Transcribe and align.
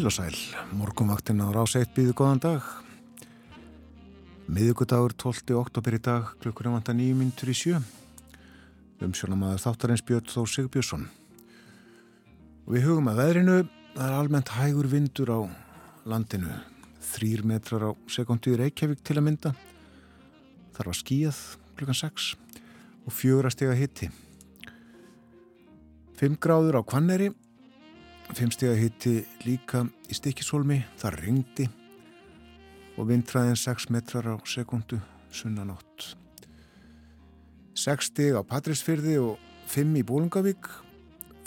Heil 0.00 0.08
og 0.08 0.14
sæl, 0.16 0.36
morgunvaktinn 0.80 1.42
á 1.44 1.52
rás 1.52 1.74
1 1.76 1.90
býðu 1.92 2.14
góðan 2.16 2.38
dag. 2.40 2.64
Miðugudagur 4.48 5.12
12. 5.12 5.52
oktober 5.60 5.92
í 5.92 5.98
dag, 6.00 6.30
klukkur 6.40 6.70
vanta 6.72 6.94
9 6.96 7.18
mintur 7.18 7.50
í 7.52 7.56
sjö. 7.58 7.76
Umsjónamaður 9.04 9.60
þáttarins 9.60 10.04
Björn 10.08 10.30
Þó 10.32 10.46
Sigbjörnsson. 10.48 11.04
Og 12.64 12.72
við 12.72 12.86
hugum 12.88 13.10
að 13.12 13.20
veðrinu, 13.20 13.58
það 13.98 14.06
er 14.06 14.16
almennt 14.22 14.54
hægur 14.56 14.88
vindur 14.88 15.34
á 15.36 15.40
landinu. 16.08 16.56
Þrýr 17.10 17.44
metrar 17.52 17.84
á 17.84 17.90
sekundi 18.08 18.54
í 18.54 18.58
Reykjavík 18.62 19.04
til 19.04 19.18
að 19.20 19.26
mynda. 19.28 19.52
Þar 20.78 20.92
var 20.94 21.00
skíð 21.02 21.44
klukkan 21.76 22.00
6 22.00 22.32
og 23.04 23.18
fjögur 23.20 23.52
að 23.52 23.58
stega 23.58 23.76
hitti. 23.76 24.08
5 26.16 26.40
gráður 26.40 26.80
á 26.80 26.88
Kvanneri 26.88 27.34
Fimmstega 28.30 28.76
hitti 28.78 29.24
líka 29.42 29.82
í 30.08 30.14
stikkishólmi, 30.14 30.78
það 31.00 31.16
ringdi 31.24 31.66
og 32.96 33.08
vindræðin 33.08 33.58
6 33.58 33.88
metrar 33.90 34.28
á 34.30 34.36
sekundu 34.46 35.00
sunnanótt. 35.34 36.14
6 37.74 38.10
stig 38.10 38.38
á 38.38 38.42
Patrísfyrði 38.46 39.16
og 39.18 39.40
5 39.72 39.98
í 39.98 40.04
Bólungavík, 40.06 40.70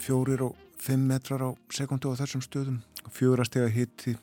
4 0.04 0.38
og 0.44 0.60
5 0.84 1.08
metrar 1.08 1.46
á 1.48 1.50
sekundu 1.72 2.12
á 2.12 2.18
þessum 2.20 2.44
stöðum, 2.44 2.78
4 3.08 3.48
steg 3.48 3.64
að 3.64 3.76
hitti 3.78 4.16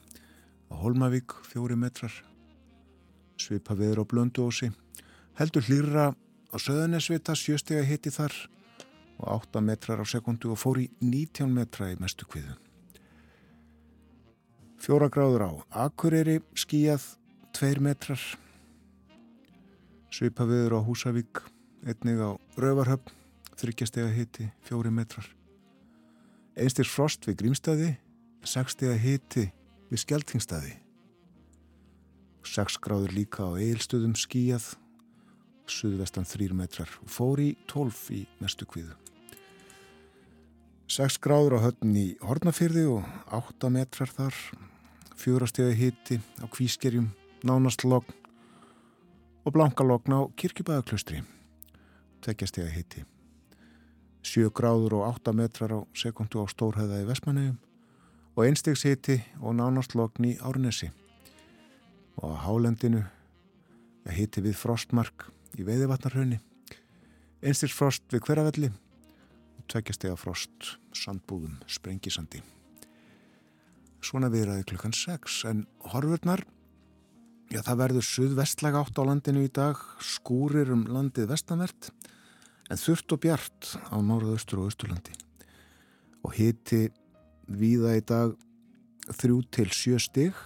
á 0.70 0.74
Holmavík, 0.78 1.34
4 1.50 1.78
metrar, 1.80 2.14
svipa 3.42 3.74
viður 3.74 4.06
á 4.06 4.10
Blönduósi, 4.10 4.70
heldur 5.40 5.66
hlýra 5.66 6.12
á 6.14 6.56
Söðunesvita, 6.62 7.34
7 7.34 7.58
steg 7.58 7.82
að 7.82 7.90
hitti 7.90 8.14
þar, 8.14 8.36
og 9.22 9.46
8 9.48 9.62
metrar 9.62 10.02
á 10.02 10.06
sekundu 10.06 10.52
og 10.52 10.60
fór 10.60 10.82
í 10.82 10.90
19 11.00 11.54
metra 11.54 11.92
í 11.94 11.98
mestu 12.02 12.26
kviðu. 12.26 12.58
Fjóra 14.82 15.12
gráður 15.14 15.46
á 15.46 15.52
Akureyri 15.86 16.40
skíjað 16.58 17.04
2 17.54 17.84
metrar. 17.86 18.22
Svipa 20.12 20.48
viður 20.50 20.76
á 20.76 20.80
Húsavík, 20.82 21.44
einnig 21.86 22.18
á 22.18 22.34
Rövarhöfn, 22.58 23.14
þryggjastega 23.62 24.10
hiti 24.10 24.50
4 24.66 24.90
metrar. 24.90 25.28
Einstir 26.58 26.90
frost 26.90 27.30
við 27.30 27.44
Grímstæði, 27.44 27.92
6 28.42 28.74
stega 28.74 28.98
hiti 28.98 29.52
við 29.92 30.02
Skeltingstæði. 30.02 30.74
6 32.42 32.82
gráður 32.82 33.14
líka 33.14 33.46
á 33.46 33.54
Eilstöðum 33.62 34.18
skíjað, 34.18 34.74
suðvestan 35.70 36.26
3 36.26 36.58
metrar 36.58 36.90
og 37.06 37.14
fór 37.14 37.40
í 37.40 37.54
12 37.70 38.02
í 38.18 38.26
mestu 38.42 38.66
kviðu. 38.66 38.98
6 40.92 41.22
gráður 41.24 41.54
á 41.56 41.60
höfn 41.70 41.94
í 41.96 42.02
Hortnafyrði 42.20 42.82
og 42.92 43.06
8 43.32 43.70
metrar 43.72 44.10
þar, 44.12 44.36
fjórastegi 45.16 45.78
hitti 45.80 46.18
á 46.44 46.52
kvískerjum, 46.52 47.06
nánast 47.48 47.86
logn 47.88 48.12
og 49.48 49.56
blanka 49.56 49.86
logn 49.88 50.12
á 50.12 50.28
kirkjubæðaklustri, 50.36 51.22
tveggjastegi 52.28 52.76
hitti. 52.76 53.06
7 54.28 54.52
gráður 54.52 54.98
og 55.00 55.08
8 55.14 55.32
metrar 55.40 55.78
á 55.80 55.80
sekundu 55.96 56.44
á 56.44 56.46
Stórhæða 56.52 57.00
í 57.06 57.08
Vestmannegjum 57.08 57.56
og 58.36 58.44
einstegs 58.50 58.84
hitti 58.84 59.22
og 59.40 59.56
nánast 59.64 59.96
logn 59.96 60.28
í 60.28 60.36
Árnesi. 60.44 60.92
Og 62.20 62.36
á 62.36 62.52
Hálendinu 62.52 63.06
hitti 64.12 64.44
við 64.44 64.60
frostmark 64.60 65.30
í 65.56 65.64
Veiðivatnarhaunni, 65.64 66.44
einstegs 67.40 67.80
frost 67.80 68.04
við 68.12 68.28
Hveravelli 68.28 68.76
tveggjastega 69.70 70.18
frost, 70.20 70.76
sandbúðum, 70.96 71.60
sprengisandi. 71.70 72.42
Svona 74.02 74.32
viðraði 74.34 74.66
klukkan 74.72 74.96
6 74.98 75.42
en 75.52 75.66
horfurnar, 75.92 76.44
já 77.52 77.60
það 77.62 77.82
verður 77.84 78.08
suðvestlega 78.08 78.82
átt 78.82 78.98
á 78.98 79.04
landinu 79.06 79.44
í 79.46 79.52
dag, 79.54 79.78
skúrir 80.02 80.72
um 80.74 80.88
landið 80.90 81.30
vestanvert 81.34 81.92
en 82.72 82.80
þurft 82.80 83.14
og 83.14 83.22
bjart 83.26 83.74
á 83.92 83.98
norðaustur 84.00 84.64
og 84.64 84.72
austurlandi 84.72 85.18
og 86.24 86.34
hiti 86.38 86.86
viða 87.52 87.98
í 87.98 88.04
dag 88.08 88.34
þrjú 89.12 89.42
til 89.52 89.68
sjö 89.76 90.00
stig 90.00 90.38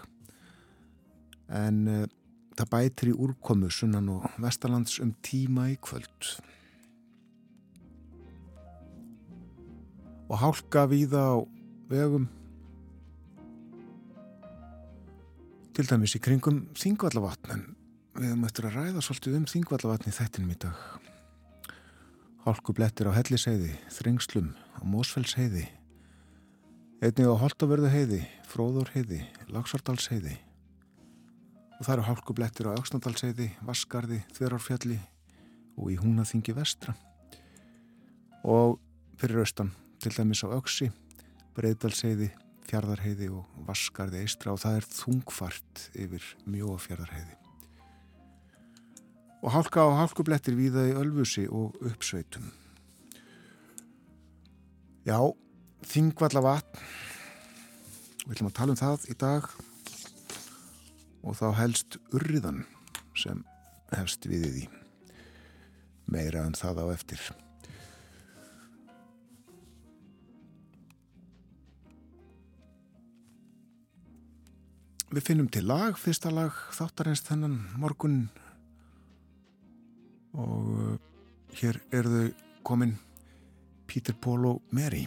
en 1.51 1.81
uh, 1.91 2.05
það 2.55 2.71
bætir 2.71 3.11
í 3.11 3.17
úrkomu 3.27 3.69
sunnan 3.73 4.09
og 4.15 4.25
vestalands 4.41 4.99
um 5.03 5.11
tíma 5.25 5.67
í 5.73 5.77
kvöld. 5.77 6.31
Og 10.29 10.39
hálka 10.41 10.85
víða 10.89 11.21
á 11.21 11.35
vegum. 11.91 12.27
Til 15.75 15.85
dæmis 15.89 16.15
í 16.15 16.21
kringum 16.23 16.65
þingvallavatn 16.79 17.65
við 18.15 18.29
höfum 18.31 18.45
eftir 18.47 18.69
að 18.69 18.77
ræða 18.79 19.03
svolítið 19.03 19.39
um 19.41 19.47
þingvallavatn 19.51 20.09
í 20.09 20.15
þettinum 20.15 20.53
í 20.55 20.59
dag. 20.65 20.77
Hálkublettir 22.45 23.09
á 23.11 23.17
helliseiði 23.17 23.73
þringslum 23.91 24.53
á 24.55 24.81
mósfellsheiði 24.87 25.65
einnig 27.03 27.27
á 27.27 27.35
Holtavörðuheiði 27.37 28.21
Fróðurheiði, 28.49 29.21
Lagsardalsheiði 29.51 30.37
og 31.75 31.83
það 31.83 31.93
eru 31.95 32.05
hálkublettir 32.07 32.69
á 32.71 32.77
Öksnadalsheiði, 32.79 33.49
Vaskarði 33.67 34.21
Þverárfjalli 34.37 34.99
og 35.75 35.89
í 35.91 35.97
Húnaþingi 35.99 36.55
vestra. 36.55 36.95
Og 38.47 38.79
fyrir 39.19 39.43
austan 39.43 39.73
til 40.05 40.13
dæmis 40.13 40.43
á 40.45 40.53
Öksi, 40.53 40.91
Breiðdalsheiði, 41.57 42.27
Fjardarheiði 42.69 43.29
og 43.33 43.45
Vaskarði 43.65 44.19
eistra 44.21 44.51
og 44.53 44.59
það 44.61 44.75
er 44.77 44.87
þungfart 44.93 45.85
yfir 45.97 46.25
mjóafjardarheiði. 46.45 47.37
Og 49.41 49.53
hálka 49.55 49.85
og 49.89 49.95
hálkublettir 49.97 50.57
víða 50.57 50.83
í 50.91 50.93
Ölfusi 50.99 51.47
og 51.49 51.73
uppsveitum. 51.81 52.51
Já, 55.09 55.17
þingvalla 55.89 56.43
vatn, 56.45 56.83
við 58.25 58.35
ætlum 58.35 58.51
að 58.51 58.57
tala 58.59 58.75
um 58.75 58.81
það 58.83 59.07
í 59.09 59.17
dag 59.25 59.49
og 61.25 61.39
þá 61.39 61.47
helst 61.63 61.97
urriðan 62.13 62.61
sem 63.17 63.41
hefst 63.95 64.29
við 64.29 64.45
því 64.51 64.67
meira 66.13 66.45
en 66.45 66.57
það 66.57 66.85
á 66.85 66.93
eftir. 66.93 67.25
Við 75.13 75.21
finnum 75.21 75.47
til 75.53 75.67
lag, 75.69 75.97
fyrsta 76.01 76.31
lag 76.33 76.55
þáttarins 76.73 77.21
þennan 77.27 77.59
morgun 77.77 78.23
og 80.35 80.71
uh, 80.73 80.95
hér 81.59 81.77
er 81.93 82.09
þau 82.09 82.25
komin 82.65 82.95
Peter, 83.85 84.17
Paul 84.17 84.49
og 84.49 84.73
Mary. 84.73 85.05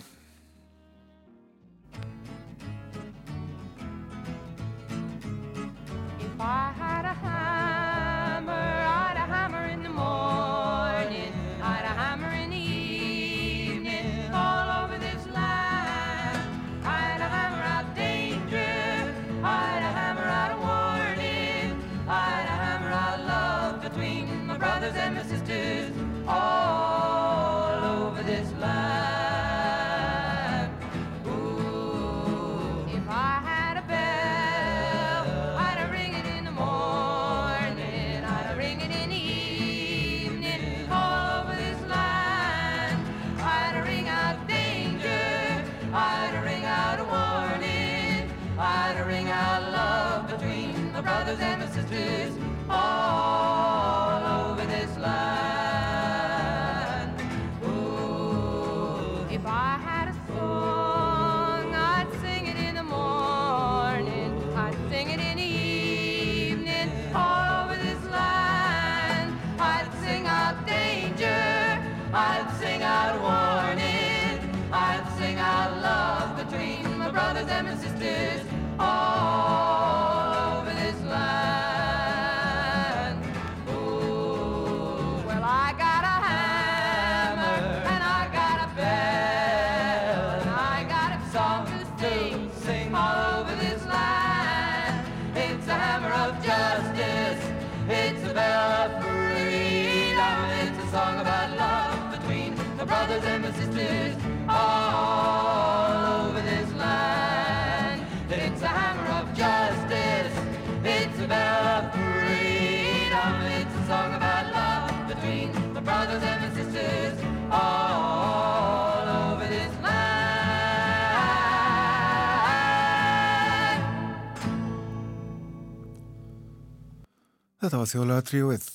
Þetta 127.69 127.82
var 127.82 127.88
þjóðlega 127.91 128.25
tríuð 128.25 128.67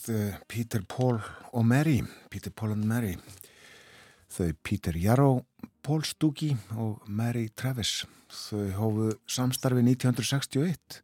Peter, 0.46 0.84
Paul 0.86 1.16
og 1.50 1.64
Mary 1.66 1.96
Peter, 2.30 2.52
Paul 2.54 2.76
and 2.76 2.86
Mary. 2.86 3.16
Þau 4.30 4.52
Peter 4.62 5.00
Jarrow, 5.02 5.40
Paul 5.82 6.04
Stuckey 6.06 6.54
og 6.78 7.00
Mary 7.10 7.48
Travis. 7.58 8.04
Þau 8.30 8.68
hófu 8.78 9.08
samstarfi 9.26 9.82
1961 9.82 11.00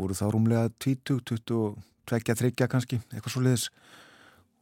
voru 0.00 0.16
þá 0.16 0.24
rúmlega 0.32 0.72
20, 0.80 1.20
22, 1.28 1.60
23 2.08 2.70
kannski, 2.72 3.02
eitthvað 3.12 3.34
svo 3.34 3.44
leiðis 3.44 3.68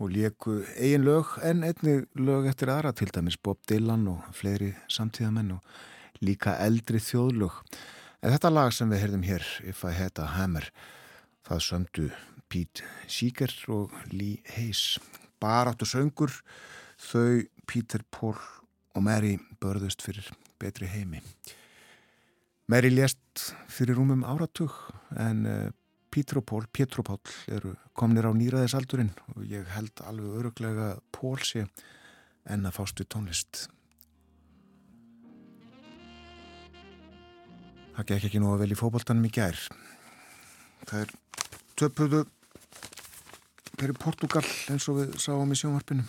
og 0.02 0.10
lieku 0.16 0.56
eigin 0.74 1.06
lög 1.06 1.36
en 1.46 1.62
einni 1.68 2.00
lög 2.18 2.50
eftir 2.50 2.74
aðra 2.74 2.90
til 2.90 3.12
dæmis 3.14 3.38
Bob 3.38 3.62
Dylan 3.70 4.08
og 4.16 4.26
fleiri 4.34 4.72
samtíðamenn 4.90 5.60
og 5.60 5.78
líka 6.26 6.58
eldri 6.66 6.98
þjóðlög. 6.98 7.62
En 8.18 8.34
þetta 8.34 8.50
lag 8.50 8.74
sem 8.74 8.90
við 8.90 9.04
heyrðum 9.04 9.28
hér 9.30 9.46
If 9.62 9.86
I 9.86 9.94
Had 9.94 10.18
a 10.18 10.32
Hammer 10.34 10.66
það 11.46 11.64
sömdu 11.68 12.10
Pete 12.48 12.84
Seeger 13.06 13.52
og 13.68 13.92
Lee 14.12 14.42
Hayes. 14.56 14.98
Baráttu 15.40 15.86
söngur 15.86 16.32
þau 16.98 17.44
Peter, 17.68 18.02
Paul 18.10 18.38
og 18.96 19.04
Mary 19.04 19.36
börðust 19.60 20.02
fyrir 20.02 20.30
betri 20.58 20.88
heimi. 20.90 21.20
Mary 22.68 22.90
lést 22.92 23.52
fyrir 23.70 23.96
rúmum 23.96 24.24
áratug 24.26 24.74
en 25.16 25.44
uh, 25.46 25.68
Peter 26.10 26.40
og 26.40 26.46
Paul, 26.48 26.66
Pétur 26.72 27.04
og 27.04 27.06
Paul 27.08 27.34
eru 27.54 27.74
komnir 27.96 28.26
á 28.28 28.32
nýraðisaldurinn 28.32 29.12
og 29.36 29.44
ég 29.48 29.68
held 29.76 30.02
alveg 30.08 30.40
öruglega 30.40 30.88
Paul 31.12 31.38
sé 31.44 31.66
en 32.48 32.64
að 32.64 32.78
fástu 32.80 33.04
tónlist. 33.04 33.68
Það 37.98 38.08
gekk 38.12 38.28
ekki 38.28 38.40
nú 38.40 38.52
að 38.54 38.62
vel 38.62 38.72
í 38.72 38.78
fókbaltanum 38.78 39.26
í 39.26 39.32
gær. 39.34 39.58
Það 40.86 41.00
er 41.02 41.14
töpuðu 41.78 42.24
fyrir 43.78 43.98
Portugal 43.98 44.44
eins 44.72 44.88
og 44.90 45.00
við 45.00 45.14
sáum 45.22 45.54
í 45.54 45.58
sjónvarpinu. 45.58 46.04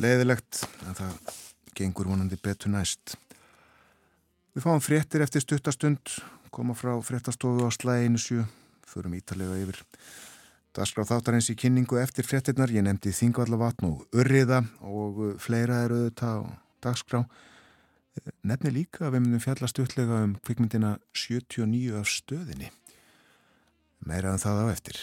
Leiðilegt 0.00 0.64
en 0.88 0.96
það 0.96 1.36
gengur 1.76 2.08
vonandi 2.08 2.38
betur 2.40 2.72
næst. 2.72 3.16
Við 4.52 4.64
fáum 4.66 4.82
fréttir 4.84 5.24
eftir 5.24 5.44
stuttastund 5.44 6.16
koma 6.52 6.76
frá 6.76 6.94
fréttastofu 7.04 7.64
á 7.64 7.70
slæðinu 7.72 8.20
sjö 8.20 8.44
förum 8.88 9.16
ítalega 9.16 9.56
yfir 9.62 9.80
Dasgrá 10.72 11.04
þáttarins 11.04 11.50
í 11.52 11.56
kynningu 11.60 11.98
eftir 12.00 12.24
fréttinnar 12.24 12.70
ég 12.72 12.84
nefndi 12.86 13.12
Þingvallavatn 13.12 13.90
og 13.90 14.16
Urriða 14.16 14.62
og 14.88 15.18
fleira 15.44 15.82
eru 15.84 15.98
auðvitað 15.98 16.38
á 16.40 16.40
dagskrá. 16.86 17.20
Nefni 18.48 18.72
líka 18.72 19.04
að 19.04 19.18
við 19.18 19.24
myndum 19.26 19.42
fjalla 19.44 19.68
stuttlega 19.68 20.22
um 20.24 20.32
kvikmyndina 20.40 20.94
79 21.12 21.98
af 22.00 22.08
stöðinni. 22.08 22.72
Meira 24.00 24.32
en 24.32 24.40
um 24.40 24.44
það 24.46 24.62
á 24.64 24.66
eftir 24.72 25.02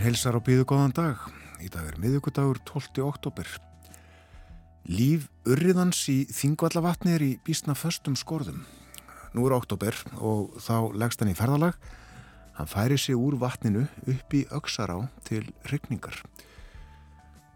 Morgumvaktin 0.00 0.16
helsar 0.16 0.32
á 0.32 0.40
býðu 0.40 0.64
góðan 0.64 0.94
dag. 0.96 1.16
Í 1.60 1.68
dag 1.68 1.84
er 1.84 1.98
miðugudagur 2.00 2.56
12. 2.64 3.02
oktober. 3.04 3.44
Líf 4.88 5.26
urriðans 5.44 6.00
í 6.08 6.24
Þingvallavatni 6.24 7.12
er 7.12 7.20
í 7.20 7.34
bísna 7.44 7.74
föstum 7.76 8.16
skorðum. 8.16 8.64
Nú 9.36 9.44
er 9.44 9.52
oktober 9.58 9.92
og 10.16 10.56
þá 10.56 10.96
leggst 10.96 11.20
hann 11.20 11.34
í 11.34 11.36
ferðalag. 11.36 11.76
Hann 12.56 12.70
færi 12.70 12.96
sig 12.96 13.12
úr 13.12 13.36
vatninu 13.36 13.84
upp 14.08 14.32
í 14.32 14.46
Öksará 14.48 14.96
til 15.28 15.44
regningar. 15.68 16.16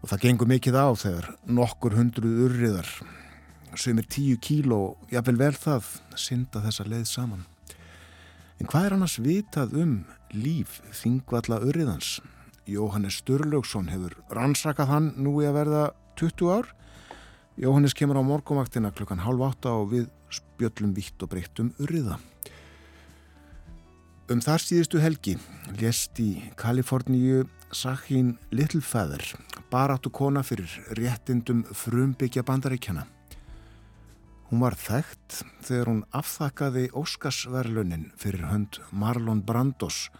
Og 0.03 0.13
það 0.13 0.27
gengur 0.27 0.51
mikið 0.53 0.77
á 0.77 0.87
þegar 0.93 1.31
nokkur 1.49 1.97
hundruð 1.97 2.45
urriðar 2.45 2.93
sem 3.73 3.97
er 3.97 4.05
tíu 4.05 4.37
kíló, 4.37 4.99
jáfnvel 5.09 5.41
vel 5.41 5.53
það, 5.57 5.89
synda 6.13 6.61
þessa 6.61 6.85
leið 6.93 7.09
saman. 7.09 7.54
En 8.61 8.69
hvað 8.71 8.85
er 8.87 8.93
annars 8.95 9.17
vitað 9.19 9.73
um 9.81 9.95
líf 10.31 10.79
þingvalla 10.95 11.59
urriðans? 11.67 12.19
Jóhannes 12.65 13.19
Sturlaugsson 13.19 13.89
hefur 13.91 14.15
rannsakað 14.33 14.89
hann 14.89 15.09
nú 15.21 15.35
í 15.43 15.47
að 15.49 15.57
verða 15.59 15.81
20 16.17 16.53
ár. 16.55 16.69
Jóhannes 17.59 17.95
kemur 17.95 18.19
á 18.19 18.23
morgumvaktina 18.25 18.93
klukkan 18.95 19.21
halv 19.23 19.43
átta 19.45 19.75
og 19.75 19.91
við 19.91 20.07
spjöllum 20.33 20.95
vitt 20.95 21.21
og 21.21 21.31
breytt 21.35 21.59
um 21.61 21.73
urriða. 21.83 22.17
Um 24.31 24.41
þar 24.41 24.63
síðustu 24.63 25.03
helgi 25.03 25.35
lést 25.77 26.17
í 26.17 26.31
Kaliforníu 26.57 27.43
Sahin 27.75 28.37
Littlefeather, 28.55 29.21
baráttu 29.69 30.09
kona 30.09 30.41
fyrir 30.47 30.71
réttindum 30.97 31.65
frumbyggja 31.75 32.41
bandaríkjana. 32.47 33.05
Hún 34.45 34.61
var 34.61 34.75
þekkt 34.77 35.39
þegar 35.65 35.89
hún 35.89 36.01
afþakkaði 36.13 36.83
Óskarsverlunin 36.93 38.11
fyrir 38.21 38.43
hönd 38.45 38.77
Marlon 38.93 39.39
Brandos. 39.41 40.11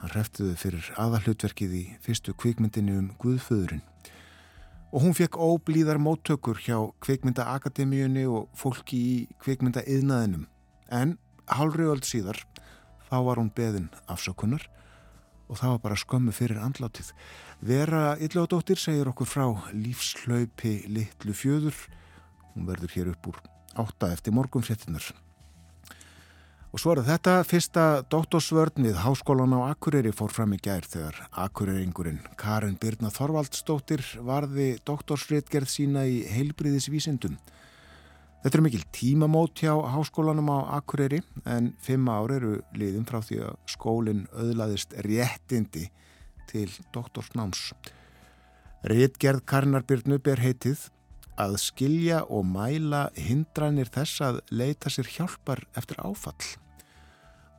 Hann 0.00 0.10
hreftiði 0.10 0.56
fyrir 0.58 0.88
aðallutverkið 0.98 1.76
í 1.78 1.82
fyrstu 2.02 2.34
kvikmyndinu 2.34 2.96
um 2.98 3.12
Guðföðurinn. 3.22 3.84
Og 4.90 5.04
hún 5.04 5.14
fekk 5.14 5.38
óblíðar 5.38 6.00
móttökur 6.02 6.58
hjá 6.58 6.80
kvikmyndaakademíunni 7.06 8.24
og 8.26 8.48
fólki 8.58 8.98
í 8.98 9.14
kvikmyndaiðnaðinum. 9.44 10.48
En 10.90 11.14
hálfriöld 11.46 12.02
síðar 12.08 12.42
þá 13.06 13.18
var 13.28 13.38
hún 13.38 13.52
beðin 13.54 13.92
afsökunar 14.10 14.66
og 15.46 15.60
það 15.60 15.76
var 15.76 15.84
bara 15.84 16.00
skömmu 16.02 16.34
fyrir 16.34 16.58
andlátið. 16.66 17.12
Vera 17.62 18.16
Illóðdóttir 18.18 18.82
segir 18.82 19.12
okkur 19.12 19.30
frá 19.30 19.46
lífslaupi 19.70 20.80
litlu 20.90 21.36
fjöður 21.36 21.78
Hún 22.56 22.66
verður 22.66 22.96
hér 22.96 23.12
upp 23.12 23.30
úr 23.30 23.38
átta 23.76 24.10
eftir 24.14 24.32
morgun 24.32 24.64
fréttinar. 24.64 25.04
Og 26.74 26.80
svo 26.82 26.92
er 26.92 27.02
þetta 27.06 27.38
fyrsta 27.46 27.82
doktorsvörn 28.12 28.84
við 28.84 28.98
Háskólan 29.00 29.54
á 29.56 29.70
Akureyri 29.70 30.10
fór 30.12 30.32
fram 30.34 30.52
í 30.56 30.58
gær 30.60 30.84
þegar 30.84 31.22
Akureyringurinn 31.44 32.18
Karin 32.36 32.76
Birna 32.80 33.08
Þorvaldsdóttir 33.14 34.02
varði 34.26 34.74
doktorsréttgerð 34.88 35.70
sína 35.72 36.02
í 36.04 36.18
heilbriðisvísindum. 36.28 37.38
Þetta 38.42 38.58
er 38.58 38.64
mikil 38.66 38.82
tímamót 38.92 39.62
hjá 39.62 39.72
Háskólanum 39.94 40.52
á 40.52 40.76
Akureyri 40.80 41.22
en 41.48 41.72
fimm 41.80 42.10
ár 42.12 42.34
eru 42.34 42.58
liðin 42.76 43.08
frá 43.08 43.22
því 43.24 43.40
að 43.46 43.56
skólinn 43.72 44.26
öðlaðist 44.36 44.92
réttindi 45.06 45.86
til 46.50 46.68
doktorsnáms. 46.92 47.70
Ritgerð 48.86 49.46
Karnarbyrnu 49.48 50.20
ber 50.22 50.44
heitið 50.44 50.90
að 51.40 51.56
skilja 51.60 52.22
og 52.32 52.46
mæla 52.48 53.08
hindranir 53.16 53.90
þess 53.92 54.22
að 54.24 54.38
leita 54.50 54.92
sér 54.92 55.08
hjálpar 55.16 55.62
eftir 55.76 56.00
áfall. 56.00 56.56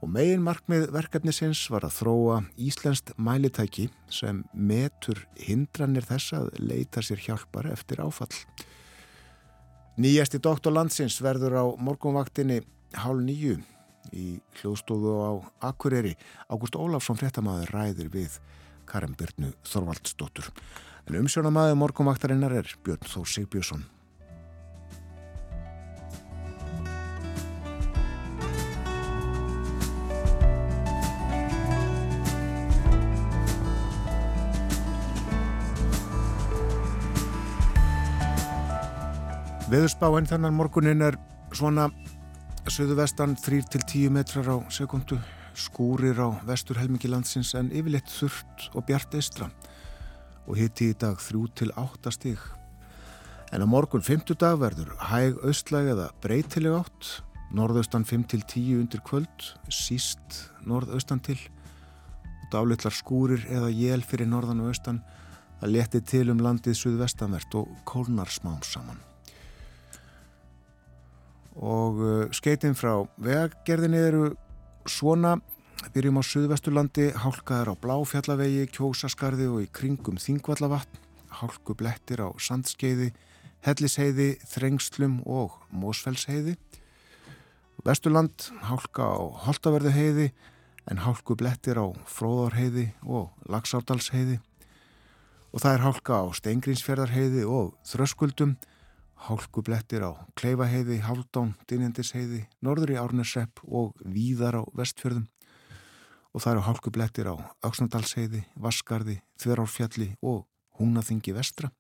Og 0.01 0.12
megin 0.13 0.43
markmið 0.46 0.91
verkefnisins 0.93 1.63
var 1.74 1.88
að 1.88 1.96
þróa 1.98 2.41
íslenskt 2.62 3.15
mælitæki 3.17 3.88
sem 4.13 4.43
metur 4.53 5.24
hindranir 5.41 6.05
þess 6.05 6.36
að 6.38 6.51
leita 6.62 7.01
sér 7.01 7.22
hjálpar 7.24 7.69
eftir 7.74 8.03
áfall. 8.05 8.34
Nýjasti 9.98 10.38
doktorlandsins 10.38 11.17
verður 11.25 11.57
á 11.57 11.65
morgunvaktinni 11.81 12.62
hálf 13.01 13.24
nýju 13.25 13.57
í 14.13 14.38
hljóðstofu 14.60 15.15
á 15.17 15.31
Akureyri. 15.72 16.13
Ágúst 16.46 16.77
Ólafsson 16.77 17.17
fréttamaður 17.17 17.74
ræðir 17.74 18.12
við 18.13 18.38
Karin 18.88 19.17
Byrnu 19.17 19.51
Þorvaldsdóttur. 19.67 20.51
En 21.08 21.16
umsjónamaður 21.16 21.78
morgunvaktarinnar 21.80 22.52
er 22.52 22.68
Björn 22.84 23.08
Þór 23.08 23.30
Sigbjörnsson. 23.32 23.86
Veðurspáinn 39.72 40.28
þannan 40.28 40.56
morgunin 40.56 41.06
er 41.08 41.16
svona 41.56 41.88
söðu 42.68 43.00
vestan 43.00 43.36
3-10 43.40 44.12
metrar 44.12 44.52
á 44.52 44.58
sekundu, 44.72 45.22
skúrir 45.56 46.20
á 46.20 46.36
vestur 46.48 46.80
helmingi 46.80 47.08
landsins 47.12 47.56
en 47.56 47.72
yfirleitt 47.72 48.12
þurft 48.12 48.70
og 48.76 48.84
bjart 48.92 49.16
eistra 49.16 49.48
og 50.48 50.58
hitti 50.58 50.92
í 50.92 50.98
dag 50.98 51.20
3-8 51.20 52.13
stíg. 52.16 52.42
En 53.51 53.63
á 53.63 53.68
morgun 53.68 54.04
5. 54.04 54.34
dag 54.39 54.58
verður 54.60 54.96
hæg 55.12 55.38
austlæg 55.44 55.92
eða 55.94 56.10
breytileg 56.24 56.80
átt, 56.80 57.12
norðaustan 57.56 58.08
5-10 58.08 58.82
undir 58.82 59.04
kvöld, 59.08 59.51
síst 59.72 60.42
norðaustan 60.68 61.22
til 61.24 61.38
dálitlar 62.51 62.96
skúrir 62.96 63.44
eða 63.51 63.72
jél 63.72 64.04
fyrir 64.04 64.27
norðan 64.27 64.63
og 64.63 64.72
austan 64.72 65.01
að 65.62 65.74
leti 65.74 66.01
til 66.06 66.27
um 66.32 66.42
landið 66.44 66.77
suðvestanvert 66.80 67.56
og 67.60 67.72
kólnar 67.88 68.32
smám 68.32 68.62
saman. 68.63 69.00
Og 71.58 72.01
uh, 72.04 72.25
skeitin 72.36 72.77
frá 72.77 73.00
vegagerðinni 73.18 74.01
eru 74.10 74.25
svona 74.88 75.38
Byrjum 75.77 76.17
á 76.17 76.24
Suðvesturlandi, 76.25 77.12
hálkaðar 77.22 77.69
á 77.69 77.75
Bláfjallavegi, 77.77 78.63
Kjósaskarði 78.74 79.46
og 79.51 79.60
í 79.62 79.67
kringum 79.69 80.17
Þingvallavatn, 80.17 80.98
hálku 81.39 81.75
blettir 81.77 82.24
á 82.25 82.34
Sandskeiði, 82.41 83.12
Hellisheiði, 83.65 84.27
Þrengslum 84.50 85.19
og 85.29 85.60
Mósfellsheiði. 85.69 86.55
Vesturland, 87.86 88.50
hálka 88.65 89.05
á 89.05 89.22
Holtaverðuheiði 89.46 90.31
en 90.89 91.03
hálku 91.05 91.38
blettir 91.38 91.77
á 91.77 91.86
Fróðarheiði 92.10 92.89
og 93.05 93.29
Lagsardalsheiði. 93.46 94.41
Og 95.53 95.62
það 95.62 95.77
er 95.77 95.86
hálka 95.86 96.22
á 96.22 96.25
Steingrínsferðarheiði 96.41 97.46
og 97.46 97.77
Þröskuldum, 97.86 98.57
hálku 99.29 99.62
blettir 99.62 100.10
á 100.10 100.17
Kleifaheiði, 100.38 101.03
Haldán, 101.05 101.53
Dynjandisheiði, 101.69 102.48
Norður 102.65 102.98
í 102.98 103.01
Árnesepp 103.01 103.62
og 103.69 103.93
Víðar 104.01 104.62
á 104.62 104.63
Vestfjörðum 104.74 105.29
og 106.38 106.44
það 106.44 106.53
eru 106.53 106.65
hálku 106.67 106.91
blettir 106.94 107.27
á 107.34 107.36
Öksnandalsheiði, 107.65 108.44
Vaskarði, 108.62 109.15
Þverárfjalli 109.41 110.12
og 110.22 110.44
Húnaþingi 110.77 111.34
vestra. 111.34 111.72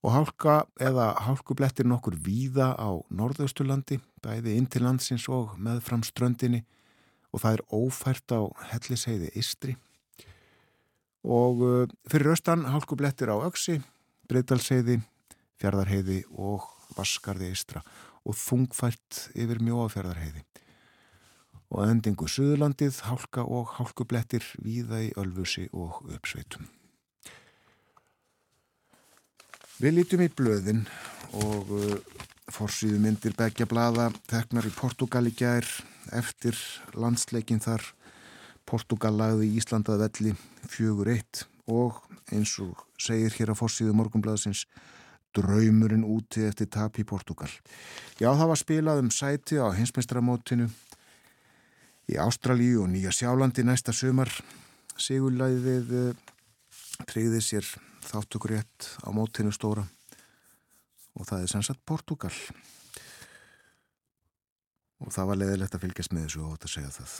Og 0.00 0.14
hálka 0.14 0.54
eða 0.80 1.10
hálku 1.26 1.52
blettir 1.58 1.84
nokkur 1.84 2.16
víða 2.24 2.70
á 2.72 2.96
Norðausturlandi, 3.12 3.98
bæði 4.24 4.56
inn 4.56 4.70
til 4.72 4.86
landsins 4.86 5.28
og 5.28 5.58
með 5.60 5.82
fram 5.84 6.06
ströndinni 6.08 6.62
og 7.34 7.44
það 7.44 7.58
er 7.58 7.64
ófært 7.76 8.32
á 8.32 8.40
Hellisheiði 8.72 9.28
Istri. 9.36 9.76
Og 11.26 11.60
uh, 11.60 11.94
fyrir 12.08 12.32
austan 12.32 12.64
hálku 12.70 12.96
blettir 12.96 13.28
á 13.28 13.36
Öksi, 13.44 13.82
Breitalsheiði, 14.30 15.02
Fjardarheiði 15.60 16.22
og 16.32 16.64
Vaskarði 16.96 17.52
Istra 17.52 17.84
og 18.24 18.40
þungfært 18.40 19.26
yfir 19.36 19.60
Mjóafjardarheiði 19.60 20.46
og 21.70 21.82
endingu 21.88 22.28
Suðurlandið, 22.30 23.00
hálka 23.08 23.42
og 23.42 23.74
hálkublettir 23.78 24.44
víða 24.62 25.02
í 25.06 25.12
Ölfusi 25.18 25.66
og 25.72 26.04
uppsveitum. 26.14 26.68
Við 29.76 29.98
lítum 29.98 30.22
í 30.24 30.30
blöðin 30.32 30.86
og 31.36 31.72
uh, 31.74 31.98
forsýðu 32.52 33.00
myndir 33.02 33.34
begja 33.36 33.66
blada 33.68 34.08
teknar 34.30 34.64
í 34.68 34.72
Portugal 34.72 35.26
í 35.28 35.34
gær 35.36 35.66
eftir 36.16 36.56
landsleikin 36.94 37.60
þar 37.60 37.84
Portugal 38.66 39.12
lagði 39.18 39.50
Íslandað 39.58 40.06
velli 40.06 40.32
fjögur 40.70 41.10
eitt 41.12 41.44
og 41.66 42.00
eins 42.32 42.56
og 42.62 42.86
segir 42.98 43.34
hér 43.36 43.52
á 43.52 43.58
forsýðu 43.58 43.94
morgunbladasins 43.98 44.64
draumurinn 45.36 46.06
úti 46.06 46.46
eftir 46.48 46.70
tap 46.72 46.96
í 46.98 47.04
Portugal. 47.04 47.50
Já, 48.16 48.30
það 48.32 48.48
var 48.50 48.60
spilað 48.60 49.02
um 49.04 49.12
sæti 49.12 49.60
á 49.60 49.68
hinsmestramótinu 49.76 50.70
í 52.06 52.18
Ástralíu 52.22 52.84
og 52.84 52.90
Nýja 52.92 53.10
Sjálandi 53.14 53.64
næsta 53.66 53.94
sömar 53.94 54.30
sigurlæðið 55.00 55.92
eh, 55.98 56.24
treyði 57.08 57.42
sér 57.42 57.66
þáttökur 58.06 58.54
rétt 58.54 58.90
á 59.02 59.10
mótinu 59.14 59.52
stóra 59.54 59.84
og 61.16 61.26
það 61.26 61.42
er 61.42 61.52
sannsagt 61.52 61.82
Portugal 61.88 62.32
og 65.02 65.12
það 65.12 65.30
var 65.30 65.40
leðilegt 65.42 65.74
að 65.76 65.84
fylgjast 65.84 66.14
með 66.14 66.28
þessu 66.28 66.44
og 66.44 66.54
átt 66.54 66.66
að 66.68 66.72
segja 66.72 66.92
það. 66.94 67.14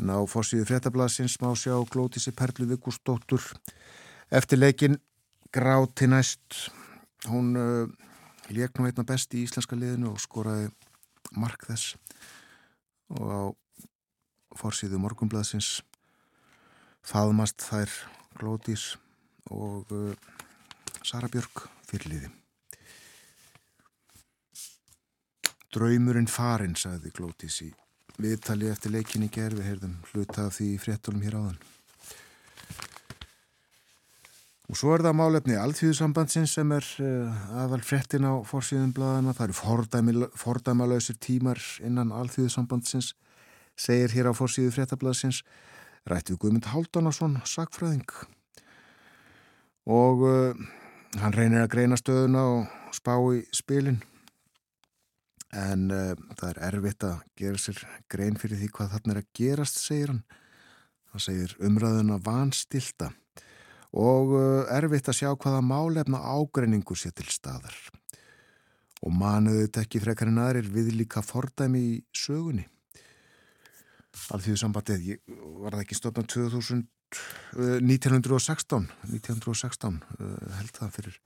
Ná 0.00 0.16
fórsíðu 0.32 0.66
fréttablasins 0.66 1.36
má 1.42 1.50
sjá 1.58 1.74
Glótísi 1.92 2.32
Perlu 2.34 2.66
Vigúsdóttur 2.70 3.44
eftir 4.32 4.58
leikin 4.58 4.96
gráti 5.52 6.08
næst. 6.08 6.70
Hún 7.28 7.52
uh, 7.58 7.84
eh, 8.48 8.56
leik 8.56 8.78
nú 8.78 8.88
einna 8.88 9.04
best 9.06 9.36
í 9.36 9.44
íslenska 9.44 9.76
liðinu 9.76 10.14
og 10.14 10.22
skoraði 10.22 10.70
mark 11.36 11.68
þess 11.68 11.98
og 13.16 13.26
á 13.30 13.40
fórsíðu 14.60 15.00
morgunbladsins 15.02 15.80
faðmast 17.06 17.64
þær 17.64 17.92
Glótís 18.38 18.94
og 19.50 19.90
uh, 19.94 20.14
Sara 21.02 21.28
Björk 21.32 21.66
fyrirliði. 21.88 22.30
Draumurinn 25.70 26.30
farinn, 26.30 26.74
sagði 26.78 27.12
Glótís 27.14 27.60
í 27.62 27.70
viðtali 28.20 28.68
eftir 28.70 28.94
leikinni 28.94 29.30
gerfi, 29.32 29.62
heyrðum 29.64 30.00
hluta 30.10 30.48
af 30.48 30.58
því 30.58 30.72
fréttunum 30.82 31.22
hér 31.24 31.38
áðan. 31.38 31.60
Og 34.70 34.76
svo 34.78 34.92
er 34.94 35.02
það 35.02 35.16
málefni 35.18 35.56
allþjóðsambandsins 35.58 36.52
sem 36.54 36.72
er 36.76 36.86
uh, 37.02 37.38
aðal 37.58 37.80
frettin 37.82 38.22
á 38.22 38.38
fórsíðum 38.46 38.92
bladana. 38.94 39.32
Það 39.34 39.48
eru 39.48 40.28
fordæmalösir 40.38 41.16
tímar 41.18 41.58
innan 41.82 42.12
allþjóðsambandsins, 42.14 43.16
segir 43.74 44.14
hér 44.14 44.30
á 44.30 44.32
fórsíðu 44.38 44.70
frettablaðsins, 44.76 45.40
rætt 46.06 46.30
við 46.30 46.38
Guðmund 46.44 46.68
Háldánarsson, 46.70 47.40
sakfræðing. 47.50 48.14
Og 49.90 50.22
uh, 50.28 50.62
hann 51.18 51.34
reynir 51.34 51.64
að 51.64 51.72
greina 51.74 51.98
stöðuna 51.98 52.46
og 52.52 52.94
spá 52.94 53.16
í 53.34 53.42
spilin. 53.50 53.98
En 55.50 55.88
uh, 55.90 56.12
það 56.38 56.52
er 56.52 56.60
erfitt 56.68 57.08
að 57.10 57.24
gera 57.42 57.58
sér 57.58 57.82
grein 58.06 58.38
fyrir 58.38 58.62
því 58.62 58.70
hvað 58.76 58.94
þarna 58.94 59.16
er 59.16 59.24
að 59.24 59.32
gerast, 59.34 59.82
segir 59.82 60.14
hann. 60.14 60.22
Það 61.10 61.26
segir 61.26 61.58
umræðuna 61.58 62.22
vanstilta 62.22 63.10
og 63.96 64.34
uh, 64.36 64.68
erfitt 64.70 65.10
að 65.10 65.18
sjá 65.18 65.30
hvaða 65.32 65.62
málefna 65.66 66.20
ágreiningur 66.22 66.98
sé 66.98 67.10
til 67.14 67.26
staðar. 67.30 67.74
Og 69.00 69.14
manuðu 69.16 69.64
þetta 69.64 69.84
ekki 69.86 70.02
frekarinn 70.04 70.38
aðrir 70.42 70.68
við 70.70 70.92
líka 70.98 71.22
fordæmi 71.24 71.80
í 71.80 71.96
sögunni. 72.14 72.66
Alþjóðu 74.30 74.60
sambandið 74.60 75.08
var 75.62 75.74
það 75.74 75.82
ekki 75.84 75.98
stofnað 75.98 76.30
2000, 76.36 76.84
uh, 77.58 77.76
1916, 77.82 78.88
1916 79.10 79.98
uh, 79.98 80.38
held 80.58 80.74
það 80.76 80.96
fyrir 80.98 81.20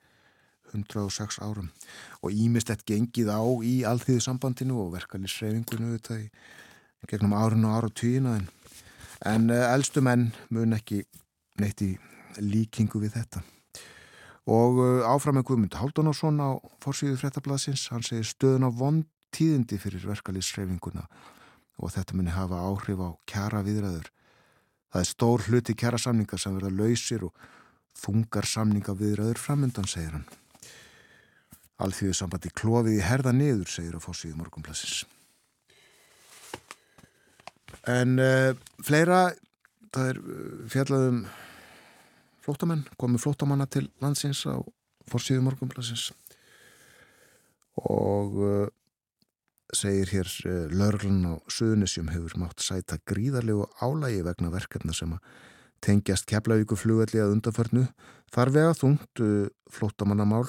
106 0.75 1.38
árum 1.44 1.68
og 2.25 2.33
ímist 2.35 2.71
þetta 2.71 2.88
gengið 2.88 3.30
á 3.30 3.42
í 3.62 3.75
alþjóðu 3.87 4.25
sambandinu 4.25 4.80
og 4.83 4.94
verkefnisreifingunum 4.97 5.94
þetta 5.99 6.18
í 6.25 6.26
gegnum 7.11 7.37
árun 7.37 7.68
og 7.68 7.76
ára 7.76 7.90
og 7.90 7.94
tíina 8.00 8.38
en, 8.40 8.49
en 9.28 9.52
uh, 9.52 9.68
eldstu 9.75 10.02
menn 10.04 10.30
mun 10.54 10.75
ekki 10.76 11.04
neitt 11.61 11.85
í 11.85 11.92
líkingu 12.41 13.03
við 13.03 13.19
þetta. 13.19 13.45
Og 14.50 14.81
uh, 14.81 15.05
áfram 15.09 15.38
með 15.38 15.47
Guðmund 15.50 15.79
Háldunarsson 15.81 16.41
á 16.43 16.61
fórsvíðu 16.85 17.21
frettablasins, 17.23 17.88
hann 17.93 18.05
segir 18.05 18.26
stöðun 18.29 18.69
á 18.69 18.71
vond 18.73 19.07
tíðindi 19.35 19.81
fyrir 19.83 20.05
verkalýsreifinguna 20.07 21.07
og 21.83 21.91
þetta 21.91 22.14
muni 22.14 22.31
hafa 22.31 22.61
áhrif 22.62 23.00
á 23.03 23.11
kjara 23.26 23.64
viðræður 23.67 24.12
Það 24.95 25.03
er 25.03 25.09
stór 25.11 25.43
hluti 25.49 25.75
kjara 25.75 25.99
samninga 25.99 26.37
sem 26.38 26.55
verða 26.55 26.69
lausir 26.71 27.25
og 27.26 27.47
þungar 27.99 28.47
samninga 28.47 28.93
viðraður 28.95 29.41
framöndan, 29.43 29.88
segir 29.91 30.12
hann. 30.14 30.29
Alþjóðu 31.83 32.14
sambandi 32.14 32.53
klófið 32.55 33.00
í 33.00 33.03
herða 33.03 33.33
niður, 33.35 33.73
segir 33.73 33.97
að 33.99 34.05
fósið 34.05 34.37
morgunplassins. 34.38 35.00
En 37.91 38.23
uh, 38.23 38.55
fleira, 38.87 39.25
það 39.91 40.12
er 40.12 40.23
uh, 40.23 40.55
fjallaðum 40.71 41.19
flótamenn, 42.45 42.85
komið 43.01 43.25
flótamanna 43.25 43.67
til 43.71 43.87
landsins 44.05 44.45
á 44.45 44.61
fórsíðu 45.11 45.45
morgunplassins 45.45 46.11
og 47.81 48.37
uh, 48.39 48.67
segir 49.75 50.13
hér 50.13 50.31
uh, 50.47 50.67
lörglun 50.73 51.25
á 51.27 51.35
Suðunisjum 51.51 52.13
hefur 52.13 52.37
mátt 52.41 52.63
sæta 52.63 53.01
gríðarlegu 53.09 53.67
álægi 53.81 54.23
vegna 54.27 54.53
verkefna 54.55 54.95
sem 54.97 55.17
að 55.17 55.33
tengjast 55.85 56.29
keflavíku 56.31 56.79
flugvelli 56.81 57.21
að 57.21 57.35
undanförnu. 57.35 57.83
Þar 58.33 58.53
vega 58.55 58.77
þungt 58.79 59.25
uh, 59.25 59.49
flótamannamál 59.73 60.47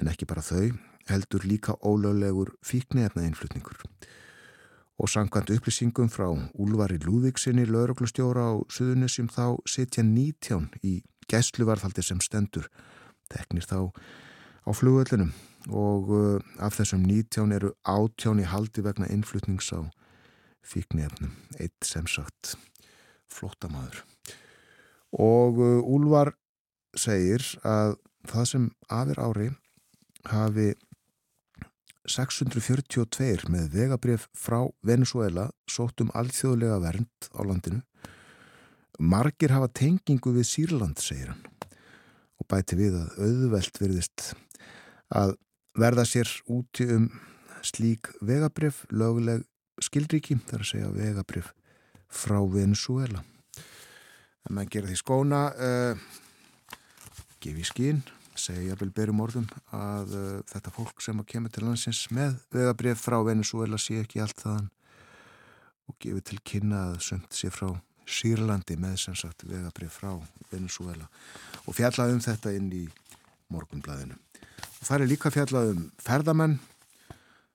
en 0.00 0.10
ekki 0.10 0.28
bara 0.30 0.44
þau 0.46 0.70
heldur 1.10 1.44
líka 1.46 1.76
ólöglegur 1.82 2.54
fíknefna 2.64 3.26
einflutningur 3.26 3.82
og 5.00 5.08
sangkvæmt 5.08 5.50
upplýsingum 5.54 6.10
frá 6.12 6.28
Úlvari 6.60 6.98
Lúðvíksinni 7.00 7.64
lauruglustjóra 7.64 8.52
á 8.52 8.54
Suðunisjum 8.68 9.30
þá 9.32 9.56
sitja 9.64 10.04
19 10.04 10.66
í 10.84 11.00
gæsluvarðhaldi 11.30 12.04
sem 12.04 12.20
stendur 12.20 12.68
teknir 13.32 13.64
þá 13.64 13.88
á 14.68 14.70
flugvöldunum 14.76 15.32
og 15.72 16.12
uh, 16.12 16.36
af 16.60 16.76
þessum 16.76 17.06
19 17.06 17.56
eru 17.56 17.72
átján 17.88 18.42
í 18.42 18.48
haldi 18.48 18.84
vegna 18.84 19.08
innflutnings 19.08 19.72
á 19.72 19.88
fíknefnum, 20.60 21.32
eitt 21.56 21.80
sem 21.84 22.06
sagt 22.08 22.54
flótamaður. 23.32 24.02
Og 25.16 25.60
uh, 25.60 25.80
Úlvar 25.80 26.34
segir 26.96 27.44
að 27.64 27.96
það 28.28 28.48
sem 28.52 28.70
afir 28.92 29.20
ári 29.24 29.48
hafi 30.28 30.72
642 32.10 33.46
með 33.52 33.70
vegabrif 33.74 34.26
frá 34.36 34.64
Venezuela 34.86 35.50
sótt 35.70 36.02
um 36.02 36.10
alþjóðlega 36.16 36.80
vernd 36.82 37.30
á 37.36 37.40
landinu. 37.46 37.82
Margir 39.00 39.54
hafa 39.54 39.70
tengingu 39.72 40.34
við 40.34 40.48
Sýrland, 40.50 40.98
segir 41.00 41.32
hann 41.32 41.46
og 42.40 42.48
bæti 42.48 42.76
við 42.78 42.96
að 42.96 43.18
auðvelt 43.20 43.80
virðist 43.80 44.30
að 45.12 45.34
verða 45.78 46.06
sér 46.08 46.30
úti 46.50 46.86
um 46.88 47.10
slík 47.64 48.10
vegabrif, 48.24 48.84
löguleg 48.88 49.44
skildríki, 49.80 50.38
þar 50.48 50.64
að 50.64 50.70
segja 50.70 50.92
vegabrif 50.94 51.52
frá 52.10 52.40
Venezuela. 52.50 53.22
En 54.48 54.56
maður 54.56 54.72
gerir 54.74 54.90
því 54.90 54.98
skóna, 55.00 55.42
uh, 55.52 56.72
gefi 57.44 57.66
skín, 57.68 58.00
segja 58.40 58.70
jafnvel 58.70 58.90
berum 58.96 59.22
orðum 59.24 59.46
að 59.76 60.16
uh, 60.16 60.32
þetta 60.50 60.72
fólk 60.74 61.04
sem 61.04 61.20
að 61.20 61.28
kemur 61.34 61.52
til 61.54 61.66
landsins 61.66 62.02
með 62.14 62.38
vegabrif 62.54 63.04
frá 63.04 63.18
Venezuela 63.26 63.78
sé 63.80 64.00
ekki 64.02 64.22
allt 64.24 64.40
þaðan 64.42 64.70
og 65.90 65.98
gefi 66.02 66.24
til 66.30 66.40
kynna 66.46 66.82
að 66.90 66.98
sömt 67.08 67.36
sé 67.36 67.52
frá 67.54 67.68
Sýrlandi 68.10 68.74
með 68.80 68.96
sem 69.04 69.16
sagt 69.18 69.44
vegabrif 69.46 70.00
frá 70.00 70.16
Venezuela 70.50 71.06
og 71.66 71.76
fjallaði 71.76 72.16
um 72.16 72.24
þetta 72.24 72.54
inn 72.56 72.72
í 72.74 72.84
morgunblæðinu. 73.54 74.16
Og 74.80 74.82
það 74.88 74.96
er 74.96 75.10
líka 75.10 75.32
fjallað 75.34 75.72
um 75.74 75.86
ferðamenn 76.02 76.58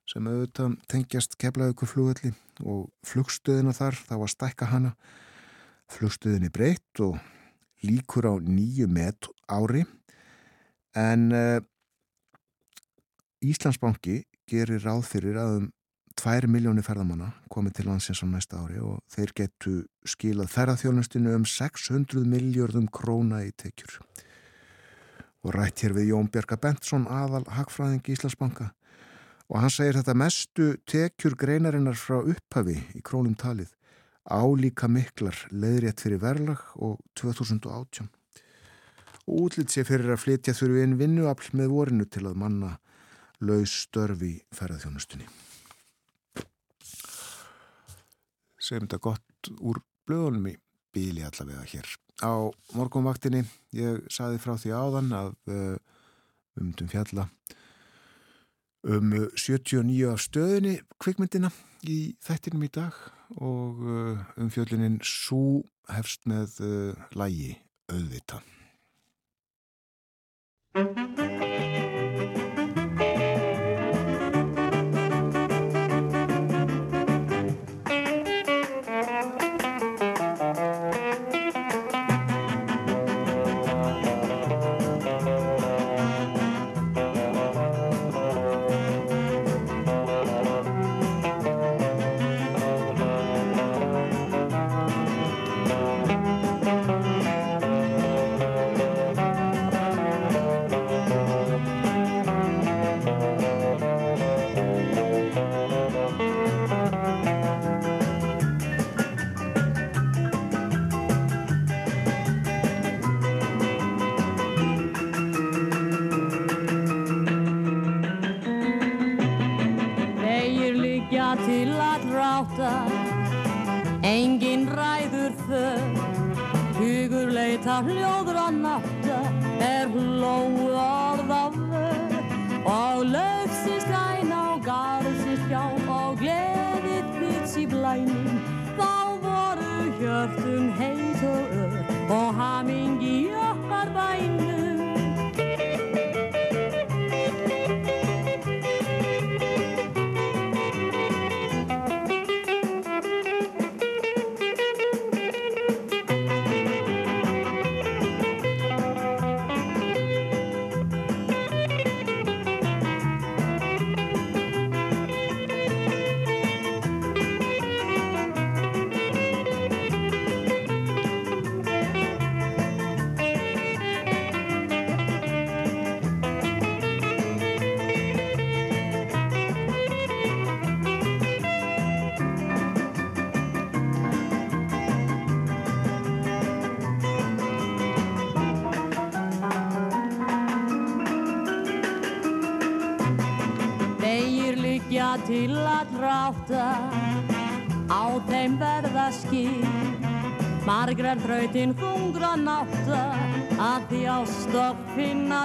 sem 0.10 0.28
auðvitað 0.30 0.76
tengjast 0.92 1.38
keflaðugur 1.42 1.90
flugvelli 1.90 2.32
og 2.64 2.90
flugstöðina 3.08 3.74
þar, 3.76 3.98
það 4.08 4.22
var 4.22 4.32
stækka 4.32 4.70
hana. 4.72 4.92
Flugstöðin 5.92 6.48
er 6.48 6.54
breytt 6.54 7.02
og 7.04 7.18
líkur 7.86 8.30
á 8.30 8.34
nýju 8.40 8.88
met 8.92 9.28
ári 9.50 9.84
en 10.96 11.32
uh, 11.36 11.60
Íslandsbanki 13.46 14.24
gerir 14.50 14.84
ráð 14.86 15.04
fyrir 15.10 15.38
að 15.42 15.58
um 15.60 15.72
2 16.16 16.48
miljónir 16.48 16.86
ferðamanna 16.86 17.34
komið 17.52 17.74
til 17.78 17.88
landsins 17.90 18.22
á 18.24 18.28
næsta 18.30 18.62
ári 18.64 18.80
og 18.80 19.02
þeir 19.12 19.34
getu 19.36 19.74
skilað 20.08 20.54
ferðarþjónustinu 20.54 21.34
um 21.36 21.44
600 21.44 22.24
miljardum 22.32 22.88
króna 22.88 23.42
í 23.44 23.52
tekjur. 23.52 24.00
Og 25.44 25.54
rætt 25.54 25.84
hér 25.84 25.94
við 25.98 26.14
Jón 26.14 26.32
Björka 26.32 26.58
Bentsson 26.58 27.10
aðal 27.12 27.44
hagfræðing 27.58 28.08
Íslandsbanka 28.16 28.72
og 29.52 29.60
hann 29.62 29.74
segir 29.74 30.00
þetta 30.00 30.18
mestu 30.18 30.72
tekjur 30.90 31.36
greinarinnar 31.38 32.00
frá 32.00 32.22
upphafi 32.24 32.80
í 32.96 33.04
krónum 33.06 33.36
talið 33.38 33.76
álíka 34.26 34.88
miklar 34.90 35.38
leðrétt 35.52 36.02
fyrir 36.02 36.24
verlag 36.24 36.64
og 36.80 36.98
2018 37.20 38.08
og 39.26 39.48
útlitt 39.48 39.74
sér 39.74 39.88
fyrir 39.88 40.14
að 40.14 40.24
flytja 40.26 40.54
þurfi 40.58 40.84
einn 40.86 41.00
vinnuafl 41.00 41.56
með 41.58 41.74
vorinu 41.74 42.06
til 42.06 42.28
að 42.30 42.40
manna 42.42 42.76
laus 43.42 43.74
störfi 43.86 44.38
ferðarþjónustunni. 44.56 45.28
segjum 48.66 48.88
þetta 48.88 49.02
gott 49.04 49.52
úr 49.62 49.82
blöðunum 50.08 50.50
í 50.50 50.56
bíli 50.96 51.26
allavega 51.26 51.66
hér. 51.70 51.90
Á 52.24 52.50
morgunvaktinni 52.78 53.44
ég 53.76 54.06
saði 54.14 54.40
frá 54.42 54.56
því 54.60 54.74
áðan 54.74 55.12
að 55.16 55.34
uh, 55.52 55.76
umdum 56.62 56.90
fjalla 56.92 57.28
um 58.86 59.14
79 59.34 60.12
af 60.12 60.24
stöðinni 60.24 60.76
kvikmyndina 61.02 61.52
í 61.90 62.16
þættinum 62.24 62.66
í 62.68 62.72
dag 62.74 62.98
og 63.36 63.82
uh, 63.84 64.26
um 64.40 64.52
fjöllunin 64.54 65.00
svo 65.04 65.66
hefst 65.92 66.26
með 66.30 66.60
uh, 66.64 67.08
lægi 67.18 67.58
auðvita. 67.92 68.42
Mm-hmm. 70.76 71.55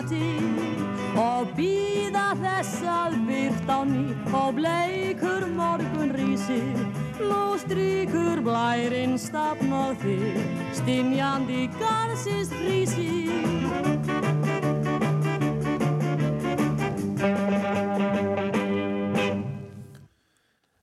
Til 0.08 0.48
og 1.20 1.50
býða 1.56 2.30
þess 2.40 2.82
að 2.88 3.16
byrt 3.28 3.70
á 3.70 3.80
ný. 3.88 4.04
Og 4.30 4.50
bleikur 4.56 5.46
morgun 5.56 6.14
rísir 6.16 6.78
nú 7.20 7.58
strykur 7.60 8.40
blærinn 8.44 9.18
stafn 9.20 9.72
og 9.74 9.98
þig 10.02 10.40
stinjandi 10.78 11.66
garsist 11.80 12.54
rísir 12.64 13.30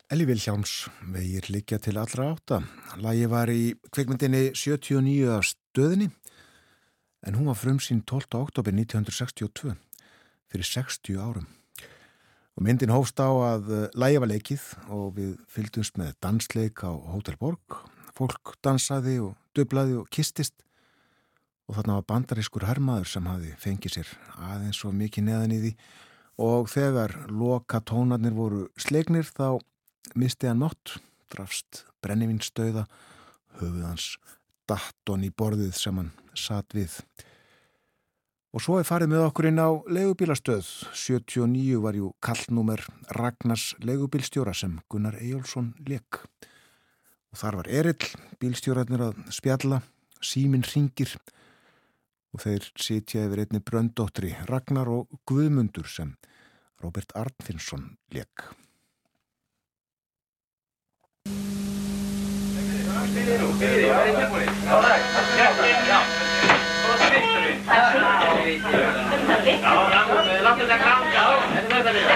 Elli 0.08 0.24
Vilhjáms 0.24 0.88
vegir 1.14 1.50
líka 1.52 1.78
til 1.84 1.98
allra 2.00 2.32
átta. 2.32 2.62
Lægi 3.04 3.28
var 3.30 3.50
í 3.52 3.74
kveikmyndinni 3.92 4.54
79 4.56 5.28
af 5.30 5.44
stöðinni 5.50 6.08
en 7.28 7.36
hún 7.36 7.50
var 7.52 7.60
frum 7.60 7.80
sín 7.84 8.00
12. 8.08 8.40
oktober 8.40 8.72
1962 8.72 9.76
fyrir 10.48 10.64
60 10.64 11.20
árum. 11.20 11.48
Og 12.56 12.64
myndin 12.64 12.94
hófst 12.96 13.20
á 13.20 13.28
að 13.28 13.92
lægi 14.00 14.22
var 14.24 14.32
leikið 14.32 14.64
og 14.96 15.10
við 15.18 15.34
fylgdumst 15.52 16.00
með 16.00 16.16
dansleik 16.24 16.82
á 16.88 16.96
Hotel 16.96 17.36
Borg. 17.38 17.82
Fólk 18.16 18.56
dansaði 18.64 19.20
og 19.22 19.36
dublaði 19.54 20.00
og 20.00 20.08
kistist 20.10 20.56
og 21.68 21.76
þarna 21.76 22.00
var 22.00 22.08
bandarískur 22.14 22.66
hermaður 22.66 23.12
sem 23.12 23.28
hafi 23.28 23.52
fengið 23.60 23.98
sér 23.98 24.14
aðeins 24.48 24.80
og 24.88 24.96
mikið 24.96 25.28
neðan 25.28 25.56
í 25.58 25.60
því 25.66 25.74
og 26.48 26.70
þegar 26.72 27.14
loka 27.28 27.82
tónarnir 27.84 28.38
voru 28.38 28.70
slegnir 28.80 29.28
þá 29.28 29.60
misti 30.16 30.48
hann 30.48 30.62
mátt, 30.62 30.96
drafst 31.34 31.84
brennivinsstauða, 32.02 32.86
höfuð 33.60 33.84
hans 33.84 34.14
datton 34.70 35.28
í 35.28 35.34
borðið 35.34 35.76
sem 35.76 36.00
hann 36.00 36.14
satt 36.40 36.76
við. 36.78 36.94
Og 38.56 38.64
svo 38.64 38.80
er 38.80 38.88
farið 38.88 39.12
með 39.12 39.26
okkur 39.28 39.50
inn 39.50 39.60
á 39.62 39.70
legubílastöð. 39.92 40.66
79 40.96 41.82
var 41.84 41.98
jú 42.00 42.14
kallnúmer 42.24 42.82
Ragnars 43.18 43.74
legubílstjóra 43.84 44.56
sem 44.56 44.80
Gunnar 44.90 45.20
Eyjólfsson 45.20 45.74
lekk. 45.86 46.24
Og 47.34 47.42
þar 47.42 47.60
var 47.60 47.70
Erill, 47.70 48.08
bílstjórarnir 48.42 49.04
að 49.10 49.20
spjalla, 49.36 49.82
síminn 50.24 50.66
ringir 50.66 51.12
og 52.34 52.44
þeir 52.44 52.66
sitja 52.80 53.26
yfir 53.28 53.44
einni 53.44 53.62
bröndóttri 53.64 54.34
Ragnar 54.50 54.90
og 54.92 55.20
Guðmundur 55.30 55.88
sem 55.90 56.16
Robert 56.84 57.12
Arnfinnsson 67.68 68.44
lekk. 71.94 72.14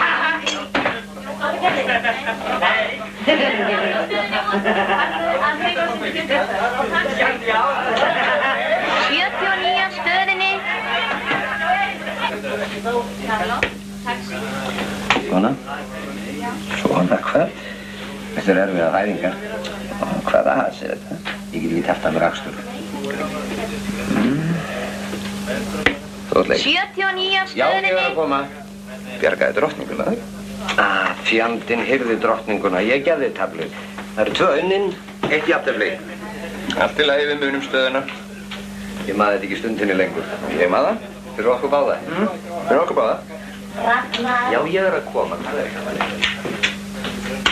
Sjötíu 9.07 9.47
og 9.51 9.57
nýja 9.61 9.87
stöðinni. 9.95 10.51
Kona? 15.29 15.51
Svona 16.81 17.17
hvað? 17.27 17.49
Þetta 18.35 18.51
er 18.51 18.61
erfiða 18.63 18.89
fæðingar. 18.95 19.35
Og 20.01 20.07
hvaða 20.29 20.51
hafði 20.61 20.73
sér 20.79 20.89
þetta? 20.95 21.15
Ég 21.51 21.59
get 21.59 21.71
ekki 21.71 21.83
tæft 21.89 22.07
að 22.07 22.13
mér 22.15 22.25
axtur. 22.31 22.55
Þú 26.31 26.41
ætla 26.41 26.55
ekki. 26.55 26.73
Sjötíu 26.75 27.05
og 27.07 27.15
nýja 27.17 27.41
Já, 27.55 27.65
ég 27.67 27.67
er 27.67 27.83
að 27.83 27.89
stöðinni. 27.91 28.15
koma. 28.15 28.39
Bjargaði 29.21 29.53
drottninguna. 29.59 30.05
Ah, 30.77 31.09
fjandinn 31.27 31.83
hyrði 31.85 32.15
drottninguna. 32.23 32.79
Ég 32.87 33.03
gefði 33.05 33.29
tablu. 33.37 33.65
Það 34.15 34.21
eru 34.25 34.31
tvö 34.39 34.49
unnin, 34.61 34.85
eitt 35.29 35.47
jafntefli. 35.49 35.91
Allt 36.79 36.99
í 36.99 37.07
lagi 37.07 37.25
við 37.31 37.39
munum 37.43 37.63
stöðuna. 37.65 38.01
Ég 39.07 39.15
maður 39.17 39.33
þetta 39.39 39.47
ekki 39.49 39.59
stundinni 39.61 39.95
lengur. 39.97 40.25
Ég 40.59 40.69
maður 40.71 40.87
það? 40.91 40.97
Fyrir 41.35 41.49
okkur 41.55 41.69
báða. 41.73 41.95
Mm? 42.07 42.27
Fyrir 42.67 42.81
okkur 42.83 42.97
báða? 43.01 43.15
Já, 44.51 44.59
ég 44.67 44.81
er 44.83 44.97
að 44.99 45.05
koma. 45.13 45.35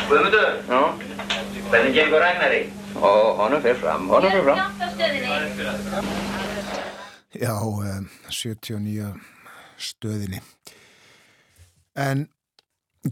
Guðmundur? 0.10 0.50
Já? 0.70 0.82
Hvernig 1.70 1.94
gengur 1.96 2.20
Ragnari? 2.24 2.62
Ó, 3.00 3.10
honum 3.40 3.62
fyrir 3.62 3.78
fram, 3.80 4.08
honum 4.10 4.32
fyrir 4.32 4.44
fram. 4.44 4.60
Já, 7.40 7.56
um, 7.64 8.08
79 8.28 9.14
stöðinni. 9.80 10.42
En 11.96 12.26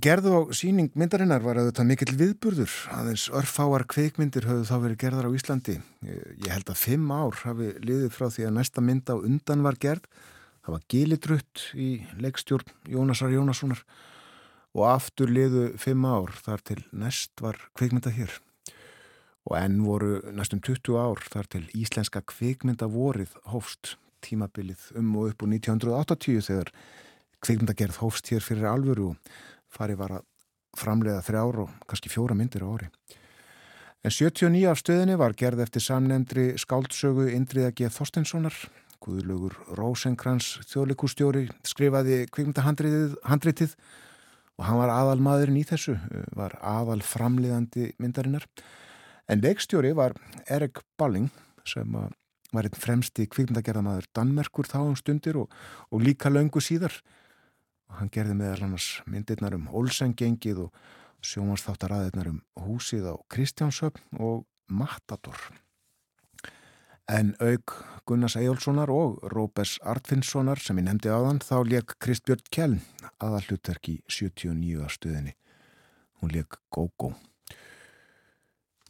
gerð 0.03 0.25
og 0.27 0.49
síning 0.57 0.89
myndarinnar 0.99 1.45
var 1.45 1.61
auðvitað 1.61 1.87
mikill 1.87 2.15
viðburður. 2.19 2.73
Aðeins 2.91 3.29
örfáar 3.31 3.85
kveikmyndir 3.87 4.43
höfðu 4.49 4.65
þá 4.67 4.73
verið 4.83 4.97
gerðar 5.03 5.29
á 5.31 5.35
Íslandi. 5.37 5.75
Ég, 6.03 6.25
ég 6.43 6.51
held 6.51 6.71
að 6.73 6.81
fimm 6.81 7.13
ár 7.15 7.39
hafi 7.39 7.69
liðið 7.79 8.11
frá 8.17 8.25
því 8.33 8.49
að 8.49 8.57
næsta 8.57 8.83
mynd 8.83 9.07
á 9.07 9.15
undan 9.15 9.63
var 9.63 9.79
gerð. 9.79 10.09
Það 10.59 10.75
var 10.75 10.83
Gilidrutt 10.91 11.63
í 11.79 11.87
leikstjórn 12.19 12.73
Jónasar 12.91 13.31
Jónassonar 13.31 13.83
og 14.75 14.89
aftur 14.89 15.31
liðu 15.31 15.69
fimm 15.79 16.03
ár 16.03 16.33
þar 16.35 16.65
til 16.67 16.81
næst 16.91 17.31
var 17.39 17.61
kveikmynda 17.79 18.11
hér. 18.11 18.35
Og 19.47 19.55
enn 19.55 19.79
voru 19.87 20.19
næstum 20.35 20.59
20 20.59 20.99
ár 20.99 21.23
þar 21.31 21.47
til 21.55 21.63
íslenska 21.71 22.25
kveikmynda 22.27 22.91
vorið 22.91 23.39
hófst 23.47 23.95
tímabilið 24.27 24.89
um 24.99 25.13
og 25.17 25.31
upp 25.31 25.45
úr 25.45 25.53
1980 25.55 26.43
þegar 26.49 26.73
kveikmyndagerð 27.43 28.01
hófst 28.01 28.31
hér 28.33 28.43
fyrir 28.43 28.67
alvöru 28.69 29.11
og 29.13 29.31
farið 29.73 30.01
var 30.01 30.17
að 30.19 30.27
framleiða 30.77 31.23
þrjár 31.25 31.63
og 31.63 31.71
kannski 31.89 32.11
fjóra 32.11 32.35
myndir 32.37 32.65
á 32.65 32.69
ári. 32.69 32.89
En 34.05 34.13
79 34.13 34.67
af 34.69 34.79
stöðinni 34.79 35.17
var 35.19 35.33
gerð 35.35 35.63
eftir 35.65 35.83
samnefndri 35.83 36.51
skáldsögu 36.61 37.27
Indriða 37.33 37.73
G. 37.75 37.89
Þorstenssonar. 37.91 38.55
Guðlugur 39.03 39.53
Rósenkrans 39.77 40.57
þjóðleikustjóri 40.69 41.47
skrifaði 41.65 42.23
kveikmyndahandritið 42.33 43.75
og 44.57 44.65
hann 44.65 44.79
var 44.79 44.93
aðal 44.93 45.19
maðurinn 45.21 45.59
í 45.61 45.65
þessu, 45.69 45.97
var 46.33 46.55
aðal 46.65 47.03
framleiðandi 47.05 47.91
myndarinnar. 48.01 48.47
En 49.29 49.43
leikstjóri 49.43 49.91
var 49.97 50.15
Erik 50.49 50.81
Balling 50.97 51.29
sem 51.67 51.93
var 52.55 52.67
einn 52.67 52.79
fremsti 52.79 53.27
kvikmyndagerðamaður 53.27 54.07
Danmerkur 54.15 54.69
þá 54.69 54.79
um 54.85 54.97
stundir 54.99 55.39
og, 55.41 55.51
og 55.91 56.03
líka 56.03 56.31
löngu 56.31 56.63
síðar. 56.63 56.95
Og 57.87 58.01
hann 58.01 58.11
gerði 58.11 58.35
meðal 58.39 58.67
annars 58.67 58.89
myndirnar 59.07 59.55
um 59.57 59.67
Olsengengið 59.75 60.65
og 60.67 60.81
sjómanstáttarraðirnar 61.27 62.31
um 62.31 62.41
húsið 62.63 63.07
á 63.11 63.15
Kristjánsöfn 63.31 64.19
og 64.23 64.45
Matador. 64.67 65.39
En 67.07 67.31
auk 67.39 67.71
Gunnars 68.07 68.35
Eyjólfssonar 68.35 68.91
og 68.91 69.21
Róbers 69.31 69.77
Artfinnssonar 69.79 70.59
sem 70.59 70.79
ég 70.81 70.87
nefndi 70.89 71.11
áðan 71.11 71.39
þá 71.39 71.55
leik 71.63 71.95
Kristbjörn 72.03 72.43
Kjell 72.51 72.77
aðal 73.23 73.45
hlutverk 73.47 73.87
í 73.93 73.95
79. 74.11 74.89
stöðinni. 74.91 75.33
Hún 76.19 76.33
leik 76.35 76.59
Gógó. 76.67 77.13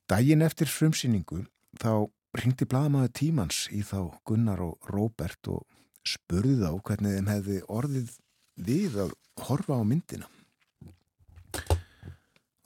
Dægin 0.09 0.41
eftir 0.41 0.69
frumsýningu 0.71 1.43
þá 1.77 2.09
ringdi 2.35 2.67
blaðmaður 2.69 3.13
tímans 3.15 3.65
í 3.71 3.83
þá 3.87 4.11
Gunnar 4.27 4.63
og 4.65 4.89
Róbert 4.91 5.51
og 5.53 5.63
spurði 6.07 6.57
þá 6.61 6.71
hvernig 6.87 7.15
þeim 7.17 7.29
hefði 7.31 7.59
orðið 7.67 8.15
við 8.67 8.97
að 9.05 9.13
horfa 9.47 9.77
á 9.79 9.83
myndina. 9.87 10.27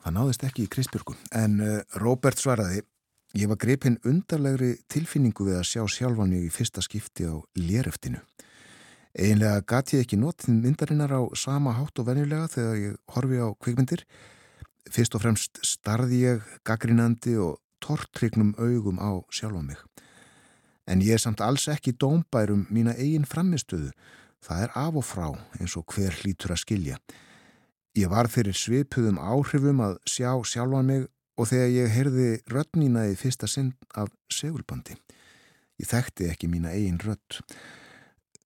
Það 0.01 0.15
náðist 0.17 0.45
ekki 0.47 0.65
í 0.65 0.71
Kristbjörgu 0.71 1.13
en 1.37 1.59
uh, 1.61 1.81
Róbert 2.01 2.41
svaraði 2.41 2.81
Ég 3.31 3.47
var 3.47 3.55
grepinn 3.55 3.95
undarlegri 4.03 4.73
tilfinningu 4.91 5.45
við 5.47 5.61
að 5.61 5.69
sjá 5.69 5.83
sjálfan 5.87 6.33
mig 6.33 6.49
í 6.49 6.51
fyrsta 6.51 6.81
skipti 6.83 7.23
á 7.23 7.39
léreftinu. 7.55 8.19
Einlega 9.15 9.61
gati 9.63 9.95
ég 9.95 10.03
ekki 10.03 10.19
nóttin 10.19 10.59
myndarinnar 10.59 11.13
á 11.15 11.23
sama 11.39 11.71
hátt 11.77 12.01
og 12.03 12.09
venjulega 12.09 12.49
þegar 12.51 12.81
ég 12.81 12.97
horfi 13.15 13.39
á 13.39 13.47
kvikmyndir. 13.55 14.03
Fyrst 14.91 15.15
og 15.15 15.23
fremst 15.23 15.61
starði 15.63 16.19
ég 16.25 16.51
gaggrinandi 16.67 17.37
og 17.39 17.55
tortrygnum 17.83 18.53
augum 18.57 19.01
á 19.01 19.21
sjálfa 19.33 19.61
mig. 19.65 19.79
En 20.87 21.01
ég 21.01 21.15
er 21.15 21.21
samt 21.21 21.41
alls 21.41 21.67
ekki 21.71 21.93
dómbærum 21.93 22.65
mína 22.69 22.95
eigin 22.97 23.27
framistöðu. 23.27 23.91
Það 24.41 24.63
er 24.65 24.71
af 24.75 24.97
og 24.97 25.05
frá 25.05 25.27
eins 25.59 25.75
og 25.77 25.85
hver 25.93 26.15
hlýtur 26.21 26.55
að 26.55 26.63
skilja. 26.63 26.97
Ég 27.97 28.09
var 28.09 28.29
fyrir 28.31 28.55
svipuðum 28.55 29.19
áhrifum 29.19 29.83
að 29.83 29.99
sjá 30.09 30.31
sjálfa 30.47 30.81
mig 30.87 31.05
og 31.37 31.49
þegar 31.51 31.71
ég 31.75 31.93
heyrði 31.95 32.29
rödd 32.51 32.79
mína 32.79 33.05
í 33.11 33.15
fyrsta 33.19 33.47
sinn 33.47 33.75
af 33.97 34.09
segulbandi. 34.31 34.97
Ég 35.81 35.89
þekkti 35.89 36.31
ekki 36.31 36.49
mína 36.49 36.73
eigin 36.73 37.01
rödd. 37.01 37.41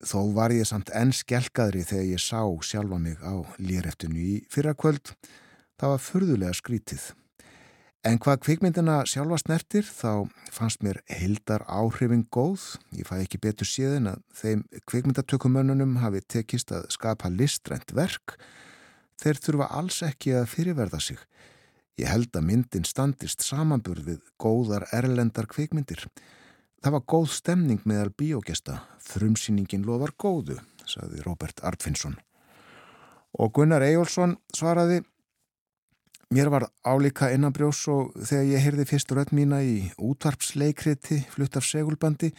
Þó 0.05 0.33
var 0.35 0.51
ég 0.51 0.67
samt 0.67 0.91
enn 0.93 1.13
skelkaðri 1.15 1.85
þegar 1.87 2.11
ég 2.11 2.21
sá 2.21 2.43
sjálfa 2.61 2.99
mig 2.99 3.17
á 3.23 3.35
léreftinu 3.57 4.19
í 4.19 4.37
fyrra 4.51 4.75
kvöld 4.75 5.15
Það 5.75 5.91
var 5.91 6.03
furðulega 6.03 6.55
skrítið. 6.55 7.05
En 8.05 8.19
hvað 8.21 8.43
kvikmyndina 8.45 8.99
sjálfa 9.09 9.39
snertir 9.41 9.87
þá 9.89 10.27
fannst 10.53 10.83
mér 10.85 10.99
heildar 11.09 11.63
áhrifin 11.65 12.27
góð. 12.29 12.75
Ég 12.93 13.07
fæ 13.09 13.15
ekki 13.23 13.39
betur 13.41 13.65
síðan 13.65 14.11
að 14.11 14.19
þeim 14.37 14.61
kvikmyndatökumönnunum 14.91 15.95
hafi 16.03 16.21
tekist 16.29 16.69
að 16.75 16.85
skapa 16.93 17.31
listrænt 17.33 17.95
verk. 17.97 18.35
Þeir 19.17 19.41
þurfa 19.41 19.69
alls 19.79 19.97
ekki 20.05 20.35
að 20.37 20.45
fyrirverða 20.51 20.99
sig. 21.01 21.17
Ég 21.97 22.11
held 22.11 22.29
að 22.37 22.45
myndin 22.51 22.85
standist 22.85 23.41
samanburð 23.41 24.11
við 24.11 24.21
góðar 24.37 24.85
erlendar 24.93 25.49
kvikmyndir. 25.49 26.05
Það 26.85 26.97
var 26.99 27.05
góð 27.09 27.27
stemning 27.39 27.81
meðal 27.89 28.13
bíógesta. 28.13 28.83
Frumsýningin 29.01 29.87
lofar 29.87 30.13
góðu, 30.13 30.59
saði 30.85 31.25
Robert 31.25 31.65
Artfinsson. 31.65 32.19
Og 33.41 33.49
Gunnar 33.57 33.81
Eyjólfsson 33.81 34.37
svaraði 34.53 35.01
Mér 36.33 36.49
var 36.49 36.65
álíka 36.81 37.29
innanbrjós 37.33 37.83
og 37.93 38.15
þegar 38.17 38.47
ég 38.49 38.63
heyrði 38.63 38.85
fyrst 38.89 39.11
rödd 39.13 39.33
mína 39.35 39.59
í 39.61 39.75
útvarpsleikriti 40.01 41.19
flutt 41.29 41.57
af 41.59 41.67
segulbandi 41.67 42.31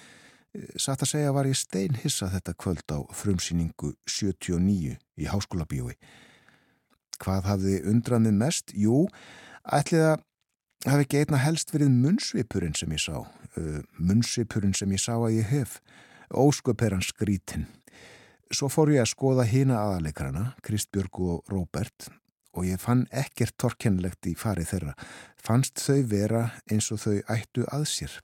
satt 0.80 1.04
að 1.04 1.10
segja 1.12 1.34
var 1.34 1.48
ég 1.48 1.58
steinhissa 1.58 2.28
þetta 2.32 2.54
kvöld 2.58 2.90
á 2.90 2.98
frumsýningu 3.14 3.92
79 4.08 4.96
í 4.96 5.28
háskóla 5.30 5.66
bíói. 5.68 5.94
Hvað 7.22 7.48
hafði 7.50 7.76
undrað 7.88 8.26
mig 8.26 8.36
mest? 8.36 8.74
Jú, 8.76 9.06
ætlið 9.64 10.08
að 10.10 10.90
hafi 10.90 11.06
ekki 11.06 11.22
einna 11.22 11.40
helst 11.40 11.72
verið 11.74 11.94
munnsvipurinn 11.94 12.76
sem 12.76 12.92
ég 12.92 13.02
sá. 13.06 13.22
Munnsvipurinn 13.96 14.76
sem 14.76 14.92
ég 14.92 15.02
sá 15.02 15.14
að 15.16 15.38
ég 15.38 15.50
hef. 15.54 15.80
Ósköp 16.34 16.82
er 16.82 16.98
hans 16.98 17.12
skrítinn. 17.14 17.66
Svo 18.52 18.68
fór 18.70 18.92
ég 18.94 19.02
að 19.02 19.12
skoða 19.14 19.46
hína 19.48 19.80
aðalegrana, 19.80 20.52
Kristbjörgu 20.66 21.32
og 21.36 21.50
Róbert 21.50 22.10
og 22.56 22.66
ég 22.66 22.80
fann 22.80 23.06
ekkert 23.12 23.56
torkennlegt 23.60 24.26
í 24.26 24.34
farið 24.38 24.70
þeirra. 24.72 24.94
Fannst 25.36 25.80
þau 25.84 26.02
vera 26.10 26.44
eins 26.72 26.90
og 26.94 27.02
þau 27.04 27.16
ættu 27.36 27.66
að 27.70 27.86
sér. 27.92 28.14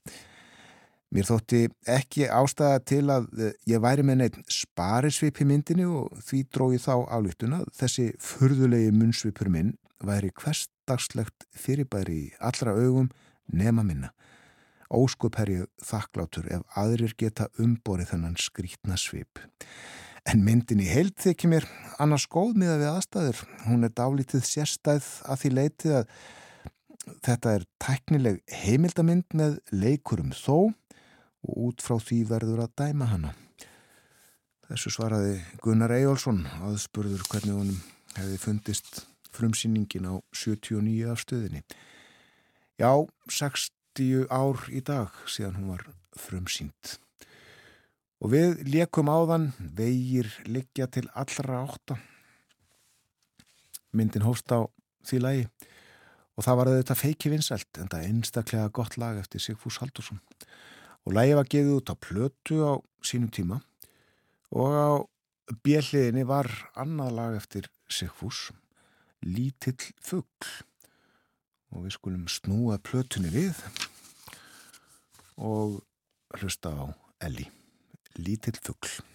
Mér 1.12 1.29
þótti 1.29 1.66
ekki 1.92 2.25
ástæða 2.33 2.79
til 2.88 3.03
að 3.12 3.27
ég 3.68 3.83
væri 3.85 4.05
með 4.09 4.18
neitt 4.23 4.38
sparisvip 4.49 5.42
í 5.45 5.47
myndinu 5.51 5.90
og 5.99 6.23
því 6.25 6.40
dróði 6.49 6.79
þá 6.81 6.95
álítuna 7.12 7.59
þessi 7.77 8.07
furðulegi 8.16 8.95
munnsvipur 8.97 9.53
minn 9.53 9.75
væri 10.03 10.33
hversdagslegt 10.40 11.45
fyrirbæri 11.53 12.16
í 12.16 12.31
allra 12.40 12.73
augum 12.73 13.11
nema 13.53 13.85
minna. 13.85 14.14
Óskup 14.92 15.37
er 15.40 15.53
ég 15.53 15.68
þakklátur 15.85 16.49
ef 16.53 16.64
aðrir 16.81 17.12
geta 17.21 17.51
umborið 17.61 18.14
þennan 18.14 18.40
skrítna 18.40 18.97
svip. 19.01 19.40
En 20.30 20.44
myndin 20.46 20.82
í 20.82 20.87
heild 20.87 21.16
þykir 21.18 21.50
mér 21.50 21.66
annars 22.02 22.28
góð 22.30 22.54
miða 22.61 22.78
við 22.78 22.90
aðstæður. 22.92 23.42
Hún 23.66 23.87
er 23.87 23.94
dálítið 23.96 24.44
sérstæð 24.46 25.08
að 25.26 25.40
því 25.42 25.50
leitið 25.56 25.96
að 25.98 26.16
þetta 27.26 27.54
er 27.56 27.64
tæknileg 27.82 28.40
heimildamind 28.62 29.37
með 29.38 29.58
leikurum 29.74 30.30
þó 30.37 30.70
og 31.42 31.54
út 31.66 31.82
frá 31.82 31.96
því 31.98 32.20
verður 32.30 32.62
að 32.66 32.76
dæma 32.78 33.08
hana. 33.11 33.32
Þessu 34.68 34.92
svaraði 34.94 35.40
Gunnar 35.64 35.92
Eyjólfsson 35.96 36.44
aðspurður 36.62 37.26
hvernig 37.28 37.58
honum 37.58 37.80
hefði 38.16 38.38
fundist 38.40 39.02
frumsýningin 39.32 40.06
á 40.06 40.14
79 40.30 41.11
af 41.11 41.24
stöðinni. 41.24 41.64
Já, 42.78 42.92
60 43.28 44.28
ár 44.30 44.62
í 44.70 44.80
dag 44.87 45.12
síðan 45.26 45.58
hún 45.58 45.72
var 45.74 45.87
frumsýnd. 46.18 46.96
Og 48.22 48.30
við 48.30 48.61
liekum 48.70 49.11
áðan 49.11 49.48
vegir 49.74 50.28
liggja 50.46 50.87
til 50.87 51.08
allra 51.18 51.64
átta. 51.64 51.96
Myndin 53.90 54.22
hóst 54.22 54.46
á 54.54 54.62
því 55.02 55.18
lagi 55.24 55.46
og 56.32 56.46
það 56.46 56.58
var 56.58 56.70
þetta 56.70 56.96
feiki 56.96 57.30
vinsælt 57.32 57.80
en 57.82 57.90
það 57.92 58.06
einstaklega 58.08 58.70
gott 58.72 58.94
lag 58.96 59.18
eftir 59.20 59.42
Sigfús 59.42 59.80
Haldursson. 59.82 60.20
Og 61.02 61.16
lagi 61.16 61.35
var 61.37 61.50
gefið 61.50 61.74
út 61.80 61.92
á 61.92 61.96
plötu 61.98 62.62
á 62.62 62.72
sínum 63.04 63.32
tíma 63.35 63.58
og 64.54 64.70
á 64.70 64.90
bjelliðinni 65.66 66.24
var 66.28 66.48
annað 66.78 67.16
lag 67.18 67.37
eftir 67.37 67.68
Sigfús, 67.90 68.52
Lítill 69.22 69.92
fuggl. 70.02 70.52
Og 71.72 71.87
við 71.87 71.96
skulum 71.96 72.28
snúa 72.30 72.78
plötunni 72.78 73.32
við 73.32 73.58
og 75.40 75.80
hlusta 76.38 76.70
á 76.70 76.85
Elli. 77.26 77.48
Lítill 78.16 78.59
fuggl. 78.61 79.12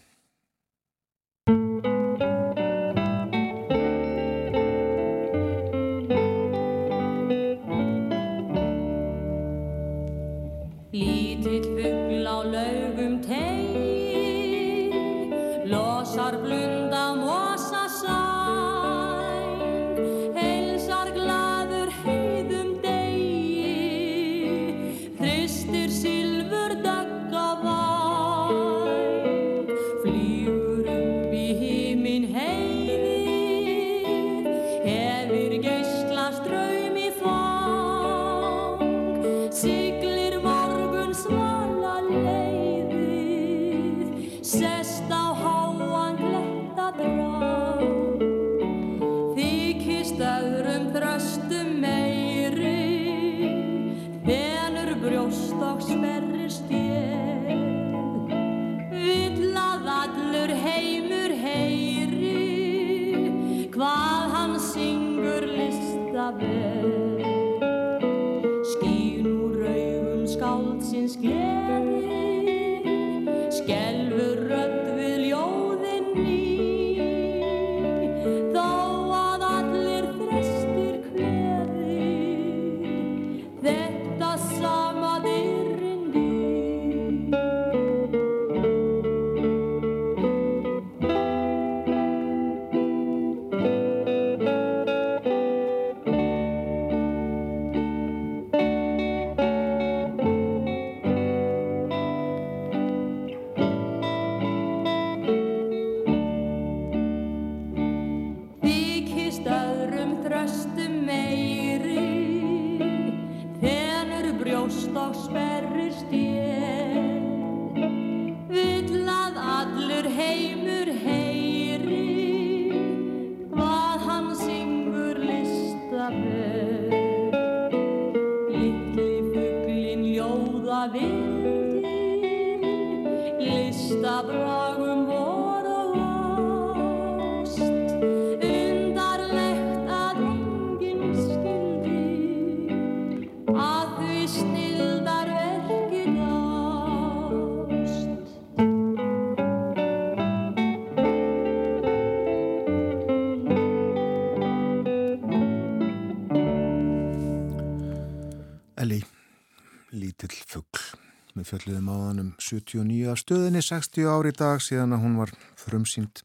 Stöðinni 163.27 163.59
60 163.59 164.07
ári 164.07 164.31
í 164.31 164.35
dag 164.39 164.61
síðan 164.63 164.95
að 164.95 165.01
hún 165.03 165.15
var 165.19 165.31
frumsýnd. 165.59 166.21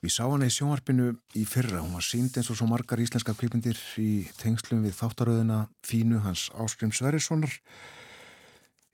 Við 0.00 0.12
sá 0.14 0.22
hana 0.24 0.46
í 0.48 0.52
sjónvarpinu 0.54 1.10
í 1.36 1.42
fyrra, 1.44 1.82
hún 1.82 1.92
var 1.92 2.06
sínd 2.06 2.32
eins 2.40 2.48
og 2.48 2.56
svo 2.56 2.64
margar 2.70 3.02
íslenska 3.02 3.34
kvipindir 3.36 3.76
í 4.00 4.24
tengslum 4.40 4.80
við 4.86 4.96
þáttaröðuna 4.96 5.58
Fínu 5.84 6.22
hans 6.24 6.46
Áskrim 6.56 6.94
Sverrissonar. 6.96 7.52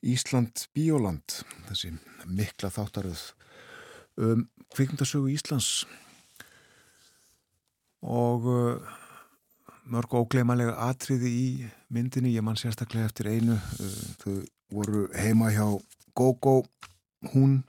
Ísland 0.02 0.64
Bíóland, 0.74 1.36
þessi 1.68 1.92
mikla 2.26 2.72
þáttaröð. 2.74 3.22
Um 4.18 4.48
kvikmyndasögu 4.74 5.30
Íslands. 5.30 5.86
Og 8.02 8.48
uh, 8.50 8.96
mörg 9.86 10.18
óglemalega 10.18 10.74
atriði 10.90 11.30
í 11.30 11.46
myndinni, 11.94 12.34
ég 12.34 12.42
mann 12.42 12.58
sérstaklega 12.58 13.06
eftir 13.06 13.30
einu, 13.30 13.54
uh, 13.54 14.02
þau 14.18 14.34
voru 14.74 15.06
heima 15.14 15.54
hjá 15.54 15.68
Gógó, 16.18 16.64
hún 17.34 17.62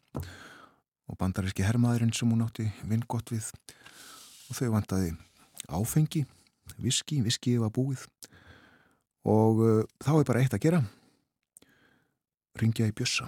og 1.10 1.18
bandaríski 1.18 1.66
hermaðurinn 1.66 2.14
sem 2.14 2.30
hún 2.30 2.46
átti 2.46 2.68
vingott 2.86 3.32
við 3.34 3.50
og 4.50 4.58
þau 4.58 4.70
vantaði 4.76 5.14
áfengi, 5.70 6.24
viski, 6.82 7.20
viskið 7.26 7.64
var 7.66 7.74
búið 7.74 8.06
og 9.30 9.62
uh, 9.62 9.84
þá 10.02 10.14
er 10.16 10.28
bara 10.30 10.42
eitt 10.44 10.56
að 10.56 10.66
gera, 10.66 10.82
ringja 12.60 12.88
í 12.90 12.96
bjössa. 12.96 13.28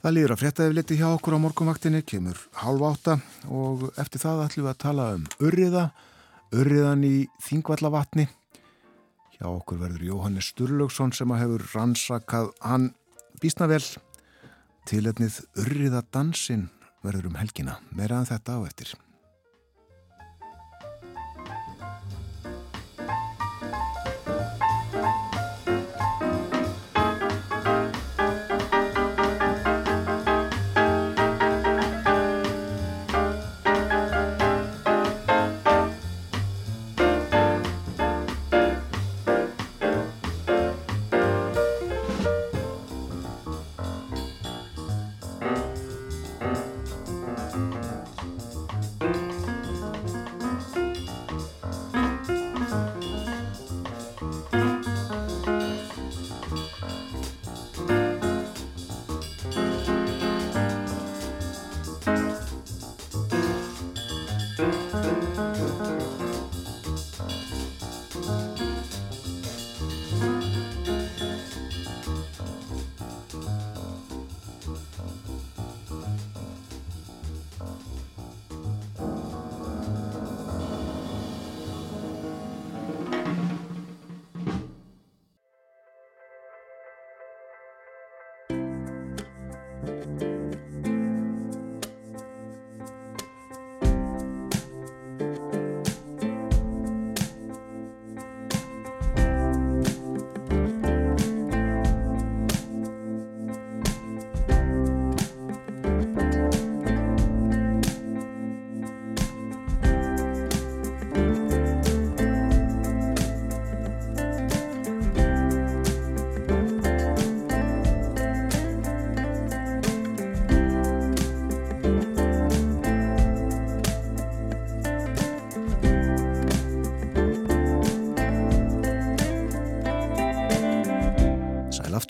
Það 0.00 0.14
líður 0.16 0.32
að 0.32 0.40
fréttaðið 0.40 0.92
hjá 0.96 1.08
okkur 1.12 1.34
á 1.36 1.44
morgumvaktinni, 1.44 2.00
kemur 2.08 2.38
halv 2.62 2.84
átta 2.88 3.18
og 3.52 3.90
eftir 4.00 4.22
það 4.22 4.46
ætlum 4.46 4.64
við 4.64 4.72
að 4.72 4.78
tala 4.80 5.08
um 5.18 5.26
urriða, 5.44 5.82
urriðan 6.56 7.04
í 7.04 7.16
Þingvallavatni. 7.44 8.24
Hjá 9.40 9.48
okkur 9.48 9.78
verður 9.80 10.02
Jóhannes 10.04 10.50
Sturlaugsson 10.52 11.14
sem 11.16 11.30
að 11.32 11.38
hefur 11.40 11.62
rannsakað 11.72 12.50
hann 12.60 12.90
bísna 13.40 13.70
vel. 13.70 13.80
Tiletnið 14.84 15.38
urriðadansin 15.62 16.66
verður 17.00 17.30
um 17.30 17.38
helgina, 17.40 17.78
meiraðan 17.96 18.28
þetta 18.28 18.58
á 18.60 18.68
eftir. 18.68 18.92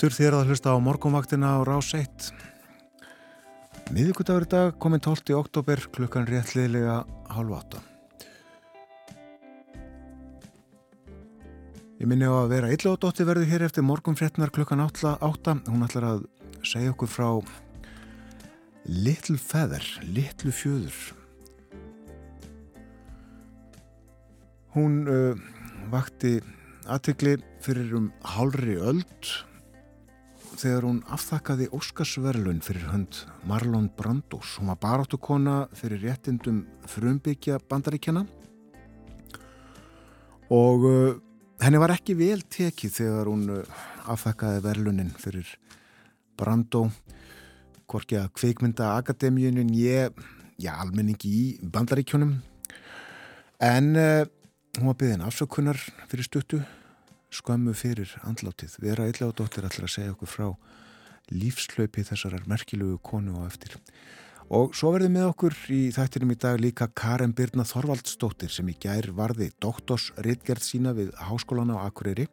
Aftur 0.01 0.14
þér 0.16 0.34
að 0.38 0.46
hlusta 0.48 0.72
á 0.72 0.80
morgunvaktina 0.80 1.48
á 1.53 1.59
Rás 1.61 1.90
1. 1.92 2.30
Miðugudagur 3.92 4.46
í 4.46 4.48
dag 4.48 4.78
kominn 4.80 5.03
12. 5.05 5.34
oktober 5.36 5.82
klukkan 5.92 6.24
réttliðlega 6.24 6.94
hálf 7.28 7.53
8. 7.59 7.82
Ég 12.01 12.09
minni 12.09 12.24
á 12.24 12.32
að 12.32 12.48
vera 12.55 12.70
illa 12.72 12.94
og 12.94 13.03
dótti 13.03 13.26
verði 13.28 13.51
hér 13.51 13.66
eftir 13.66 13.84
morgunfréttnar 13.84 14.48
klukkan 14.57 14.80
8. 14.80 15.18
Hún 15.68 15.84
ætlar 15.84 16.09
að 16.14 16.24
segja 16.64 16.94
okkur 16.94 17.12
frá 17.12 17.28
Little 18.88 19.36
Feather, 19.36 19.84
Little 20.09 20.48
Fjöður. 20.48 20.96
Hún 24.72 25.05
uh, 25.05 25.36
vakti 25.92 26.38
aðtegli 26.88 27.36
fyrir 27.61 27.92
um 28.01 28.11
hálri 28.24 28.80
öld 28.80 29.34
þegar 30.61 30.84
hún 30.84 30.98
aftakkaði 31.14 31.70
Óskarsverlun 31.76 32.58
fyrir 32.64 32.84
hönd 32.90 33.22
Marlon 33.48 33.88
Brandos. 33.96 34.58
Hún 34.58 34.68
var 34.68 34.78
baráttu 34.82 35.16
kona 35.16 35.64
fyrir 35.76 36.02
réttindum 36.04 36.64
frumbyggja 36.90 37.61
bandaríkjana 37.70 38.26
og 40.50 40.84
uh, 40.84 41.14
henni 41.62 41.80
var 41.80 41.94
ekki 41.94 42.16
vel 42.18 42.42
tekið 42.42 42.96
þegar 42.98 43.30
hún 43.30 43.46
uh, 43.54 43.78
aftakkaði 44.12 44.64
verlunin 44.66 45.12
fyrir 45.22 45.48
Brando 46.36 46.88
hvorki 47.90 48.18
að 48.20 48.32
kveikmynda 48.36 48.92
akademíunin 48.98 49.72
ég, 49.74 50.12
já, 50.61 50.74
almenningi 50.74 51.30
í 51.30 51.44
bandaríkjónum 51.62 52.36
en 53.64 53.90
uh, 53.96 54.26
hún 54.76 54.92
var 54.92 55.00
byggðin 55.00 55.24
afsökunar 55.24 55.80
fyrir 56.11 56.28
stuttu 56.28 56.61
skömmu 57.35 57.74
fyrir 57.78 58.12
andlátið. 58.26 58.76
Vera 58.83 59.07
Eiljáðdóttir 59.09 59.66
ætlar 59.68 59.87
að 59.87 59.95
segja 59.95 60.14
okkur 60.14 60.31
frá 60.31 60.49
lífslaupi 61.31 62.05
þessarar 62.07 62.49
merkilugu 62.51 62.99
konu 63.07 63.39
á 63.39 63.47
eftir. 63.47 63.76
Og 64.51 64.74
svo 64.74 64.91
verðum 64.91 65.14
við 65.14 65.28
okkur 65.31 65.57
í 65.70 65.81
þættinum 65.95 66.35
í 66.35 66.39
dag 66.43 66.57
líka 66.59 66.89
Karen 66.99 67.31
Birna 67.39 67.62
Þorvaldsdóttir 67.62 68.51
sem 68.51 68.66
í 68.66 68.74
gær 68.83 69.12
varði 69.14 69.53
doktorsritgerð 69.62 70.66
sína 70.66 70.95
við 70.97 71.12
Háskólan 71.22 71.70
á 71.70 71.87
Akureyri 71.87 72.26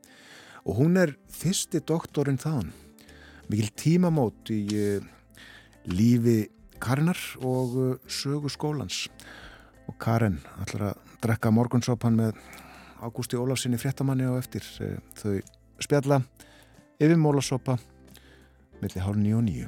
og 0.65 0.79
hún 0.81 0.97
er 0.97 1.13
fyrsti 1.29 1.83
doktorinn 1.85 2.41
þaðan. 2.41 2.71
Mikil 3.47 3.69
tímamót 3.77 4.49
í 4.49 4.63
uh, 4.73 5.05
lífi 5.93 6.49
Karenar 6.81 7.21
og 7.45 7.77
uh, 7.77 7.93
sögu 8.09 8.49
skólans. 8.49 9.05
Og 9.85 9.95
Karen 10.01 10.41
ætlar 10.57 10.89
að 10.89 11.13
drekka 11.21 11.53
morgunsópan 11.53 12.17
með 12.17 12.41
Ágústi 13.01 13.37
Ólafsinni 13.37 13.77
fréttamanni 13.77 14.25
á 14.25 14.33
eftir 14.39 14.65
eh, 14.81 14.97
þau 15.19 15.37
spjalla 15.83 16.21
yfir 16.97 17.17
mólasopa 17.21 17.77
millir 18.81 19.03
hálf 19.05 19.17
nýju 19.17 19.39
og 19.39 19.45
nýju. 19.45 19.67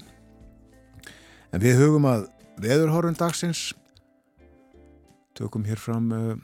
En 1.54 1.64
við 1.64 1.82
hugum 1.82 2.08
að 2.10 2.28
veðurhórun 2.62 3.18
dagsins. 3.18 3.72
Tökum 5.38 5.66
hér 5.66 5.80
fram 5.80 6.10
uh, 6.14 6.36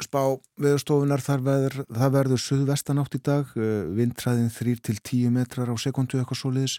spá 0.00 0.38
veðurstofunar 0.60 1.22
þar 1.24 1.44
veður, 1.44 1.78
það 1.90 2.14
verður 2.14 2.42
suðvestanátt 2.44 3.18
í 3.18 3.22
dag 3.24 3.54
uh, 3.58 3.88
vindræðin 3.98 4.52
3-10 4.54 5.32
metrar 5.34 5.72
á 5.72 5.76
sekundu 5.80 6.20
eitthvað 6.20 6.42
soliðis 6.44 6.78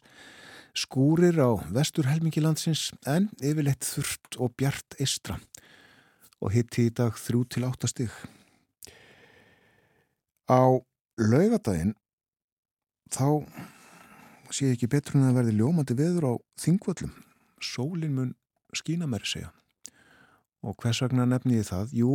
skúrir 0.77 1.35
á 1.41 1.51
vestur 1.73 2.07
helmingi 2.07 2.41
landsins 2.43 2.89
en 3.09 3.27
yfirleitt 3.41 3.83
þurft 3.83 4.37
og 4.39 4.53
bjart 4.55 4.95
eistra 5.01 5.39
og 6.39 6.53
hitti 6.53 6.87
í 6.87 6.93
dag 6.95 7.17
3-8 7.17 7.89
stygg 7.91 8.38
Á 10.49 10.81
laugadaginn 11.21 11.93
þá 13.13 13.45
sé 14.49 14.71
ekki 14.73 14.89
betur 14.89 15.19
en 15.19 15.29
að 15.29 15.39
verði 15.39 15.57
ljómandi 15.59 15.97
veður 15.97 16.25
á 16.25 16.33
þingvöllum. 16.61 17.13
Sólin 17.61 18.15
mun 18.15 18.31
skína 18.73 19.05
mér 19.09 19.25
segja. 19.29 19.51
Og 20.65 20.75
hvers 20.81 21.03
vegna 21.05 21.27
nefni 21.29 21.59
ég 21.59 21.69
það? 21.69 21.93
Jú, 21.95 22.13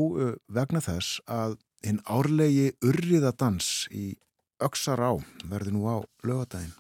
vegna 0.53 0.83
þess 0.85 1.23
að 1.31 1.57
hinn 1.85 2.03
árlegi 2.11 2.73
urriðadans 2.85 3.87
í 3.95 4.15
Öksará 4.65 5.13
verði 5.51 5.75
nú 5.75 5.87
á 5.91 5.97
laugadaginn. 6.25 6.75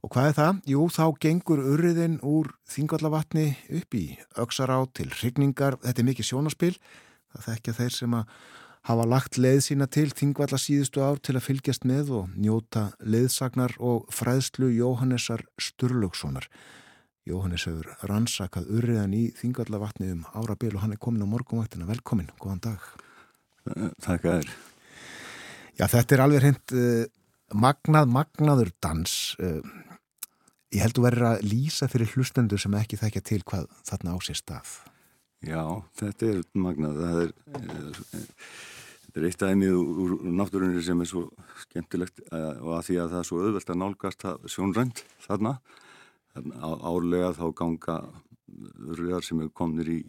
Og 0.00 0.12
hvað 0.14 0.30
er 0.30 0.36
það? 0.38 0.60
Jú, 0.72 0.86
þá 0.88 1.04
gengur 1.20 1.62
urriðin 1.74 2.16
úr 2.24 2.50
þingvallavatni 2.72 3.46
upp 3.80 3.96
í 3.96 4.04
Öksará 4.40 4.78
til 4.96 5.10
hrigningar. 5.12 5.76
Þetta 5.84 6.02
er 6.02 6.08
mikið 6.08 6.28
sjónaspil. 6.30 6.74
Það 7.30 7.46
þekkja 7.48 7.76
þeir 7.80 7.96
sem 7.96 8.16
að 8.16 8.34
hafa 8.88 9.06
lagt 9.08 9.38
leið 9.40 9.60
sína 9.66 9.86
til 9.92 10.08
þingvalla 10.16 10.58
síðustu 10.60 11.02
ár 11.04 11.20
til 11.20 11.36
að 11.36 11.46
fylgjast 11.46 11.86
með 11.88 12.12
og 12.16 12.36
njóta 12.36 12.90
leiðsagnar 13.04 13.76
og 13.78 14.08
fræðslu 14.14 14.70
Jóhannesar 14.72 15.44
Sturlugssonar. 15.60 16.48
Jóhannes 17.28 17.66
hefur 17.68 17.90
rannsakað 18.08 18.70
urriðan 18.72 19.14
í 19.14 19.26
þingvallavatni 19.36 20.10
um 20.14 20.24
árabil 20.32 20.72
og 20.74 20.84
hann 20.84 20.96
er 20.96 21.02
komin 21.02 21.26
á 21.26 21.28
morgunvaktina. 21.28 21.88
Velkomin, 21.90 22.32
góðan 22.40 22.64
dag. 22.70 22.90
Takk 24.00 24.24
að 24.24 24.40
þér. 24.40 24.52
Já, 25.76 25.86
þetta 25.86 26.16
er 26.16 26.22
alveg 26.24 26.42
hreint 26.44 26.74
uh, 26.76 27.04
magnað, 27.52 28.08
magnaður 28.12 28.72
dans. 28.82 29.16
Uh, 29.40 29.60
ég 30.72 30.84
held 30.86 31.00
að 31.00 31.06
vera 31.10 31.34
að 31.34 31.44
lýsa 31.52 31.88
fyrir 31.92 32.16
hlustendur 32.16 32.60
sem 32.60 32.74
ekki 32.80 32.98
þekkja 33.00 33.26
til 33.28 33.42
hvað 33.44 33.68
þarna 33.88 34.16
á 34.16 34.18
sér 34.24 34.40
stað. 34.40 34.72
Já, 35.46 35.62
þetta 35.96 36.30
er 36.30 36.40
magnað. 36.60 37.00
Það 37.00 37.20
er, 37.24 37.34
er, 37.58 38.00
er 39.14 39.28
eitt 39.30 39.44
aðeins 39.46 39.76
úr, 39.76 40.16
úr 40.18 40.34
náttúrunni 40.40 40.82
sem 40.84 41.00
er 41.00 41.08
svo 41.08 41.26
skemmtilegt 41.64 42.20
uh, 42.28 42.56
og 42.60 42.74
að 42.78 42.88
því 42.88 42.98
að 43.00 43.14
það 43.14 43.22
er 43.22 43.30
svo 43.30 43.44
auðvelt 43.44 43.72
að 43.72 43.80
nálgast 43.82 44.26
sjónrænt 44.52 45.04
þarna. 45.26 45.54
Árlega 46.30 47.32
þá 47.34 47.46
ganga 47.58 48.00
urriðar 48.90 49.24
sem 49.26 49.40
er 49.42 49.48
komnir 49.56 49.88
í 49.90 50.00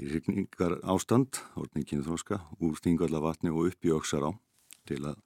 í 0.00 0.08
regningar 0.10 0.78
ástand, 0.90 1.38
orðningin 1.58 2.02
þróska, 2.02 2.40
úr 2.58 2.78
Þingvallavatni 2.82 3.52
og 3.52 3.70
upp 3.70 3.86
í 3.86 3.92
Öksará 3.94 4.32
til 4.88 5.00
að 5.06 5.20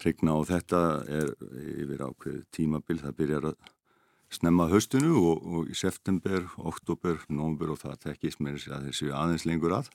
regna 0.00 0.38
og 0.40 0.46
þetta 0.48 0.80
er 1.04 1.34
yfir 1.74 2.06
ákveð 2.06 2.38
tímabil, 2.54 3.00
það 3.02 3.18
byrjar 3.18 3.48
að 3.50 3.58
snemma 4.30 4.68
höstunu 4.70 5.14
og, 5.18 5.46
og 5.46 5.70
í 5.70 5.76
september, 5.78 6.46
oktober, 6.58 7.18
nómber 7.28 7.72
og 7.74 7.80
það 7.82 7.98
tekkist 8.06 8.40
með 8.40 8.58
þess 8.58 8.74
að 8.76 8.86
þessu 8.90 9.10
aðeins 9.16 9.46
lengur 9.48 9.74
að, 9.80 9.90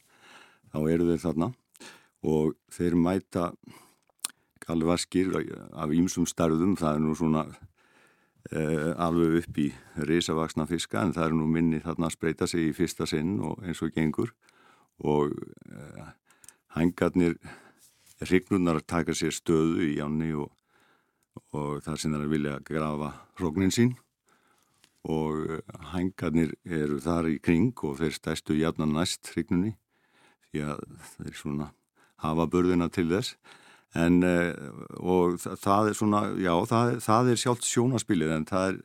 þá 0.73 0.79
eru 0.83 1.09
þeir 1.11 1.23
þarna. 1.23 1.51
Og 2.25 2.55
þeir 2.73 2.97
mæta 2.97 3.49
galvaskir 4.65 5.31
af 5.37 5.93
ýmsum 5.93 6.25
starðum, 6.27 6.75
það 6.79 6.97
er 6.97 7.05
nú 7.05 7.15
svona 7.17 7.47
Uh, 8.53 8.91
alveg 9.01 9.39
upp 9.39 9.55
í 9.57 9.63
risavaksna 10.05 10.67
fiska 10.69 10.99
en 11.01 11.15
það 11.15 11.31
er 11.31 11.33
nú 11.33 11.47
minni 11.49 11.79
þarna 11.81 12.11
að 12.11 12.13
spreita 12.13 12.45
sig 12.45 12.67
í 12.67 12.75
fyrsta 12.77 13.07
sinn 13.09 13.39
og 13.41 13.63
eins 13.65 13.81
og 13.81 13.89
gengur. 13.95 14.35
Og 15.01 15.33
uh, 15.33 16.11
hangarnir 16.77 17.39
hrignunar 18.21 18.83
taka 18.85 19.15
sér 19.17 19.33
stöðu 19.33 19.81
í 19.87 19.95
jáni 19.97 20.29
og, 20.37 20.51
og 21.57 21.81
það 21.87 22.03
það 22.03 22.19
er 22.19 22.33
vilja 22.35 22.53
að 22.59 22.67
grafa 22.69 23.09
hróknin 23.41 23.73
sín 23.73 23.95
og 25.05 25.41
uh, 25.45 25.59
hangarnir 25.93 26.55
eru 26.65 26.99
þar 27.03 27.29
í 27.33 27.39
kring 27.43 27.73
og 27.85 27.99
þeir 28.01 28.15
stæstu 28.17 28.57
jafna 28.57 28.87
næst 28.89 29.33
hrignunni 29.33 29.75
því 30.49 30.65
að 30.71 30.83
þeir 31.15 31.37
svona 31.39 31.69
hafa 32.23 32.47
börðina 32.49 32.89
til 32.93 33.09
þess. 33.11 33.35
En, 33.95 34.19
og 34.99 35.37
það 35.39 35.89
er 35.89 35.95
svona, 35.95 36.21
já, 36.35 36.51
það, 36.67 36.89
það 37.05 37.29
er 37.31 37.39
sjálft 37.39 37.67
sjónaspilið 37.69 38.33
en 38.35 38.47
það 38.49 38.65
er, 38.73 38.79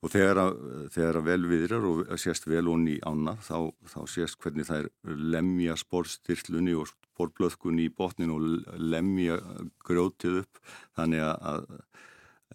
og 0.00 0.12
þegar 0.14 0.40
að, 0.40 0.62
þegar 0.94 1.18
að 1.18 1.26
vel 1.28 1.48
viðrar 1.50 1.88
og 1.90 2.12
sést 2.22 2.48
vel 2.48 2.70
onni 2.72 2.94
í 2.96 3.02
ána, 3.04 3.34
þá, 3.44 3.68
þá 3.92 3.98
sést 4.14 4.38
hvernig 4.40 4.68
það 4.68 4.86
er 4.86 5.18
lemja 5.34 5.76
sporstyrlunni 5.80 6.76
og 6.80 6.88
sporblöðkunni 6.88 7.88
í 7.88 7.92
botnin 7.92 8.32
og 8.32 8.46
lemja 8.80 9.36
grjótið 9.84 10.40
upp, 10.44 10.62
þannig 10.96 11.24
að, 11.28 11.68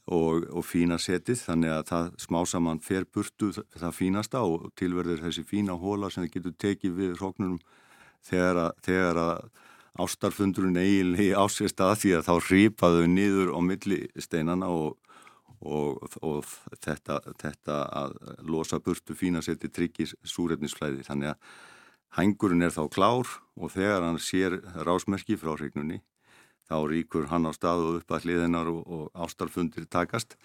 og, 0.10 0.46
og 0.50 0.66
fína 0.66 0.98
setið, 1.02 1.44
þannig 1.46 1.74
að 1.74 1.84
það 1.90 2.08
smá 2.24 2.40
saman 2.50 2.82
fer 2.82 3.06
burtu 3.14 3.52
það 3.54 3.96
fínasta 3.96 4.42
og 4.42 4.70
tilverður 4.80 5.22
þessi 5.28 5.46
fína 5.46 5.78
hóla 5.78 6.10
sem 6.10 6.26
það 6.26 6.34
getur 6.36 6.56
tekið 6.66 6.96
við 6.98 7.18
hróknunum 7.20 7.60
þegar 8.26 8.62
að, 8.66 8.72
þegar 8.88 9.22
að 9.24 9.44
ástarfundurinn 10.00 10.80
eiginlega 10.80 11.40
á 11.42 11.46
sér 11.52 11.74
stað 11.74 11.96
því 12.04 12.16
að 12.18 12.28
þá 12.30 12.34
rýpaðu 12.50 13.06
niður 13.12 13.54
á 13.54 13.60
millisteinana 13.70 14.70
og, 14.74 14.98
og, 15.62 16.18
og 16.26 16.46
þetta, 16.82 17.22
þetta 17.42 17.82
að 18.02 18.20
losa 18.50 18.82
burtu 18.84 19.18
fína 19.18 19.44
seti 19.46 19.70
tryggis 19.70 20.16
súrefnisflæði. 20.24 21.06
Þannig 21.08 21.34
að 21.34 21.58
hengurinn 22.18 22.66
er 22.66 22.74
þá 22.74 22.86
klár 22.90 23.36
og 23.60 23.74
þegar 23.76 24.08
hann 24.08 24.22
sér 24.24 24.58
rásmerki 24.88 25.38
frá 25.38 25.54
hregnunni 25.54 26.02
þá 26.70 26.78
ríkur 26.92 27.30
hann 27.32 27.50
á 27.50 27.52
stað 27.56 27.86
og 27.86 28.00
upp 28.00 28.14
að 28.14 28.28
hliðinar 28.28 28.70
og, 28.70 28.82
og 28.86 29.24
ástarfundir 29.26 29.88
takast. 29.90 30.38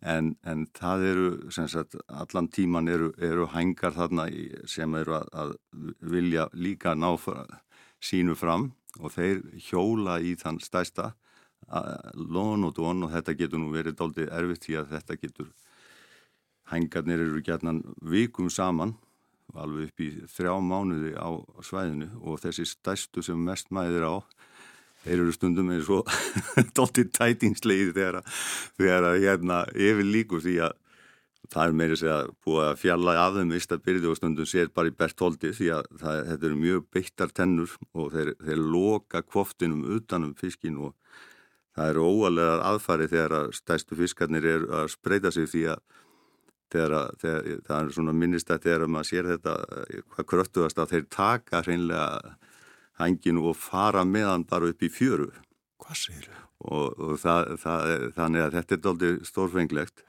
En, 0.00 0.34
en 0.48 0.64
það 0.76 1.06
eru 1.10 1.30
sagt, 1.52 1.96
allan 2.08 2.48
tíman 2.48 2.88
eru, 2.88 3.10
eru 3.20 3.48
hengar 3.52 3.92
þarna 3.96 4.28
sem 4.68 4.94
eru 4.96 5.18
að, 5.18 5.26
að 5.32 5.56
vilja 6.00 6.46
líka 6.52 6.94
ná 6.96 7.10
sínu 8.00 8.36
fram. 8.36 8.70
Og 9.00 9.12
þeir 9.14 9.42
hjóla 9.68 10.18
í 10.24 10.34
þann 10.40 10.60
stæsta 10.60 11.12
lón 12.16 12.64
og 12.66 12.74
dón 12.74 13.04
og 13.06 13.12
þetta 13.12 13.36
getur 13.38 13.60
nú 13.62 13.68
verið 13.70 13.98
doldið 14.00 14.32
erfitt 14.34 14.64
því 14.64 14.78
að 14.80 14.94
þetta 14.96 15.16
getur 15.20 15.50
hengarnir 16.72 17.20
eru 17.20 17.42
gætnan 17.44 17.82
vikum 18.00 18.48
saman 18.50 18.96
alveg 19.54 19.90
upp 19.90 20.02
í 20.02 20.08
þrjá 20.30 20.54
mánuði 20.62 21.12
á 21.18 21.30
svæðinu. 21.66 22.10
Og 22.22 22.40
þessi 22.42 22.66
stæstu 22.68 23.22
sem 23.22 23.38
mest 23.38 23.70
mæðir 23.74 24.06
á 24.06 24.14
þeir 25.04 25.22
eru 25.22 25.34
stundum 25.34 25.72
eins 25.74 25.88
og 25.92 26.10
doldið 26.76 27.10
tætingslegir 27.16 27.94
þegar 27.96 28.20
þegar 28.78 29.08
að 29.12 29.24
hérna 29.24 29.64
yfir 29.74 30.06
líku 30.06 30.40
því 30.44 30.60
að 30.68 30.78
það 31.50 31.66
er 31.66 31.76
meira 31.80 31.98
segja 31.98 32.18
búið 32.46 32.66
að 32.68 32.80
fjalla 32.84 33.14
af 33.24 33.36
þeim 33.36 33.54
vist 33.56 33.72
að 33.74 33.84
byrju 33.88 34.10
og 34.12 34.18
stundum 34.18 34.46
sér 34.46 34.68
bara 34.74 34.90
í 34.90 34.96
bertóldi 34.96 35.52
því 35.56 35.70
að 35.74 35.88
það, 36.02 36.20
þetta 36.28 36.48
eru 36.48 36.58
mjög 36.60 36.84
beittar 36.94 37.32
tennur 37.34 37.76
og 37.90 38.10
þeir, 38.14 38.34
þeir 38.44 38.60
loka 38.74 39.22
kvoftinum 39.26 39.86
utanum 39.96 40.34
fiskin 40.38 40.78
og 40.78 40.94
það 41.74 41.94
eru 41.94 42.04
óalega 42.06 42.60
aðfari 42.70 43.08
þegar 43.10 43.36
að 43.40 43.54
stæstu 43.58 43.98
fiskarnir 43.98 44.46
er 44.46 44.68
að 44.82 44.92
spreita 44.94 45.32
sig 45.34 45.48
því 45.50 45.64
að 45.74 45.82
þegar, 46.70 46.94
að, 47.00 47.10
þegar 47.22 47.64
það 47.66 47.80
er 47.80 47.92
svona 47.96 48.14
minnist 48.14 48.52
að 48.52 48.68
þegar 48.68 48.86
maður 48.86 49.10
sér 49.10 49.30
þetta 49.32 49.56
hvað 50.14 50.30
kröftuðast 50.34 50.82
að 50.82 50.94
þeir 50.94 51.08
taka 51.16 51.64
hreinlega 51.66 52.36
hanginu 53.00 53.48
og 53.50 53.58
fara 53.58 54.04
meðan 54.04 54.46
bara 54.48 54.70
upp 54.70 54.84
í 54.84 54.92
fjöru. 54.92 55.30
Hvað 55.80 55.98
sér 56.04 56.28
þau? 56.28 56.36
Og, 56.60 56.98
og 57.00 57.16
það, 57.22 57.54
það, 57.62 57.82
þannig 58.18 58.44
að 58.44 58.54
þetta 58.58 58.76
er 58.76 58.80
doldið 58.84 59.20
stórfenglegt. 59.24 60.02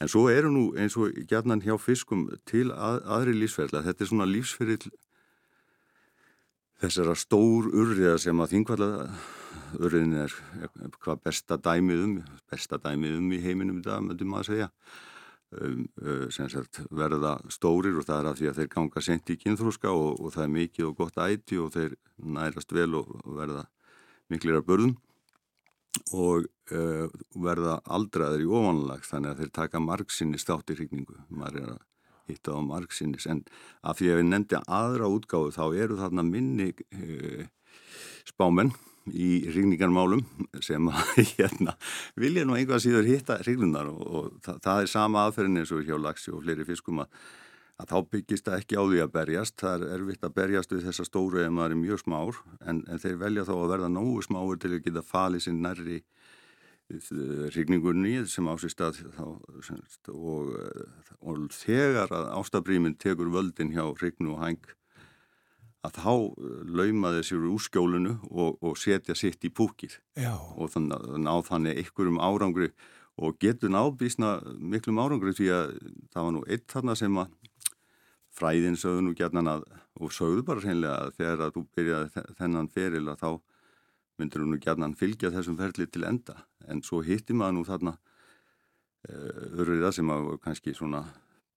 En 0.00 0.08
svo 0.08 0.30
eru 0.32 0.48
nú 0.48 0.62
eins 0.80 0.96
og 0.96 1.12
gætnan 1.28 1.60
hjá 1.60 1.74
fiskum 1.76 2.24
til 2.48 2.70
að, 2.72 3.02
aðri 3.04 3.36
lífsferðla. 3.36 3.84
Þetta 3.84 4.06
er 4.06 4.08
svona 4.08 4.28
lífsferðil 4.30 4.94
þessara 6.80 7.16
stór 7.18 7.68
urriða 7.68 8.16
sem 8.22 8.40
að 8.40 8.54
þingvalla 8.54 8.88
urriðin 9.76 10.16
er 10.22 10.34
hvað 11.02 11.22
besta 11.26 11.58
dæmið 11.60 12.04
um, 12.06 12.16
besta 12.50 12.80
dæmið 12.80 13.18
um 13.18 13.32
í 13.36 13.40
heiminum 13.44 13.82
í 13.82 13.84
dag, 13.84 14.00
möndum 14.06 14.38
að 14.38 14.48
segja. 14.48 14.70
Um, 15.50 15.88
uh, 15.98 16.28
sagt 16.30 16.78
verða 16.94 17.32
stórir 17.50 17.96
og 17.98 18.04
það 18.06 18.20
er 18.20 18.26
að 18.30 18.36
því 18.38 18.48
að 18.50 18.58
þeir 18.60 18.68
ganga 18.70 19.00
sent 19.02 19.30
í 19.32 19.34
kynþróska 19.40 19.90
og, 19.90 20.20
og 20.22 20.30
það 20.30 20.44
er 20.44 20.52
mikið 20.54 20.84
og 20.86 20.92
gott 21.00 21.16
æti 21.18 21.56
og 21.58 21.72
þeir 21.74 21.96
nærast 22.22 22.70
vel 22.70 22.92
og, 23.00 23.08
verða 23.34 23.64
miklir 24.30 24.60
af 24.60 24.68
börðum 24.68 24.92
og 26.14 26.46
uh, 26.70 27.10
verða 27.34 27.80
aldraður 27.82 28.44
í 28.44 28.46
ofanlag 28.46 29.02
þannig 29.08 29.32
að 29.32 29.42
þeir 29.42 29.52
taka 29.58 29.82
margsinnis 29.82 30.46
þáttirrykningu 30.46 31.18
maður 31.34 31.58
er 31.64 31.72
að 31.72 31.82
hitta 32.30 32.54
á 32.54 32.60
margsinnis 32.62 33.26
en 33.26 33.42
af 33.82 33.98
því 33.98 34.12
að 34.12 34.20
við 34.20 34.30
nefndi 34.30 34.62
aðra 34.78 35.10
útgáðu 35.10 35.56
þá 35.58 35.64
eru 35.82 35.98
þarna 35.98 36.26
minni 36.30 36.70
uh, 36.70 37.42
spámenn 38.30 38.70
í 39.12 39.30
rykningarmálum 39.50 40.24
sem 40.64 40.88
hérna, 41.36 41.76
vilja 42.20 42.46
nú 42.46 42.56
einhvað 42.58 42.84
síður 42.86 43.10
hitta 43.10 43.40
ryknunar 43.46 43.90
og, 43.92 44.00
og 44.00 44.32
það, 44.44 44.64
það 44.66 44.82
er 44.82 44.90
sama 44.94 45.26
aðferðin 45.26 45.62
eins 45.62 45.74
og 45.76 45.86
hjá 45.86 45.96
lagsi 45.98 46.34
og 46.34 46.44
fleiri 46.44 46.66
fiskum 46.68 47.04
að 47.04 47.14
að 47.80 47.88
þá 47.88 47.98
byggist 48.12 48.44
það 48.44 48.58
ekki 48.60 48.76
á 48.76 48.82
því 48.84 48.98
að 49.00 49.12
berjast. 49.14 49.54
Það 49.60 49.84
er 49.84 49.92
erfitt 49.96 50.24
að 50.26 50.34
berjast 50.36 50.72
við 50.74 50.86
þessa 50.88 51.06
stóru 51.08 51.40
ef 51.40 51.52
maður 51.54 51.74
er 51.74 51.80
mjög 51.80 52.02
smár 52.02 52.40
en, 52.60 52.82
en 52.84 53.00
þeir 53.00 53.20
velja 53.20 53.46
þá 53.48 53.54
að 53.56 53.70
verða 53.74 53.92
nógu 53.94 54.24
smáur 54.26 54.60
til 54.60 54.74
að 54.74 54.82
geta 54.86 55.04
falið 55.06 55.46
sinn 55.46 55.62
nærri 55.64 56.02
hrigningunni 56.90 58.24
sem 58.26 58.48
ásist 58.50 58.80
að 58.82 58.98
og, 60.10 60.50
og 61.22 61.44
þegar 61.54 62.10
að 62.10 62.30
ástafrýminn 62.40 62.98
tekur 62.98 63.30
völdin 63.30 63.70
hjá 63.74 63.84
hrignu 63.92 64.34
og 64.34 64.42
hæng 64.42 64.72
að 65.86 65.96
þá 65.96 66.14
laumaði 66.76 67.22
sér 67.24 67.44
úr 67.48 67.60
skjólunu 67.64 68.16
og, 68.28 68.58
og 68.60 68.78
setja 68.78 69.16
sitt 69.16 69.44
í 69.48 69.50
púkir 69.52 69.96
Já. 70.18 70.34
og 70.36 70.72
þannig 70.74 70.96
að 70.96 71.20
ná 71.24 71.32
þannig 71.46 71.80
einhverjum 71.80 72.20
árangri 72.20 72.70
og 73.20 73.38
getur 73.40 73.72
nábísna 73.72 74.38
miklum 74.60 75.00
árangri 75.00 75.32
því 75.36 75.48
að 75.56 75.72
það 76.12 76.26
var 76.26 76.34
nú 76.36 76.42
eitt 76.48 76.66
þarna 76.72 76.96
sem 77.00 77.20
að 77.20 77.32
fræðin 78.40 78.78
sögðu 78.80 79.06
nú 79.08 79.14
að 79.16 79.64
og 80.00 80.12
sögðu 80.16 80.44
bara 80.46 80.62
hreinlega 80.64 81.06
að 81.06 81.16
þegar 81.16 81.46
að 81.46 81.54
þú 81.56 81.64
byrjaði 81.76 82.26
þennan 82.38 82.70
feril 82.72 83.08
að 83.08 83.24
þá 83.24 83.30
myndir 84.20 84.44
nú 84.44 84.60
gætnan 84.60 84.96
fylgja 84.96 85.32
þessum 85.32 85.58
ferli 85.58 85.86
til 85.88 86.04
enda 86.04 86.36
en 86.68 86.82
svo 86.84 87.00
hitti 87.04 87.36
maður 87.36 87.56
nú 87.56 87.64
þarna 87.68 87.96
örriða 89.08 89.92
sem 89.96 90.12
að 90.12 90.34
kannski 90.44 90.74
svona 90.76 91.02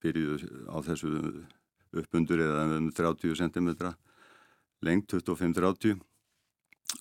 byrjuðu 0.04 0.68
á 0.72 0.78
þessu 0.88 1.12
uppundur 1.94 2.42
eða 2.42 2.66
um 2.80 2.90
30 2.92 3.36
cm 3.40 3.70
lengt 4.84 5.14
25-30 5.14 6.02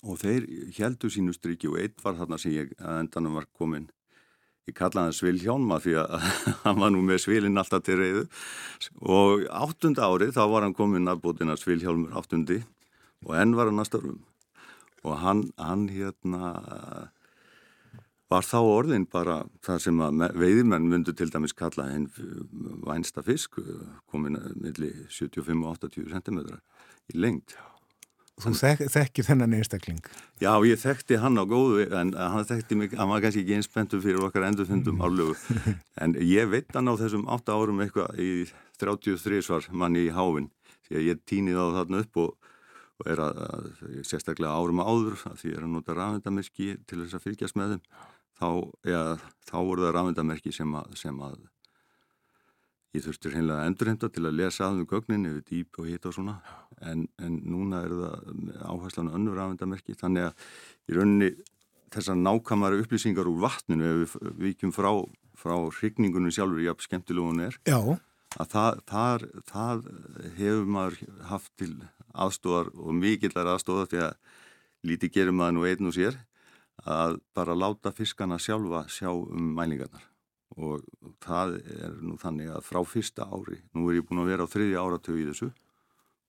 og 0.03 0.19
þeir 0.21 0.47
heldu 0.77 1.11
sínu 1.11 1.35
striki 1.35 1.69
og 1.69 1.79
eitt 1.81 1.99
var 2.03 2.17
þarna 2.17 2.39
sem 2.41 2.55
ég 2.55 2.73
að 2.79 3.03
endanum 3.03 3.37
var 3.37 3.47
komin 3.53 3.89
ég 4.67 4.75
kallaði 4.77 5.09
hann 5.09 5.17
Svilhjálma 5.17 5.79
því 5.83 5.95
að 6.01 6.13
hann 6.63 6.79
var 6.79 6.93
nú 6.93 7.01
með 7.05 7.23
svilinn 7.25 7.59
alltaf 7.59 7.83
til 7.85 7.97
reyðu 7.99 8.23
og 9.03 9.47
áttunda 9.51 10.07
árið 10.07 10.35
þá 10.37 10.43
var 10.53 10.67
hann 10.67 10.77
komin 10.77 11.11
að 11.11 11.23
bútina 11.25 11.57
Svilhjálmur 11.59 12.15
áttundi 12.19 12.61
og 13.27 13.35
enn 13.39 13.57
var 13.57 13.71
hann 13.71 13.83
að 13.83 13.91
störfum 13.91 14.21
og 15.03 15.19
hann, 15.19 15.43
hann 15.59 15.89
hérna 15.91 16.53
var 18.31 18.45
þá 18.47 18.59
orðin 18.63 19.05
bara 19.11 19.41
það 19.65 19.81
sem 19.83 19.99
að 20.01 20.23
veiðmenn 20.39 20.87
myndu 20.89 21.13
til 21.15 21.29
dæmis 21.31 21.53
kalla 21.57 21.89
henn 21.91 22.07
vænsta 22.87 23.23
fisk 23.25 23.59
komin 24.11 24.39
millir 24.55 25.05
75 25.11 25.59
og 25.59 25.83
80 25.91 26.09
cm 26.15 26.39
í 27.11 27.19
lengt 27.19 27.57
Þú 28.41 28.51
þek, 28.57 28.79
þekkir 28.89 29.25
þennan 29.27 29.53
einstakling? 29.59 29.99
Já, 30.41 30.51
ég 30.65 30.79
þekkti 30.81 31.19
hann 31.21 31.37
á 31.37 31.45
góðu 31.45 31.83
en 31.93 32.15
hann 32.17 32.47
þekkti 32.49 32.77
mig, 32.79 32.95
hann 32.97 33.11
var 33.11 33.21
kannski 33.21 33.43
ekki 33.43 33.59
einspenntur 33.59 34.01
fyrir 34.01 34.25
okkar 34.25 34.47
endurfundum 34.47 35.03
álögu 35.05 35.35
en 36.01 36.15
ég 36.17 36.49
veit 36.49 36.73
hann 36.73 36.89
á 36.89 36.97
þessum 36.97 37.27
8 37.29 37.53
árum 37.53 37.83
eitthvað 37.85 38.17
í 38.17 38.31
33 38.81 39.43
svar 39.45 39.69
manni 39.69 40.07
í 40.07 40.15
háfinn 40.15 40.49
því 40.87 40.97
að 40.97 41.07
ég 41.11 41.21
týnið 41.29 41.61
á 41.61 41.67
þarna 41.77 42.01
upp 42.01 42.21
og, 42.23 42.49
og 42.97 43.13
er 43.13 43.21
að, 43.21 43.43
að 43.45 43.69
sérstaklega 44.09 44.57
árum 44.57 44.81
áður 44.81 45.21
því 45.21 45.53
ég 45.53 45.61
er 45.61 45.67
að 45.67 45.73
nota 45.77 45.97
rafendamerki 46.01 46.69
til 46.89 47.03
þess 47.03 47.19
að 47.19 47.25
fylgjast 47.29 47.59
með 47.61 47.75
þeim 47.75 47.87
þá, 48.41 48.49
ja, 48.89 49.03
þá 49.45 49.57
voru 49.61 49.85
það 49.85 49.97
rafendamerki 49.99 50.55
sem 50.57 50.73
sem 50.97 51.21
að 51.21 51.37
ég 52.93 53.05
þurfti 53.05 53.31
hreinlega 53.33 53.61
að 53.61 53.69
endurhemta 53.71 54.09
til 54.13 54.25
að 54.27 54.37
lesa 54.37 54.67
aðum 54.67 54.89
gögnin 54.89 55.29
yfir 55.29 55.45
dýp 55.49 55.79
og 55.81 55.89
hit 55.89 56.03
og 56.05 56.13
svona 56.17 56.35
en, 56.81 57.07
en 57.21 57.39
núna 57.45 57.83
er 57.85 57.93
það 57.93 58.61
áherslan 58.69 59.11
önnur 59.13 59.41
afhendamerki 59.43 59.97
þannig 59.99 60.29
að 60.29 60.47
í 60.89 60.97
rauninni 60.97 61.31
þessar 61.93 62.17
nákvæmara 62.19 62.79
upplýsingar 62.81 63.29
úr 63.29 63.41
vatninu 63.43 63.89
ef 63.89 64.15
við 64.15 64.33
vikjum 64.47 64.73
frá, 64.75 64.91
frá 65.37 65.55
hrigningunum 65.79 66.33
sjálfur 66.33 66.63
að 66.71 66.85
skemmtilegun 66.87 67.43
er 67.47 67.57
Já. 67.69 67.79
að 68.39 68.53
það, 68.55 68.79
það, 68.89 69.27
það 69.51 69.83
hefur 70.39 70.71
maður 70.77 71.17
haft 71.29 71.51
til 71.61 71.73
aðstóðar 72.13 72.71
og 72.77 72.95
mikillar 72.97 73.51
aðstóðar 73.55 73.91
því 73.91 74.01
að 74.07 74.15
lítið 74.89 75.13
gerum 75.17 75.39
maður 75.39 75.57
nú 75.57 75.67
einn 75.69 75.91
og 75.91 75.97
sér 75.97 76.17
að 76.89 77.19
bara 77.37 77.55
láta 77.55 77.93
fiskana 77.95 78.39
sjálfa 78.41 78.87
sjá 78.91 79.11
um 79.13 79.53
mælingarnar 79.55 80.09
og 80.53 80.83
það 81.23 81.55
er 81.73 81.93
nú 82.05 82.17
þannig 82.21 82.51
að 82.53 82.65
frá 82.67 82.79
fyrsta 82.85 83.25
ári, 83.25 83.57
nú 83.73 83.87
er 83.89 83.99
ég 83.99 84.05
búin 84.05 84.21
að 84.21 84.33
vera 84.33 84.45
á 84.45 84.53
þriðja 84.53 84.83
áratögu 84.83 85.21
í 85.21 85.27
þessu 85.31 85.49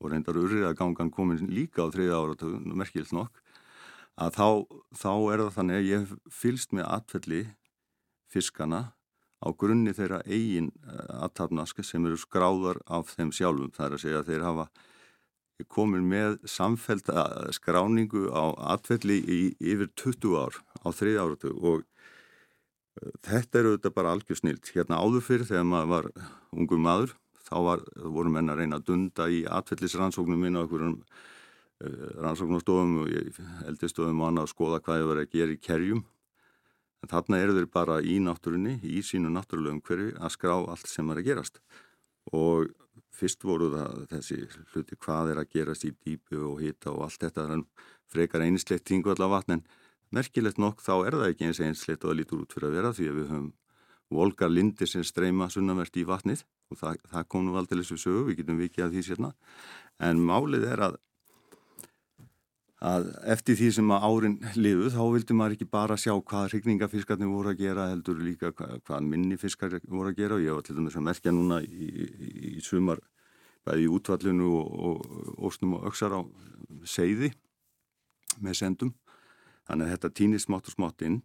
og 0.05 0.13
reyndar 0.13 0.39
urrið 0.39 0.69
að 0.69 0.79
gangan 0.81 1.13
komin 1.13 1.49
líka 1.49 1.87
á 1.87 1.93
þriðja 1.93 2.21
áratögu, 2.21 2.61
merkilt 2.77 3.13
nokk 3.17 3.41
að 4.21 4.37
þá, 4.37 4.49
þá 4.95 5.13
er 5.33 5.43
það 5.43 5.55
þannig 5.57 5.79
að 5.81 5.89
ég 5.91 6.13
fylst 6.31 6.75
með 6.77 6.91
atfelli 6.97 7.41
fiskana 8.31 8.83
á 9.43 9.49
grunni 9.59 9.95
þeirra 9.97 10.21
eigin 10.29 10.71
aðtapnask 11.19 11.83
sem 11.85 12.05
eru 12.07 12.19
skráðar 12.21 12.81
af 12.87 13.11
þeim 13.17 13.33
sjálfum, 13.35 13.73
það 13.75 13.87
er 13.87 13.97
að 13.97 14.05
segja 14.05 14.21
að 14.21 14.31
þeir 14.31 14.47
hafa 14.49 14.69
komin 15.71 16.07
með 16.11 16.39
samfælda 16.51 17.25
skráningu 17.55 18.29
á 18.31 18.75
atfelli 18.75 19.19
í 19.23 19.41
yfir 19.63 19.91
20 19.99 20.39
ár 20.39 20.61
á 20.83 20.89
þriðja 20.95 21.27
áratögu 21.27 21.75
og 21.75 21.85
Þetta 23.25 23.59
eru 23.61 23.75
þetta 23.75 23.91
bara 23.95 24.15
algjör 24.15 24.39
snilt. 24.39 24.71
Hérna 24.75 25.01
áður 25.03 25.25
fyrir 25.27 25.49
þegar 25.49 25.67
maður 25.67 25.91
var 25.91 26.05
ungur 26.55 26.81
maður, 26.83 27.15
þá 27.45 27.55
var, 27.69 27.85
voru 28.17 28.33
menn 28.33 28.53
að 28.53 28.63
reyna 28.63 28.81
að 28.81 28.89
dunda 28.91 29.29
í 29.31 29.45
atfellisrannsóknum 29.59 30.45
minna 30.47 30.65
okkur 30.65 30.87
um 30.89 30.97
uh, 30.97 32.09
rannsóknastofum 32.25 32.99
og 33.03 33.41
eldistofum 33.69 34.23
og 34.23 34.31
annað 34.31 34.49
að 34.49 34.53
skoða 34.55 34.83
hvað 34.85 35.01
það 35.01 35.11
verið 35.13 35.27
að 35.27 35.39
gera 35.39 35.57
í 35.57 35.63
kerjum. 35.69 36.05
En 37.05 37.13
þarna 37.13 37.41
eru 37.45 37.59
þeir 37.59 37.67
bara 37.73 37.99
í 38.01 38.17
náttúrunni, 38.25 38.79
í 38.81 39.03
sínu 39.05 39.33
náttúrulegum 39.33 39.83
hverju 39.85 40.15
að 40.17 40.35
skrá 40.39 40.55
allt 40.57 40.89
sem 40.89 41.11
er 41.13 41.21
að 41.21 41.29
gerast. 41.29 41.61
Og 42.33 42.71
fyrst 43.15 43.45
voru 43.45 43.69
það 43.75 44.07
þessi 44.11 44.39
hluti 44.73 44.97
hvað 44.97 45.35
er 45.35 45.43
að 45.43 45.51
gerast 45.53 45.85
í 45.85 45.93
dýpu 45.93 46.41
og 46.49 46.63
hita 46.65 46.95
og 46.95 47.05
allt 47.07 47.27
þetta, 47.27 47.49
þannig 47.51 47.91
frekar 48.11 48.45
einisleitt 48.45 48.87
tingu 48.89 49.13
allar 49.13 49.33
vatn 49.33 49.59
en 49.59 49.67
merkilegt 50.15 50.61
nokk 50.63 50.83
þá 50.85 50.95
er 50.97 51.19
það 51.19 51.29
ekki 51.31 51.49
eins 51.49 51.61
einsleitt 51.63 52.05
og 52.05 52.11
það 52.11 52.19
lítur 52.21 52.43
út 52.45 52.55
fyrir 52.55 52.69
að 52.69 52.77
vera 52.79 52.93
því 52.97 53.11
að 53.11 53.19
við 53.19 53.31
höfum 53.33 53.53
volgar 54.13 54.53
lindir 54.53 54.89
sem 54.91 55.05
streyma 55.05 55.49
sunnavert 55.51 55.97
í 55.97 56.05
vatnið 56.09 56.45
og 56.71 56.81
það, 56.81 57.01
það 57.13 57.29
kom 57.29 57.47
nú 57.47 57.57
aldrei 57.57 57.81
þessu 57.81 58.01
sögu, 58.01 58.29
við 58.29 58.43
getum 58.43 58.61
vikið 58.61 58.85
að 58.85 58.95
því 58.97 59.07
sérna 59.09 59.33
en 60.03 60.23
málið 60.25 60.69
er 60.73 60.87
að 60.91 61.01
að 62.85 63.07
eftir 63.33 63.57
því 63.59 63.69
sem 63.79 63.93
að 63.95 64.05
árin 64.09 64.35
liðu 64.59 64.91
þá 64.93 65.01
vildi 65.15 65.37
maður 65.37 65.57
ekki 65.57 65.69
bara 65.73 65.97
sjá 66.01 66.13
hvað 66.13 66.51
hrigningafiskarnir 66.51 67.31
voru 67.31 67.53
að 67.53 67.63
gera 67.63 67.87
heldur 67.93 68.21
líka 68.21 68.51
hvað, 68.53 68.75
hvað 68.85 69.07
minni 69.09 69.39
fiskar 69.41 69.79
voru 69.89 70.11
að 70.11 70.19
gera. 70.19 70.37
Og 70.37 70.45
ég 70.45 70.57
var 70.57 70.67
til 70.67 70.77
dæmis 70.77 70.99
að 70.99 71.07
merkja 71.09 71.33
núna 71.33 71.61
í, 71.65 71.89
í, 71.89 72.33
í 72.59 72.65
sumar 72.65 73.01
bæði 73.65 73.87
í 73.87 73.93
útvallinu 73.95 74.51
og, 74.59 74.75
og 74.91 75.49
ósnum 75.49 75.79
og 75.79 75.89
öksar 75.89 76.13
á 76.13 76.21
seiði 76.85 77.33
með 78.45 78.61
sendum. 78.61 78.93
Þannig 79.65 79.87
að 79.87 79.95
þetta 79.95 80.15
týnir 80.21 80.45
smátt 80.45 80.69
og 80.69 80.77
smátt 80.77 81.07
inn. 81.07 81.23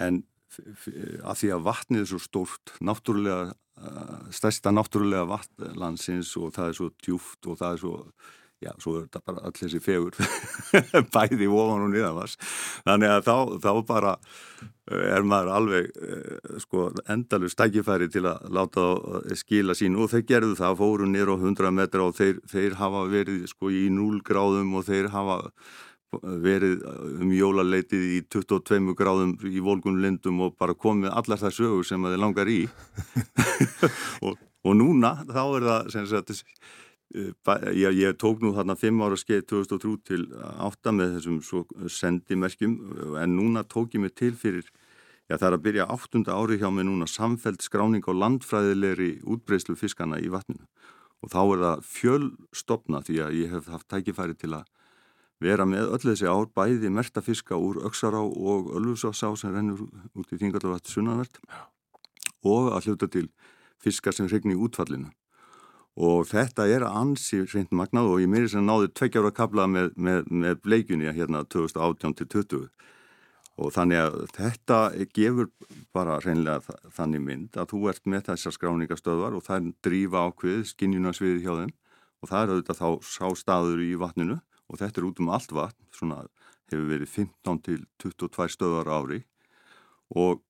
En 0.00 0.22
að 0.56 1.40
því 1.42 1.52
að 1.54 1.64
vatnið 1.68 2.02
er 2.04 2.10
svo 2.12 2.20
stórt 2.22 2.74
náttúrulega, 2.84 3.52
stærsta 4.34 4.72
náttúrulega 4.74 5.28
vatnlandsins 5.28 6.34
og 6.40 6.52
það 6.56 6.72
er 6.72 6.78
svo 6.80 6.90
djúft 7.04 7.48
og 7.48 7.60
það 7.60 7.72
er 7.72 7.82
svo 7.84 7.94
já, 8.58 8.72
svo 8.82 8.96
er 8.98 9.04
þetta 9.06 9.22
bara 9.28 9.44
allir 9.46 9.60
þessi 9.60 9.82
fegur 9.82 10.16
bæði 11.14 11.46
ofan 11.46 11.84
og 11.86 11.92
niðanvars 11.92 12.34
þannig 12.88 13.12
að 13.14 13.28
þá, 13.28 13.36
þá 13.62 13.70
bara 13.86 14.16
er 14.88 15.26
maður 15.26 15.50
alveg 15.52 15.90
sko, 16.62 16.88
endalur 17.12 17.52
stækifæri 17.52 18.08
til 18.12 18.24
að 18.28 18.46
láta 18.54 18.86
skila 19.38 19.76
sín. 19.76 19.98
Og 20.00 20.10
þeir 20.12 20.24
gerðu 20.30 20.54
það 20.58 20.78
fóru 20.80 21.08
nýra 21.10 21.36
á 21.36 21.38
100 21.38 21.74
metra 21.76 22.06
og 22.08 22.16
þeir, 22.16 22.40
þeir 22.48 22.78
hafa 22.80 23.04
verið 23.12 23.44
sko 23.50 23.72
í 23.74 23.88
0 23.92 24.22
gráðum 24.26 24.78
og 24.78 24.88
þeir 24.88 25.10
hafa 25.12 25.38
verið 26.16 26.82
um 27.20 27.32
jólaleitið 27.36 28.04
í 28.16 28.18
22 28.32 28.94
gráðum 28.96 29.34
í 29.44 29.60
volgunlindum 29.60 30.40
og 30.46 30.56
bara 30.56 30.76
komið 30.76 31.12
allar 31.12 31.40
það 31.42 31.56
sögur 31.58 31.86
sem 31.86 32.04
þið 32.08 32.20
langar 32.22 32.48
í 32.48 32.62
og, 34.24 34.38
og 34.64 34.76
núna 34.78 35.18
þá 35.28 35.42
er 35.42 35.66
það 35.68 35.90
sem 35.92 36.06
sagt 36.08 36.32
ég, 37.76 37.92
ég 37.92 38.16
tók 38.20 38.40
nú 38.40 38.54
þarna 38.56 38.76
5 38.80 39.04
ára 39.04 39.20
skeið 39.20 39.44
2003 39.52 39.96
til 40.08 40.24
8 40.64 40.94
með 40.96 41.18
þessum 41.18 41.88
sendimerkjum 41.92 42.78
en 43.20 43.36
núna 43.36 43.66
tók 43.68 43.96
ég 43.96 44.06
mig 44.06 44.16
til 44.16 44.32
fyrir 44.32 44.64
já 45.28 45.36
það 45.36 45.48
er 45.50 45.58
að 45.58 45.64
byrja 45.66 45.88
8. 45.92 46.24
ári 46.32 46.56
hjá 46.56 46.70
mig 46.72 46.88
núna 46.88 47.08
samfelt 47.08 47.60
skráning 47.64 48.08
á 48.08 48.12
landfræðilegri 48.16 49.18
útbreyslu 49.28 49.76
fiskana 49.76 50.20
í 50.24 50.32
vatninu 50.32 50.64
og 51.20 51.32
þá 51.34 51.40
er 51.44 51.62
það 51.66 51.86
fjölstopna 51.92 53.04
því 53.04 53.22
að 53.26 53.38
ég 53.42 53.56
hef 53.56 53.72
haft 53.76 53.88
tækifæri 53.92 54.40
til 54.40 54.54
að 54.56 54.77
vera 55.42 55.66
með 55.68 55.92
öll 55.94 56.02
þessi 56.02 56.26
ár 56.26 56.48
bæði 56.54 56.90
mertafiska 56.90 57.58
úr 57.58 57.82
Öksará 57.86 58.20
og 58.22 58.72
Ölfusásá 58.78 59.30
sem 59.38 59.54
rennur 59.54 59.86
út 60.18 60.32
í 60.34 60.38
Þingarlavætt 60.40 60.90
sunnavert 60.90 61.38
og 62.46 62.72
að 62.74 62.88
hluta 62.90 63.08
til 63.10 63.28
fiskar 63.82 64.14
sem 64.14 64.28
regni 64.30 64.56
í 64.56 64.60
útfallinu. 64.60 65.10
Og 65.98 66.28
þetta 66.30 66.68
er 66.70 66.84
ansi 66.86 67.42
reynd 67.50 67.72
magnað 67.74 68.12
og 68.12 68.20
ég 68.22 68.30
meiri 68.30 68.50
sem 68.50 68.66
náði 68.66 68.90
tveggjára 68.94 69.32
kabla 69.34 69.66
með, 69.66 69.90
með, 69.96 70.28
með 70.30 70.60
bleikjunni 70.62 71.10
hérna 71.14 71.42
2018-2020 71.50 72.68
og 73.58 73.72
þannig 73.74 73.98
að 73.98 74.16
þetta 74.36 74.76
gefur 75.16 75.48
bara 75.94 76.20
reynlega 76.22 76.76
þannig 76.94 77.24
mynd 77.24 77.58
að 77.58 77.72
þú 77.72 77.80
ert 77.90 78.04
með 78.06 78.28
þessar 78.28 78.54
skráningastöðvar 78.54 79.34
og 79.34 79.42
það 79.48 79.58
er 79.58 79.72
drífa 79.88 80.22
ákveð 80.28 80.60
skinnjunasviði 80.70 81.42
hjá 81.42 81.52
þeim. 81.64 81.72
Og 82.18 82.30
það 82.30 82.40
er 82.40 82.52
auðvitað 82.52 82.78
þá 82.78 82.88
sá 83.06 83.26
staður 83.38 83.82
í 83.82 83.90
vatninu 83.98 84.38
og 84.68 84.80
þetta 84.80 85.00
er 85.00 85.08
út 85.08 85.22
um 85.22 85.32
allt 85.32 85.54
vatn, 85.54 85.88
svona 85.94 86.22
hefur 86.68 86.90
verið 86.90 87.08
15 87.08 87.62
til 87.64 87.86
22 88.04 88.52
stöðar 88.52 88.92
ári. 88.92 89.22
Og 90.16 90.44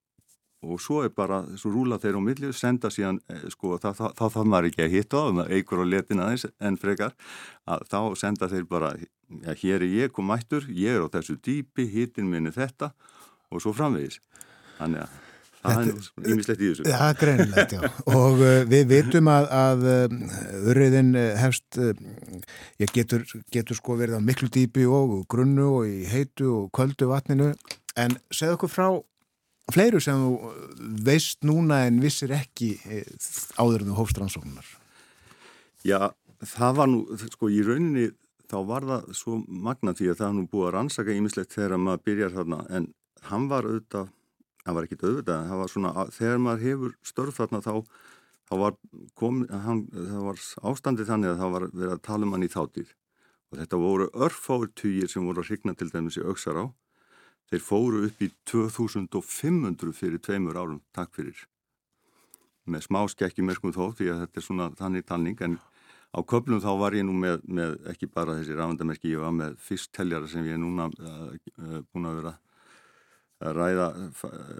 og 0.59 0.81
svo 0.83 1.03
er 1.05 1.11
bara, 1.15 1.39
svo 1.55 1.71
rúla 1.71 1.95
þeir 2.01 2.17
á 2.19 2.21
milli 2.23 2.49
senda 2.55 2.89
síðan, 2.91 3.21
eh, 3.31 3.47
sko, 3.51 3.77
þá 3.79 4.11
þarf 4.17 4.43
maður 4.43 4.69
ekki 4.69 4.83
að 4.83 4.91
hitta 4.91 5.21
á, 5.23 5.47
eigur 5.47 5.83
á 5.83 5.85
letin 5.87 6.19
aðeins 6.19 6.45
en 6.59 6.77
frekar, 6.77 7.15
að 7.65 7.87
þá 7.87 7.99
senda 8.19 8.49
þeir 8.51 8.67
bara, 8.67 8.91
já, 8.97 9.53
hér 9.55 9.83
er 9.83 9.87
ég 9.87 10.11
kom 10.11 10.27
mættur 10.27 10.67
ég 10.67 10.99
er 10.99 11.07
á 11.07 11.07
þessu 11.07 11.39
dýpi, 11.39 11.87
hitin 11.87 12.29
minni 12.29 12.51
þetta 12.51 12.91
og 13.51 13.61
svo 13.61 13.71
framvegis. 13.71 14.19
Þannig 14.79 15.05
að 15.05 15.28
það 15.63 15.91
er 15.91 16.31
ímislegt 16.33 16.63
í 16.63 16.69
þessu. 16.71 16.85
Já, 16.87 16.95
ja, 16.95 17.09
greinilegt, 17.19 17.75
já. 17.75 17.91
Og 18.13 18.39
uh, 18.39 18.61
við 18.69 18.87
vitum 18.93 19.31
að, 19.33 19.49
að 19.59 19.85
uh, 19.91 20.39
urriðin 20.71 21.11
uh, 21.19 21.27
hefst 21.39 21.81
uh, 21.81 21.91
ég 22.81 22.95
getur, 22.95 23.27
getur 23.53 23.79
sko 23.79 23.99
verið 23.99 24.19
á 24.19 24.27
miklu 24.31 24.49
dýpi 24.53 24.87
og 24.87 25.21
grunnu 25.31 25.69
og 25.81 25.91
í 25.91 26.07
heitu 26.09 26.49
og 26.61 26.73
köldu 26.75 27.11
vatninu. 27.11 27.53
En 27.99 28.15
segð 28.31 28.59
okkur 28.59 28.71
frá 28.71 28.89
fleiru 29.73 30.01
sem 30.03 30.19
þú 30.19 30.51
veist 31.05 31.45
núna 31.47 31.83
en 31.87 31.99
vissir 32.03 32.33
ekki 32.35 32.73
eh, 32.89 33.09
áður 33.59 33.85
en 33.85 33.91
þú 33.91 33.97
hófst 33.99 34.21
rannsóknar? 34.21 34.69
Já, 35.85 36.11
það 36.55 36.79
var 36.79 36.91
nú, 36.91 37.03
sko, 37.33 37.51
í 37.51 37.61
rauninni 37.65 38.09
þá 38.49 38.57
var 38.67 38.87
það 38.89 39.11
svo 39.17 39.39
magna 39.47 39.93
því 39.97 40.11
að 40.13 40.21
það 40.23 40.37
nú 40.37 40.45
búið 40.51 40.69
að 40.69 40.73
rannsaka 40.77 41.15
ímislegt 41.15 41.53
þegar 41.55 41.83
maður 41.83 42.05
byrjar 42.09 42.35
þarna, 42.37 42.61
en 42.75 42.89
hann 43.29 43.45
var 43.51 43.67
auðvitað, 43.69 44.09
hann 44.65 44.77
var 44.77 44.87
ekkit 44.87 45.05
auðvitað, 45.07 45.47
það 45.49 45.61
var 45.63 45.73
svona, 45.73 45.93
þegar 46.15 46.41
maður 46.45 46.65
hefur 46.67 46.95
störf 47.11 47.39
þarna 47.39 47.61
þá, 47.65 47.73
þá 48.49 48.53
var, 48.63 48.77
kom, 49.19 49.41
hann, 49.49 49.85
það 49.93 50.25
var 50.27 50.43
ástandið 50.71 51.11
þannig 51.13 51.33
að 51.33 51.41
það 51.43 51.55
var 51.55 51.67
verið 51.69 51.95
að 51.95 52.03
tala 52.09 52.27
um 52.27 52.35
hann 52.35 52.45
í 52.45 52.51
þáttíð 52.53 52.93
og 53.49 53.57
þetta 53.63 53.81
voru 53.81 54.11
örfáir 54.27 54.69
týjir 54.77 55.09
sem 55.09 55.25
voru 55.25 55.41
að 55.41 55.49
hrigna 55.51 55.73
til 55.77 55.89
dæmis 55.89 56.19
í 56.19 56.25
auksar 56.25 56.59
á 56.61 56.65
Þeir 57.49 57.63
fóru 57.65 58.03
upp 58.05 58.19
í 58.21 58.29
2500 58.49 59.93
fyrir 59.97 60.21
tveimur 60.21 60.57
árum, 60.59 60.81
takk 60.93 61.15
fyrir. 61.17 61.47
Með 62.69 62.85
smá 62.85 62.99
skekki 63.09 63.41
merkum 63.45 63.73
þó 63.73 63.89
því 63.97 64.11
að 64.13 64.19
þetta 64.23 64.39
er 64.39 64.45
svona 64.45 64.67
þannig 64.77 65.07
tanning 65.09 65.41
en 65.47 65.55
á 66.13 66.19
köflum 66.21 66.61
þá 66.61 66.69
var 66.77 66.97
ég 66.97 67.07
nú 67.07 67.15
með, 67.17 67.41
með 67.49 67.73
ekki 67.89 68.09
bara 68.13 68.35
þessi 68.37 68.57
ráðandamerki, 68.57 69.15
ég 69.15 69.23
var 69.23 69.33
með 69.33 69.57
fyrst 69.65 69.89
teljara 69.97 70.29
sem 70.29 70.45
ég 70.45 70.59
er 70.59 70.61
núna 70.61 70.91
uh, 70.93 71.33
uh, 71.57 71.81
búin 71.89 72.09
að 72.11 72.21
vera 72.21 72.35
ræða 73.39 73.87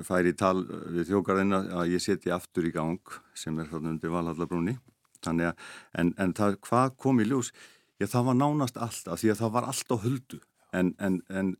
færi 0.07 0.33
tal 0.39 0.63
við 0.63 1.09
þjókarðina 1.09 1.63
að 1.81 1.95
ég 1.95 2.03
seti 2.03 2.31
aftur 2.31 2.69
í 2.69 2.73
gang 2.75 3.17
sem 3.35 3.57
er 3.59 3.67
þarna 3.71 3.95
undir 3.95 4.13
Valhallabrúni. 4.13 4.77
Þannig 5.25 5.49
að, 5.49 5.65
en, 5.99 6.13
en 6.15 6.33
það, 6.35 6.59
hvað 6.63 6.93
kom 7.03 7.19
í 7.19 7.27
ljós? 7.27 7.51
Já, 7.99 8.07
það 8.07 8.29
var 8.29 8.37
nánast 8.39 8.77
allt, 8.79 9.09
af 9.11 9.19
því 9.19 9.33
að 9.33 9.41
það 9.41 9.55
var 9.57 9.67
allt 9.67 9.91
á 9.91 9.97
höldu 9.99 10.39
en, 10.71 10.93
en, 11.03 11.19
en 11.27 11.53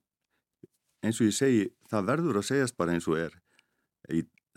eins 1.04 1.20
og 1.20 1.28
ég 1.28 1.36
segi, 1.36 1.66
það 1.92 2.12
verður 2.14 2.40
að 2.40 2.48
segjast 2.48 2.78
bara 2.80 2.96
eins 2.96 3.08
og 3.10 3.20
er 3.20 3.36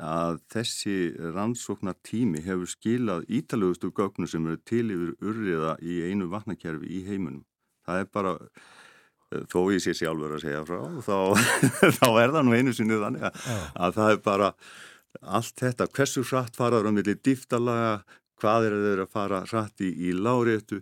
að 0.02 0.40
þessi 0.50 0.94
rannsóknar 1.34 1.98
tími 2.02 2.42
hefur 2.42 2.70
skilað 2.70 3.26
ítalugustu 3.30 3.92
gögnu 3.94 4.26
sem 4.26 4.46
eru 4.48 4.58
til 4.66 4.86
yfir 4.90 5.12
urriða 5.20 5.76
í 5.82 6.00
einu 6.08 6.26
vatnakerfi 6.32 6.88
í 6.90 7.02
heiminum. 7.06 7.44
Það 7.86 8.00
er 8.00 8.08
bara, 8.14 8.32
þó 9.52 9.58
ég 9.72 9.82
sé 9.84 9.94
sjálfur 9.96 10.36
að 10.36 10.44
segja 10.46 10.64
frá, 10.68 10.80
þá, 11.04 11.16
þá 11.98 12.08
er 12.22 12.34
það 12.34 12.42
nú 12.46 12.56
einu 12.56 12.74
sinni 12.76 12.98
þannig 13.00 13.28
að, 13.28 13.46
að 13.86 13.94
það 13.98 14.14
er 14.14 14.24
bara 14.26 14.50
allt 15.38 15.62
þetta, 15.62 15.88
hversu 15.92 16.24
hratt 16.24 16.58
faraður 16.58 16.90
á 16.90 16.96
milli 16.96 17.14
dýftalaga, 17.20 17.94
hvað 18.42 18.68
er 18.68 18.76
þeir 18.86 19.04
að 19.04 19.14
fara 19.16 19.42
hratt 19.50 19.84
í, 19.84 19.90
í 20.08 20.12
láréttu, 20.16 20.80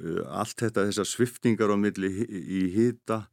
eh, 0.00 0.20
allt 0.30 0.58
þetta, 0.62 0.86
þessar 0.90 1.10
sviftingar 1.10 1.74
á 1.74 1.76
milli 1.80 2.12
í 2.32 2.66
hýta, 2.74 3.24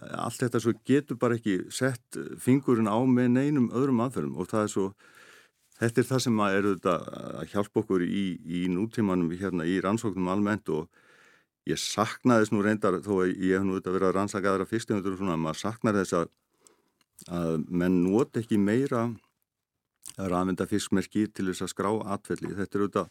allt 0.00 0.40
þetta 0.40 0.60
svo 0.62 0.72
getur 0.88 1.18
bara 1.20 1.36
ekki 1.36 1.58
sett 1.72 2.16
fingurinn 2.40 2.88
á 2.88 2.96
með 3.04 3.34
neinum 3.36 3.68
öðrum 3.76 4.00
aðferðum 4.04 4.38
og 4.40 4.48
það 4.50 4.64
er 4.64 4.72
svo 4.72 4.86
þetta 5.82 6.00
er 6.00 6.08
það 6.08 6.22
sem 6.24 6.40
að 6.42 6.56
er 6.56 6.68
að 6.72 7.50
hjálpa 7.52 7.82
okkur 7.82 8.04
í, 8.06 8.24
í 8.40 8.62
nútímanum 8.72 9.32
hérna 9.36 9.66
í 9.68 9.78
rannsóknum 9.84 10.30
almennt 10.32 10.70
og 10.72 10.88
ég 11.70 11.78
saknaði 11.78 12.44
þess 12.44 12.54
nú 12.54 12.62
reyndar 12.64 13.00
þó 13.04 13.12
að 13.22 13.34
ég 13.36 13.58
hef 13.58 13.66
nú 13.66 13.76
auðvitað 13.76 13.98
verið 13.98 14.08
að 14.08 14.16
rannsaka 14.16 14.52
aðra 14.52 14.68
fyrstundur 14.70 15.14
og 15.14 15.20
svona, 15.20 15.36
maður 15.38 15.60
saknar 15.62 15.98
þess 16.00 16.16
að 16.18 16.30
að 17.30 17.66
menn 17.70 18.02
not 18.02 18.36
ekki 18.40 18.58
meira 18.58 19.04
að 20.18 20.28
rafenda 20.32 20.66
fiskmerki 20.68 21.26
til 21.30 21.48
þess 21.48 21.64
að 21.64 21.72
skrá 21.72 21.90
atfelli. 22.14 22.52
Þetta 22.56 22.78
er 22.78 22.84
auðvitað 22.84 23.10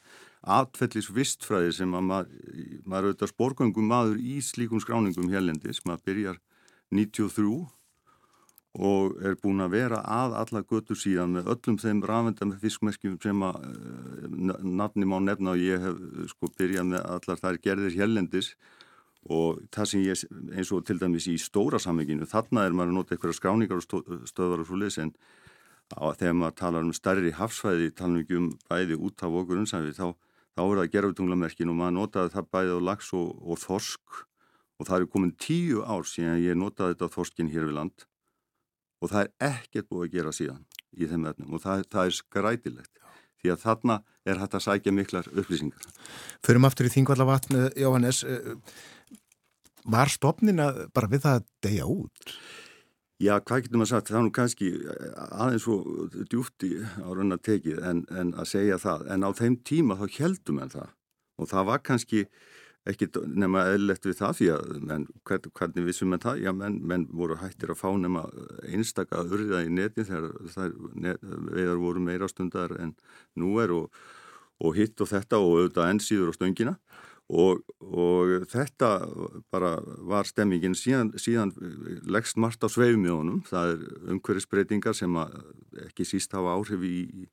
atfellis 0.57 1.09
vistfræði 1.15 1.75
sem 1.79 1.95
að 1.95 2.07
maður, 2.09 2.41
maður 2.85 3.09
auðvitað 3.09 3.31
sporgöngum 3.31 3.87
maður 3.89 4.19
í 4.19 4.39
slíkum 4.45 4.81
skráningum 4.83 5.31
hérlendis, 5.31 5.81
maður 5.87 6.03
byrjar 6.09 6.41
93 6.91 7.47
og 8.71 9.17
er 9.19 9.35
búin 9.35 9.59
að 9.59 9.73
vera 9.75 9.97
að 10.07 10.35
alla 10.39 10.61
götu 10.63 10.95
síðan 10.95 11.33
með 11.35 11.49
öllum 11.51 11.77
þeim 11.81 12.03
rafenda 12.07 12.45
með 12.47 12.61
fiskmerkjum 12.63 13.17
sem 13.23 13.41
að 13.43 13.57
uh, 13.67 14.61
nafni 14.63 15.07
má 15.07 15.17
nefna 15.19 15.55
og 15.55 15.59
ég 15.59 15.81
hef 15.83 15.97
sko 16.31 16.47
byrjað 16.55 16.87
með 16.93 17.09
allar 17.17 17.41
þær 17.41 17.59
gerðir 17.65 17.97
hérlendis 17.97 18.53
og 19.29 19.59
það 19.75 19.89
sem 19.91 20.05
ég 20.05 20.23
eins 20.55 20.71
og 20.71 20.85
til 20.87 20.97
dæmis 21.01 21.27
í 21.27 21.35
stóra 21.37 21.81
sammenginu 21.83 22.25
þarna 22.25 22.63
er 22.65 22.73
maður 22.73 22.93
að 22.93 22.97
nota 22.97 23.15
eitthvað 23.15 23.37
skráningar 23.37 23.81
og 23.81 24.29
stöðvar 24.31 24.63
og 24.63 24.69
svo 24.69 24.79
leys 24.79 24.97
en 25.03 25.11
þegar 25.91 26.37
maður 26.39 26.57
talar 26.63 26.87
um 26.87 26.93
stærri 26.95 27.33
hafsvæði 27.35 27.91
talum 27.91 28.21
ekki 28.23 28.39
um 28.39 28.49
bæði 28.71 28.97
út 28.97 29.21
af 29.21 29.35
okkur 29.41 29.59
umsæfi 29.61 29.91
þá, 29.99 30.15
þá 30.55 30.61
er 30.63 30.79
það 30.79 30.91
gerðutunglamerkin 30.95 31.73
og 31.73 31.77
maður 31.81 31.97
notaði 31.99 32.33
það 32.37 32.51
bæði 32.55 32.77
á 32.79 32.79
lags 32.87 33.11
og, 33.13 33.35
og 33.43 33.59
þorsk 33.59 34.23
og 34.79 34.87
það 34.87 34.97
er 34.97 35.11
komin 35.11 35.35
tíu 35.35 35.83
ár 35.83 36.07
síðan 36.07 36.41
ég 36.41 36.57
notaði 36.57 36.95
þetta 36.95 37.13
þorskin 37.17 37.51
hér 37.51 37.67
við 37.67 37.77
land 37.77 38.07
og 39.01 39.11
það 39.11 39.25
er 39.25 39.51
ekkert 39.51 39.89
búið 39.89 40.07
að 40.07 40.15
gera 40.15 40.33
síðan 40.35 40.63
í 40.91 41.09
þeim 41.09 41.27
verðnum 41.27 41.57
og 41.57 41.63
það, 41.63 41.85
það 41.91 42.09
er 42.09 42.17
skrætilegt. 42.17 42.95
Því 43.41 43.51
að 43.53 43.61
þarna 43.63 43.97
er 44.29 44.37
hægt 44.37 44.55
að 44.57 44.65
sækja 44.67 44.93
miklar 44.93 45.29
upplýsingar. 45.33 45.85
Förum 46.45 46.67
aftur 46.67 46.85
í 46.85 46.93
Þingvallavatn, 46.93 47.57
eh, 47.57 47.69
Jóhannes, 47.81 48.21
eh, 48.23 48.51
var 49.85 50.11
stopnina 50.13 50.67
bara 50.93 51.09
við 51.09 51.25
það 51.25 51.39
að 51.39 51.47
deyja 51.65 51.87
út? 51.89 52.35
Já, 53.21 53.35
hvað 53.39 53.65
getur 53.65 53.77
maður 53.77 53.89
sagt, 53.91 54.07
það 54.09 54.17
er 54.17 54.23
nú 54.25 54.33
kannski 54.33 54.69
aðeins 55.29 55.65
svo 55.65 55.75
djúfti 56.29 56.71
á 56.81 57.09
raun 57.13 57.35
að 57.35 57.43
tekið 57.45 57.83
en, 57.85 57.99
en 58.09 58.31
að 58.33 58.49
segja 58.49 58.79
það, 58.81 59.03
en 59.13 59.25
á 59.25 59.29
þeim 59.37 59.57
tíma 59.61 59.97
þá 59.99 60.05
heldum 60.15 60.61
en 60.63 60.73
það. 60.73 60.95
Og 61.37 61.49
það 61.51 61.67
var 61.69 61.83
kannski 61.85 62.23
ekki 62.89 63.07
nema 63.29 63.67
eðlert 63.75 64.05
við 64.07 64.17
það 64.17 64.37
því 64.39 64.47
að 64.55 64.71
menn, 64.89 65.03
hvern, 65.29 65.51
hvernig 65.59 65.85
vissum 65.85 66.15
við 66.15 66.23
það? 66.23 66.39
Já, 66.41 66.51
menn, 66.57 66.79
menn 66.89 67.05
voru 67.13 67.37
hættir 67.37 67.73
að 67.73 67.81
fá 67.83 67.89
nema 67.93 68.23
einstaka 68.65 69.21
urða 69.21 69.61
í 69.67 69.69
neti 69.69 70.05
þegar 70.07 70.31
net, 70.97 71.21
veðar 71.21 71.81
voru 71.81 72.01
meira 72.01 72.29
stundar 72.31 72.73
en 72.81 72.95
nú 73.37 73.53
er 73.61 73.75
og, 73.75 74.01
og 74.61 74.77
hitt 74.79 75.01
og 75.01 75.11
þetta 75.13 75.41
og 75.41 75.59
auðvitað 75.59 75.93
ennsýður 75.93 76.33
og 76.33 76.39
stöngina 76.39 76.75
og, 77.31 77.61
og 77.79 78.47
þetta 78.51 78.91
bara 79.53 79.75
var 80.09 80.27
stemmingin 80.27 80.75
síðan, 80.75 81.13
síðan 81.21 81.53
leggst 82.09 82.39
margt 82.41 82.65
á 82.65 82.67
sveifmjónum 82.71 83.43
það 83.47 83.75
er 83.75 83.85
umhverfisbreytingar 84.15 84.97
sem 84.97 85.21
ekki 85.85 86.07
síst 86.07 86.33
hafa 86.35 86.57
áhrif 86.57 86.81
í, 86.83 87.27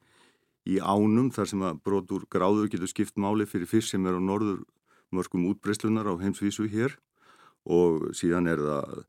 í 0.69 0.79
ánum 0.79 1.33
þar 1.35 1.51
sem 1.51 1.65
að 1.65 1.81
brotur 1.89 2.29
gráður 2.31 2.69
getur 2.69 2.93
skipt 2.93 3.17
máli 3.17 3.49
fyrir 3.49 3.71
fyrst 3.71 3.97
sem 3.97 4.05
er 4.07 4.21
á 4.21 4.23
norður 4.23 4.61
mörgum 5.15 5.49
útbreyslunar 5.51 6.09
á 6.09 6.15
heimsvísu 6.21 6.69
hér 6.71 6.99
og 7.69 8.11
síðan 8.17 8.51
er 8.51 8.63
það 8.63 9.01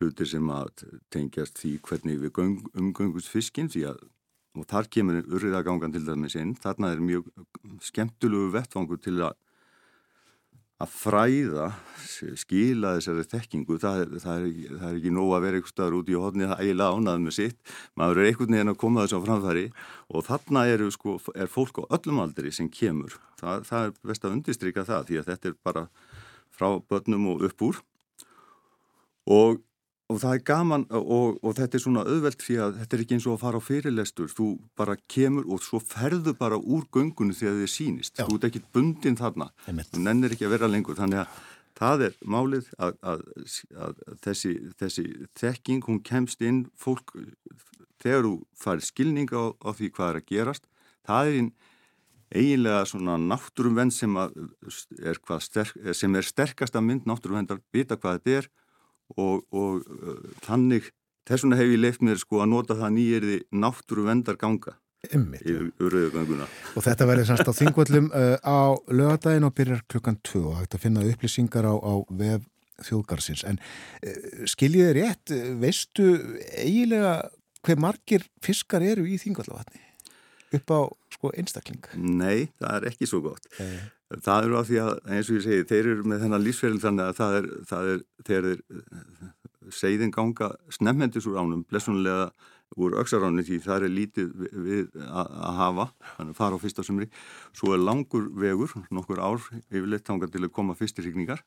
hlutir 0.00 0.28
sem 0.28 0.48
að 0.50 0.86
tengjast 1.14 1.60
því 1.62 1.76
hvernig 1.86 2.20
við 2.24 2.42
umgöngust 2.74 3.30
fiskinn 3.30 3.70
því 3.72 3.86
að 3.92 4.02
og 4.58 4.68
þar 4.68 4.88
kemur 4.92 5.22
urriðagangan 5.32 5.94
til 5.94 6.04
dæmis 6.04 6.36
inn. 6.36 6.54
Þarna 6.60 6.92
er 6.92 7.00
mjög 7.00 7.30
skemmtilegu 7.84 8.50
vettfangur 8.52 9.00
til 9.00 9.16
að 9.24 9.36
að 10.82 10.94
fræða, 10.98 11.66
skila 12.38 12.96
þessari 12.96 13.24
þekkingu, 13.30 13.78
það 13.82 14.02
er, 14.02 14.14
það 14.22 14.46
er, 14.46 14.72
það 14.72 14.86
er 14.88 14.98
ekki 14.98 15.12
nóg 15.14 15.32
að 15.36 15.44
vera 15.46 15.58
einhver 15.58 15.72
staður 15.72 15.98
út 16.00 16.10
í 16.10 16.18
hodni 16.18 16.48
það 16.50 16.62
eiginlega 16.64 16.98
ánað 16.98 17.22
með 17.22 17.36
sitt, 17.38 17.74
maður 17.98 18.20
er 18.20 18.30
einhvern 18.30 18.56
veginn 18.56 18.72
að 18.72 18.80
koma 18.82 19.04
þess 19.04 19.16
á 19.16 19.24
framfæri 19.26 19.64
og 20.12 20.26
þarna 20.28 20.64
er, 20.72 20.84
sko, 20.94 21.16
er 21.34 21.52
fólk 21.52 21.82
á 21.82 21.84
öllum 21.98 22.22
aldri 22.24 22.52
sem 22.54 22.70
kemur, 22.72 23.18
það, 23.40 23.66
það 23.70 23.88
er 23.88 23.94
best 24.10 24.26
að 24.26 24.36
undistrykja 24.38 24.86
það 24.88 25.10
því 25.10 25.20
að 25.20 25.30
þetta 25.32 25.52
er 25.52 25.58
bara 25.70 25.86
frá 26.52 26.68
börnum 26.90 27.28
og 27.32 27.46
upp 27.48 27.66
úr. 27.68 27.82
Og 29.32 29.62
og 30.12 30.20
það 30.22 30.34
er 30.36 30.42
gaman 30.48 30.84
og, 30.98 31.38
og 31.42 31.56
þetta 31.58 31.78
er 31.78 31.84
svona 31.84 32.04
auðvelt 32.06 32.44
því 32.44 32.58
að 32.64 32.76
þetta 32.80 32.96
er 32.96 33.04
ekki 33.04 33.16
eins 33.16 33.28
og 33.28 33.36
að 33.36 33.42
fara 33.44 33.62
á 33.62 33.68
fyrirlestur. 33.68 34.32
Þú 34.32 34.48
bara 34.78 34.98
kemur 35.14 35.48
og 35.48 35.64
svo 35.64 35.80
ferðu 35.82 36.36
bara 36.38 36.58
úr 36.60 36.84
göngunni 36.94 37.36
þegar 37.38 37.62
þið 37.62 37.72
sínist 37.74 38.20
Já. 38.20 38.26
þú 38.26 38.38
ert 38.38 38.48
ekki 38.50 38.64
bundin 38.74 39.18
þarna. 39.20 39.50
Þú 39.66 40.04
nennir 40.04 40.36
ekki 40.36 40.48
að 40.48 40.56
vera 40.56 40.70
lengur. 40.70 40.98
Þannig 40.98 41.24
að 41.24 41.40
það 41.82 42.06
er 42.08 42.18
málið 42.22 42.68
að, 42.78 42.98
að, 43.12 43.24
að 43.86 44.02
þessi, 44.26 44.52
þessi 44.78 45.06
þekking 45.40 45.88
hún 45.88 46.02
kemst 46.06 46.44
inn. 46.44 46.66
Fólk 46.78 47.16
þegar 48.02 48.28
þú 48.28 48.34
farir 48.58 48.86
skilning 48.86 49.32
á, 49.34 49.54
á 49.56 49.70
því 49.74 49.90
hvað 49.96 50.12
er 50.12 50.20
að 50.20 50.30
gerast 50.30 50.68
það 51.06 51.28
er 51.28 51.38
einn 51.40 51.52
eiginlega 52.32 52.84
svona 52.88 53.18
náttúrumvenn 53.20 53.92
sem 53.92 54.14
er, 54.16 55.18
sterk, 55.44 55.74
sem 55.96 56.14
er 56.16 56.26
sterkasta 56.26 56.80
mynd 56.80 57.04
náttúrumvendar 57.08 57.60
vita 57.74 57.98
hvað 58.00 58.20
þetta 58.20 58.38
er 58.38 58.48
og, 59.16 59.42
og 59.52 59.82
uh, 59.82 60.20
þannig 60.46 60.90
þess 61.28 61.44
vegna 61.44 61.58
hef 61.60 61.72
ég 61.72 61.82
leift 61.82 62.04
mér 62.04 62.20
sko 62.20 62.42
að 62.42 62.52
nota 62.52 62.78
það 62.78 62.96
nýjirði 62.96 63.40
náttúru 63.62 64.06
vendar 64.06 64.38
ganga 64.40 64.76
Einmitt. 65.10 65.42
í 65.42 65.56
uröðuganguna. 65.82 66.46
Og 66.78 66.86
þetta 66.86 67.08
verður 67.10 67.28
semst 67.30 67.50
á 67.50 67.54
þingvöllum 67.58 68.08
uh, 68.14 68.36
á 68.58 68.60
lögadaginn 68.90 69.48
og 69.48 69.54
byrjar 69.58 69.84
klukkan 69.90 70.18
2 70.22 70.42
og 70.42 70.58
hægt 70.60 70.78
að 70.78 70.84
finna 70.86 71.06
upplýsingar 71.06 71.66
á, 71.66 71.74
á 71.74 71.94
vef 72.10 72.48
þjóðgarsins. 72.82 73.46
En 73.48 73.60
uh, 73.60 74.44
skiljið 74.50 74.90
þið 74.90 74.98
rétt, 75.00 75.36
veistu 75.62 76.10
eiginlega 76.58 77.16
hver 77.62 77.82
margir 77.82 78.26
fiskar 78.42 78.82
eru 78.82 79.06
í 79.06 79.18
þingvallavatni 79.22 79.82
upp 80.52 80.72
á 80.74 80.80
sko 81.14 81.30
einstakling? 81.38 81.84
Nei, 81.96 82.50
það 82.60 82.74
er 82.76 82.88
ekki 82.90 83.08
svo 83.08 83.22
gott. 83.24 83.46
Nei. 83.58 83.78
Það 84.22 84.46
eru 84.46 84.56
af 84.58 84.66
því 84.68 84.80
að, 84.82 84.90
eins 85.16 85.28
og 85.30 85.36
ég 85.38 85.44
segi, 85.46 85.68
þeir 85.70 85.90
eru 85.92 86.08
með 86.10 86.24
þennan 86.24 86.44
lífsferðil 86.46 86.82
þannig 86.82 87.04
að 87.10 87.20
það 87.20 87.36
er, 87.38 87.46
það 87.70 87.90
er 87.92 88.02
þeir 88.28 88.48
segðin 89.72 90.12
ganga 90.14 90.50
snemmendis 90.74 91.28
úr 91.30 91.38
ánum, 91.40 91.62
blessunlega 91.68 92.32
úr 92.80 92.96
öksaránu 93.02 93.44
því 93.44 93.58
það 93.64 93.86
er 93.86 93.92
lítið 93.92 94.30
við, 94.64 94.86
að 95.04 95.56
hafa, 95.58 95.86
þannig 96.16 96.34
að 96.34 96.38
fara 96.40 96.58
á 96.58 96.62
fyrsta 96.62 96.84
sumri. 96.86 97.08
Svo 97.56 97.74
er 97.76 97.82
langur 97.84 98.30
vegur, 98.42 98.72
nokkur 98.90 99.20
ár 99.20 99.42
yfirleitt 99.68 100.06
tanga 100.08 100.28
til 100.32 100.44
að 100.46 100.54
koma 100.56 100.76
fyrstir 100.78 101.06
hrigningar 101.06 101.44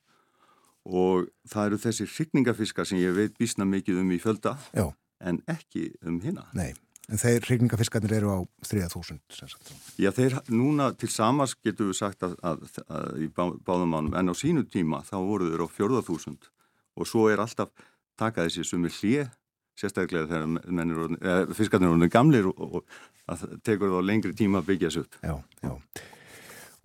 og 0.86 1.26
það 1.50 1.72
eru 1.72 1.82
þessi 1.82 2.06
hrigningafiskar 2.06 2.86
sem 2.86 3.02
ég 3.02 3.14
veit 3.16 3.38
bísna 3.38 3.66
mikið 3.66 4.02
um 4.04 4.12
í 4.14 4.20
fjölda 4.22 4.54
Já, 4.70 4.86
en 5.18 5.42
ekki 5.50 5.88
um 6.06 6.20
hina. 6.22 6.46
nei. 6.54 6.72
En 7.06 7.20
þeir 7.22 7.44
hryggningafiskarnir 7.46 8.16
eru 8.16 8.32
á 8.34 8.38
3000 8.66 9.20
sem 9.30 9.50
sagt. 9.50 9.68
Já, 9.94 10.10
þeir 10.10 10.40
núna 10.50 10.88
til 10.98 11.10
samars 11.12 11.54
getum 11.62 11.92
við 11.92 12.00
sagt 12.00 12.24
að, 12.26 12.34
að, 12.42 12.64
að 12.90 13.20
í 13.22 13.28
bá, 13.30 13.44
báðum 13.62 13.94
mánum 13.94 14.16
en 14.18 14.32
á 14.32 14.34
sínu 14.34 14.64
tíma 14.66 15.04
þá 15.06 15.20
voru 15.22 15.52
þeir 15.52 15.62
á 15.62 15.68
fjörðarþúsund 15.76 16.48
og 16.96 17.06
svo 17.06 17.28
er 17.30 17.44
alltaf 17.44 17.70
taka 18.18 18.48
þessi 18.48 18.66
sumir 18.66 18.94
hlið 18.98 19.28
sérstaklega 19.76 20.26
þegar 20.32 21.16
eh, 21.20 21.54
fiskarnir 21.54 21.94
eru 21.94 22.10
gamlir 22.10 22.50
og, 22.50 22.58
og 22.58 22.98
það 23.28 23.56
tekur 23.66 23.92
þá 23.92 23.98
lengri 24.08 24.34
tíma 24.36 24.62
að 24.62 24.70
byggja 24.72 24.90
þessu 24.90 25.04
upp 25.04 25.18
Já, 25.22 25.34
já. 25.62 25.72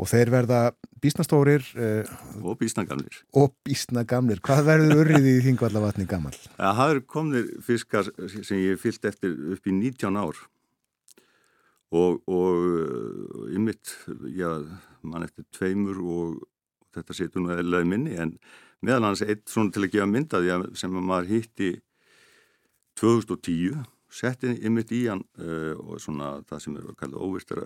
Og 0.01 0.09
þeir 0.09 0.31
verða 0.33 0.61
bísnastórir 1.01 1.65
uh, 1.77 2.13
og 2.41 2.57
býsna 2.61 2.85
gamlir. 2.89 3.19
og 3.37 3.53
bísna 3.65 4.03
gamlir. 4.07 4.41
Hvað 4.41 4.63
verður 4.69 5.03
urrið 5.03 5.27
í 5.29 5.35
þingvallavatni 5.45 6.07
gammal? 6.09 6.33
Það 6.57 6.79
hafður 6.79 7.03
komnir 7.15 7.51
fiskar 7.65 8.09
sem 8.31 8.63
ég 8.63 8.81
fyllt 8.81 9.05
eftir 9.09 9.35
upp 9.53 9.69
í 9.69 9.75
19 9.77 10.17
ár 10.17 10.41
og, 11.91 12.21
og 12.25 13.51
í 13.51 13.61
mitt, 13.61 13.93
já, 14.33 14.49
mann 15.03 15.25
eftir 15.27 15.45
tveimur 15.53 16.01
og 16.01 16.41
þetta 16.95 17.15
setur 17.15 17.45
nú 17.45 17.53
eðlaði 17.55 17.89
minni 17.93 18.17
en 18.19 18.35
meðal 18.83 19.11
hans 19.11 19.23
eitt 19.25 19.45
svona 19.49 19.73
til 19.73 19.85
að 19.85 19.93
gefa 19.95 20.09
myndaði 20.09 20.59
sem 20.79 20.95
maður 20.97 21.31
hitti 21.35 21.71
2010 22.99 23.83
setti 24.11 24.53
ymmit 24.67 24.91
í 24.95 25.05
hann 25.07 25.21
uh, 25.39 25.75
og 25.79 25.99
svona 26.03 26.33
það 26.49 26.63
sem 26.65 26.79
er 26.79 26.87
að 26.91 26.97
kalla 26.99 27.21
óvist 27.23 27.53
uh, 27.55 27.61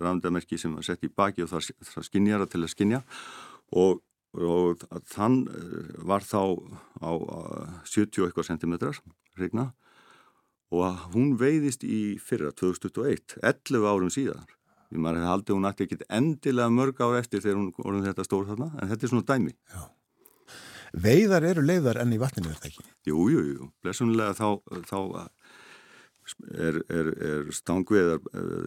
rafndamerki 0.00 0.58
sem 0.60 0.74
var 0.76 0.86
sett 0.86 1.06
í 1.06 1.12
baki 1.12 1.44
og 1.44 1.52
það, 1.52 1.70
það 1.90 2.08
skinjara 2.08 2.48
til 2.50 2.62
að 2.62 2.72
skinja 2.74 3.00
og, 3.80 4.02
og 4.36 4.84
þann 5.14 5.40
uh, 5.48 5.94
var 6.04 6.26
þá 6.26 6.42
á 7.00 7.12
70 7.88 8.28
eitthvað 8.28 8.50
centimetrar 8.50 9.00
regna 9.40 9.70
og 10.74 11.08
hún 11.14 11.34
veiðist 11.38 11.84
í 11.86 12.18
fyrra 12.22 12.50
2021, 12.56 13.38
11 13.40 13.88
árum 13.88 14.12
síðan 14.12 14.46
því 14.90 15.02
maður 15.02 15.20
hefði 15.20 15.30
haldið 15.32 15.56
hún 15.56 15.68
ætti 15.70 15.86
ekkit 15.88 16.08
endilega 16.12 16.72
mörg 16.72 17.00
ár 17.02 17.18
eftir 17.18 17.42
þegar 17.42 17.60
hún 17.60 17.70
voruð 17.78 18.08
þetta 18.10 18.26
stór 18.26 18.48
þarna 18.50 18.72
en 18.78 18.90
þetta 18.92 19.06
er 19.06 19.12
svona 19.14 19.28
dæmi 19.30 19.54
Veiðar 20.94 21.42
eru 21.48 21.64
leiðar 21.64 21.98
enn 22.02 22.14
í 22.14 22.20
vatninu, 22.22 22.52
er 22.52 22.60
það 22.60 22.70
ekki? 22.70 22.84
Jú, 23.08 23.26
jú, 23.32 23.44
jú, 23.50 23.68
blessunlega 23.82 24.34
þá, 24.38 24.48
þá 24.86 24.98
er, 26.54 26.80
er, 26.88 27.10
er 27.28 27.50
stangveðar 27.54 28.22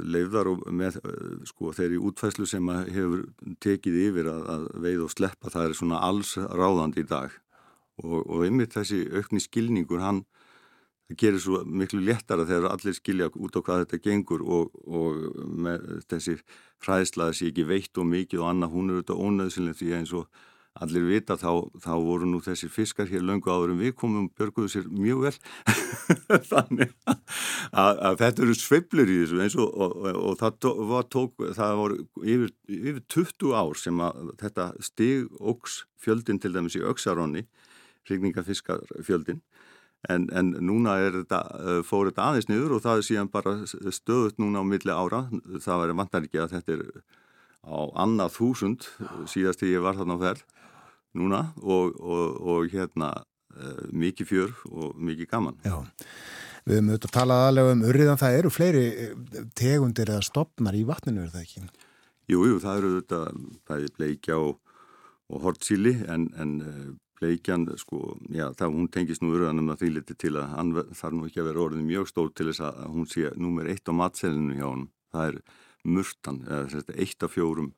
leiðar 0.05 0.51
og 0.51 0.65
með 0.75 0.99
sko 1.47 1.73
þeir 1.75 1.97
í 1.97 2.01
útfæslu 2.09 2.47
sem 2.49 2.69
hefur 2.69 3.27
tekið 3.63 3.99
yfir 4.07 4.31
að, 4.31 4.47
að 4.53 4.65
veið 4.85 5.05
og 5.07 5.13
sleppa 5.13 5.53
það 5.53 5.69
er 5.69 5.77
svona 5.79 6.01
alls 6.05 6.35
ráðandi 6.37 7.05
í 7.05 7.09
dag 7.09 7.31
og, 8.03 8.19
og 8.21 8.43
einmitt 8.45 8.75
þessi 8.75 9.05
aukni 9.15 9.41
skilningur 9.41 10.03
hann 10.03 10.25
það 11.07 11.19
gerir 11.23 11.41
svo 11.41 11.61
miklu 11.63 12.01
léttara 12.03 12.45
þegar 12.47 12.73
allir 12.75 12.97
skilja 12.97 13.31
út 13.31 13.57
á 13.57 13.61
hvað 13.63 13.85
þetta 13.85 14.03
gengur 14.03 14.43
og, 14.43 14.75
og 14.83 15.23
með 15.47 15.87
þessi 16.11 16.37
fræðslaði 16.83 17.39
sé 17.39 17.49
ekki 17.51 17.67
veitt 17.71 17.97
og 17.97 18.09
mikið 18.11 18.43
og 18.43 18.51
annað 18.51 18.75
hún 18.75 18.91
er 18.91 18.99
auðvitað 18.99 19.23
ónöðsynlega 19.23 19.79
því 19.79 19.93
eins 19.97 20.13
og 20.17 20.27
allir 20.83 21.05
vita 21.07 21.37
þá, 21.39 21.51
þá 21.83 21.91
voru 22.03 22.29
nú 22.29 22.41
þessir 22.43 22.71
fiskar 22.73 23.09
hér 23.11 23.25
löngu 23.25 23.51
áður 23.51 23.73
en 23.73 23.81
við 23.81 23.93
komum 23.99 24.29
björguðu 24.37 24.71
sér 24.73 24.87
mjög 24.91 25.25
vel. 25.25 25.33
Þannig 26.51 26.93
að, 27.07 28.01
að 28.09 28.19
þetta 28.23 28.45
eru 28.45 28.57
sveiflur 28.57 29.11
í 29.11 29.19
þessu 29.23 29.41
eins 29.43 29.57
og, 29.59 29.67
og, 29.73 29.97
og, 30.01 30.21
og 30.31 30.39
það 30.41 30.69
var 30.91 31.09
tók 31.13 31.45
það 31.57 31.75
voru 31.81 31.99
yfir, 32.23 32.55
yfir 32.79 33.03
20 33.17 33.55
ár 33.57 33.83
sem 33.83 34.03
að 34.07 34.33
þetta 34.43 34.71
stig 34.89 35.27
óks 35.39 35.83
fjöldin 36.01 36.41
til 36.41 36.53
dæmis 36.55 36.77
í 36.77 36.85
auksarónni 36.85 37.47
hrigningafiskafjöldin 38.07 39.41
en, 40.07 40.27
en 40.31 40.51
núna 40.63 40.97
þetta, 41.19 41.41
fór 41.87 42.11
þetta 42.11 42.27
aðeins 42.29 42.49
niður 42.51 42.77
og 42.77 42.83
það 42.85 42.99
er 42.99 43.07
síðan 43.07 43.31
bara 43.33 43.55
stöðut 43.65 44.37
núna 44.41 44.61
á 44.61 44.65
milli 44.67 44.93
ára. 44.93 45.25
Það 45.63 45.81
var 45.81 45.95
vantar 46.03 46.27
ekki 46.27 46.43
að 46.43 46.53
þetta 46.57 46.77
er 46.77 46.83
á 47.67 47.79
annað 47.99 48.35
þúsund 48.37 48.87
síðast 49.27 49.61
þegar 49.61 49.73
ég 49.73 49.83
var 49.83 49.97
þarna 49.99 50.17
á 50.17 50.23
ferð 50.23 50.45
núna 51.17 51.47
og, 51.61 51.95
og, 52.01 52.37
og 52.41 52.69
hérna 52.73 53.13
uh, 53.55 53.87
mikið 53.91 54.31
fjör 54.31 54.53
og 54.71 54.99
mikið 54.99 55.31
gaman. 55.31 55.57
Já, 55.63 55.79
við 56.67 56.79
höfum 56.79 56.91
auðvitað 56.91 57.15
talað 57.15 57.43
aðlega 57.47 57.73
um 57.73 57.83
urriðan, 57.87 58.21
það 58.21 58.37
eru 58.41 58.53
fleiri 58.53 58.85
tegundir 59.57 60.13
eða 60.13 60.27
stopnar 60.27 60.77
í 60.77 60.85
vatninu, 60.87 61.25
er 61.25 61.33
það 61.33 61.45
ekki? 61.45 61.67
Jú, 62.27 62.43
jú, 62.43 62.61
það 62.63 62.79
eru 62.79 62.93
auðvitað 62.93 63.43
bæði 63.69 63.91
bleikja 63.97 64.39
og, 64.43 64.57
og 65.31 65.45
hortsíli 65.47 65.95
en, 66.11 66.27
en 66.35 66.55
bleikjan, 67.17 67.65
sko, 67.79 68.17
já, 68.29 68.49
það 68.57 68.75
hún 68.75 68.89
tengist 68.93 69.23
nú 69.23 69.31
urriðanum 69.33 69.71
að 69.73 69.81
því 69.81 69.93
liti 69.95 70.17
til 70.19 70.35
að 70.37 70.51
hann 70.53 70.73
þarf 70.75 71.15
nú 71.15 71.25
ekki 71.27 71.41
að 71.41 71.49
vera 71.51 71.63
orðin 71.63 71.87
mjög 71.87 72.11
stór 72.11 72.29
til 72.35 72.49
þess 72.51 72.65
að 72.67 72.83
hún 72.93 73.07
sé 73.09 73.31
nummer 73.39 73.69
eitt 73.71 73.89
á 73.89 73.93
matselinu 73.95 74.57
hjá 74.57 74.67
hann. 74.67 74.85
Það 75.15 75.31
er 75.31 75.39
murtan, 75.87 76.41
eða 76.51 76.83
eitt 76.93 77.23
af 77.23 77.33
fjórum 77.33 77.71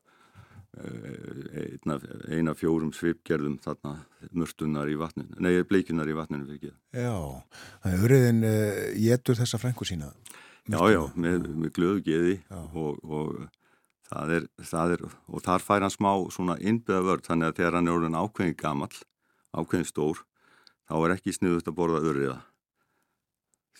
eina 2.30 2.54
fjórum 2.54 2.92
svipgerðum 2.94 3.56
þarna 3.62 3.96
mörtunar 4.30 4.90
í 4.90 4.96
vatninu, 4.98 5.34
nei 5.42 5.62
bleikunar 5.66 6.08
í 6.08 6.14
vatninu 6.14 6.46
fyrir 6.46 6.60
ekki. 6.60 6.74
Já, 6.94 7.16
þannig 7.82 7.96
að 7.96 8.04
urriðin 8.06 8.44
uh, 8.46 8.82
getur 9.02 9.40
þessa 9.40 9.60
frængu 9.60 9.88
sína. 9.88 10.12
Já, 10.70 10.78
já, 10.92 11.00
með, 11.18 11.48
með 11.58 11.72
glöðu 11.74 12.04
geði 12.06 12.36
og, 12.54 13.00
og 13.02 13.32
það 14.06 14.34
er, 14.36 14.46
það 14.70 14.94
er, 14.94 15.04
og 15.26 15.44
þar 15.46 15.64
fær 15.66 15.86
hann 15.86 15.94
smá 15.94 16.10
svona 16.30 16.58
innbyða 16.62 17.06
vörð, 17.08 17.26
þannig 17.26 17.50
að 17.50 17.58
þegar 17.58 17.78
hann 17.78 17.90
er 17.90 17.96
orðin 17.98 18.20
ákveðin 18.20 18.58
gamall, 18.60 19.00
ákveðin 19.56 19.90
stór, 19.90 20.22
þá 20.86 20.94
er 21.00 21.16
ekki 21.16 21.34
sniðust 21.34 21.70
að 21.70 21.78
borða 21.80 22.04
urriða. 22.04 22.38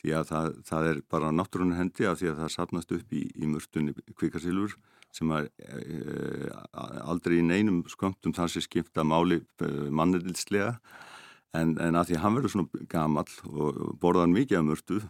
Því 0.01 0.15
að 0.17 0.31
það, 0.33 0.55
það 0.67 0.87
er 0.91 1.01
bara 1.13 1.35
náttúrunar 1.37 1.79
hendi 1.79 2.07
af 2.09 2.19
því 2.19 2.31
að 2.33 2.39
það 2.41 2.55
sapnast 2.57 2.95
upp 2.97 3.15
í, 3.15 3.27
í 3.37 3.51
mörtunni 3.51 3.95
kvikarsilfur 4.17 4.79
sem 5.17 5.31
er 5.35 5.49
e, 5.59 6.51
aldrei 7.03 7.41
í 7.41 7.47
neinum 7.47 7.83
skömmtum 7.91 8.35
þar 8.37 8.53
sem 8.53 8.65
skipta 8.65 9.05
máli 9.07 9.41
e, 9.41 9.71
mannilslega 9.91 10.75
en, 11.57 11.75
en 11.83 11.99
að 11.99 12.11
því 12.11 12.21
hann 12.23 12.37
verður 12.39 12.55
svona 12.55 12.85
gamall 12.91 13.33
og 13.51 13.81
borðar 14.03 14.31
mikið 14.31 14.61
af 14.61 14.69
mörtu 14.69 15.01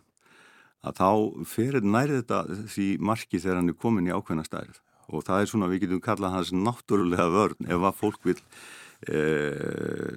að 0.80 1.01
þá 1.01 1.11
ferir 1.48 1.84
nærið 1.84 2.22
þetta 2.22 2.61
því 2.74 2.86
marki 3.11 3.40
þegar 3.40 3.61
hann 3.61 3.72
er 3.72 3.80
komin 3.80 4.09
í 4.09 4.14
ákveðna 4.14 4.46
stærð. 4.46 4.78
Og 5.11 5.24
það 5.26 5.42
er 5.42 5.51
svona 5.51 5.68
við 5.68 5.84
getum 5.84 6.03
kallað 6.05 6.36
hans 6.36 6.53
náttúrulega 6.55 7.26
vörn 7.34 7.68
ef 7.68 7.84
að 7.84 7.98
fólk 7.98 8.24
vil 8.24 8.38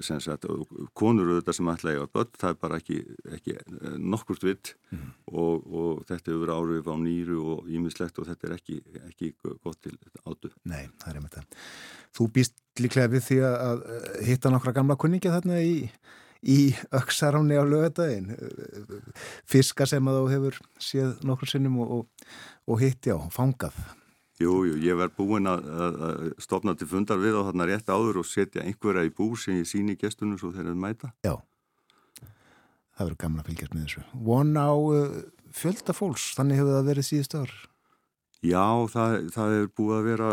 sagt, 0.03 0.45
konur 0.97 1.29
auðvitað 1.31 1.55
sem 1.55 1.69
ætla 1.71 1.91
að 1.91 1.95
eiga 1.95 2.07
börn, 2.17 2.31
það 2.39 2.49
er 2.49 2.57
bara 2.59 2.79
ekki, 2.81 2.97
ekki 3.37 3.55
nokkurt 4.01 4.43
vitt 4.43 4.73
mm. 4.91 5.05
og, 5.31 5.69
og 5.69 6.01
þetta 6.09 6.33
hefur 6.33 6.51
árið 6.51 6.89
á 6.91 6.95
nýru 6.99 7.39
og 7.53 7.69
ímislegt 7.71 8.19
og 8.19 8.27
þetta 8.27 8.49
er 8.49 8.57
ekki, 8.57 8.81
ekki 9.07 9.31
gott 9.63 9.79
til 9.85 9.95
átu. 10.27 10.51
Nei, 10.67 10.89
það 10.99 11.07
er 11.13 11.21
einmitt 11.21 11.39
það. 11.39 11.63
Þú 12.13 12.29
býst 12.35 12.59
líklega 12.83 13.13
við 13.13 13.25
því 13.29 13.39
að 13.47 13.87
hitta 14.27 14.51
nokkra 14.51 14.75
gamla 14.75 14.99
kunningja 14.99 15.33
þarna 15.37 15.63
í, 15.63 15.79
í 16.43 16.59
öksaráni 16.91 17.55
á 17.55 17.63
lögadaginn 17.63 18.35
fiska 19.47 19.87
sem 19.89 20.11
að 20.11 20.19
þú 20.19 20.29
hefur 20.35 20.61
séð 20.91 21.23
nokkur 21.23 21.55
sinnum 21.55 21.79
og, 21.85 21.99
og, 22.01 22.31
og 22.67 22.83
hitti 22.83 23.15
á, 23.15 23.19
fangað. 23.31 23.77
Jú, 24.41 24.53
jú, 24.65 24.77
ég 24.81 24.97
verð 24.97 25.13
búinn 25.19 25.45
að, 25.49 25.67
að 25.69 26.23
stopna 26.41 26.73
til 26.77 26.87
fundar 26.89 27.19
við 27.21 27.37
á 27.37 27.45
þarna 27.49 27.67
rétt 27.69 27.91
áður 27.93 28.23
og 28.23 28.25
setja 28.25 28.63
einhverja 28.65 29.05
í 29.05 29.11
bú 29.13 29.27
sem 29.37 29.59
ég 29.59 29.69
síni 29.69 29.93
gestunum 29.99 30.39
svo 30.41 30.49
þeir 30.55 30.71
eru 30.71 30.79
mæta. 30.81 31.11
Já, 31.21 31.35
það 32.97 33.03
verður 33.03 33.19
gaman 33.25 33.43
að 33.43 33.51
fylgjast 33.51 33.75
með 33.75 33.85
þessu. 33.85 34.05
Von 34.25 34.57
á 34.57 34.73
uh, 34.73 35.21
fjölda 35.53 35.95
fólks, 35.97 36.31
þannig 36.39 36.63
hefur 36.63 36.77
það 36.79 36.89
verið 36.89 37.07
síðust 37.11 37.37
ár? 37.37 37.53
Já, 38.43 38.65
það, 38.91 39.13
það 39.31 39.53
hefur 39.55 39.69
búið 39.77 39.95
að 39.95 40.07
vera, 40.09 40.31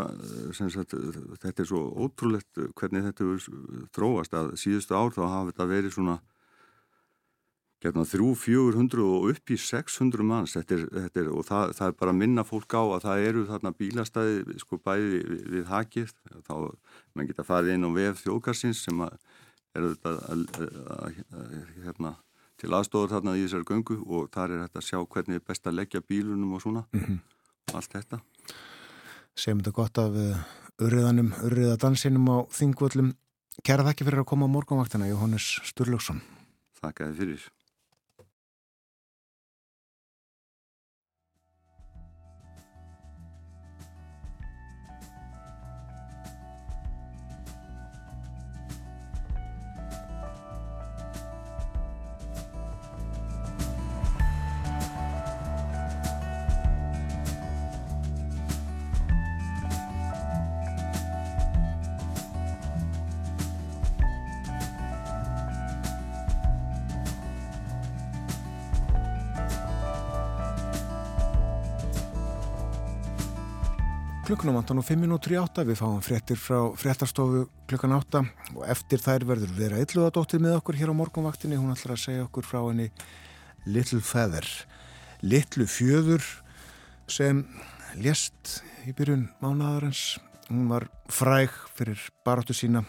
sagt, 0.59 0.97
þetta 1.45 1.63
er 1.63 1.69
svo 1.69 1.83
ótrúlegt 2.01 2.63
hvernig 2.81 3.05
þetta 3.07 3.27
hefur 3.29 3.85
þróast 3.95 4.35
að 4.35 4.51
síðustu 4.59 4.97
ár 4.97 5.13
þá 5.15 5.23
hafa 5.29 5.53
þetta 5.53 5.69
verið 5.71 5.95
svona 5.95 6.17
Gerna 7.81 8.03
þrjú, 8.05 8.35
fjögur 8.37 8.77
hundru 8.77 9.05
og 9.09 9.31
upp 9.33 9.51
í 9.55 9.57
600 9.57 10.25
manns. 10.29 10.53
Þetta 10.53 10.75
er, 10.77 10.83
þetta 11.07 11.21
er, 11.23 11.29
og 11.33 11.47
það, 11.49 11.71
það 11.79 11.87
er 11.87 11.95
bara 12.03 12.13
að 12.13 12.19
minna 12.21 12.43
fólk 12.45 12.75
á 12.77 12.83
að 12.83 13.05
það 13.07 13.27
eru 13.29 13.45
þarna 13.49 13.73
bílastæði 13.79 14.57
sko 14.61 14.79
bæði 14.85 15.07
við, 15.15 15.45
við 15.55 15.71
hakið. 15.71 16.11
Þá 16.45 16.55
mann 17.17 17.31
geta 17.31 17.47
farið 17.49 17.77
inn 17.79 17.87
á 17.89 17.91
vef 17.95 18.21
þjóðkarsins 18.21 18.83
sem 18.85 19.01
að 19.07 19.15
eru 19.79 19.95
þetta 19.95 20.13
hérna, 21.87 22.13
til 22.61 22.73
aðstofur 22.77 23.15
þarna 23.15 23.37
í 23.39 23.47
þessari 23.47 23.69
göngu 23.71 23.97
og 24.05 24.29
þar 24.35 24.57
er 24.57 24.65
þetta 24.67 24.83
að 24.83 24.89
sjá 24.91 24.99
hvernig 25.15 25.41
er 25.41 25.47
best 25.49 25.71
að 25.71 25.79
leggja 25.79 26.03
bílunum 26.05 26.59
og 26.59 26.65
svona. 26.67 26.83
Mm 26.93 27.07
-hmm. 27.07 27.23
allt 27.79 27.97
þetta. 27.97 28.21
Segjum 29.33 29.63
þetta 29.63 29.73
gott 29.79 30.03
af 30.03 30.19
urriðanum, 30.81 31.33
urriðadansinum 31.49 32.29
á 32.29 32.39
þingvöllum. 32.53 33.15
Kæra 33.65 33.89
þakki 33.89 34.05
fyrir 34.05 34.21
að 34.21 34.29
koma 34.29 34.45
á 34.49 34.53
morgunvaktina 34.53 35.09
Jóhannes 35.09 35.61
Sturlöksson 35.69 36.21
Þakkaði 36.81 37.17
fyrir 37.19 37.49
klukkunum 74.41 74.57
vantan 74.57 74.79
og 74.81 74.87
5 74.89 74.97
minútur 74.97 75.35
í 75.35 75.37
átta. 75.37 75.67
Við 75.69 75.77
fáum 75.77 75.99
fréttir 76.01 76.39
frá 76.41 76.73
fréttarstofu 76.81 77.43
klukkan 77.69 77.93
átta 77.93 78.23
og 78.55 78.63
eftir 78.73 79.03
þær 79.05 79.27
verður 79.29 79.53
vera 79.53 79.81
illuðadóttir 79.85 80.41
með 80.41 80.55
okkur 80.63 80.79
hér 80.81 80.93
á 80.97 80.97
morgunvaktinni. 80.97 81.59
Hún 81.61 81.75
ætlar 81.75 81.99
að 81.99 82.01
segja 82.07 82.25
okkur 82.25 82.49
frá 82.49 82.63
henni 82.63 82.89
Little 83.69 84.01
Feather. 84.01 84.49
Little 85.21 85.69
Fjöður 85.69 86.25
sem 87.05 87.45
lést 88.01 88.63
í 88.89 88.97
byrjun 88.97 89.29
mánadarins 89.45 90.17
hún 90.49 90.73
var 90.73 90.89
fræg 91.13 91.53
fyrir 91.77 92.01
baróttu 92.25 92.57
sína 92.57 92.87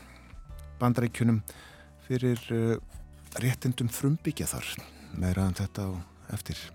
bandaríkjunum 0.79 1.43
fyrir 2.07 2.39
uh, 2.55 2.77
réttindum 3.43 3.91
frumbyggja 3.91 4.47
þar. 4.55 4.77
Meðraðan 5.19 5.59
þetta 5.65 5.91
á 5.91 5.91
eftir 6.31 6.69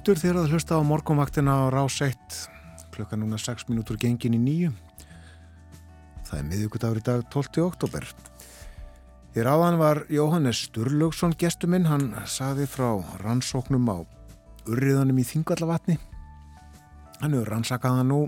aftur 0.00 0.16
þér 0.16 0.38
að 0.40 0.52
hlusta 0.54 0.78
á 0.80 0.88
morgunvaktina 0.88 1.52
á 1.52 1.68
rás 1.68 1.98
1 2.00 2.16
klukka 2.88 3.18
núna 3.20 3.36
6 3.36 3.66
minútur 3.68 3.98
gengin 4.00 4.32
í 4.32 4.38
nýju 4.40 4.70
það 6.24 6.38
er 6.38 6.46
miðugudagur 6.48 7.00
í 7.02 7.04
dag 7.04 7.26
12. 7.28 7.60
oktober 7.66 8.06
Hér 9.36 9.50
áðan 9.52 9.76
var 9.76 10.00
Jóhannes 10.08 10.64
Sturlaugsson 10.70 11.36
gestuminn, 11.36 11.84
hann 11.84 12.16
saði 12.24 12.64
frá 12.64 12.96
rannsóknum 13.20 13.92
á 13.92 14.00
urriðanum 14.72 15.20
í 15.20 15.28
Þingallavatni 15.34 16.00
hann 17.20 17.36
hefur 17.36 17.52
rannsakaða 17.52 18.08
nú 18.08 18.24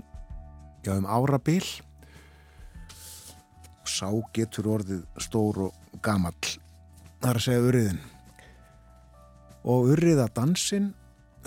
já 0.85 0.93
um 0.93 1.09
ára 1.09 1.41
bil 1.41 1.65
og 3.81 3.89
sá 3.89 4.13
getur 4.37 4.75
orðið 4.77 5.07
stór 5.17 5.71
og 5.71 6.01
gamall 6.05 6.37
það 6.43 7.31
er 7.33 7.39
að 7.39 7.45
segja 7.49 7.69
urriðin 7.71 8.03
og 9.65 9.95
urriðadansin 9.95 10.93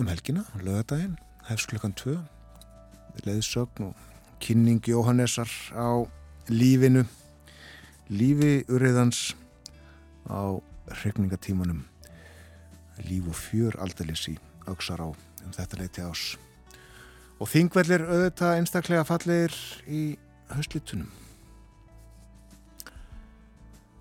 um 0.01 0.09
helgina, 0.11 0.45
lögadaginn, 0.61 1.17
hefst 1.49 1.71
klukkan 1.71 1.95
2 1.97 2.19
leðsögn 3.25 3.89
og 3.89 4.07
kynning 4.45 4.85
Jóhannessar 4.85 5.49
á 5.73 6.05
lífinu. 6.53 7.07
Lífi 8.13 8.65
urriðans 8.69 9.35
á 10.31 10.61
regningatímanum 11.03 11.85
líf 13.05 13.29
og 13.29 13.37
fjör 13.37 13.77
aldeilis 13.83 14.27
í 14.31 14.37
auksar 14.67 15.03
á 15.03 15.09
um 15.11 15.53
þetta 15.55 15.81
leiti 15.81 16.05
ás 16.05 16.25
og 17.37 17.51
þingvellir 17.51 18.07
auðvitað 18.07 18.57
einstaklega 18.61 19.05
fallir 19.07 19.55
í 19.87 20.17
höstlitunum 20.55 21.11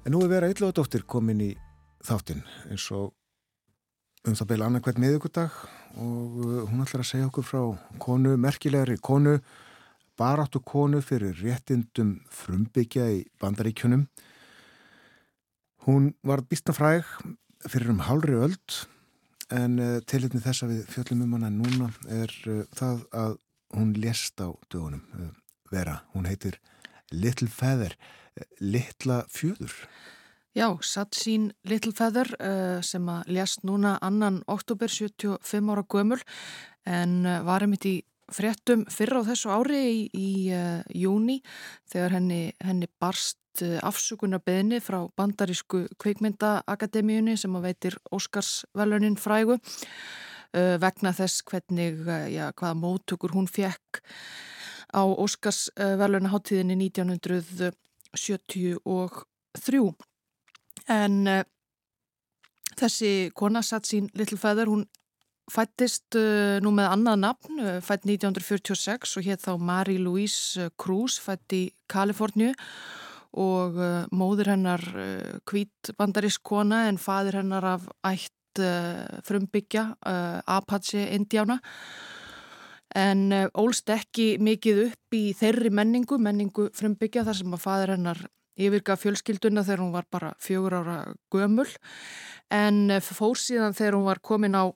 en 0.06 0.14
nú 0.14 0.22
er 0.24 0.32
vera 0.32 0.52
ylluðadóttir 0.54 1.06
komin 1.10 1.44
í 1.44 1.52
þáttinn 2.06 2.46
eins 2.70 2.88
og 2.96 3.12
um 4.26 4.38
það 4.38 4.52
beila 4.54 4.70
annarkvært 4.70 5.02
miðugudag 5.02 5.58
og 5.96 6.40
uh, 6.42 6.64
hún 6.70 6.84
ætlar 6.84 7.04
að 7.04 7.10
segja 7.12 7.30
okkur 7.30 7.46
frá 7.48 7.62
konu, 8.02 8.36
merkilegri 8.42 8.98
konu, 9.04 9.38
baráttu 10.20 10.62
konu 10.64 11.02
fyrir 11.04 11.36
réttindum 11.42 12.18
frumbyggja 12.32 13.08
í 13.14 13.24
bandaríkjunum. 13.42 14.06
Hún 15.86 16.14
var 16.26 16.44
býstnafræg 16.50 17.08
fyrir 17.70 17.92
um 17.94 18.04
hálri 18.08 18.38
öld 18.48 18.82
en 19.54 19.80
uh, 19.80 19.98
tilitni 20.08 20.42
þess 20.44 20.66
að 20.66 20.76
við 20.76 20.94
fjöllum 20.94 21.26
um 21.28 21.36
hana 21.38 21.52
núna 21.54 21.92
er 22.10 22.32
uh, 22.50 22.64
það 22.76 23.04
að 23.14 23.40
hún 23.76 23.96
lést 24.00 24.40
á 24.40 24.50
dögunum 24.72 25.04
vera. 25.72 26.02
Hún 26.14 26.28
heitir 26.30 26.60
Little 27.12 27.52
Feather, 27.52 27.96
Littla 28.60 29.24
fjöður. 29.32 29.74
Já, 30.56 30.72
Satsín 30.80 31.50
Littlefeather 31.68 32.30
uh, 32.40 32.80
sem 32.80 33.04
að 33.12 33.28
lést 33.36 33.66
núna 33.68 33.98
annan 34.00 34.38
oktober 34.48 34.88
75 34.88 35.68
ára 35.74 35.84
gömul 35.84 36.22
en 36.88 37.26
uh, 37.28 37.44
var 37.44 37.66
einmitt 37.66 37.84
í 37.90 38.08
fréttum 38.32 38.86
fyrra 38.88 39.20
á 39.20 39.28
þessu 39.28 39.52
ári 39.52 39.82
í, 39.84 40.08
í 40.16 40.48
uh, 40.56 40.80
júni 40.96 41.44
þegar 41.92 42.16
henni, 42.16 42.56
henni 42.64 42.88
barst 43.04 43.36
afsökunar 43.84 44.40
beðni 44.48 44.80
frá 44.80 45.12
bandarísku 45.20 45.92
kveikmyndaakademíunni 46.00 47.36
sem 47.40 47.52
að 47.60 47.68
veitir 47.70 48.00
Óskarsvelunin 48.16 49.20
frægu 49.20 49.60
vegna 50.56 51.12
þess 51.16 51.44
hvernig, 51.48 52.04
já, 52.32 52.52
hvaða 52.52 52.76
móttökur 52.80 53.32
hún 53.36 53.48
fekk 53.48 54.04
á 54.92 55.04
Óskarsvelunaháttíðinni 55.04 56.76
1973 56.92 58.76
en 60.92 61.26
uh, 61.30 61.42
þessi 62.78 63.32
kona 63.38 63.64
satt 63.66 63.90
sín 63.90 64.10
Little 64.18 64.40
Feather, 64.40 64.70
hún 64.70 64.86
fættist 65.52 66.18
uh, 66.18 66.58
nú 66.64 66.74
með 66.76 66.92
annað 66.92 67.22
nafn, 67.24 67.62
uh, 67.62 67.80
fætt 67.86 68.08
1946 68.08 69.18
og 69.20 69.28
hér 69.28 69.42
þá 69.42 69.52
Mary 69.62 69.98
Louise 70.02 70.70
Cruz, 70.82 71.20
fætt 71.22 71.58
í 71.58 71.66
Kaliforníu. 71.92 72.54
Og 73.36 73.76
móður 74.16 74.48
hennar 74.54 74.80
hvít 75.44 75.90
bandarísk 76.00 76.40
kona 76.48 76.86
en 76.88 76.96
fadir 76.96 77.36
hennar 77.42 77.66
af 77.68 77.90
ætt 78.08 78.62
frumbyggja 79.28 79.84
Apache 80.48 81.02
Indiána 81.12 81.58
en 82.96 83.36
ólst 83.60 83.92
ekki 83.92 84.38
mikið 84.40 84.80
upp 84.86 85.18
í 85.20 85.34
þeirri 85.36 85.74
menningu, 85.76 86.16
menningu 86.16 86.70
frumbyggja 86.80 87.26
þar 87.28 87.40
sem 87.42 87.58
að 87.58 87.64
fadir 87.66 87.94
hennar 87.98 88.24
yfirga 88.56 88.96
fjölskylduna 89.00 89.64
þegar 89.66 89.84
hún 89.84 89.94
var 89.96 90.08
bara 90.12 90.34
fjögur 90.40 90.80
ára 90.80 90.98
gömul. 91.34 91.70
En 92.54 92.90
fór 93.02 93.40
síðan 93.40 93.76
þegar 93.76 94.00
hún 94.00 94.10
var 94.10 94.22
komin 94.24 94.56
á 94.56 94.72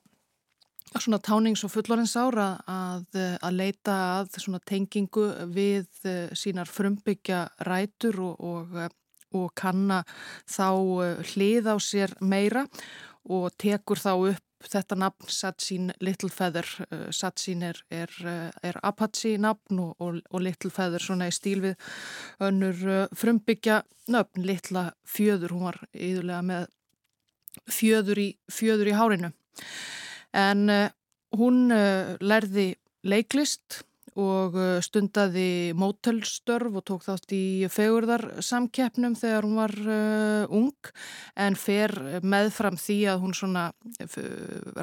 svona 0.98 1.20
tánings- 1.22 1.62
og 1.64 1.70
fullorins 1.70 2.16
ára 2.18 2.58
að, 2.66 3.04
að 3.38 3.54
leita 3.54 3.96
að 4.20 4.40
svona 4.42 4.60
tengingu 4.66 5.28
við 5.54 5.86
eh, 6.04 6.32
sínar 6.34 6.66
frumbyggja 6.66 7.44
rætur 7.68 8.18
og, 8.24 8.40
og, 8.40 8.96
og 9.38 9.52
kanna 9.54 10.02
þá 10.50 10.70
eh, 11.04 11.22
hlið 11.32 11.70
á 11.70 11.76
sér 11.78 12.16
meira 12.20 12.66
og 13.30 13.52
tekur 13.60 14.02
þá 14.02 14.12
upp 14.32 14.49
þetta 14.68 14.96
nafn 14.98 15.30
Satsin 15.32 15.92
Little 16.04 16.30
Feather 16.32 16.66
uh, 16.90 17.08
Satsin 17.14 17.62
er, 17.64 17.80
er, 17.90 18.12
uh, 18.24 18.48
er 18.66 18.78
Apache 18.86 19.36
nafn 19.40 19.80
og, 19.80 19.94
og, 20.02 20.20
og 20.30 20.44
Little 20.44 20.70
Feather 20.74 21.02
svona 21.02 21.30
í 21.30 21.34
stíl 21.34 21.62
við 21.64 21.90
önnur 22.44 22.84
uh, 22.84 23.02
frumbyggja 23.16 23.82
nöfn, 24.10 24.44
Little 24.44 24.90
Fjöður 25.08 25.56
hún 25.56 25.68
var 25.68 25.80
yðurlega 25.94 26.42
með 26.46 26.68
fjöður 27.70 28.20
í, 28.22 28.28
fjöður 28.50 28.90
í 28.90 28.96
hárinu. 28.96 29.30
En 30.36 30.68
hún 31.34 31.72
lærði 32.22 32.66
leiklist 33.02 33.80
og 34.18 34.56
uh, 34.58 34.78
stundaði 34.82 35.72
mótelstörf 35.78 36.78
og 36.80 36.84
tók 36.86 37.04
þátt 37.06 37.34
í 37.36 37.68
fegurðarsamkeppnum 37.70 39.16
þegar 39.18 39.46
hún 39.46 39.58
var 39.60 39.74
uh, 39.84 40.44
ung 40.50 40.92
en 41.38 41.58
fer 41.58 41.94
meðfram 42.22 42.78
því 42.80 42.98
að 43.12 43.20
hún 43.24 43.36
svona 43.36 43.66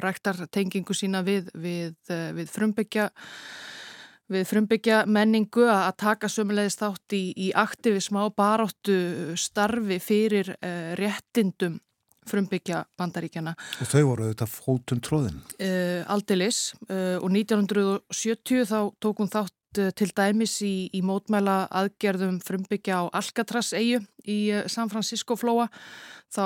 ræktar 0.00 0.46
tengingu 0.52 0.96
sína 0.96 1.24
við, 1.26 1.50
við, 1.54 1.96
uh, 2.12 2.30
við 2.36 2.52
frumbyggja 2.52 3.10
við 4.28 4.48
frumbyggja 4.48 5.02
menningu 5.08 5.64
að 5.72 5.92
taka 6.04 6.28
sömulegist 6.28 6.82
þátt 6.82 7.16
í, 7.16 7.24
í 7.32 7.52
aktivism 7.56 8.20
á 8.20 8.28
baráttu 8.28 8.98
starfi 9.40 9.96
fyrir 10.04 10.52
réttindum 11.00 11.78
frumbyggja 12.30 12.82
bandaríkjana. 12.98 13.54
Og 13.82 13.90
þau 13.90 14.02
voru 14.10 14.30
þetta 14.30 14.48
fótum 14.50 15.00
tróðin? 15.04 15.38
Uh, 15.58 16.02
Aldilis 16.12 16.72
uh, 16.88 17.16
og 17.20 17.30
1970 17.32 18.68
þá 18.68 18.78
tók 19.02 19.22
hún 19.22 19.32
þátt 19.32 19.80
uh, 19.82 19.90
til 19.96 20.10
dæmis 20.16 20.58
í, 20.66 20.90
í 20.94 21.02
mótmæla 21.06 21.64
aðgerðum 21.80 22.38
frumbyggja 22.44 23.02
á 23.02 23.04
Alcatraz 23.20 23.72
eigu 23.76 24.02
í 24.28 24.38
San 24.70 24.92
Francisco 24.92 25.38
flóa. 25.40 25.68
Þá 26.28 26.44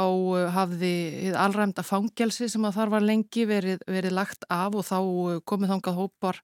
hafði 0.54 0.94
allræmda 1.34 1.82
fangelsi 1.82 2.46
sem 2.50 2.62
að 2.68 2.76
þar 2.78 2.92
var 2.94 3.06
lengi 3.06 3.46
verið, 3.50 3.82
verið 3.90 4.14
lagt 4.14 4.46
af 4.46 4.76
og 4.78 4.86
þá 4.86 4.98
komið 5.42 5.72
þangað 5.74 5.98
hópar 5.98 6.38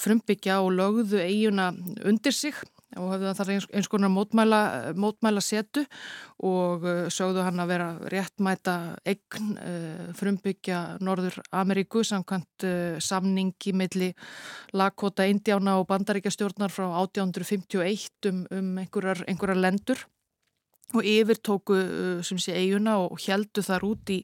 frumbyggja 0.00 0.56
og 0.64 0.72
lögðu 0.76 1.20
eiguna 1.20 1.68
undir 2.08 2.34
sig 2.34 2.56
og 2.96 3.10
hafði 3.12 3.32
það 3.36 3.52
eins, 3.54 3.66
eins 3.76 3.88
konar 3.92 4.12
mótmæla, 4.12 4.60
mótmæla 4.96 5.42
setu 5.44 5.84
og 6.46 6.86
uh, 6.86 7.00
sögðu 7.12 7.44
hann 7.44 7.60
að 7.60 7.72
vera 7.74 7.88
réttmæta 8.14 8.76
eign 9.08 9.50
uh, 9.60 10.04
frumbyggja 10.16 10.80
Norður 11.04 11.40
Ameríku 11.52 12.04
samkvæmt 12.06 12.66
uh, 12.68 13.00
samningi 13.02 13.74
milli 13.76 14.12
Lakota, 14.72 15.28
Indiána 15.28 15.76
og 15.80 15.88
Bandaríkjastjórnar 15.90 16.72
frá 16.72 16.88
1851 17.02 18.30
um, 18.32 18.46
um 18.54 18.78
einhverjar, 18.80 19.26
einhverjar 19.28 19.60
lendur 19.66 20.06
og 20.96 21.04
yfir 21.04 21.40
tóku 21.44 21.76
uh, 21.76 22.20
sem 22.24 22.38
sé 22.40 22.54
eiguna 22.56 22.96
og 23.02 23.18
heldu 23.20 23.64
þar 23.64 23.84
út 23.90 24.12
í 24.14 24.22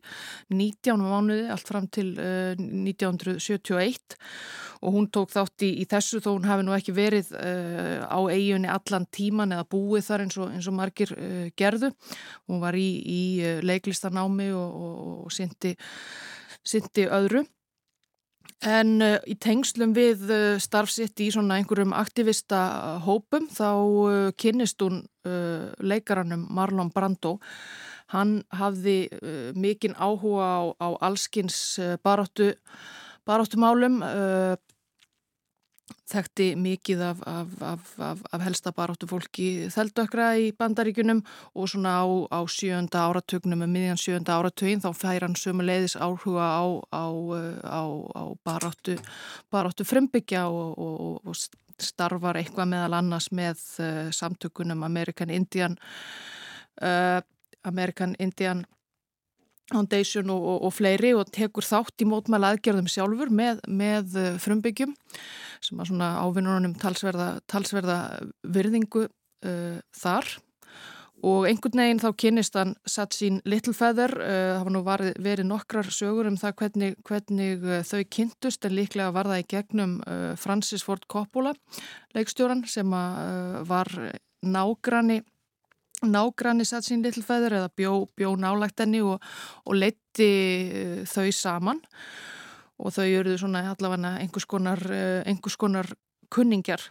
19 0.52 1.02
mánuði 1.02 1.50
allt 1.52 1.68
fram 1.68 1.88
til 1.92 2.14
uh, 2.16 2.54
1971 2.56 4.16
og 4.84 4.92
hún 4.92 5.08
tók 5.12 5.32
þátt 5.32 5.64
í, 5.64 5.70
í 5.80 5.84
þessu 5.88 6.20
þó 6.24 6.30
hún 6.34 6.48
hafi 6.48 6.64
nú 6.66 6.74
ekki 6.76 6.94
verið 6.96 7.32
uh, 7.36 8.04
á 8.04 8.20
eigunni 8.32 8.70
allan 8.72 9.08
tíman 9.12 9.52
eða 9.56 9.68
búið 9.72 10.08
þar 10.08 10.24
eins 10.26 10.38
og, 10.40 10.52
eins 10.52 10.68
og 10.68 10.76
margir 10.76 11.14
uh, 11.16 11.48
gerðu. 11.56 11.92
Hún 12.48 12.60
var 12.64 12.76
í, 12.76 12.88
í 13.00 13.22
uh, 13.44 13.60
leiklistanámi 13.64 14.50
og, 14.56 14.80
og, 14.88 15.12
og 15.24 15.36
syndi 16.64 17.08
öðru. 17.08 17.44
En 18.62 19.00
uh, 19.02 19.16
í 19.28 19.34
tengslum 19.40 19.92
við 19.96 20.28
uh, 20.30 20.42
starfsitt 20.62 21.20
í 21.20 21.30
svona 21.34 21.58
einhverjum 21.58 21.94
aktivista 21.96 23.00
hópum 23.04 23.48
þá 23.52 23.70
uh, 23.72 24.30
kynnist 24.36 24.80
hún 24.84 25.04
leikaranum 25.80 26.42
Marlon 26.52 26.90
Brando. 26.92 27.38
Hann 28.12 28.42
hafði 28.52 29.08
mikinn 29.56 29.94
áhuga 29.96 30.44
á, 30.44 30.60
á 30.76 30.88
allskins 31.08 31.78
baráttu, 32.04 32.50
baráttumálum 33.24 34.02
þekkti 36.08 36.46
mikið 36.60 37.02
af, 37.04 37.22
af, 37.28 37.56
af, 38.00 38.22
af 38.32 38.44
helsta 38.44 38.72
baráttu 38.76 39.08
fólki 39.08 39.68
þeldökra 39.72 40.30
í 40.40 40.50
bandaríkunum 40.56 41.22
og 41.54 41.68
svona 41.72 41.96
á, 42.00 42.06
á 42.32 42.40
sjönda 42.48 43.04
áratögnum 43.08 43.64
með 43.64 43.72
miðjan 43.74 44.00
sjönda 44.00 44.38
áratögin 44.38 44.82
þá 44.84 44.90
fær 44.96 45.26
hann 45.26 45.36
sömu 45.38 45.66
leiðis 45.66 45.96
áhuga 45.96 46.46
á, 46.56 46.64
á, 46.88 47.04
á 47.68 48.24
baráttu, 48.46 48.96
baráttu 49.52 49.86
frumbyggja 49.88 50.46
og, 50.48 50.78
og, 50.78 51.20
og 51.24 51.36
starfar 51.82 52.38
eitthvað 52.38 52.70
meðal 52.70 52.98
annars 53.00 53.30
með 53.34 53.60
uh, 53.82 54.10
samtökunum 54.14 54.84
American 54.86 55.32
Indian 55.34 55.76
uh, 56.82 57.20
American 57.64 58.14
Indian 58.18 58.64
Foundation 59.72 60.30
og, 60.34 60.44
og, 60.44 60.62
og 60.68 60.74
fleiri 60.76 61.14
og 61.16 61.30
tekur 61.32 61.64
þátt 61.64 62.04
í 62.04 62.08
mótmæla 62.08 62.54
aðgerðum 62.54 62.88
sjálfur 62.90 63.32
með, 63.32 63.62
með 63.68 64.16
uh, 64.20 64.30
frumbyggjum 64.42 64.94
sem 65.64 65.80
að 65.80 65.92
svona 65.92 66.10
ávinnunum 66.20 66.74
talsverða, 66.80 67.28
talsverða 67.48 67.98
virðingu 68.42 69.06
uh, 69.08 69.78
þar. 69.96 70.28
Og 71.24 71.46
einhvern 71.48 71.80
veginn 71.80 72.02
þá 72.02 72.10
kynist 72.20 72.56
hann 72.58 72.74
satt 72.84 73.16
sín 73.16 73.38
Littlefeather, 73.48 74.12
uh, 74.18 74.48
það 74.58 74.64
var 74.66 74.74
nú 74.74 74.82
varið, 74.84 75.12
verið 75.24 75.48
nokkrar 75.48 75.88
sögur 75.88 76.28
um 76.28 76.36
það 76.40 76.56
hvernig, 76.60 76.98
hvernig 77.08 77.64
uh, 77.64 77.80
þau 77.88 78.02
kynntust 78.18 78.68
en 78.68 78.76
líklega 78.76 79.14
var 79.16 79.32
það 79.32 79.44
í 79.46 79.50
gegnum 79.54 79.96
uh, 80.04 80.32
Francis 80.40 80.84
Ford 80.84 81.08
Coppola 81.08 81.54
leikstjóran 82.16 82.66
sem 82.68 82.92
að 82.92 83.22
uh, 83.24 83.62
var 83.70 83.94
nágrani 84.44 85.22
nágranni 86.08 86.66
satt 86.68 86.86
sín 86.86 87.02
Littlefeather 87.04 87.58
eða 87.60 87.70
bjó, 87.76 87.94
bjó 88.16 88.34
nálagt 88.40 88.82
henni 88.82 89.02
og, 89.04 89.22
og 89.64 89.78
leitti 89.78 90.30
þau 91.08 91.28
saman. 91.34 91.82
Og 92.82 92.90
þau 92.94 93.06
eruðu 93.06 93.38
svona 93.44 93.62
allavega 93.70 94.16
einhvers 94.18 94.46
konar, 94.50 94.80
eh, 94.90 95.22
einhvers 95.30 95.56
konar 95.56 95.86
kunningjar. 96.34 96.82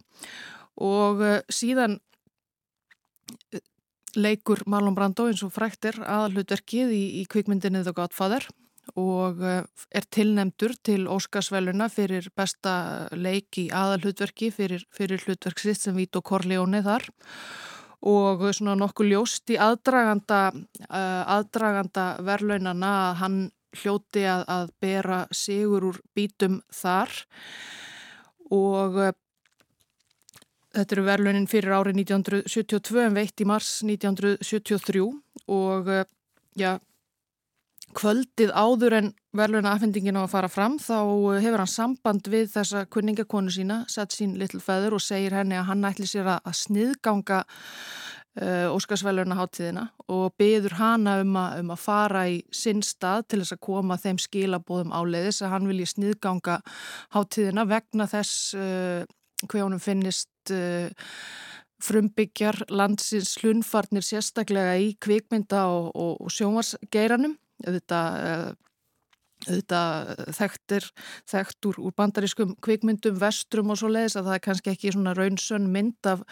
Og 0.80 1.22
eh, 1.22 1.42
síðan 1.52 1.98
eh, 3.52 3.64
leikur 4.16 4.64
Marlon 4.66 4.96
Brando 4.96 5.28
eins 5.28 5.44
og 5.44 5.52
fræktir 5.56 6.00
aðalhutverkið 6.00 6.94
í, 6.96 7.04
í 7.22 7.24
kvikmyndinni 7.28 7.84
The 7.84 7.96
Godfather. 7.98 8.48
Og 9.00 9.40
er 9.40 10.06
tilnemdur 10.12 10.74
til 10.84 11.06
Óskarsvæluna 11.08 11.86
fyrir 11.88 12.26
besta 12.36 13.08
leik 13.16 13.56
í 13.62 13.70
aðalhutverki 13.72 14.50
fyrir, 14.52 14.84
fyrir 14.92 15.24
hlutverksitt 15.24 15.80
sem 15.80 15.96
Vito 15.96 16.20
Corleone 16.20 16.82
þar 16.84 17.08
og 18.04 18.42
svona 18.52 18.76
nokkuð 18.76 19.12
ljóst 19.14 19.54
í 19.54 19.58
aðdraganda, 19.62 20.40
aðdraganda 20.90 22.08
verlaunana 22.26 22.94
að 23.10 23.20
hann 23.22 23.38
hljóti 23.80 24.26
að, 24.28 24.44
að 24.52 24.72
bera 24.84 25.20
sigur 25.34 25.88
úr 25.90 26.00
bítum 26.16 26.60
þar. 26.74 27.14
Og 28.54 29.00
uh, 29.00 29.14
þetta 30.76 30.98
eru 30.98 31.06
verðlunin 31.08 31.50
fyrir 31.50 31.78
árið 31.78 32.02
1972 32.04 33.06
en 33.08 33.18
veitt 33.18 33.42
í 33.42 33.48
mars 33.50 33.76
1973 33.86 35.06
og 35.54 35.90
já, 36.60 36.76
kvöldið 37.98 38.52
áður 38.54 38.96
en 39.00 39.12
verðluna 39.38 39.74
afhendingin 39.74 40.18
á 40.18 40.24
að 40.24 40.34
fara 40.34 40.50
fram 40.52 40.78
þá 40.82 40.98
hefur 41.42 41.62
hann 41.64 41.72
samband 41.72 42.30
við 42.30 42.52
þessa 42.54 42.86
kunningakonu 42.94 43.54
sína, 43.54 43.84
sett 43.90 44.16
sín 44.16 44.38
Little 44.40 44.62
Feather 44.64 44.96
og 44.96 45.04
segir 45.04 45.36
henni 45.38 45.58
að 45.60 45.70
hann 45.72 45.88
ætli 45.90 46.08
sér 46.10 46.30
að 46.36 46.58
sniðganga 46.60 47.44
uh, 47.44 48.68
Óskarsvælurna 48.74 49.38
háttíðina 49.40 49.88
og 50.12 50.36
byður 50.40 50.78
hana 50.80 51.20
um, 51.24 51.36
a, 51.40 51.46
um 51.62 51.74
að 51.74 51.84
fara 51.84 52.26
í 52.32 52.42
sinn 52.54 52.84
stað 52.86 53.28
til 53.32 53.42
þess 53.44 53.58
að 53.58 53.64
koma 53.70 54.00
þeim 54.02 54.22
skilabóðum 54.22 54.94
áleiðis 54.94 55.44
að 55.44 55.56
hann 55.56 55.70
vilji 55.72 55.90
sniðganga 55.96 56.60
háttíðina 57.16 57.68
vegna 57.70 58.10
þess 58.12 58.54
uh, 58.58 59.04
hver 59.48 59.66
honum 59.66 59.82
finnist 59.84 60.54
uh, 60.54 60.90
frumbyggjar 61.84 62.64
landsins 62.72 63.36
hlunfarnir 63.42 64.06
sérstaklega 64.06 64.78
í 64.80 64.94
kvikmynda 65.04 65.66
og, 65.68 65.90
og, 65.92 66.14
og 66.24 66.32
sjómasgeiranum 66.32 67.34
þetta 67.36 67.43
auðvitað 67.68 68.54
þekktir 70.38 70.86
þekkt 71.30 71.68
úr, 71.68 71.80
úr 71.84 71.94
bandarískum 71.98 72.54
kvikmyndum, 72.64 73.18
vestrum 73.20 73.72
og 73.74 73.80
svo 73.80 73.90
leiðis 73.92 74.18
að 74.20 74.30
það 74.30 74.38
er 74.38 74.44
kannski 74.46 74.72
ekki 74.74 74.94
svona 74.94 75.16
raunsönn 75.18 75.70
mynd 75.74 76.10
af, 76.10 76.24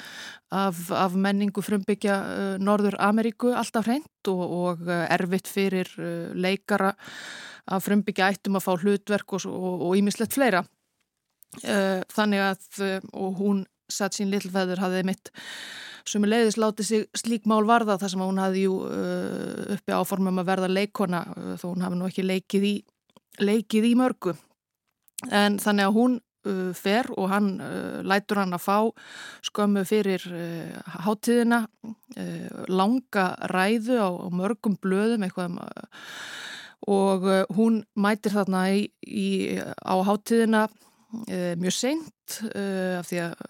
af, 0.55 0.83
af 0.95 1.15
menningu 1.15 1.63
frumbyggja 1.65 2.17
uh, 2.21 2.53
Norður 2.61 2.97
Ameríku 3.03 3.51
alltaf 3.55 3.87
hreint 3.89 4.31
og, 4.31 4.43
og 4.45 4.93
erfitt 5.09 5.51
fyrir 5.51 5.91
uh, 5.99 6.31
leikara 6.35 6.93
að 7.71 7.87
frumbyggja 7.87 8.31
ættum 8.31 8.59
að 8.59 8.67
fá 8.67 8.71
hlutverk 8.77 9.35
og 9.37 9.91
ímislegt 9.99 10.37
fleira. 10.37 10.63
Uh, 11.65 11.99
þannig 12.15 12.45
að 12.47 13.01
hún 13.41 13.65
satt 13.93 14.17
sín 14.17 14.31
litlfæður 14.33 14.81
hafið 14.83 15.07
mitt 15.11 15.33
sem 16.07 16.25
leiðis 16.25 16.57
látið 16.59 16.87
sig 16.87 17.05
slík 17.17 17.45
mál 17.49 17.63
varða 17.67 17.97
þar 18.01 18.13
sem 18.13 18.23
hún 18.23 18.41
hafði 18.41 18.65
jú 18.65 18.79
uh, 18.87 19.75
uppi 19.75 19.95
áformum 19.95 20.41
að 20.41 20.49
verða 20.49 20.71
leikona 20.71 21.21
þó 21.61 21.67
hún 21.69 21.85
hafi 21.85 21.99
nú 21.99 22.09
ekki 22.09 22.25
leikið 22.25 22.67
í 22.67 22.73
leikið 23.41 23.87
í 23.87 23.93
mörgu. 23.99 24.35
En 25.31 25.57
þannig 25.61 25.87
að 25.87 25.97
hún 25.97 26.17
uh, 26.17 26.71
fer 26.77 27.09
og 27.15 27.29
hann 27.31 27.51
lætur 28.07 28.41
hann 28.41 28.57
að 28.57 28.65
fá 28.65 28.77
skömmu 29.47 29.85
fyrir 29.87 30.25
háttíðina 31.05 31.65
langa 32.71 33.31
ræðu 33.51 33.99
á, 34.01 34.09
á 34.09 34.27
mörgum 34.33 34.77
blöðum 34.81 35.25
eitthvað 35.25 35.53
um, 35.53 35.59
og 36.91 37.27
hún 37.53 37.83
mætir 37.93 38.33
þarna 38.33 38.65
í, 38.73 38.87
í, 39.05 39.27
á 39.61 39.95
háttíðina 40.01 40.65
mjög 41.61 41.75
seint 41.77 42.39
af 42.49 43.05
því 43.05 43.19
að 43.27 43.43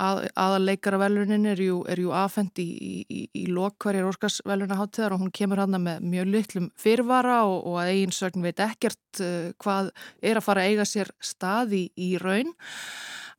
að, 0.00 0.24
aðaleikaravelunin 0.40 1.46
er 1.52 1.62
jú, 1.62 1.78
jú 1.86 2.12
afhend 2.16 2.58
í, 2.62 2.66
í, 3.04 3.20
í 3.30 3.44
lokkverjar 3.54 4.08
Óskarsveluna 4.10 4.78
háttíðar 4.78 5.16
og 5.16 5.24
hún 5.24 5.34
kemur 5.34 5.62
hann 5.62 5.78
með 5.82 6.04
mjög 6.04 6.30
litlum 6.32 6.68
fyrvara 6.80 7.42
og, 7.46 7.58
og 7.70 7.80
að 7.82 7.92
eigin 7.94 8.14
sögn 8.14 8.44
veit 8.44 8.62
ekkert 8.64 9.22
uh, 9.22 9.50
hvað 9.62 9.92
er 10.22 10.40
að 10.40 10.46
fara 10.46 10.64
að 10.64 10.72
eiga 10.72 10.88
sér 10.88 11.12
staði 11.22 11.86
í 11.94 12.14
raun 12.22 12.54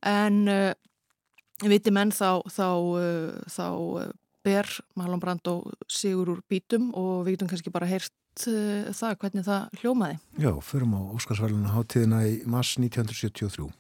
en 0.05 0.43
uh, 0.51 0.71
viti 1.65 1.93
menn 1.95 2.13
þá, 2.15 2.43
þá, 2.51 2.67
uh, 2.71 3.39
þá 3.51 3.67
ber 4.45 4.69
Marlon 4.99 5.23
Brando 5.23 5.61
sigur 5.91 6.35
úr 6.35 6.43
bítum 6.47 6.91
og 6.95 7.25
við 7.25 7.35
getum 7.35 7.51
kannski 7.51 7.73
bara 7.73 7.89
heyrt 7.89 8.13
það 8.35 9.13
hvernig 9.21 9.45
það 9.47 9.77
hljómaði. 9.79 10.17
Já, 10.43 10.51
förum 10.59 10.97
á 10.99 11.01
Óskarsvæluna 11.15 11.71
háttíðina 11.71 12.19
í 12.27 12.33
mars 12.51 12.73
1973. 12.75 13.71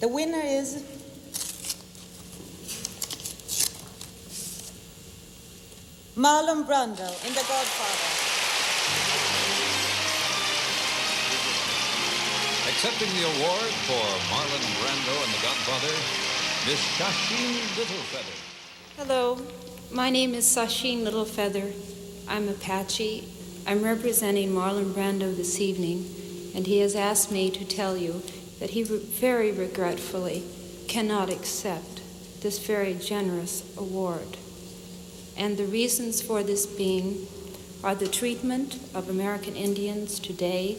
The 0.00 0.08
winner 0.08 0.40
is 0.42 0.82
Marlon 6.16 6.64
Brando 6.64 7.10
in 7.26 7.34
The 7.34 7.44
Godfather. 7.44 8.08
Accepting 12.66 13.12
the 13.12 13.26
award 13.26 13.72
for 13.84 14.06
Marlon 14.32 14.64
Brando 14.80 15.14
and 15.22 15.32
The 15.34 15.42
Godfather, 15.42 15.92
Miss 16.64 16.80
Shasheen 16.96 17.60
Littlefeather. 17.76 18.38
Hello, 18.96 19.38
my 19.92 20.08
name 20.08 20.32
is 20.32 20.46
Sasheen 20.46 21.04
Littlefeather. 21.04 21.74
I'm 22.26 22.48
Apache. 22.48 23.28
I'm 23.66 23.82
representing 23.82 24.52
Marlon 24.52 24.94
Brando 24.94 25.36
this 25.36 25.60
evening, 25.60 26.06
and 26.54 26.66
he 26.66 26.78
has 26.78 26.96
asked 26.96 27.30
me 27.30 27.50
to 27.50 27.66
tell 27.66 27.98
you 27.98 28.22
that 28.60 28.70
he 28.70 28.82
very 28.82 29.50
regretfully 29.50 30.44
cannot 30.86 31.30
accept 31.30 32.02
this 32.42 32.58
very 32.58 32.94
generous 32.94 33.64
award. 33.76 34.36
And 35.36 35.56
the 35.56 35.64
reasons 35.64 36.20
for 36.20 36.42
this 36.42 36.66
being 36.66 37.26
are 37.82 37.94
the 37.94 38.08
treatment 38.08 38.78
of 38.94 39.08
American 39.08 39.56
Indians 39.56 40.20
today 40.20 40.78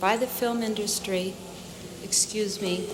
by 0.00 0.16
the 0.16 0.26
film 0.26 0.62
industry, 0.62 1.34
excuse 2.02 2.60
me, 2.60 2.86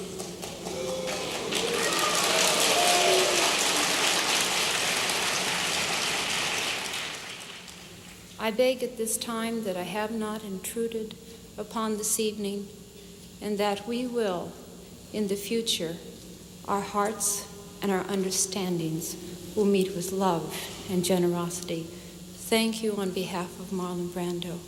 I 8.39 8.53
beg 8.53 8.83
at 8.83 8.97
this 8.97 9.17
time 9.17 9.65
that 9.65 9.77
I 9.77 9.83
have 9.83 10.13
not 10.13 10.45
intruded 10.45 11.15
upon 11.59 11.99
this 11.99 12.19
evening 12.19 12.69
and 13.43 13.59
that 13.59 13.87
we 13.87 14.07
will, 14.07 14.53
in 15.13 15.29
the 15.29 15.37
future, 15.37 15.97
our 16.69 16.81
hearts 16.81 17.47
and 17.83 17.91
our 17.91 18.05
understandings 18.09 19.17
will 19.57 19.65
meet 19.65 19.95
with 19.97 20.13
love 20.13 20.55
and 20.91 21.05
generosity. 21.05 21.87
Thank 22.51 22.83
you 22.83 22.97
on 22.97 23.11
behalf 23.11 23.59
of 23.61 23.73
Marlon 23.73 24.09
Brando. 24.09 24.59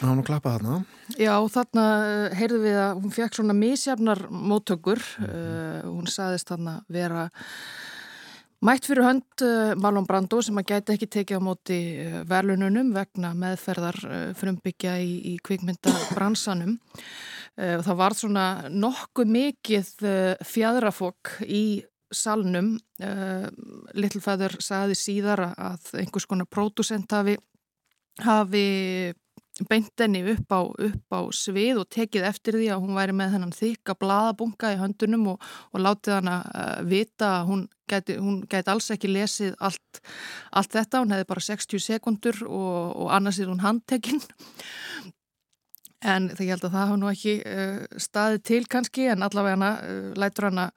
Það 0.00 0.08
var 0.08 0.16
nú 0.16 0.22
klappað 0.24 0.54
þarna. 0.56 0.76
Já, 1.20 1.34
þarna 1.52 1.82
uh, 2.00 2.36
heyrðu 2.38 2.58
við 2.62 2.76
að 2.80 3.00
hún 3.02 3.12
fekk 3.12 3.34
svona 3.36 3.56
misjafnar 3.58 4.22
móttökur. 4.32 4.96
Mm 4.96 5.26
-hmm. 5.26 5.82
uh, 5.84 5.90
hún 5.92 6.06
saðist 6.08 6.48
þarna 6.48 6.80
vera 6.88 7.28
mætt 8.66 8.86
fyrir 8.88 9.06
hönd 9.06 9.44
uh, 9.44 9.72
Marlon 9.80 10.06
Brando 10.08 10.40
sem 10.44 10.58
að 10.60 10.68
gæti 10.74 10.94
ekki 10.94 11.08
tekið 11.16 11.40
á 11.40 11.42
móti 11.44 11.78
uh, 12.04 12.16
verlununum 12.28 12.92
vegna 12.94 13.32
meðferðar 13.38 13.98
uh, 14.04 14.16
frumbyggja 14.36 14.96
í, 15.00 15.12
í 15.32 15.36
kvikmyndabransanum. 15.44 16.78
Það 17.60 17.96
var 17.98 18.14
svona 18.16 18.44
nokkuð 18.72 19.32
mikið 19.34 19.88
fjadrafokk 20.46 21.42
í 21.44 21.82
salnum. 22.14 22.70
Littlefæður 23.98 24.54
saði 24.64 24.96
síðar 24.96 25.42
að 25.50 25.90
einhvers 26.00 26.28
konar 26.30 26.48
pródusent 26.48 27.10
hafi, 27.12 27.34
hafi 28.24 28.62
beintenni 29.68 30.22
upp 30.32 30.54
á, 30.54 30.60
upp 30.64 31.16
á 31.16 31.20
svið 31.34 31.82
og 31.82 31.88
tekið 31.92 32.26
eftir 32.30 32.58
því 32.58 32.70
að 32.74 32.82
hún 32.84 32.98
væri 32.98 33.14
með 33.16 33.34
hennan 33.34 33.54
þykka 33.54 33.96
bladabunga 34.00 34.72
í 34.74 34.80
höndunum 34.80 35.28
og, 35.34 35.46
og 35.74 35.84
látið 35.84 36.16
hann 36.16 36.32
að 36.32 36.50
uh, 36.50 36.82
vita 36.90 37.30
að 37.38 37.46
hún 37.50 37.64
gæti, 37.90 38.18
hún 38.22 38.42
gæti 38.50 38.72
alls 38.72 38.90
ekki 38.94 39.10
lesið 39.10 39.56
allt, 39.58 40.02
allt 40.56 40.76
þetta, 40.76 41.02
hún 41.02 41.14
hefði 41.16 41.30
bara 41.32 41.46
60 41.48 41.86
sekundur 41.86 42.42
og, 42.48 42.76
og 43.04 43.14
annars 43.16 43.40
er 43.40 43.50
hún 43.50 43.64
handtekinn 43.64 44.22
en 46.00 46.30
það 46.32 46.46
ég 46.46 46.54
held 46.54 46.64
að 46.64 46.70
það 46.70 46.78
hafa 46.80 47.00
nú 47.00 47.10
ekki 47.10 47.34
uh, 47.44 47.80
staðið 48.00 48.46
til 48.52 48.62
kannski 48.70 49.10
en 49.12 49.26
allavega 49.26 49.58
hana 49.58 49.74
uh, 49.80 50.06
lætur 50.20 50.48
hana 50.48 50.70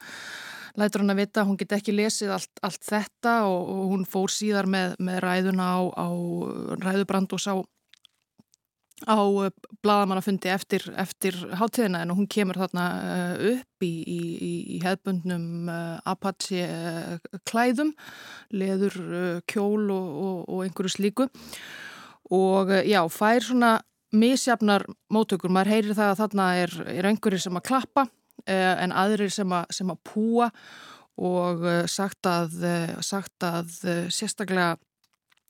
lætur 0.80 1.04
hann 1.04 1.14
að 1.14 1.22
vita 1.22 1.44
að 1.44 1.52
hún 1.52 1.60
get 1.62 1.76
ekki 1.78 1.94
lesið 1.94 2.34
allt, 2.34 2.52
allt 2.66 2.82
þetta 2.88 3.36
og, 3.46 3.70
og 3.70 3.84
hún 3.94 4.08
fór 4.10 4.34
síðar 4.34 4.70
með, 4.70 4.96
með 5.06 5.22
ræðuna 5.22 5.70
á, 5.70 5.80
á 5.86 6.08
ræðubrand 6.82 7.36
og 7.36 7.42
sá 7.42 7.54
á 9.08 9.20
eh, 9.46 9.52
bladamannafundi 9.84 10.52
eftir, 10.52 10.86
eftir 11.00 11.36
hátíðina 11.60 12.04
en 12.04 12.14
hún 12.16 12.28
kemur 12.32 12.58
þarna 12.60 12.86
uh, 13.04 13.46
upp 13.54 13.86
í, 13.86 13.92
í, 14.08 14.22
í 14.76 14.78
hefbundnum 14.84 15.70
uh, 15.72 15.98
Apache 16.10 16.68
uh, 16.68 17.40
klæðum, 17.50 17.94
leður 18.54 18.96
kjól 19.50 19.90
og, 19.92 20.08
og, 20.24 20.38
og 20.48 20.64
einhverju 20.66 20.94
slíku. 20.96 21.28
Og 22.34 22.72
já, 22.88 23.02
fær 23.12 23.44
svona 23.44 23.74
misjafnar 24.16 24.86
mótökur, 25.12 25.52
maður 25.52 25.74
heyrir 25.74 25.98
það 25.98 26.14
að 26.14 26.22
þarna 26.22 26.48
er, 26.62 26.76
er 26.94 27.10
einhverjir 27.10 27.44
sem 27.44 27.60
að 27.60 27.68
klappa 27.68 28.08
en 28.48 28.94
aðrir 28.96 29.32
sem 29.32 29.52
að, 29.56 29.68
sem 29.76 29.92
að 29.92 30.00
púa 30.08 30.48
og 31.22 31.66
sagt 31.92 32.26
að, 32.28 32.56
sagt 33.06 33.46
að 33.46 33.70
sérstaklega 34.14 34.78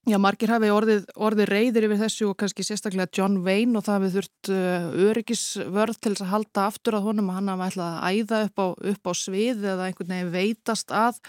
Já, 0.03 0.17
margir 0.19 0.51
hafi 0.51 0.67
orðið, 0.67 1.05
orðið 1.15 1.45
reyðir 1.47 1.85
yfir 1.87 1.99
þessu 2.01 2.25
og 2.27 2.33
kannski 2.41 2.63
sérstaklega 2.67 3.07
John 3.15 3.37
Wayne 3.45 3.77
og 3.79 3.85
það 3.85 3.93
hafi 3.95 4.07
þurft 4.17 4.49
uh, 4.51 4.87
öryggisvörð 5.05 5.99
til 6.03 6.11
þess 6.11 6.23
að 6.25 6.33
halda 6.33 6.63
aftur 6.67 6.97
að 6.97 7.05
honum 7.05 7.29
og 7.31 7.37
hann 7.37 7.51
hafi 7.53 7.69
ætlað 7.69 7.93
að 7.93 8.17
æða 8.17 8.41
upp 8.49 8.59
á, 8.59 8.67
upp 8.91 9.07
á 9.07 9.13
svið 9.15 9.61
eða 9.71 9.85
einhvern 9.87 10.11
veginn 10.11 10.33
veitast 10.33 10.91
að, 10.91 11.21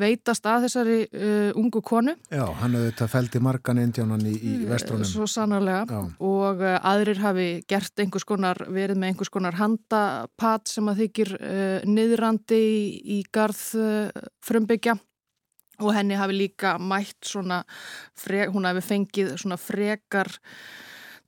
veitast 0.00 0.48
að 0.48 0.64
þessari 0.64 0.96
uh, 1.04 1.50
ungu 1.60 1.82
konu. 1.84 2.14
Já, 2.32 2.46
hann 2.62 2.78
hefði 2.78 2.94
þetta 2.94 3.08
fældi 3.12 3.42
margan 3.44 3.82
indjánan 3.82 4.24
í, 4.24 4.32
í 4.38 4.54
mm, 4.54 4.64
vestrónum. 4.72 5.10
Svo 5.10 5.28
sannarlega 5.28 5.84
Já. 5.84 6.00
og 6.30 6.64
uh, 6.64 6.78
aðrir 6.88 7.20
hafi 7.20 7.48
gert 7.68 8.00
einhvers 8.00 8.24
konar, 8.24 8.62
verið 8.72 9.02
með 9.02 9.12
einhvers 9.12 9.34
konar 9.36 9.60
handapat 9.60 10.72
sem 10.72 10.88
að 10.88 11.04
þykir 11.04 11.34
uh, 11.36 11.76
niðrandi 11.84 12.62
í, 12.72 12.80
í 13.18 13.20
garð 13.36 13.66
uh, 13.76 14.24
frumbyggja 14.48 14.96
og 15.78 15.94
henni 15.94 16.18
hafi 16.18 16.36
líka 16.36 16.76
mætt 16.82 17.26
svona, 17.26 17.62
hún 18.52 18.66
hafi 18.66 18.82
fengið 18.84 19.34
svona 19.38 19.58
frekar 19.60 20.32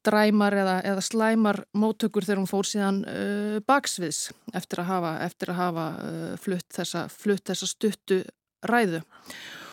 dræmar 0.06 0.56
eða, 0.56 0.77
eða 0.89 1.05
slæmar 1.05 1.60
móttökur 1.77 2.24
þegar 2.24 2.40
hún 2.40 2.51
fór 2.51 2.68
síðan 2.68 3.02
uh, 3.05 3.59
baksviðs 3.68 4.31
eftir 4.56 4.81
að 4.82 4.90
hafa, 4.94 5.12
eftir 5.27 5.52
að 5.52 5.60
hafa 5.60 5.86
uh, 6.01 6.31
flutt, 6.40 6.68
þessa, 6.72 7.05
flutt 7.12 7.44
þessa 7.51 7.68
stuttu 7.68 8.22
ræðu. 8.66 9.02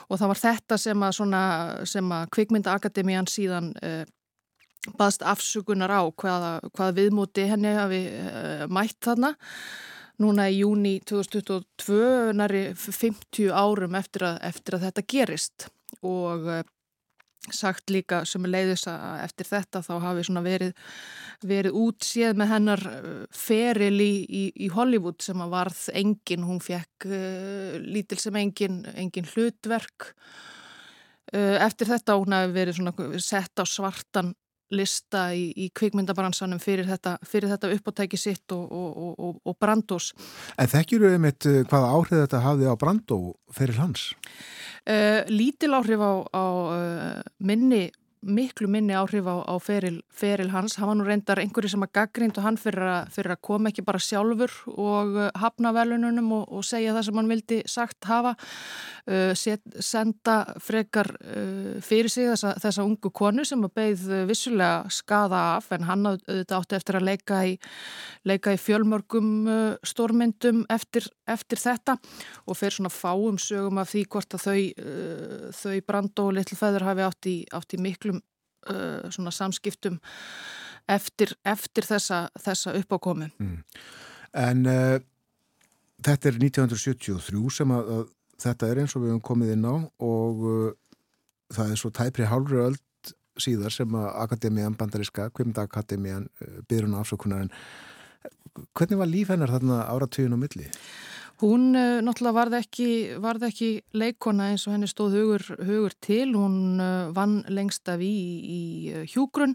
Og 0.08 0.20
það 0.20 0.32
var 0.32 0.42
þetta 0.42 0.78
sem 0.80 1.04
að, 1.04 1.16
svona, 1.16 1.42
sem 1.88 2.12
að 2.16 2.30
kvikmyndaakademían 2.36 3.32
síðan 3.32 3.72
uh, 3.80 4.04
baðst 5.00 5.24
afsugunar 5.28 5.92
á 5.96 6.04
hvaða, 6.12 6.52
hvaða 6.76 6.98
viðmóti 7.00 7.48
henni 7.48 7.74
hafi 7.76 8.04
uh, 8.12 8.68
mætt 8.72 9.00
þarna 9.08 9.34
núna 10.24 10.48
í 10.50 10.62
júni 10.62 10.98
2022 11.06 12.34
næri 12.38 12.64
50 12.74 13.52
árum 13.54 13.98
eftir 14.00 14.26
að, 14.32 14.40
eftir 14.50 14.78
að 14.78 14.88
þetta 14.88 15.06
gerist. 15.14 15.68
Og 16.06 16.50
eh, 16.52 16.64
sagt 17.54 17.92
líka 17.94 18.24
sem 18.28 18.44
leiðis 18.48 18.88
að 18.92 19.22
eftir 19.24 19.48
þetta 19.48 19.82
þá 19.86 19.94
hafi 20.04 20.26
verið, 20.44 20.74
verið 21.48 21.78
útséð 21.80 22.40
með 22.40 22.52
hennar 22.54 22.84
eh, 22.92 23.22
feril 23.32 23.96
í, 24.04 24.14
í, 24.26 24.44
í 24.66 24.72
Hollywood 24.74 25.22
sem 25.24 25.42
að 25.42 25.54
varð 25.54 25.86
engin, 25.94 26.48
hún 26.48 26.60
fekk 26.64 27.08
uh, 27.08 27.78
lítil 27.84 28.20
sem 28.22 28.36
engin, 28.36 28.84
engin 28.96 29.30
hlutverk. 29.36 30.12
Uh, 31.34 31.58
eftir 31.60 31.90
þetta 31.92 32.18
hún 32.18 32.36
hafi 32.36 32.54
verið 32.56 33.18
sett 33.20 33.60
á 33.60 33.66
svartan 33.68 34.34
lista 34.74 35.28
í, 35.36 35.50
í 35.56 35.70
kvikmyndabransanum 35.76 36.60
fyrir 36.60 36.88
þetta, 36.90 37.18
fyrir 37.28 37.52
þetta 37.54 37.72
uppáttæki 37.76 38.20
sitt 38.20 38.56
og, 38.56 38.66
og, 38.72 39.14
og, 39.16 39.38
og 39.48 39.58
Brandós. 39.62 40.12
En 40.60 40.72
þekkjuru 40.72 41.14
einmitt 41.14 41.48
eh, 41.48 41.62
hvaða 41.68 41.94
áhrif 41.94 42.24
þetta 42.26 42.44
hafði 42.44 42.72
á 42.72 42.76
Brandó 42.80 43.20
fyrir 43.56 43.80
hans? 43.82 44.10
Uh, 44.88 45.24
lítil 45.32 45.74
áhrif 45.76 46.04
á, 46.04 46.14
á 46.32 46.46
uh, 46.48 47.22
minni 47.44 47.88
miklu 48.28 48.68
minni 48.72 48.96
áhrif 48.98 49.28
á, 49.28 49.36
á 49.48 49.56
feril, 49.64 50.02
feril 50.14 50.52
hans. 50.54 50.78
Hann 50.78 50.92
var 50.92 50.98
nú 51.00 51.08
reyndar 51.08 51.42
einhverju 51.42 51.72
sem 51.74 51.86
að 51.86 51.94
gaggrind 51.98 52.38
og 52.40 52.46
hann 52.46 52.60
fyrir 52.62 52.84
að, 52.84 53.12
fyrir 53.16 53.34
að 53.34 53.44
koma 53.48 53.72
ekki 53.72 53.86
bara 53.88 54.02
sjálfur 54.04 54.54
og 54.74 55.18
uh, 55.18 55.30
hafna 55.40 55.74
velununum 55.76 56.32
og, 56.40 56.46
og 56.52 56.66
segja 56.68 56.96
það 56.96 57.08
sem 57.08 57.22
hann 57.22 57.32
vildi 57.32 57.60
sagt 57.70 58.10
hafa. 58.10 58.36
Uh, 59.08 59.32
set, 59.38 59.64
senda 59.80 60.38
frekar 60.64 61.10
uh, 61.22 61.78
fyrir 61.86 62.12
sig 62.12 62.28
þessa, 62.32 62.56
þessa 62.64 62.86
ungu 62.88 63.12
konu 63.16 63.46
sem 63.48 63.64
að 63.64 63.76
beigð 63.80 64.06
vissulega 64.28 64.92
skada 64.94 65.44
af 65.56 65.72
en 65.76 65.88
hann 65.88 66.06
auðvitað 66.12 66.58
átti 66.60 66.78
eftir 66.78 67.00
að 67.00 67.08
leika 67.08 67.42
í, 67.48 67.56
leika 68.28 68.56
í 68.56 68.62
fjölmörgum 68.62 69.32
uh, 69.48 69.78
stórmyndum 69.88 70.66
eftir, 70.74 71.08
eftir 71.30 71.62
þetta 71.62 71.98
og 72.46 72.60
fer 72.60 72.76
svona 72.76 72.92
fáum 72.94 73.40
sögum 73.42 73.80
af 73.82 73.92
því 73.94 74.04
hvort 74.12 74.36
að 74.36 74.46
þau, 74.48 74.60
uh, 74.84 75.50
þau 75.56 75.78
brand 75.88 76.24
og 76.24 76.34
litlu 76.36 76.60
feður 76.60 76.88
hafi 76.88 77.06
átt 77.08 77.30
í, 77.32 77.38
átt 77.56 77.76
í 77.78 77.82
miklum 77.82 78.17
uh, 78.17 78.17
svona 79.14 79.32
samskiptum 79.34 80.00
eftir, 80.88 81.34
eftir 81.46 81.88
þessa, 81.88 82.28
þessa 82.42 82.74
uppákomu. 82.80 83.30
Mm. 83.42 83.62
En 84.38 84.66
uh, 84.70 84.98
þetta 86.06 86.32
er 86.32 86.40
1973 86.40 87.44
sem 87.60 87.74
að, 87.76 87.92
að 87.96 88.06
þetta 88.44 88.72
er 88.72 88.84
eins 88.84 88.96
og 88.96 89.04
við 89.04 89.14
hefum 89.14 89.26
komið 89.32 89.54
inn 89.56 89.68
á 89.68 89.76
og 90.08 90.46
uh, 90.48 90.70
það 91.56 91.74
er 91.74 91.82
svo 91.82 91.94
tæpri 91.96 92.28
hálfri 92.30 92.64
öll 92.66 92.78
síðar 93.38 93.74
sem 93.74 93.94
að 93.98 94.08
Akademiðan 94.24 94.78
bandariska, 94.78 95.30
Kvimdakademiðan 95.38 96.28
uh, 96.42 96.58
byrjun 96.70 96.98
afsökunar 97.00 97.46
en 97.46 97.54
hvernig 98.78 99.00
var 99.00 99.12
líf 99.12 99.32
hennar 99.34 99.54
þarna 99.54 99.84
áratugin 99.92 100.34
á 100.34 100.40
milli? 100.40 100.70
Hún 101.38 101.76
uh, 101.78 102.00
náttúrulega 102.02 102.34
varði 102.34 102.58
ekki, 102.64 102.88
varð 103.22 103.44
ekki 103.52 103.68
leikona 103.94 104.48
eins 104.50 104.64
og 104.66 104.74
henni 104.74 104.88
stóð 104.90 105.20
hugur, 105.20 105.44
hugur 105.68 105.94
til. 106.02 106.32
Hún 106.34 106.82
uh, 106.82 107.12
vann 107.14 107.44
lengst 107.54 107.86
af 107.94 108.02
í, 108.02 108.16
í 108.42 108.62
uh, 108.90 109.04
hjúgrunn 109.06 109.54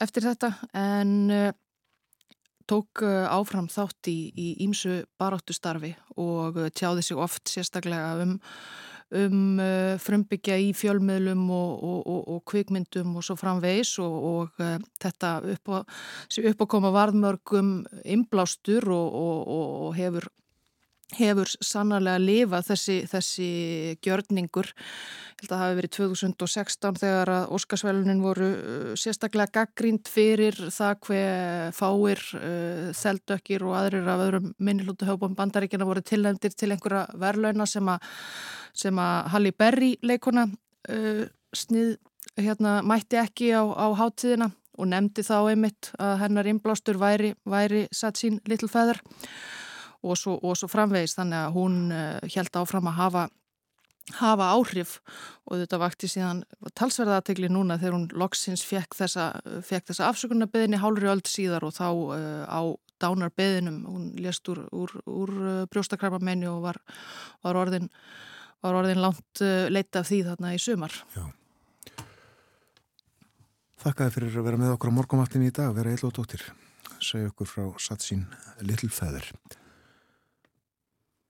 eftir 0.00 0.24
þetta 0.24 0.54
en 0.74 1.28
tók 2.66 3.04
áfram 3.04 3.68
þátt 3.70 4.08
í 4.10 4.48
ímsu 4.64 5.04
baráttu 5.20 5.54
starfi 5.54 5.92
og 6.18 6.56
tjáði 6.74 7.04
sig 7.04 7.20
oft 7.20 7.52
sérstaklega 7.52 8.24
um, 8.24 8.32
um 9.20 9.60
frumbyggja 10.02 10.56
í 10.58 10.72
fjölmiðlum 10.74 11.44
og, 11.46 11.84
og, 11.84 12.00
og, 12.00 12.22
og 12.34 12.42
kvikmyndum 12.50 13.14
og 13.20 13.26
svo 13.28 13.36
framvegs 13.38 13.92
og 14.02 14.56
þetta 14.98 15.34
upp 15.52 16.64
á 16.64 16.66
koma 16.66 16.90
varðmörgum 16.96 17.76
inblástur 18.02 18.88
og 18.96 19.94
hefur 20.00 20.26
hefur 21.18 21.50
sannarlega 21.64 22.20
lifað 22.22 22.70
þessi, 22.70 22.96
þessi 23.10 23.48
gjörningur. 24.04 24.70
Ég 24.70 25.44
held 25.44 25.50
að 25.50 25.54
það 25.54 25.62
hafi 25.64 25.78
verið 25.80 25.92
2016 25.96 26.98
þegar 27.02 27.32
að 27.34 27.54
Óskarsvælunin 27.58 28.22
voru 28.24 28.48
uh, 28.54 28.88
sérstaklega 29.00 29.54
gaggrínt 29.60 30.10
fyrir 30.10 30.58
það 30.74 30.96
hver 31.08 31.76
fáir, 31.76 32.24
uh, 32.38 32.88
þeldökkir 32.96 33.66
og 33.66 33.76
aðrir 33.80 34.10
af 34.10 34.24
öðrum 34.28 34.50
minnilútu 34.58 35.08
höfbom 35.08 35.36
bandaríkina 35.38 35.88
voru 35.88 36.04
tilhendir 36.04 36.56
til 36.56 36.72
einhverja 36.74 37.06
verlauna 37.20 37.68
sem 37.68 37.88
að, 37.90 38.10
sem 38.84 38.98
að 38.98 39.30
Halli 39.34 39.54
Berry 39.56 39.94
leikona 40.02 40.48
uh, 40.48 41.24
snið 41.54 41.96
hérna, 42.40 42.80
mætti 42.82 43.18
ekki 43.20 43.52
á, 43.54 43.62
á 43.62 43.86
háttíðina 43.94 44.50
og 44.74 44.88
nefndi 44.90 45.22
þá 45.22 45.36
einmitt 45.52 45.90
að 46.02 46.16
hennar 46.24 46.48
inblástur 46.50 46.98
væri, 46.98 47.34
væri 47.46 47.84
satt 47.94 48.18
sín 48.18 48.40
feather 48.66 49.00
og 50.04 50.18
svo, 50.20 50.36
og 50.42 50.58
svo 50.58 50.68
framvegis 50.70 51.16
þannig 51.18 51.40
að 51.40 51.56
hún 51.56 51.80
held 51.94 52.50
eh, 52.50 52.60
áfram 52.60 52.90
að 52.90 52.98
hafa, 53.00 53.24
hafa 54.20 54.50
áhrif 54.52 54.98
og 55.48 55.62
þetta 55.62 55.80
vakti 55.80 56.10
síðan 56.12 56.44
talsverðaðategli 56.76 57.50
núna 57.52 57.78
þegar 57.80 57.96
hún 57.98 58.08
loksins 58.20 58.64
fekk 58.68 58.98
þessa, 59.00 59.30
þessa 59.64 60.10
afsökunarbeðinni 60.10 60.82
hálfri 60.82 61.10
öll 61.12 61.24
síðar 61.28 61.66
og 61.66 61.76
þá 61.78 61.88
uh, 61.88 62.44
á 62.44 62.62
dánarbeðinum, 63.02 63.80
hún 63.88 64.04
lést 64.22 64.48
úr, 64.48 64.64
úr, 64.72 64.92
úr 65.04 65.32
eh, 65.34 65.62
brjóstakrafamenni 65.70 66.46
og 66.48 66.62
var, 66.64 66.78
var 67.44 67.58
orðin, 67.58 67.88
var 68.64 68.78
orðin 68.78 69.02
langt 69.02 69.42
uh, 69.44 69.66
leita 69.72 70.04
af 70.04 70.10
því 70.10 70.20
þarna 70.28 70.54
í 70.54 70.60
sumar. 70.62 70.94
Já. 71.16 71.26
Þakkaði 73.84 74.14
fyrir 74.14 74.38
að 74.40 74.46
vera 74.48 74.62
með 74.62 74.76
okkur 74.76 74.94
á 74.94 74.96
morgumattin 74.96 75.44
í 75.44 75.52
dag, 75.52 75.74
vera 75.76 75.92
eil 75.92 76.06
og 76.06 76.14
dóttir. 76.16 76.46
Segja 77.04 77.28
okkur 77.28 77.50
frá 77.50 77.66
Satsín 77.82 78.24
Little 78.64 78.88
Feather. 78.88 79.26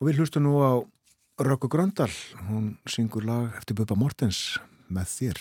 Og 0.01 0.09
við 0.09 0.23
hlustum 0.23 0.47
nú 0.47 0.59
á 0.59 0.73
Rökku 1.39 1.69
Gröndal, 1.71 2.11
hún 2.49 2.75
syngur 2.87 3.27
lag 3.27 3.55
eftir 3.59 3.77
Bubba 3.79 3.97
Mortens 3.99 4.59
með 4.91 5.11
þér. 5.11 5.41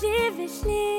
Vishli, 0.00 0.30
Vishli. 0.36 0.97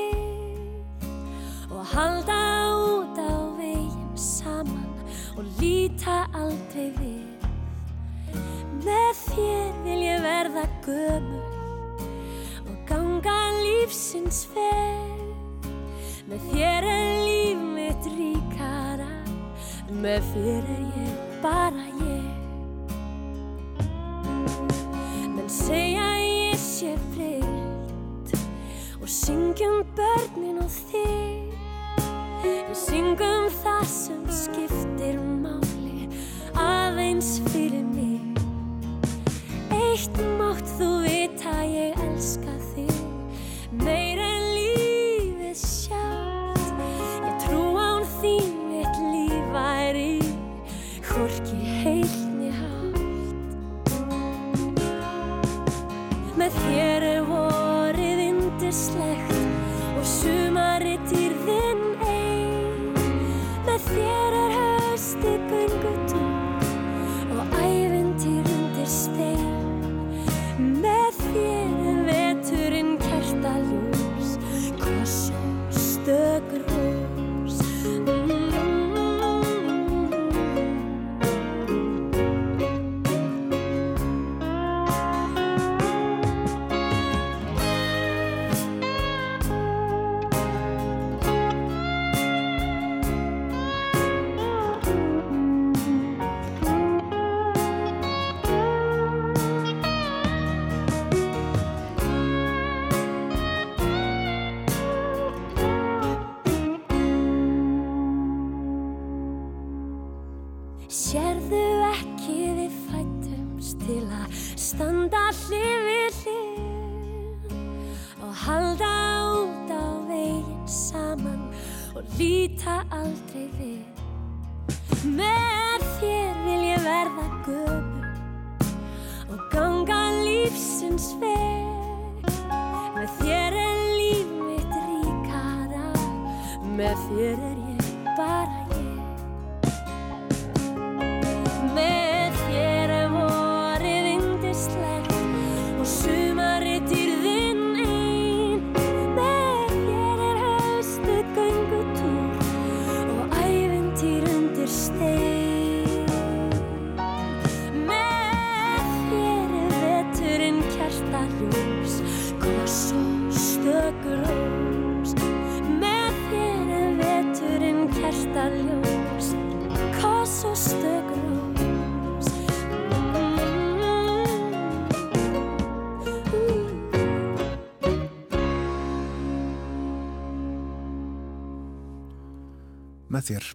Þér, 183.30 183.46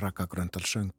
Raka 0.00 0.26
Gröndal 0.30 0.64
söng. 0.66 0.94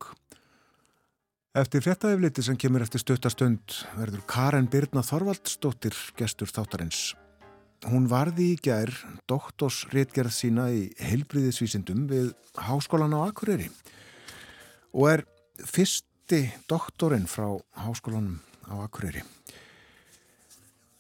Eftir 1.58 1.82
fréttaðifliti 1.82 2.44
sem 2.46 2.58
kemur 2.60 2.84
eftir 2.86 3.02
stuttastönd 3.02 3.80
verður 3.98 4.22
Karen 4.30 4.68
Birna 4.72 5.02
Þorvaldsdóttir 5.04 5.96
gestur 6.20 6.52
þáttarins. 6.54 7.16
Hún 7.88 8.08
varði 8.10 8.52
í 8.54 8.60
gær 8.64 8.92
doktorsritgerð 9.30 10.34
sína 10.34 10.68
í 10.74 10.88
heilbriðisvísindum 11.02 12.06
við 12.10 12.32
Háskólan 12.68 13.16
á 13.18 13.28
Akureyri 13.28 13.70
og 14.94 15.10
er 15.12 15.26
fyrsti 15.66 16.44
doktorinn 16.70 17.28
frá 17.30 17.50
Háskólanum 17.84 18.40
á 18.70 18.82
Akureyri. 18.86 19.26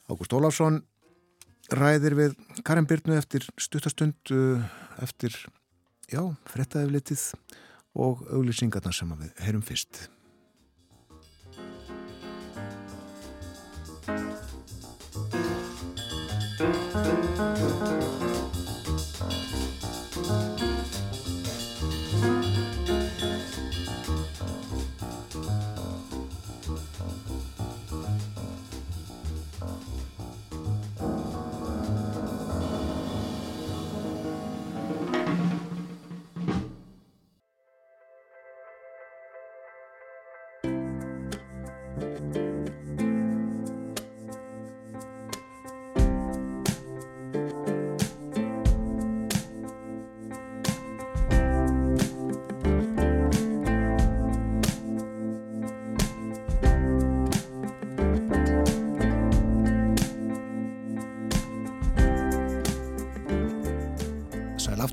Ágúst 0.09 0.33
Ólafsson 0.33 0.81
ræðir 1.73 2.17
við 2.17 2.35
Karen 2.63 2.87
Birnu 2.87 3.17
eftir 3.17 3.45
stuttastönd 3.59 4.33
uh, 4.33 4.63
eftir 5.03 5.35
Já, 6.07 6.21
frettaðiflitið 6.47 7.21
og 7.99 8.21
auglýsingarna 8.31 8.93
sem 8.95 9.09
við 9.19 9.41
heyrum 9.43 9.63
fyrst. 9.67 10.05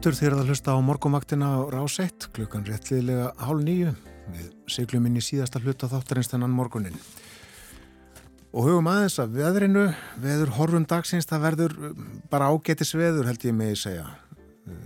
Aftur 0.04 0.18
þegar 0.20 0.34
það 0.36 0.48
hlusta 0.52 0.72
á 0.76 0.84
morgumvaktina 0.84 1.46
á 1.48 1.60
rás 1.72 1.94
1 2.02 2.26
klukkan 2.36 2.66
réttliðlega 2.68 3.30
hálf 3.40 3.62
nýju 3.64 3.92
við 4.34 4.50
seglum 4.68 5.06
inn 5.08 5.16
í 5.16 5.22
síðasta 5.24 5.62
hluta 5.64 5.88
þáttarins 5.88 6.28
þennan 6.28 6.52
morgunin. 6.52 6.98
Og 8.52 8.68
hugum 8.68 8.90
aðeins 8.92 9.16
að 9.24 9.38
veðrinu, 9.38 9.86
veður 10.20 10.52
horfum 10.58 10.84
dagsins, 10.84 11.24
það 11.24 11.46
verður 11.46 11.76
um, 11.88 12.04
bara 12.28 12.52
ágetis 12.52 12.92
veður 12.92 13.30
held 13.30 13.48
ég 13.48 13.56
með 13.56 13.72
að 13.72 13.80
segja. 13.86 14.06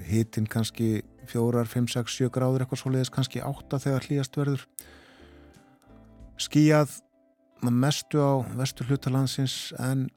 Hittin 0.06 0.46
kannski 0.54 1.02
fjórar, 1.26 1.66
fimm, 1.66 1.90
sex, 1.90 2.14
sjö 2.14 2.30
gráður 2.30 2.68
eitthvað 2.68 2.84
svoleiðis, 2.84 3.14
kannski 3.18 3.42
átta 3.42 3.82
þegar 3.82 4.06
hlýjast 4.06 4.38
verður. 4.38 4.66
Skíjað 6.38 7.00
mestu 7.66 8.22
á 8.22 8.38
vestur 8.54 8.86
hlutalandsins 8.86 9.72
en 9.82 10.12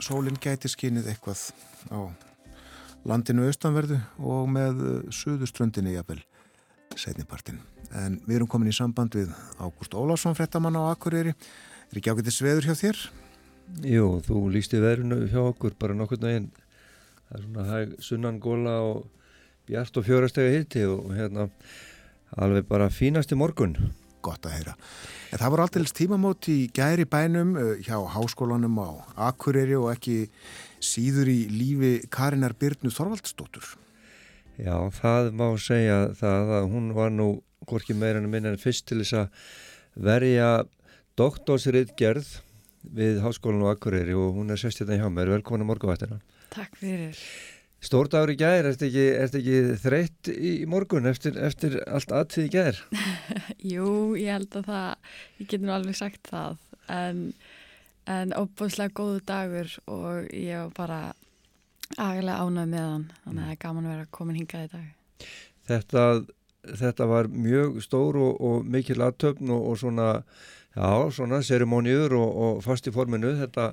sólinn 0.00 0.40
gæti 0.40 0.72
skynið 0.72 1.12
eitthvað 1.12 1.50
á 1.92 2.32
landinu 3.08 3.48
austanverðu 3.48 3.98
og 4.18 4.48
með 4.52 4.82
suðuströndinni 5.12 5.94
jafnvel 5.96 6.22
setnipartin. 6.98 7.60
En 7.94 8.18
við 8.26 8.40
erum 8.40 8.50
komin 8.50 8.70
í 8.70 8.74
samband 8.74 9.14
við 9.16 9.32
Ágúst 9.58 9.94
Ólásson, 9.94 10.36
frettamann 10.36 10.78
á 10.78 10.90
Akureyri. 10.90 11.34
Er 11.90 12.00
ekki 12.00 12.12
ágætið 12.12 12.36
sveður 12.36 12.68
hjá 12.68 12.74
þér? 12.78 13.00
Jú, 13.86 14.06
þú 14.26 14.44
lísti 14.52 14.80
veðrunu 14.82 15.24
hjá 15.30 15.40
okkur 15.44 15.76
bara 15.80 15.96
nokkur 15.96 16.20
neginn. 16.22 16.50
Það 17.28 17.36
er 17.36 17.44
svona 17.44 17.66
hæg 17.70 17.94
sunnan 18.04 18.40
góla 18.42 18.78
og 18.84 19.04
bjart 19.68 20.00
og 20.00 20.06
fjórastega 20.06 20.56
hitti 20.58 20.84
og 20.88 21.12
hérna 21.16 21.48
alveg 22.36 22.66
bara 22.68 22.90
fínasti 22.92 23.38
morgun. 23.38 23.76
Gott 24.24 24.46
að 24.48 24.56
heyra. 24.58 24.74
En 25.32 25.40
það 25.40 25.52
voru 25.52 25.64
alltaf 25.66 25.94
tímamót 25.96 26.48
í 26.48 26.58
gæri 26.72 27.04
bænum 27.08 27.56
uh, 27.60 27.72
hjá 27.84 27.98
háskólanum 28.14 28.78
á 28.80 28.88
Akureyri 29.28 29.76
og 29.76 29.90
ekki 29.92 30.30
síður 30.84 31.30
í 31.32 31.38
lífi 31.50 31.94
Karinar 32.12 32.54
Byrnu 32.60 32.92
Þorvaldsdóttur. 32.94 33.74
Já, 34.60 34.76
það 34.94 35.32
má 35.34 35.46
segja 35.58 35.98
það 36.14 36.54
að 36.60 36.68
hún 36.70 36.92
var 36.94 37.10
nú 37.10 37.28
hvorki 37.66 37.96
meira 37.96 38.20
en 38.20 38.30
minna 38.30 38.52
en 38.52 38.60
fyrst 38.60 38.86
til 38.86 39.00
þess 39.00 39.16
að 39.24 39.44
verja 40.04 40.50
doktorsriðgerð 41.18 42.30
við 42.94 43.20
Háskólan 43.24 43.64
og 43.64 43.74
Akureyri 43.74 44.14
og 44.18 44.36
hún 44.36 44.52
er 44.52 44.60
sérstjættan 44.60 45.00
hjá 45.00 45.08
mér. 45.10 45.32
Velkomin 45.38 45.64
að 45.64 45.70
morgunvættina. 45.72 46.20
Takk 46.54 46.76
fyrir. 46.78 47.18
Stór 47.84 48.08
dagur 48.08 48.32
í 48.32 48.38
gær, 48.40 48.64
ertu 48.64 48.86
ekki, 48.86 49.04
ert 49.20 49.34
ekki 49.36 49.56
þreytt 49.82 50.30
í 50.32 50.52
morgun 50.70 51.08
eftir, 51.10 51.36
eftir 51.36 51.76
allt 51.84 52.14
aðtíð 52.16 52.46
í 52.46 52.52
gær? 52.54 52.78
Jú, 53.74 53.88
ég 54.16 54.30
held 54.32 54.56
að 54.60 54.70
það, 54.70 55.10
ég 55.42 55.50
get 55.50 55.64
nú 55.64 55.74
alveg 55.74 55.98
sagt 55.98 56.30
það, 56.30 56.62
en, 56.94 57.20
en 58.10 58.34
óbúslega 58.36 58.94
góðu 58.94 59.20
dagur 59.26 59.74
og 59.90 60.30
ég 60.34 60.60
var 60.60 60.72
bara 60.76 61.00
agalega 61.96 62.40
ánað 62.42 62.72
með 62.72 62.88
hann, 62.88 63.06
þannig 63.24 63.42
að 63.42 63.44
það 63.44 63.54
er 63.54 63.60
gaman 63.66 63.86
að 63.86 63.94
vera 63.94 64.08
komin 64.18 64.40
hingað 64.40 64.64
í 64.64 64.72
dag. 64.72 65.28
Þetta, 65.68 66.02
þetta 66.82 67.06
var 67.10 67.30
mjög 67.32 67.78
stór 67.84 68.18
og, 68.20 68.40
og 68.40 68.66
mikil 68.76 68.98
aðtöfn 69.04 69.52
og, 69.54 69.68
og 69.70 69.78
svona, 69.80 70.08
já, 70.74 70.88
svona 71.16 71.40
serimóniur 71.44 72.16
og, 72.18 72.42
og 72.46 72.66
fast 72.66 72.90
í 72.90 72.94
forminu, 72.94 73.36
þetta 73.42 73.72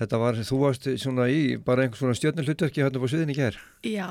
Þetta 0.00 0.16
var, 0.16 0.38
þú 0.48 0.58
varst 0.62 0.86
svona 0.96 1.26
í 1.28 1.58
bara 1.60 1.84
einhvers 1.84 2.00
svona 2.00 2.16
stjórnir 2.16 2.46
hlutverki 2.48 2.80
hérna 2.80 3.02
på 3.02 3.08
sviðin 3.12 3.34
í 3.34 3.36
ger. 3.36 3.58
Já, 3.84 4.08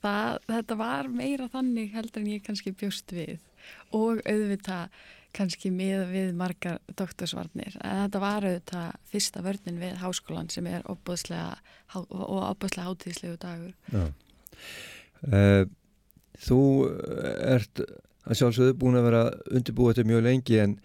það, 0.00 0.38
þetta 0.48 0.76
var 0.80 1.10
meira 1.12 1.50
þannig 1.52 1.90
heldur 1.92 2.22
en 2.22 2.30
ég 2.32 2.46
kannski 2.46 2.72
bjóst 2.72 3.12
við 3.12 3.34
og 3.92 4.22
auðvitað 4.24 4.88
kannski 5.36 5.70
með 5.74 6.04
við 6.12 6.32
margar 6.38 6.78
doktorsvarnir. 6.98 7.76
En 7.84 8.04
þetta 8.04 8.22
var 8.22 8.46
auðvitað 8.46 8.96
fyrsta 9.10 9.44
vörnin 9.44 9.80
við 9.82 9.98
háskólan 10.02 10.50
sem 10.52 10.66
er 10.70 10.86
opbúðslega 10.88 11.58
og 11.98 12.40
opbúðslega 12.40 12.88
hátíðslegu 12.88 13.38
dagur. 13.42 13.74
Já. 13.92 14.04
Uh, 15.28 15.64
þú 16.38 16.60
ert 17.42 17.82
að 18.28 18.40
sjálfsögðu 18.40 18.76
búin 18.78 18.98
að 19.00 19.08
vera 19.08 19.22
undirbúið 19.50 19.96
þetta 19.96 20.12
mjög 20.12 20.28
lengi 20.28 20.60
en 20.64 20.76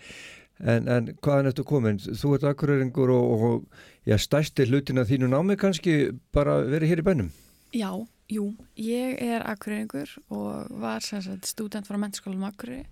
En, 0.64 0.86
en 0.88 1.10
hvaðan 1.24 1.50
ertu 1.50 1.64
komin? 1.68 1.98
Þú 2.00 2.36
ert 2.38 2.46
akkuröringur 2.48 3.12
og, 3.12 3.32
og 3.34 4.08
já, 4.08 4.16
stærsti 4.22 4.68
hlutin 4.70 5.02
að 5.02 5.10
þínu 5.10 5.32
námi 5.34 5.58
kannski 5.60 6.14
bara 6.36 6.60
verið 6.62 6.94
hér 6.94 7.02
í 7.02 7.06
bænum? 7.08 7.32
Já, 7.74 7.90
jú, 8.32 8.46
ég 8.80 9.18
er 9.26 9.44
akkuröringur 9.50 10.14
og 10.30 10.70
var 10.80 11.04
sagt, 11.04 11.50
student 11.50 11.90
frá 11.90 11.98
mennskólanum 12.00 12.48
akkuröri 12.48 12.86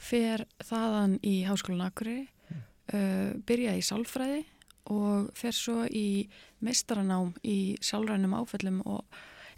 fer 0.00 0.46
þaðan 0.64 1.18
í 1.26 1.40
Háskólan 1.48 1.84
Akureyri, 1.86 2.28
uh, 2.94 3.36
byrja 3.46 3.76
í 3.76 3.84
sálfræði 3.84 4.44
og 4.90 5.28
fer 5.36 5.54
svo 5.54 5.84
í 5.86 6.26
mestaranám 6.64 7.34
í 7.46 7.76
sálrænum 7.84 8.34
áföllum 8.40 8.80
og 8.88 9.04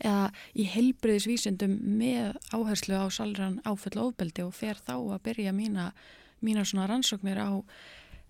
eða 0.02 0.30
í 0.58 0.66
heilbriðisvísundum 0.72 1.76
með 1.98 2.36
áherslu 2.54 2.98
á 2.98 3.06
sálræn 3.12 3.60
áföll 3.62 3.98
og 4.00 4.12
ofbeldi 4.12 4.44
og 4.44 4.54
fer 4.56 4.80
þá 4.82 4.94
að 4.98 5.22
byrja 5.28 5.54
mína, 5.54 5.90
mína 6.42 6.64
svona 6.66 6.88
rannsóknir 6.90 7.38
á, 7.38 7.62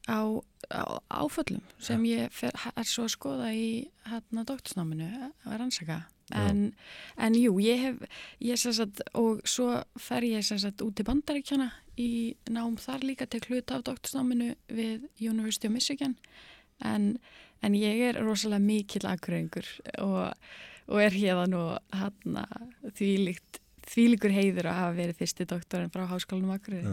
á, 0.08 0.20
á 0.68 0.84
áföllum 1.08 1.64
sem 1.80 2.04
ég 2.10 2.32
fer, 2.34 2.52
er 2.76 2.88
svo 2.88 3.06
að 3.08 3.14
skoða 3.16 3.52
í 3.56 3.68
hérna 4.08 4.44
doktorsnáminu 4.48 5.08
að 5.46 5.56
rannsaka 5.56 6.02
en, 6.32 6.64
en 7.16 7.36
jú, 7.36 7.54
ég 7.62 7.80
hef 7.86 8.02
ég 8.42 8.60
sagt, 8.60 9.02
og 9.18 9.42
svo 9.48 9.82
fer 10.00 10.26
ég 10.26 10.44
sagt, 10.46 10.82
út 10.84 10.96
til 10.96 11.06
bandaríkjana 11.08 11.70
í 12.00 12.34
nám 12.50 12.78
þar 12.80 13.06
líka 13.06 13.28
til 13.28 13.42
hluta 13.48 13.78
af 13.78 13.86
doktorsnáminu 13.88 14.54
við 14.72 15.08
University 15.20 15.68
of 15.68 15.76
Michigan. 15.76 16.16
En, 16.82 17.16
en 17.62 17.78
ég 17.78 18.00
er 18.08 18.20
rosalega 18.24 18.64
mikill 18.64 19.06
aðgröðingur 19.06 19.68
og, 20.02 20.32
og 20.88 21.02
er 21.02 21.14
hérna 21.14 21.48
nú 21.52 21.64
hann 21.94 22.40
þvílíkt 22.96 23.62
þvílíkur 23.92 24.32
heiður 24.32 24.68
að 24.70 24.78
hafa 24.78 24.96
verið 24.96 25.20
fyrsti 25.20 25.46
doktorinn 25.50 25.92
frá 25.92 26.04
Háskólanum 26.10 26.54
Akureyri. 26.54 26.92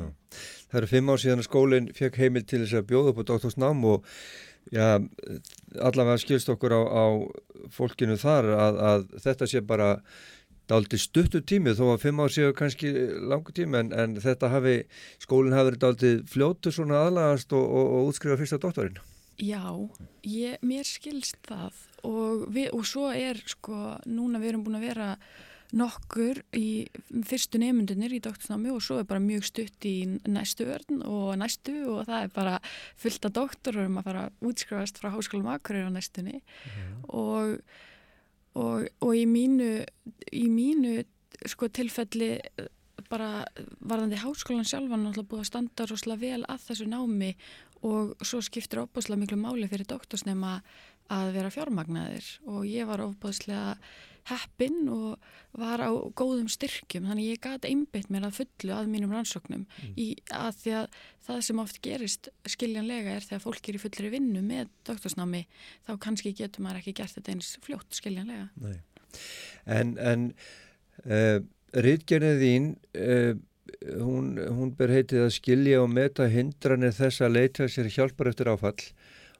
Það 0.69 0.79
eru 0.81 0.89
fimm 0.89 1.11
ár 1.11 1.21
síðan 1.21 1.43
að 1.43 1.47
skólinn 1.47 1.89
fekk 1.95 2.19
heimil 2.23 2.45
til 2.49 2.63
þess 2.63 2.79
að 2.79 2.87
bjóða 2.89 3.13
upp 3.13 3.21
á 3.21 3.29
doktorsnám 3.29 3.83
og 3.89 4.09
já, 4.73 4.99
allavega 5.79 6.17
skilst 6.21 6.51
okkur 6.53 6.75
á, 6.75 6.81
á 6.85 7.05
fólkinu 7.73 8.17
þar 8.19 8.51
að, 8.55 8.81
að 8.91 9.07
þetta 9.25 9.49
sé 9.49 9.63
bara 9.65 9.89
daldi 10.69 10.99
stuttu 11.01 11.41
tími 11.41 11.73
þó 11.77 11.95
að 11.95 12.03
fimm 12.03 12.21
ár 12.21 12.33
séu 12.33 12.53
kannski 12.57 12.91
langu 13.31 13.53
tími 13.55 13.79
en, 13.81 13.93
en 13.93 14.17
þetta 14.21 14.51
hafi, 14.53 14.75
skólinn 15.21 15.55
hafi 15.57 15.71
verið 15.71 15.83
daldi 15.85 16.11
fljótu 16.29 16.73
svona 16.73 17.05
aðlagast 17.07 17.55
og, 17.57 17.65
og, 17.65 17.93
og 17.97 18.11
útskrifa 18.11 18.37
fyrsta 18.39 18.61
doktorinn. 18.61 18.99
Já, 19.39 19.63
ég, 20.27 20.59
mér 20.67 20.87
skilst 20.87 21.39
það 21.47 21.77
og, 22.03 22.47
við, 22.51 22.69
og 22.75 22.83
svo 22.87 23.07
er 23.15 23.39
sko, 23.47 23.95
núna 24.05 24.41
við 24.41 24.53
erum 24.53 24.65
búin 24.67 24.79
að 24.81 24.89
vera 24.89 25.13
nokkur 25.75 26.41
í 26.57 26.87
fyrstu 27.29 27.59
nefndunir 27.61 28.15
í 28.15 28.21
doktorsnámi 28.25 28.71
og 28.73 28.81
svo 28.81 28.99
er 29.01 29.07
bara 29.09 29.21
mjög 29.21 29.45
stutt 29.49 29.85
í 29.85 29.95
næstu 30.25 30.65
örn 30.73 31.03
og 31.05 31.35
næstu 31.37 31.75
og 31.93 32.07
það 32.09 32.25
er 32.25 32.33
bara 32.33 32.55
fullt 32.99 33.29
af 33.29 33.35
doktorum 33.37 33.99
að 34.01 34.09
fara 34.09 34.25
útskrifast 34.49 35.01
frá 35.01 35.11
háskólum 35.13 35.51
Akureyri 35.53 35.85
á 35.85 35.93
næstunni 35.93 36.41
mm. 36.41 36.97
og, 37.13 37.61
og, 38.57 38.89
og 39.05 39.13
í 39.13 39.23
mínu, 39.29 39.71
í 40.33 40.45
mínu 40.49 40.97
sko, 41.45 41.69
tilfelli 41.69 42.37
bara 43.09 43.45
varðandi 43.79 44.19
háskólan 44.21 44.67
sjálfan 44.67 45.05
náttúrulega 45.05 45.29
búið 45.29 45.45
að 45.45 45.51
standa 45.51 45.89
rosalega 45.89 46.23
vel 46.25 46.43
að 46.49 46.65
þessu 46.67 46.89
námi 46.89 47.33
og 47.85 48.17
svo 48.25 48.41
skiptir 48.43 48.81
óbúslega 48.83 49.21
miklu 49.21 49.37
máli 49.39 49.69
fyrir 49.69 49.87
doktorsnema 49.89 50.59
að 51.09 51.33
vera 51.37 51.53
fjármagnaðir 51.53 52.27
og 52.49 52.65
ég 52.69 52.89
var 52.89 53.05
óbúslega 53.05 53.77
heppinn 54.29 54.87
og 54.93 55.17
var 55.59 55.81
á 55.81 55.91
góðum 56.17 56.49
styrkjum 56.51 57.07
þannig 57.09 57.33
ég 57.33 57.41
gæti 57.43 57.71
einbeitt 57.71 58.11
mér 58.13 58.27
að 58.27 58.39
fullu 58.39 58.75
að 58.75 58.91
mínum 58.93 59.13
rannsóknum 59.15 59.65
mm. 59.65 59.93
í 59.97 60.07
að 60.35 60.61
því 60.61 60.75
að 60.79 60.99
það 61.27 61.41
sem 61.47 61.61
oft 61.63 61.81
gerist 61.85 62.31
skiljanlega 62.49 63.17
er 63.17 63.27
þegar 63.27 63.43
fólk 63.45 63.69
er 63.69 63.79
í 63.79 63.83
fullri 63.83 64.13
vinnu 64.13 64.43
með 64.45 64.71
doktorsnámi 64.89 65.43
þá 65.87 65.93
kannski 66.05 66.33
getur 66.37 66.65
maður 66.65 66.83
ekki 66.83 66.95
gert 67.01 67.17
þetta 67.17 67.35
eins 67.35 67.51
fljótt 67.65 67.99
skiljanlega 67.99 68.49
Nei. 68.61 68.79
En, 69.65 69.95
en 69.97 70.27
uh, 71.05 71.39
Ritgerðið 71.73 72.43
þín 72.45 72.71
uh, 72.97 73.33
hún, 74.01 74.33
hún 74.37 74.73
ber 74.77 74.91
heitið 74.93 75.25
að 75.27 75.35
skilja 75.37 75.81
og 75.83 75.91
meta 75.93 76.27
hindranir 76.31 76.93
þess 76.95 77.23
að 77.25 77.35
leita 77.37 77.69
sér 77.69 77.89
hjálpar 77.93 78.31
eftir 78.31 78.49
áfall 78.51 78.77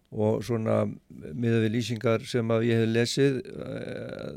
og 0.10 0.40
svona 0.46 0.82
miða 1.14 1.60
við 1.66 1.74
lýsingar 1.76 2.24
sem 2.26 2.50
að 2.50 2.66
ég 2.70 2.82
hef 2.82 2.94
lesið 2.96 3.36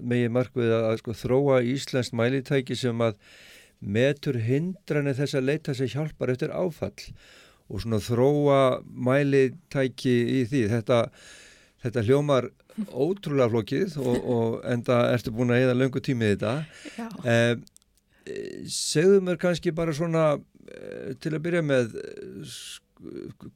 megið 0.04 0.34
markvið 0.36 0.74
að 0.76 0.96
sko, 1.00 1.14
þróa 1.16 1.62
Íslands 1.64 2.12
mælitæki 2.12 2.76
sem 2.76 3.00
að 3.00 3.16
metur 3.82 4.38
hindranir 4.44 5.16
þess 5.18 5.38
að 5.38 5.48
leita 5.48 5.74
sér 5.74 5.90
hjálpar 5.94 6.32
eftir 6.34 6.52
áfall 6.54 6.92
og 7.72 7.82
svona 7.82 8.02
þróa 8.02 8.60
mælitæki 8.84 10.12
í 10.38 10.42
því. 10.50 10.66
Þetta, 10.72 10.98
þetta 11.84 12.04
hljómar 12.06 12.50
ótrúlega 12.92 13.50
flókið 13.52 13.98
og, 14.02 14.16
og 14.34 14.56
enda 14.68 15.02
ertu 15.12 15.34
búin 15.34 15.54
að 15.54 15.66
eða 15.66 15.78
löngu 15.78 16.02
tímið 16.04 16.34
þetta. 16.34 16.54
Eh, 17.24 17.54
segðu 18.70 19.22
mér 19.24 19.40
kannski 19.40 19.74
bara 19.74 19.94
svona 19.96 20.26
eh, 20.36 21.12
til 21.20 21.34
að 21.34 21.44
byrja 21.48 21.64
með 21.66 21.96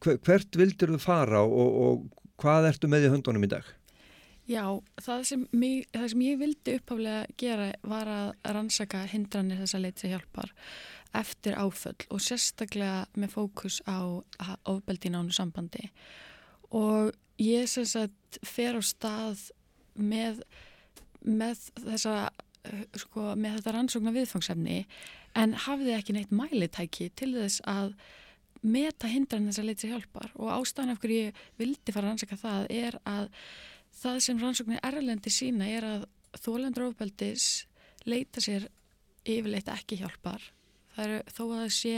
hvert 0.05 0.59
vildur 0.59 0.95
þú 0.95 1.01
fara 1.03 1.43
og, 1.47 1.81
og 1.87 2.23
hvað 2.41 2.71
ertu 2.73 2.91
með 2.91 3.09
í 3.09 3.13
höndunum 3.15 3.47
í 3.47 3.51
dag? 3.57 3.67
Já, 4.47 4.63
það 5.03 5.23
sem, 5.27 5.41
mig, 5.59 5.89
það 5.91 6.11
sem 6.13 6.21
ég 6.23 6.39
vildi 6.39 6.77
uppháflega 6.79 7.39
gera 7.41 7.71
var 7.83 8.11
að 8.11 8.29
rannsaka 8.55 9.01
hindranir 9.11 9.59
þess 9.59 9.75
að 9.75 9.87
leita 9.87 10.05
sér 10.05 10.13
hjálpar 10.15 10.53
eftir 11.19 11.57
áföll 11.59 12.07
og 12.15 12.23
sérstaklega 12.23 13.07
með 13.19 13.35
fókus 13.35 13.81
á 13.91 14.23
ofbeldi 14.71 15.11
nánu 15.11 15.35
sambandi 15.35 15.89
og 16.71 17.11
ég 17.43 17.67
sem 17.71 17.87
sagt 17.89 18.39
fer 18.47 18.79
á 18.79 18.83
stað 18.87 19.49
með, 19.99 20.43
með 21.27 21.67
þessa 21.75 22.17
sko, 23.03 23.33
með 23.35 23.59
þetta 23.59 23.75
rannsóknar 23.77 24.15
viðfangsefni 24.17 24.85
en 25.37 25.57
hafði 25.67 25.97
ekki 25.97 26.17
neitt 26.17 26.35
mælitæki 26.35 27.11
til 27.19 27.33
þess 27.35 27.65
að 27.67 27.97
meta 28.67 29.09
hindran 29.11 29.49
þess 29.49 29.63
að 29.63 29.69
leita 29.71 29.85
sér 29.85 29.95
hjálpar 29.95 30.35
og 30.35 30.53
ástæðan 30.57 30.95
af 30.95 31.01
hverju 31.03 31.23
ég 31.29 31.41
vildi 31.61 31.95
fara 31.95 32.09
að 32.09 32.13
rannsaka 32.13 32.39
það 32.41 32.69
er 32.75 32.99
að 33.07 33.31
það 33.97 34.21
sem 34.27 34.43
rannsóknir 34.43 34.85
erlendi 34.87 35.33
sína 35.33 35.69
er 35.71 35.87
að 35.89 36.07
þólendur 36.43 36.91
ofbeldis 36.91 37.67
leita 38.07 38.43
sér 38.45 38.69
yfirleitt 39.27 39.71
ekki 39.73 39.99
hjálpar. 40.01 40.43
Það 40.95 41.05
eru 41.07 41.19
þó 41.33 41.43
að 41.47 41.57
það 41.57 41.73
sé 41.77 41.95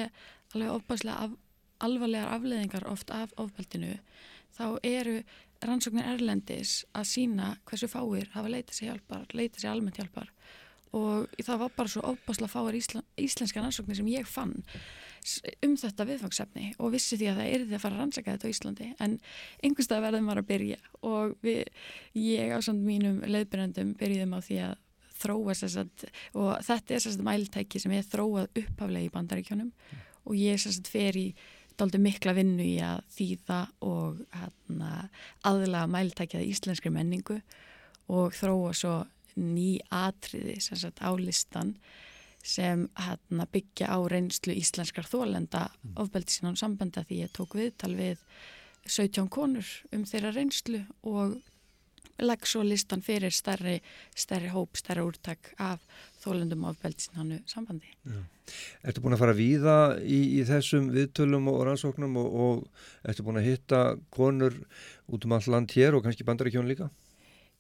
alveg 0.54 0.74
ofbærslega 0.74 1.26
af, 1.26 1.36
alvarlegar 1.84 2.34
afleðingar 2.36 2.88
oft 2.90 3.12
af 3.14 3.34
ofbeldinu 3.40 3.98
þá 4.56 4.66
eru 4.86 5.18
rannsóknir 5.62 6.06
erlendis 6.14 6.82
að 6.96 7.10
sína 7.12 7.52
hversu 7.68 7.88
fáir 7.90 8.30
hafa 8.34 8.50
leita 8.50 8.74
sér 8.74 8.92
hjálpar, 8.92 9.26
leita 9.34 9.60
sér 9.60 9.74
almennt 9.74 9.98
hjálpar 9.98 10.30
og 10.96 11.28
það 11.44 11.60
var 11.62 11.74
bara 11.76 11.92
svo 11.92 12.02
ofbærslega 12.08 12.52
fáir 12.52 12.78
íslen, 12.78 13.04
íslenska 13.20 13.60
rannsóknir 13.60 13.98
sem 13.98 14.08
ég 14.12 14.28
fann 14.28 14.56
um 15.66 15.74
þetta 15.76 16.06
viðfangsefni 16.08 16.70
og 16.78 16.92
vissi 16.94 17.18
því 17.18 17.30
að 17.30 17.40
það 17.40 17.52
er 17.52 17.64
því 17.64 17.76
að 17.76 17.82
fara 17.82 17.96
að 17.96 18.02
rannsaka 18.02 18.34
þetta 18.34 18.48
á 18.48 18.52
Íslandi 18.54 18.88
en 19.04 19.16
einhverstað 19.66 20.04
verðum 20.06 20.30
var 20.30 20.40
að 20.40 20.48
byrja 20.48 20.78
og 21.08 21.34
við, 21.44 21.62
ég 22.16 22.54
á 22.54 22.58
samt 22.64 22.84
mínum 22.86 23.20
leiðbyrjandum 23.26 23.94
byrjuðum 23.98 24.36
á 24.38 24.40
því 24.46 24.60
að 24.68 24.74
þróa 25.18 25.56
sérsagt 25.58 26.06
og 26.38 26.50
þetta 26.64 26.94
er 26.94 27.04
sérsagt 27.04 27.26
mæltæki 27.26 27.82
sem 27.82 27.94
er 27.96 28.06
þróað 28.06 28.50
upphaflega 28.62 29.08
í 29.08 29.14
bandaríkjónum 29.14 29.70
mm. 29.72 30.04
og 30.30 30.38
ég 30.38 30.60
sérsagt 30.62 30.90
fer 30.92 31.18
í 31.18 31.28
daldi 31.78 32.00
mikla 32.02 32.34
vinnu 32.34 32.64
í 32.64 32.76
að 32.82 33.02
þýða 33.14 33.60
og 33.86 34.22
hana, 34.34 35.08
aðlaga 35.46 35.90
mæltækjað 35.92 36.48
íslenskri 36.48 36.92
menningu 36.94 37.38
og 38.14 38.34
þróa 38.38 38.72
svo 38.74 38.94
ný 39.38 39.78
atriði 39.94 40.58
sérsagt 40.62 41.02
á 41.02 41.10
listan 41.18 41.74
sem 42.44 42.86
hérna, 42.96 43.46
byggja 43.50 43.90
á 43.90 43.98
reynslu 44.08 44.54
íslenskar 44.56 45.08
þólenda 45.08 45.68
mm. 45.68 45.98
ofbeldi 46.00 46.38
sín 46.38 46.50
á 46.50 46.60
sambandi 46.60 47.00
að 47.00 47.10
því 47.10 47.20
ég 47.24 47.34
tók 47.34 47.56
viðtal 47.58 47.94
við 47.98 48.22
17 48.88 49.28
konur 49.32 49.68
um 49.92 50.04
þeirra 50.08 50.32
reynslu 50.36 50.84
og 51.02 51.36
legg 52.18 52.46
svo 52.50 52.64
listan 52.66 53.02
fyrir 53.04 53.34
stærri, 53.34 53.76
stærri 54.16 54.50
hóp, 54.50 54.78
stærri 54.78 55.04
úrtak 55.06 55.52
af 55.62 55.82
þólendum 56.22 56.66
ofbeldi 56.70 57.06
sín 57.06 57.20
á 57.20 57.22
sambandi. 57.46 57.90
Já. 58.06 58.22
Ertu 58.88 59.02
búin 59.04 59.14
að 59.14 59.22
fara 59.22 59.36
víða 59.36 59.76
í, 60.02 60.40
í 60.40 60.44
þessum 60.48 60.88
viðtölum 60.94 61.50
og 61.52 61.60
rannsóknum 61.68 62.16
og, 62.18 62.38
og 62.46 63.10
ertu 63.10 63.26
búin 63.26 63.42
að 63.42 63.50
hitta 63.50 63.82
konur 64.14 64.56
út 65.06 65.26
um 65.28 65.36
all 65.36 65.52
land 65.52 65.74
hér 65.76 65.98
og 65.98 66.06
kannski 66.06 66.26
bandaríkjón 66.26 66.70
líka? 66.70 66.88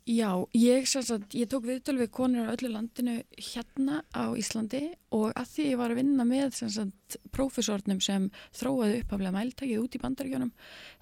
Já, 0.08 0.48
ég, 0.56 0.86
sagt, 0.88 1.34
ég 1.36 1.48
tók 1.52 1.66
viðtölu 1.68 2.00
við 2.00 2.08
konur 2.16 2.46
á 2.48 2.54
öllu 2.54 2.70
landinu 2.72 3.18
hérna 3.36 3.98
á 4.16 4.32
Íslandi 4.40 4.80
og 5.12 5.34
að 5.36 5.50
því 5.52 5.66
ég 5.66 5.80
var 5.82 5.92
að 5.92 5.98
vinna 6.00 6.24
með 6.24 6.54
sagt, 6.56 7.18
prófessornum 7.36 8.00
sem 8.00 8.30
þróaði 8.56 9.02
upphaflega 9.02 9.34
mæltækið 9.34 9.82
út 9.82 9.98
í 9.98 10.00
bandaríkjónum 10.00 10.54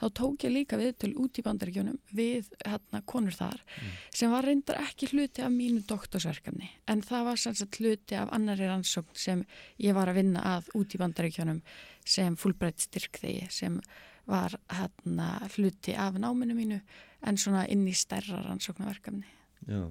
þá 0.02 0.06
tók 0.18 0.48
ég 0.48 0.54
líka 0.56 0.80
viðtölu 0.80 1.22
út 1.22 1.38
í 1.38 1.46
bandaríkjónum 1.46 2.00
við 2.18 2.50
hérna, 2.66 3.04
konur 3.06 3.38
þar 3.38 3.62
mm. 3.62 3.94
sem 4.18 4.34
var 4.34 4.50
reyndar 4.50 4.82
ekki 4.82 5.12
hluti 5.12 5.46
af 5.46 5.54
mínu 5.54 5.86
doktorsverkefni 5.86 6.72
en 6.90 7.06
það 7.06 7.30
var 7.30 7.42
sagt, 7.44 7.78
hluti 7.78 8.18
af 8.18 8.34
annari 8.34 8.66
rannsókn 8.66 9.22
sem 9.22 9.46
ég 9.86 9.94
var 9.94 10.10
að 10.10 10.18
vinna 10.24 10.42
að 10.56 10.74
út 10.82 10.98
í 10.98 11.02
bandaríkjónum 11.04 11.62
sem 12.02 12.34
fullbreytt 12.34 12.88
styrk 12.88 13.22
þegi 13.22 13.46
sem 13.54 13.78
var 14.26 14.58
hérna, 14.74 15.36
hluti 15.54 15.94
af 15.94 16.18
náminu 16.18 16.58
mínu 16.58 16.80
en 17.26 17.38
svona 17.40 17.64
inn 17.72 17.86
í 17.88 17.94
stærra 17.96 18.42
rannsóknarverkefni. 18.44 19.26
Já, 19.66 19.82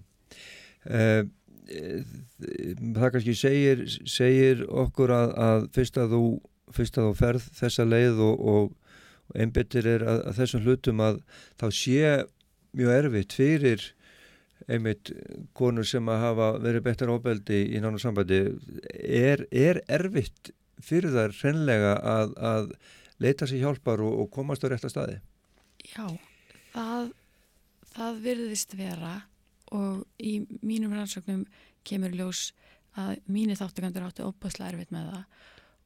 uh, 0.89 1.23
það 1.65 3.11
kannski 3.15 3.35
segir, 3.37 3.85
segir 4.09 4.65
okkur 4.69 5.13
að, 5.15 5.35
að 5.47 5.67
fyrst 5.75 5.97
að 6.01 6.15
þú 6.15 6.23
fyrst 6.75 6.97
að 6.99 7.09
þú 7.09 7.17
ferð 7.19 7.49
þessa 7.59 7.85
leið 7.87 8.21
og, 8.25 8.45
og, 8.53 8.95
og 9.29 9.41
einbyttir 9.41 9.87
er 9.89 10.05
að, 10.05 10.21
að 10.29 10.39
þessum 10.39 10.65
hlutum 10.65 11.03
að 11.05 11.21
þá 11.61 11.67
sé 11.77 11.99
mjög 12.75 12.97
erfitt 12.99 13.37
fyrir 13.37 13.85
einmitt 14.71 15.11
konur 15.57 15.85
sem 15.87 16.07
að 16.09 16.21
hafa 16.23 16.51
verið 16.63 16.85
betur 16.87 17.13
óbeldi 17.13 17.59
í 17.75 17.81
nánu 17.83 17.99
sambandi 18.01 18.39
er, 18.95 19.45
er 19.51 19.81
erfitt 19.91 20.53
fyrir 20.83 21.13
þær 21.13 21.35
hreinlega 21.39 21.93
að, 22.01 22.33
að 22.39 22.71
leita 23.21 23.47
sér 23.47 23.65
hjálpar 23.65 24.01
og, 24.03 24.23
og 24.23 24.31
komast 24.33 24.65
á 24.65 24.71
rétta 24.71 24.89
staði? 24.91 25.19
Já, 25.85 26.07
það, 26.73 27.11
það 27.95 28.21
virðist 28.25 28.75
vera 28.77 29.15
og 29.75 30.03
í 30.21 30.37
mínum 30.61 30.93
rannsóknum 30.93 31.45
kemur 31.87 32.13
ljós 32.15 32.49
að 32.99 33.17
mínir 33.27 33.59
þáttugandur 33.59 34.05
áttu 34.07 34.27
óbáslega 34.27 34.71
erfitt 34.71 34.93
með 34.95 35.09
það. 35.11 35.23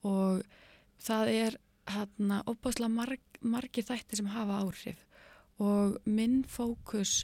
Og 0.10 0.44
það 1.02 1.32
er 1.34 1.58
hérna 1.90 2.42
óbáslega 2.50 2.92
marg, 2.94 3.40
margir 3.42 3.88
þættir 3.88 4.22
sem 4.22 4.30
hafa 4.34 4.60
áhrif. 4.64 5.06
Og 5.60 5.98
minn 6.08 6.44
fókus 6.48 7.24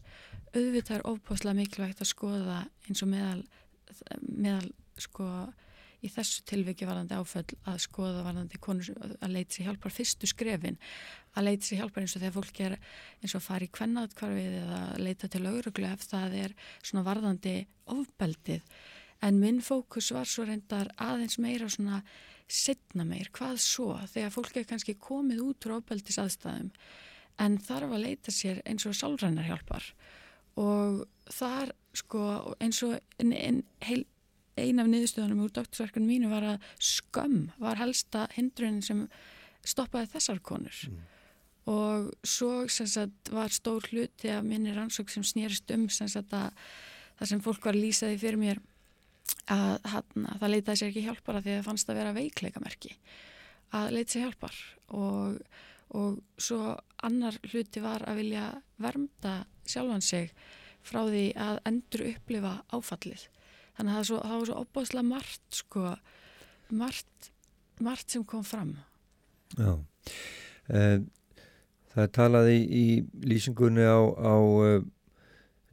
auðvitað 0.56 0.98
er 0.98 1.06
óbáslega 1.08 1.60
mikilvægt 1.60 2.02
að 2.04 2.12
skoða 2.12 2.64
eins 2.88 3.04
og 3.06 3.12
meðal, 3.12 3.44
meðal 4.26 4.72
sko 5.02 5.30
í 6.06 6.10
þessu 6.14 6.44
tilviki 6.48 6.88
varðandi 6.88 7.18
áföll 7.18 7.46
að 7.66 7.80
skoða 7.84 8.26
varðandi 8.26 8.60
konur 8.62 8.92
að 9.20 9.34
leita 9.34 9.58
sér 9.58 9.70
hjálpar. 9.70 9.96
Fyrstu 9.96 10.30
skrefin 10.30 10.78
að 11.36 11.50
leita 11.50 11.68
sér 11.68 11.82
hjálpar 11.82 12.06
eins 12.06 12.16
og 12.16 12.24
þegar 12.24 12.36
fólk 12.38 12.62
er 12.66 12.78
eins 13.22 13.36
og 13.38 13.44
fari 13.46 13.70
í 13.70 13.74
kvennaðkvarfið 13.76 14.60
eða 14.62 14.84
leita 15.02 15.32
til 15.32 15.44
lauruglu 15.46 15.90
ef 15.90 16.06
það 16.06 16.38
er 16.44 16.56
svona 16.82 17.06
varðandi 17.08 17.58
ofbeldið. 17.96 18.70
En 19.26 19.42
minn 19.42 19.62
fókus 19.64 20.12
var 20.14 20.30
svo 20.30 20.46
reyndar 20.46 20.92
aðeins 21.02 21.40
meira 21.42 21.70
svona 21.72 22.02
setna 22.46 23.06
meir, 23.08 23.32
hvað 23.34 23.58
svo? 23.64 23.96
Þegar 24.12 24.34
fólk 24.34 24.60
er 24.60 24.68
kannski 24.70 24.98
komið 25.02 25.42
út 25.48 25.66
úr 25.66 25.80
ofbeldis 25.80 26.20
aðstæðum 26.22 26.72
en 27.42 27.58
þarf 27.60 27.96
að 27.96 28.04
leita 28.06 28.32
sér 28.32 28.62
eins 28.68 28.86
og 28.88 28.96
sálrænar 28.96 29.48
hjálpar. 29.50 29.88
Og 30.62 31.04
þar 31.36 31.74
sko 31.96 32.56
eins 32.64 32.82
og 32.86 32.96
ein, 33.20 33.34
ein, 33.34 33.64
heil 33.84 34.06
ein 34.60 34.80
af 34.80 34.88
niðurstöðunum 34.90 35.46
úr 35.46 35.54
doktorsverkunum 35.56 36.10
mínu 36.10 36.32
var 36.32 36.46
að 36.56 36.70
skömm 36.80 37.50
var 37.62 37.80
helsta 37.82 38.26
hindrunin 38.36 38.84
sem 38.86 39.06
stoppaði 39.66 40.12
þessar 40.14 40.42
konur. 40.46 40.80
Mm. 40.90 41.04
og 41.66 42.12
svo 42.22 42.68
sagt, 42.70 43.32
var 43.34 43.50
stór 43.50 43.88
hluti 43.90 44.30
af 44.30 44.44
minni 44.46 44.74
rannsók 44.76 45.10
sem 45.10 45.24
snýrist 45.26 45.72
um 45.74 45.88
sem 45.90 46.08
sagt, 46.08 46.34
að 46.34 46.54
það 47.18 47.32
sem 47.32 47.42
fólk 47.42 47.66
var 47.66 47.78
lýsaði 47.78 48.20
fyrir 48.22 48.38
mér 48.38 48.60
að, 49.50 49.80
að 49.82 50.38
það 50.42 50.52
leitaði 50.52 50.78
sér 50.78 50.92
ekki 50.92 51.06
hjálpar 51.08 51.40
að 51.40 51.48
því 51.48 51.54
að 51.54 51.58
það 51.58 51.70
fannst 51.70 51.90
að 51.90 52.00
vera 52.02 52.14
veikleikamerki 52.20 52.94
að 53.76 53.92
leita 53.96 54.14
sér 54.14 54.28
hjálpar. 54.28 54.60
Og, 54.94 55.40
og 55.98 56.20
svo 56.38 56.76
annar 57.08 57.40
hluti 57.50 57.82
var 57.82 58.06
að 58.06 58.22
vilja 58.22 58.46
vermda 58.78 59.40
sjálfan 59.66 60.06
sig 60.06 60.30
frá 60.86 61.02
því 61.08 61.32
að 61.34 61.64
endur 61.66 62.06
upplifa 62.12 62.60
áfallið 62.78 63.26
þannig 63.78 63.92
að 63.92 63.98
það, 63.98 64.08
svo, 64.10 64.20
það 64.24 64.38
var 64.40 64.50
svo 64.50 64.60
opbáslega 64.64 65.08
margt 65.10 65.60
sko 65.62 65.86
margt, 66.70 67.32
margt 67.84 68.12
sem 68.12 68.26
kom 68.28 68.44
fram. 68.44 68.76
Já. 69.58 69.76
Eh, 70.68 71.00
það 71.94 72.04
er 72.04 72.12
talað 72.16 72.52
í, 72.52 72.60
í 72.66 72.86
lýsingunni 73.30 73.86
á, 73.86 74.02
á 74.02 74.36
uh, 74.36 74.86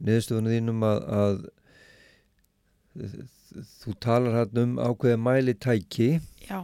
niðurstöðunum 0.03 0.53
þínum 0.53 0.85
að, 0.87 0.99
að 1.19 1.41
þú 3.83 3.95
talar 4.03 4.37
hann 4.37 4.61
um 4.63 4.75
ákveði 4.81 5.19
mælitæki 5.19 6.09
Já, 6.43 6.59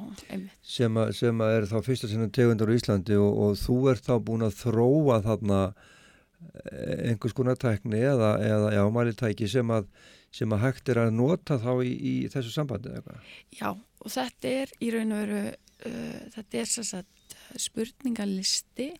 sem, 0.65 0.97
a, 0.99 1.09
sem 1.15 1.41
að 1.43 1.55
er 1.57 1.67
þá 1.69 1.77
fyrsta 1.85 2.09
sinna 2.11 2.29
tegundar 2.33 2.69
á 2.71 2.77
Íslandi 2.77 3.17
og, 3.19 3.31
og 3.43 3.57
þú 3.59 3.77
ert 3.93 4.05
þá 4.05 4.15
búin 4.25 4.45
að 4.45 4.57
þróa 4.59 5.19
þarna 5.25 5.59
eh, 5.69 7.09
einhvers 7.11 7.35
konar 7.37 7.59
tækni 7.59 8.01
eða, 8.03 8.35
eða 8.43 8.73
já, 8.75 8.83
mælitæki 8.95 9.49
sem 9.51 9.73
að 9.73 9.89
sem 10.35 10.53
að 10.53 10.63
hægt 10.65 10.91
er 10.91 11.01
að 11.03 11.15
nota 11.17 11.57
þá 11.61 11.71
í, 11.83 11.93
í 11.93 12.13
þessu 12.31 12.53
sambandi 12.53 12.91
eða 12.93 13.05
hvað? 13.07 13.31
Já, 13.55 13.69
og 13.73 14.13
þetta 14.13 14.53
er 14.63 14.75
í 14.79 14.91
raun 14.93 15.15
og 15.15 15.23
veru 15.23 15.41
uh, 15.49 16.19
þetta 16.35 16.61
er 16.61 16.69
sagt, 16.75 17.15
spurningalisti 17.59 18.91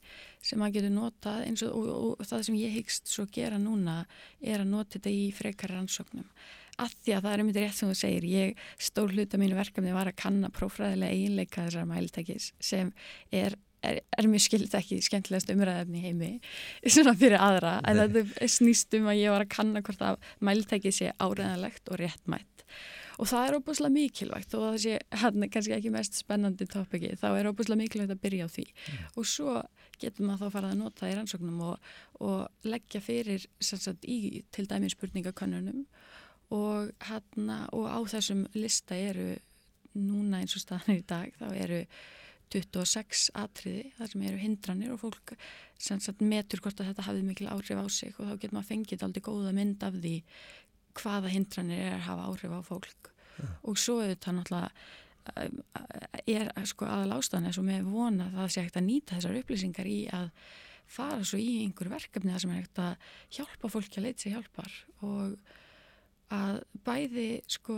sem 0.45 0.61
að 0.63 0.79
getur 0.79 0.93
notað 0.95 1.43
eins 1.45 1.63
og, 1.65 1.75
og, 1.75 1.89
og, 1.89 2.15
og 2.17 2.29
það 2.29 2.45
sem 2.47 2.57
ég 2.59 2.75
hyggst 2.77 3.11
svo 3.11 3.27
gera 3.33 3.59
núna 3.61 4.01
er 4.39 4.63
að 4.63 4.71
nota 4.71 4.97
þetta 4.97 5.13
í 5.13 5.29
frekar 5.35 5.75
rannsóknum 5.75 6.27
að 6.79 6.93
því 7.03 7.15
að 7.15 7.25
það 7.25 7.33
er 7.33 7.43
myndið 7.45 7.65
rétt 7.65 7.77
sem 7.77 7.89
þú 7.91 7.97
segir 7.99 8.27
ég 8.29 8.61
stór 8.79 9.15
hluta 9.15 9.39
mínu 9.41 9.57
verkefni 9.57 9.95
var 9.95 10.09
að 10.09 10.19
kanna 10.21 10.51
prófræðilega 10.55 11.17
einleika 11.17 11.65
þessar 11.67 11.89
mæltækis 11.89 12.51
sem 12.63 12.93
er 13.35 13.57
er, 13.85 13.99
er 14.17 14.29
mjög 14.29 14.45
skild 14.45 14.75
ekki 14.79 14.99
skemmtilegast 15.05 15.51
umræðefni 15.53 16.03
heimi 16.03 16.31
svona 16.93 17.15
fyrir 17.19 17.41
aðra 17.41 17.79
en 17.87 18.01
þetta 18.03 18.49
snýst 18.51 18.95
um 18.99 19.09
að 19.11 19.21
ég 19.23 19.35
var 19.35 19.45
að 19.45 19.53
kanna 19.55 19.83
hvort 19.85 20.05
að 20.05 20.31
mæltækið 20.45 20.95
sé 20.95 21.11
áreðanlegt 21.17 21.91
og 21.91 22.01
réttmætt. 22.01 22.65
Og 23.19 23.27
það 23.27 23.45
er 23.45 23.55
óbúslega 23.59 23.91
mikilvægt 23.91 24.53
og 24.55 24.61
það 24.63 24.77
sé 24.85 24.93
hann 25.21 25.49
kannski 25.51 25.73
ekki 25.75 25.91
mest 25.91 26.15
spennandi 26.15 26.67
tópiki 26.71 27.11
þá 27.19 27.27
er 27.33 27.49
óbúslega 27.51 27.81
mikilvægt 27.81 28.15
að 28.15 28.21
byrja 28.23 28.47
á 28.47 28.49
því. 28.53 28.65
Mm. 28.69 29.01
og 29.19 29.27
svo 29.27 29.55
getur 29.99 30.27
maður 30.27 30.45
þá 30.47 30.55
farað 30.55 30.71
að 30.71 30.79
nota 30.79 31.09
í 31.09 31.17
rannsóknum 31.17 31.65
og, 31.67 31.89
og 32.23 32.69
leggja 32.71 33.01
fyrir 33.03 33.43
sagt, 33.59 34.07
í 34.07 34.45
til 34.55 34.63
dæmi 34.69 34.91
spurningakönnunum. 34.93 35.83
Og, 36.55 36.93
hana, 37.05 37.59
og 37.75 37.85
á 37.91 37.99
þessum 38.09 38.47
lista 38.55 38.95
eru 38.97 39.35
núna 39.99 40.39
eins 40.39 40.55
og 40.57 40.63
staðan 40.63 40.97
í 40.97 41.03
dag 41.05 41.35
þá 41.37 41.51
eru 41.51 41.83
26 42.53 43.25
atriði 43.37 43.91
þar 43.97 44.11
sem 44.13 44.23
eru 44.29 44.41
hindranir 44.41 44.93
og 44.93 45.01
fólk 45.03 45.35
sagt, 45.79 46.23
metur 46.23 46.63
hvort 46.63 46.81
að 46.81 46.91
þetta 46.91 47.05
hafið 47.07 47.27
mikil 47.27 47.49
áhrif 47.51 47.81
á 47.81 47.85
sig 47.93 48.15
og 48.17 48.29
þá 48.29 48.33
getur 48.37 48.55
maður 48.57 48.71
fengið 48.71 49.05
aldrei 49.05 49.25
góða 49.25 49.53
mynd 49.55 49.85
af 49.85 49.99
því 49.99 50.15
hvaða 50.99 51.33
hindranir 51.33 51.83
er 51.83 51.97
að 51.97 52.07
hafa 52.07 52.31
áhrif 52.31 52.55
á 52.55 52.61
fólk 52.65 53.11
ja. 53.37 53.51
og 53.63 53.79
svo 53.79 53.99
er 54.03 54.15
þetta 54.15 54.35
náttúrulega 54.39 54.71
eh, 55.35 56.49
er 56.57 56.67
sko 56.69 56.89
aðal 56.89 57.19
ástæðan 57.19 57.51
eins 57.51 57.61
og 57.61 57.69
með 57.69 57.93
vona 57.93 58.31
það 58.33 58.51
sé 58.55 58.65
hægt 58.65 58.81
að 58.81 58.89
nýta 58.89 59.19
þessar 59.19 59.39
upplýsingar 59.43 59.89
í 59.89 59.99
að 60.17 60.29
fara 60.89 61.21
svo 61.21 61.37
í 61.37 61.49
einhver 61.63 61.91
verkefni 61.93 62.33
þar 62.33 62.43
sem 62.43 62.53
er 62.53 62.61
hægt 62.63 62.81
að 62.81 63.09
hjálpa 63.37 63.69
fólki 63.69 63.99
að 63.99 64.07
leita 64.07 64.23
sér 64.23 64.37
hjálpar 64.37 64.77
og 65.05 65.35
að 66.33 66.61
bæði 66.85 67.29
sko 67.49 67.77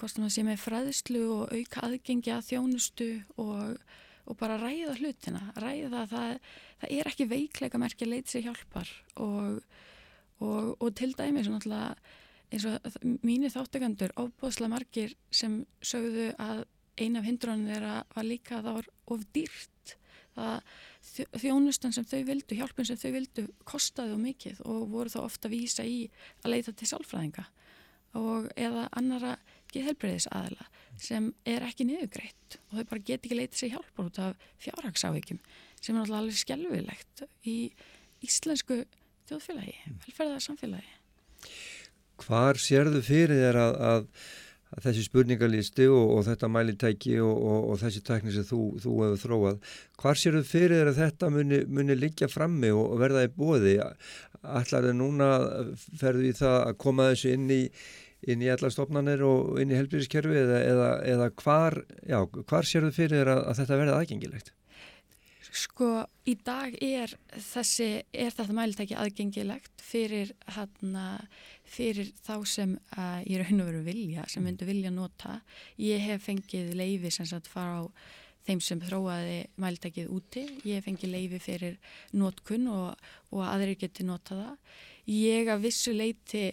hvort 0.00 0.14
sem 0.14 0.24
það 0.24 0.34
sé 0.34 0.44
með 0.46 0.62
fræðslu 0.64 1.22
og 1.34 1.54
auka 1.54 1.84
aðgengi 1.86 2.32
að 2.34 2.46
þjónustu 2.48 3.08
og, 3.42 3.76
og 4.24 4.40
bara 4.40 4.58
ræða 4.60 4.96
hlutina 4.98 5.42
ræða 5.60 6.06
það, 6.10 6.34
það 6.80 6.96
er 6.96 7.12
ekki 7.12 7.28
veikleika 7.30 7.80
merkja 7.82 8.08
að 8.08 8.14
leita 8.14 8.34
sér 8.34 8.46
hjálpar 8.48 8.92
og, 9.20 9.60
og, 10.40 10.74
og 10.80 10.92
til 10.98 11.12
dæmi 11.18 11.44
eins 12.50 12.66
og 12.66 12.98
mínir 13.22 13.52
þáttekandur 13.54 14.16
óbúðslega 14.18 14.72
margir 14.72 15.14
sem 15.30 15.60
sögðu 15.84 16.32
að 16.40 16.64
eina 17.00 17.20
af 17.20 17.28
hindrunum 17.28 17.68
þeirra 17.70 18.00
var 18.14 18.26
líka 18.26 18.58
að 18.58 18.66
það 18.66 18.78
var 18.80 18.88
of 19.14 19.26
dýrt 19.36 19.94
það 20.34 21.38
þjónustan 21.42 21.94
sem 21.94 22.06
þau 22.06 22.20
vildu, 22.28 22.56
hjálpin 22.58 22.86
sem 22.86 22.98
þau 22.98 23.10
vildu 23.14 23.46
kostaði 23.68 24.14
og 24.16 24.22
mikið 24.24 24.60
og 24.66 24.82
voru 24.92 25.12
þá 25.12 25.20
ofta 25.22 25.48
að 25.48 25.56
vísa 25.56 25.86
í 25.86 26.02
að 26.42 26.52
leita 26.54 26.74
til 26.74 26.90
sálfræðinga 26.90 27.46
og 28.18 28.50
eða 28.58 28.88
annara 28.98 29.36
geðhelbreyðis 29.74 30.28
aðila 30.34 30.68
sem 31.00 31.30
er 31.48 31.64
ekki 31.64 31.86
niðugreitt 31.88 32.58
og 32.68 32.78
þau 32.78 32.88
bara 32.92 33.04
get 33.06 33.24
ekki 33.24 33.38
leitið 33.38 33.60
sér 33.62 33.74
hjálpar 33.76 34.10
út 34.10 34.20
af 34.20 34.48
fjárhagsávíkjum 34.64 35.40
sem 35.80 35.96
er 35.96 36.02
alltaf 36.02 36.20
alveg 36.20 36.40
skjálfilegt 36.40 37.24
í 37.48 37.56
íslensku 38.26 38.82
þjóðfélagi, 39.30 39.74
mm. 39.86 39.98
velferðar 40.06 40.44
samfélagi. 40.44 40.94
Hvar 42.20 42.60
sérðu 42.60 43.00
fyrir 43.04 43.38
þér 43.40 43.58
að, 43.62 43.76
að, 43.88 44.08
að 44.74 44.86
þessi 44.88 45.04
spurningarlisti 45.06 45.86
og, 45.88 46.02
og 46.16 46.26
þetta 46.26 46.50
mælintæki 46.52 47.14
og, 47.24 47.32
og, 47.32 47.70
og 47.70 47.80
þessi 47.80 48.02
tækni 48.04 48.34
sem 48.34 48.46
þú, 48.48 48.60
þú 48.82 48.96
hefur 49.04 49.22
þróað, 49.24 49.72
hvar 50.02 50.20
sérðu 50.20 50.44
fyrir 50.50 50.76
þér 50.82 50.92
að 50.92 51.00
þetta 51.04 51.32
muni, 51.36 51.62
muni 51.70 51.96
liggja 51.96 52.28
frammi 52.32 52.74
og 52.76 52.92
verða 53.00 53.24
í 53.24 53.32
bóði? 53.38 53.78
Allar 54.40 54.90
er 54.90 54.96
núna, 54.96 55.32
ferðu 56.00 56.28
í 56.28 56.36
það 56.36 56.60
að 56.66 56.78
koma 56.84 57.10
þessu 57.12 57.34
inn 57.38 57.50
í 57.56 57.62
inn 58.28 58.44
í 58.44 58.50
alla 58.52 58.70
stofnanir 58.72 59.22
og 59.24 59.60
inn 59.62 59.72
í 59.72 59.78
helbíðiskerfi 59.78 60.36
eða, 60.42 60.62
eða, 60.68 60.88
eða 61.14 61.28
hvar, 61.42 61.80
já, 62.04 62.18
hvar 62.28 62.68
sér 62.68 62.88
þau 62.88 62.96
fyrir 62.96 63.30
að, 63.32 63.44
að 63.48 63.60
þetta 63.62 63.78
verði 63.80 63.96
aðgengilegt? 63.96 64.52
Sko, 65.50 66.04
í 66.30 66.36
dag 66.46 66.76
er 66.84 67.10
þessi, 67.34 67.88
er 68.14 68.30
þetta 68.30 68.54
mælitæki 68.54 68.94
aðgengilegt 68.94 69.82
fyrir 69.82 70.30
hana, 70.54 71.24
fyrir 71.66 72.12
þá 72.22 72.34
sem 72.46 72.76
uh, 72.94 73.18
ég 73.24 73.40
er 73.40 73.48
raun 73.48 73.64
og 73.64 73.70
veru 73.72 73.80
vilja, 73.88 74.28
sem 74.30 74.44
myndu 74.46 74.68
vilja 74.68 74.92
nota. 74.94 75.40
Ég 75.82 76.02
hef 76.06 76.28
fengið 76.28 76.74
leifi 76.78 77.10
sem 77.14 77.26
sagt 77.26 77.50
fara 77.50 77.82
á 77.82 77.84
þeim 78.46 78.62
sem 78.62 78.80
þróaði 78.84 79.40
mælitækið 79.60 80.14
úti. 80.14 80.44
Ég 80.62 80.78
hef 80.78 80.86
fengið 80.86 81.14
leifi 81.16 81.42
fyrir 81.42 81.76
notkun 82.14 82.70
og, 82.70 83.10
og 83.34 83.44
aðrir 83.48 83.78
geti 83.80 84.06
nota 84.06 84.38
það. 84.38 84.78
Ég 85.10 85.50
að 85.50 85.66
vissu 85.66 85.96
leiti 85.96 86.50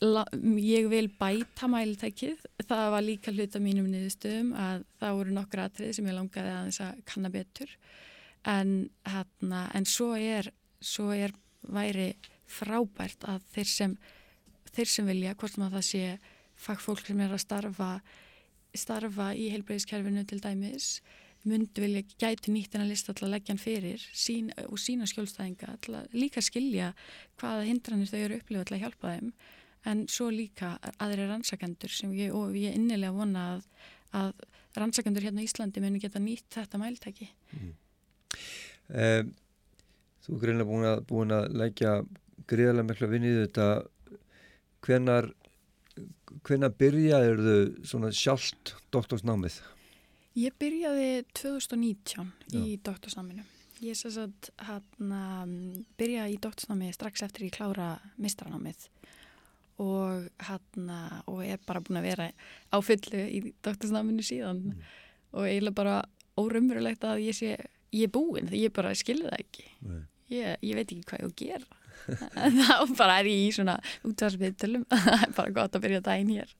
la, 0.00 0.24
ég 0.60 0.88
vil 0.90 1.10
bæta 1.20 1.68
mælitækið. 1.70 2.46
Það 2.64 2.86
var 2.94 3.04
líka 3.04 3.34
hluta 3.34 3.60
mínum 3.62 3.90
niðurstöðum 3.92 4.54
að 4.56 4.86
það 5.00 5.18
voru 5.18 5.36
nokkur 5.36 5.64
atrið 5.64 5.92
sem 5.96 6.08
ég 6.08 6.16
langaði 6.16 6.54
að 6.54 6.70
þess 6.70 6.84
að 6.86 7.04
kanna 7.12 7.32
betur. 7.34 7.76
En, 8.48 8.74
hérna, 9.04 9.66
en 9.76 9.86
svo 9.88 10.14
er, 10.16 10.50
svo 10.80 11.10
er 11.12 11.34
væri 11.68 12.14
frábært 12.50 13.26
að 13.28 13.44
þeir 13.54 13.70
sem, 13.70 13.96
þeir 14.72 14.92
sem 14.94 15.08
vilja, 15.10 15.36
hvort 15.38 15.58
maður 15.60 15.78
það 15.78 15.88
sé 15.90 16.04
fagfólk 16.60 17.06
sem 17.06 17.20
er 17.20 17.34
að 17.34 17.44
starfa, 17.44 17.90
starfa 18.76 19.32
í 19.36 19.50
heilbreyðiskerfinu 19.52 20.24
til 20.28 20.40
dæmis, 20.42 20.88
myndu 21.48 21.84
vilja 21.84 22.02
gæti 22.20 22.52
nýtt 22.52 22.74
en 22.76 22.84
að 22.84 22.90
lista 22.92 23.14
til 23.16 23.26
að 23.26 23.34
leggja 23.36 23.54
hann 23.54 23.62
fyrir 23.62 24.02
sín, 24.12 24.50
og 24.68 24.80
sína 24.80 25.08
skjólstæðinga 25.08 25.76
að 25.76 26.16
líka 26.16 26.42
skilja 26.44 26.90
hvaða 27.40 27.64
hindranir 27.68 28.10
þau 28.10 28.18
eru 28.20 28.40
upplifað 28.40 28.68
til 28.68 28.76
að 28.76 28.82
hjálpa 28.84 29.14
þeim 29.14 29.30
en 29.88 30.04
svo 30.12 30.28
líka 30.32 30.74
aðri 31.00 31.26
rannsakendur 31.28 31.92
sem 31.92 32.12
ég, 32.16 32.34
og 32.36 32.56
ég 32.58 32.76
innilega 32.76 33.14
vona 33.16 33.44
að, 33.54 33.62
að 34.20 34.80
rannsakendur 34.80 35.24
hérna 35.24 35.44
í 35.44 35.48
Íslandi 35.48 35.82
muni 35.82 36.02
geta 36.02 36.20
nýtt 36.22 36.58
þetta 36.58 36.80
mæltæki 36.80 37.30
mm. 37.56 37.70
um, 38.94 39.36
Þú 40.20 40.34
er 40.36 40.42
greinlega 40.42 40.68
búin 40.68 40.84
að, 40.84 40.98
búin 41.08 41.32
að 41.32 41.46
leggja 41.56 41.92
greiðarlega 42.50 42.88
miklu 42.90 43.06
að 43.06 43.12
vinni 43.14 43.30
í 43.30 43.38
þetta 43.38 43.68
hvenar 44.84 45.30
hvenar 46.46 46.74
byrjaður 46.78 47.40
þau 47.44 47.86
svona 47.88 48.10
sjálft 48.14 48.74
doktorsnámið? 48.94 49.60
Ég 50.38 50.54
byrjaði 50.60 51.24
2019 51.34 52.28
Já. 52.52 52.60
í 52.60 52.76
doktorsnáminu. 52.84 53.44
Ég 53.80 53.96
sess 53.96 54.20
að 54.20 54.50
hann 54.68 55.14
byrjaði 55.98 56.36
í 56.36 56.40
doktorsnámið 56.44 56.94
strax 56.96 57.24
eftir 57.26 57.48
ég 57.48 57.56
klára 57.56 57.94
mistranámið 58.20 58.86
og 59.80 60.28
hann 60.46 60.94
og 61.30 61.42
er 61.46 61.60
bara 61.66 61.82
búin 61.84 62.00
að 62.00 62.08
vera 62.10 62.30
á 62.72 62.76
fullu 62.84 63.24
í 63.26 63.42
doktorsnáminu 63.64 64.24
síðan 64.26 64.62
mm. 64.70 64.88
og 65.36 65.48
eiginlega 65.48 65.78
bara 65.80 65.98
órumverulegt 66.40 67.04
að 67.08 67.24
ég 67.26 67.36
sé, 67.36 67.56
ég 67.94 68.08
er 68.08 68.14
búinn 68.14 68.50
ég 68.54 68.72
bara 68.76 68.94
skilði 68.98 69.28
það 69.28 69.44
ekki. 69.44 69.68
Ég, 70.30 70.58
ég 70.62 70.78
veit 70.78 70.86
ekki 70.86 71.04
hvað 71.08 71.22
ég 71.22 71.26
á 71.26 71.30
að 71.30 71.38
gera. 71.44 71.76
þá 72.70 72.96
bara 72.96 73.20
er 73.20 73.28
ég 73.28 73.46
í 73.46 73.54
svona 73.54 73.76
útvarsviðtölum, 74.08 74.86
það 75.04 75.24
er 75.26 75.36
bara 75.36 75.54
gott 75.60 75.76
að 75.76 75.86
byrja 75.86 76.02
dæn 76.06 76.34
hér. 76.34 76.54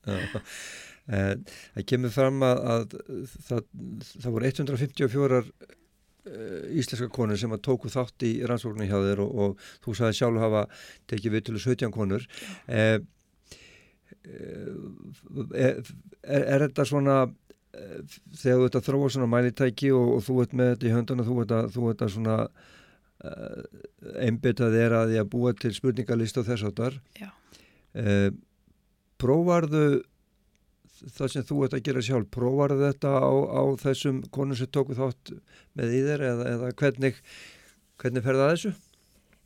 Eh, 1.11 1.33
það 1.75 1.87
kemur 1.89 2.13
fram 2.13 2.43
að, 2.45 2.59
að 2.73 2.97
það, 3.47 3.63
það 4.11 4.35
voru 4.35 4.51
154 4.51 5.39
eh, 5.41 5.77
íslenska 6.25 7.09
konur 7.13 7.39
sem 7.39 7.53
að 7.53 7.63
tóku 7.65 7.89
þátt 7.89 8.25
í 8.27 8.31
rannsóknu 8.45 8.85
hjá 8.85 8.97
þér 9.01 9.23
og, 9.23 9.31
og 9.31 9.63
þú 9.85 9.95
sagði 9.97 10.17
sjálf 10.19 10.43
hafa 10.43 10.65
tekið 11.09 11.35
við 11.35 11.45
til 11.47 11.61
17 11.61 11.93
konur. 11.95 12.27
Eh, 12.67 12.99
eh, 14.29 14.67
er, 15.57 15.81
er 16.21 16.67
þetta 16.67 16.85
svona 16.85 17.17
þegar 17.71 18.59
þú 18.59 18.67
ert 18.67 18.77
að 18.77 18.87
þróa 18.89 19.09
svona 19.15 19.31
mælitæki 19.31 19.89
og, 19.95 20.13
og 20.17 20.23
þú 20.27 20.37
ert 20.43 20.53
með 20.59 20.71
þetta 20.73 20.87
í 20.89 20.93
höndun 20.97 21.23
og 21.23 21.29
þú 21.29 21.39
ert 21.45 21.57
að, 21.57 21.73
þú 21.73 21.89
ert 21.89 22.05
að 22.05 22.13
svona 22.17 22.37
einbitað 24.17 24.75
er 24.81 24.95
að 24.97 25.11
því 25.11 25.19
að 25.21 25.27
búa 25.29 25.51
til 25.53 25.69
spurningalist 25.75 26.39
og 26.41 26.47
þess 26.47 26.65
áttar 26.65 26.95
prófarðu 29.21 29.83
það 31.09 31.33
sem 31.33 31.47
þú 31.47 31.57
ert 31.65 31.75
að 31.77 31.83
gera 31.87 32.05
sjálf, 32.05 32.29
prófar 32.33 32.75
þetta 32.79 33.11
á, 33.17 33.31
á 33.31 33.63
þessum 33.81 34.21
konum 34.33 34.57
sem 34.57 34.69
tóku 34.71 34.97
þátt 34.97 35.33
með 35.77 35.97
í 35.97 35.99
þér 36.07 36.23
eða, 36.29 36.47
eða 36.55 36.71
hvernig, 36.81 37.19
hvernig 38.01 38.25
ferða 38.25 38.49
þessu? 38.53 38.73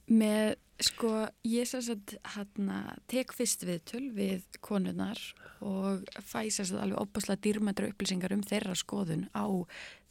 Með, 0.06 0.56
sko, 0.86 1.12
ég 1.50 1.70
sess 1.70 1.92
að 1.94 2.16
hérna, 2.36 2.80
tek 3.12 3.34
fyrst 3.36 3.66
við 3.66 3.84
töl 3.92 4.06
við 4.16 4.60
konunar 4.66 5.22
og 5.66 6.04
fæ 6.22 6.44
sess 6.50 6.74
að 6.74 6.84
alveg 6.86 7.06
opaslega 7.06 7.44
dýrmættra 7.46 7.92
upplýsingar 7.92 8.36
um 8.36 8.44
þeirra 8.46 8.76
skoðun 8.78 9.30
á 9.34 9.46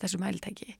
þessu 0.02 0.22
mæltæki 0.22 0.72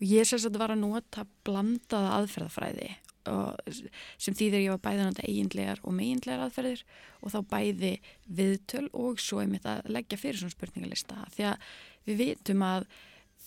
og 0.00 0.08
ég 0.08 0.28
sess 0.28 0.48
að 0.48 0.58
var 0.60 0.74
að 0.74 0.82
nota 0.82 1.26
blandaða 1.46 2.18
aðferðafræði 2.18 2.90
sem 3.24 4.36
þýðir 4.36 4.64
ég 4.64 4.74
var 4.76 4.96
náttúrulega 4.96 5.28
eiginlegar 5.28 5.82
og 5.84 5.96
meginlegar 5.96 6.46
aðferðir 6.46 6.82
og 7.20 7.34
þá 7.34 7.40
bæði 7.52 7.92
viðtöl 8.26 8.88
og 8.96 9.20
svo 9.20 9.42
einmitt 9.42 9.68
að 9.68 9.90
leggja 9.92 10.18
fyrir 10.20 10.40
svona 10.40 10.56
spurningalista 10.56 11.28
því 11.36 11.48
að 11.50 11.70
við 12.08 12.20
vitum 12.24 12.64
að 12.64 12.88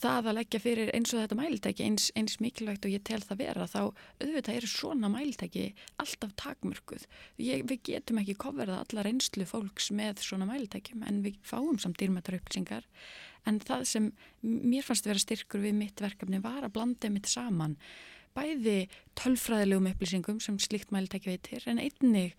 það 0.04 0.30
að 0.30 0.38
leggja 0.40 0.62
fyrir 0.62 0.92
eins 0.96 1.14
og 1.14 1.22
þetta 1.22 1.38
mæltæki 1.38 1.86
eins, 1.86 2.08
eins 2.18 2.40
mikilvægt 2.44 2.88
og 2.88 2.94
ég 2.94 3.04
tel 3.08 3.22
það 3.24 3.42
vera 3.44 3.68
þá 3.70 3.82
auðvitað 3.84 4.56
eru 4.58 4.70
svona 4.70 5.10
mæltæki 5.14 5.66
alltaf 6.02 6.34
takmörkuð. 6.40 7.06
Ég, 7.40 7.64
við 7.70 7.84
getum 7.92 8.20
ekki 8.22 8.36
kofverða 8.42 8.82
allar 8.84 9.10
einslu 9.10 9.46
fólks 9.48 9.92
með 9.96 10.24
svona 10.26 10.48
mæltækjum 10.50 11.06
en 11.08 11.22
við 11.26 11.38
fáum 11.48 11.80
samt 11.82 12.02
dýrmættar 12.02 12.40
upplýsingar 12.40 12.88
en 13.50 13.60
það 13.64 13.86
sem 13.90 14.10
mér 14.42 14.86
fannst 14.88 15.06
að 15.08 15.14
vera 15.14 15.24
styrkur 15.24 15.64
við 15.64 15.78
mitt 15.78 16.04
verkefni 16.04 16.42
var 16.44 16.64
að 16.64 16.76
blanda 16.78 17.12
mitt 17.14 17.30
saman 17.30 17.78
bæði 18.36 18.78
tölfræðilegum 19.20 19.90
upplýsingum 19.94 20.42
sem 20.44 20.60
slikt 20.62 20.94
mælitæki 20.94 21.32
veitir 21.32 21.68
en 21.70 21.82
einnig, 21.82 22.34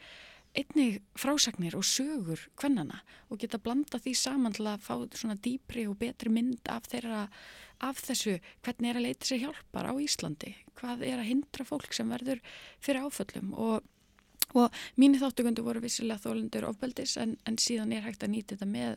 einnig 0.54 1.00
frásagnir 1.18 1.76
og 1.78 1.86
sögur 1.88 2.46
hvernana 2.60 3.02
og 3.30 3.40
geta 3.42 3.60
blanda 3.62 4.00
því 4.02 4.14
saman 4.18 4.56
til 4.56 4.68
að 4.70 4.84
fá 4.86 4.94
svona 5.14 5.38
dýpri 5.38 5.86
og 5.90 5.98
betri 6.02 6.32
mynd 6.32 6.70
af 6.70 6.88
þeirra 6.90 7.24
af 7.84 8.04
þessu 8.04 8.38
hvernig 8.64 8.90
er 8.90 9.00
að 9.00 9.08
leita 9.08 9.28
sér 9.28 9.42
hjálpar 9.46 9.90
á 9.90 9.94
Íslandi 9.98 10.54
hvað 10.78 11.02
er 11.06 11.20
að 11.20 11.30
hindra 11.30 11.66
fólk 11.66 11.92
sem 11.94 12.10
verður 12.10 12.40
fyrir 12.82 13.06
áföllum. 13.06 13.52
Og 13.54 13.82
Og 14.54 14.70
mínu 15.00 15.18
þáttugundu 15.18 15.64
voru 15.66 15.80
vissilega 15.82 16.22
þólendur 16.22 16.68
ofbeldis 16.68 17.16
en, 17.18 17.34
en 17.48 17.56
síðan 17.58 17.94
er 17.96 18.04
hægt 18.04 18.22
að 18.22 18.34
nýta 18.36 18.54
þetta 18.54 18.68
með 18.70 18.92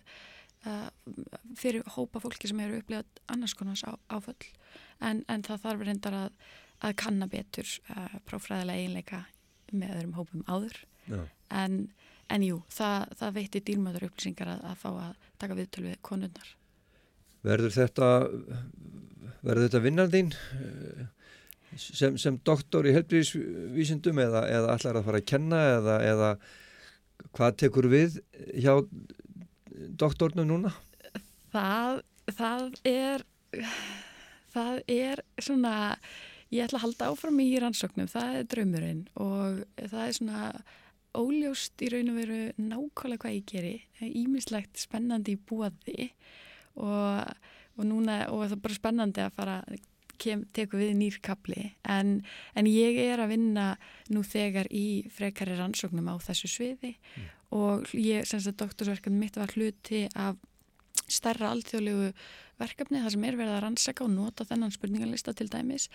uh, 0.70 0.90
fyrir 1.58 1.88
hópa 1.96 2.22
fólki 2.22 2.50
sem 2.52 2.62
eru 2.62 2.78
upplegað 2.82 3.22
annars 3.34 3.56
konars 3.58 3.82
á, 3.82 3.98
áföll. 4.14 4.38
En, 5.02 5.24
en 5.26 5.46
það 5.48 5.64
þarf 5.66 5.86
reyndar 5.88 6.18
að 6.20 6.36
að 6.86 6.96
kanna 7.02 7.28
betur 7.32 7.70
uh, 7.94 8.20
prófræðilega 8.30 8.78
eiginleika 8.78 9.24
með 9.72 9.96
öðrum 9.96 10.16
hópum 10.18 10.44
áður. 10.48 10.78
En, 11.56 11.76
en 12.32 12.44
jú, 12.44 12.62
það, 12.72 13.12
það 13.20 13.36
veitir 13.40 13.64
dýrmöður 13.68 14.08
upplýsingar 14.10 14.50
að, 14.52 14.64
að 14.68 14.80
fá 14.82 14.90
að 14.92 15.28
taka 15.40 15.56
viðtöl 15.56 15.84
við 15.86 16.00
konunnar 16.04 16.50
Verður 17.48 17.72
þetta 17.72 18.10
verður 19.46 19.64
þetta 19.68 19.82
vinnan 19.86 20.12
þín 20.12 20.34
sem, 21.80 22.18
sem 22.20 22.40
doktor 22.48 22.88
í 22.88 22.94
helbriðisvísindum 22.96 24.20
eða, 24.24 24.44
eða 24.52 24.74
allar 24.76 25.00
að 25.00 25.08
fara 25.08 25.22
að 25.22 25.30
kenna 25.32 25.62
eða, 25.78 25.98
eða 26.08 26.32
hvað 27.38 27.58
tekur 27.64 27.90
við 27.92 28.20
hjá 28.58 28.74
doktornum 30.00 30.50
núna? 30.50 30.74
Það, 31.54 32.02
það 32.36 32.68
er 32.88 33.26
það 34.54 34.82
er 34.92 35.24
svona 35.44 35.76
Ég 36.54 36.64
ætla 36.64 36.80
að 36.80 36.86
halda 36.86 37.10
áfram 37.12 37.40
í 37.44 37.48
rannsóknum, 37.60 38.10
það 38.12 38.36
er 38.40 38.50
draumurinn 38.54 39.02
og 39.20 39.64
það 39.78 40.04
er 40.06 40.16
svona 40.16 40.44
óljóst 41.18 41.84
í 41.84 41.90
raun 41.92 42.12
og 42.14 42.20
veru 42.22 42.40
nákvæmlega 42.62 43.24
hvað 43.24 43.36
ég 43.36 43.46
geri, 43.50 43.76
ímislegt 44.06 44.80
spennandi 44.80 45.36
í 45.36 45.42
búaði 45.50 46.10
og, 46.78 47.36
og 47.78 47.88
núna, 47.88 48.26
og 48.32 48.46
það 48.46 48.58
er 48.58 48.66
bara 48.66 48.80
spennandi 48.80 49.24
að 49.26 49.38
fara 49.38 49.58
kem, 50.22 50.44
teku 50.54 50.80
við 50.82 50.94
nýrkabli 51.00 51.72
en, 51.90 52.20
en 52.58 52.70
ég 52.70 53.00
er 53.08 53.22
að 53.24 53.34
vinna 53.36 53.70
nú 54.14 54.24
þegar 54.26 54.70
í 54.74 55.08
frekari 55.14 55.58
rannsóknum 55.58 56.10
á 56.12 56.16
þessu 56.24 56.52
sviði 56.52 56.94
mm. 56.98 57.32
og 57.58 57.96
ég, 57.98 58.28
sem 58.30 58.44
sagt, 58.44 58.60
doktorsverkefni 58.62 59.20
mitt 59.20 59.40
var 59.40 59.54
hluti 59.56 60.06
af 60.16 60.40
starra 61.08 61.54
alþjóðlegu 61.54 62.12
verkefni 62.58 63.02
þar 63.04 63.14
sem 63.14 63.26
er 63.28 63.38
verið 63.38 63.56
að 63.56 63.62
rannsaka 63.64 64.04
og 64.04 64.12
nota 64.12 64.46
þennan 64.48 64.74
spurningalista 64.74 65.34
til 65.38 65.48
dæmis 65.52 65.88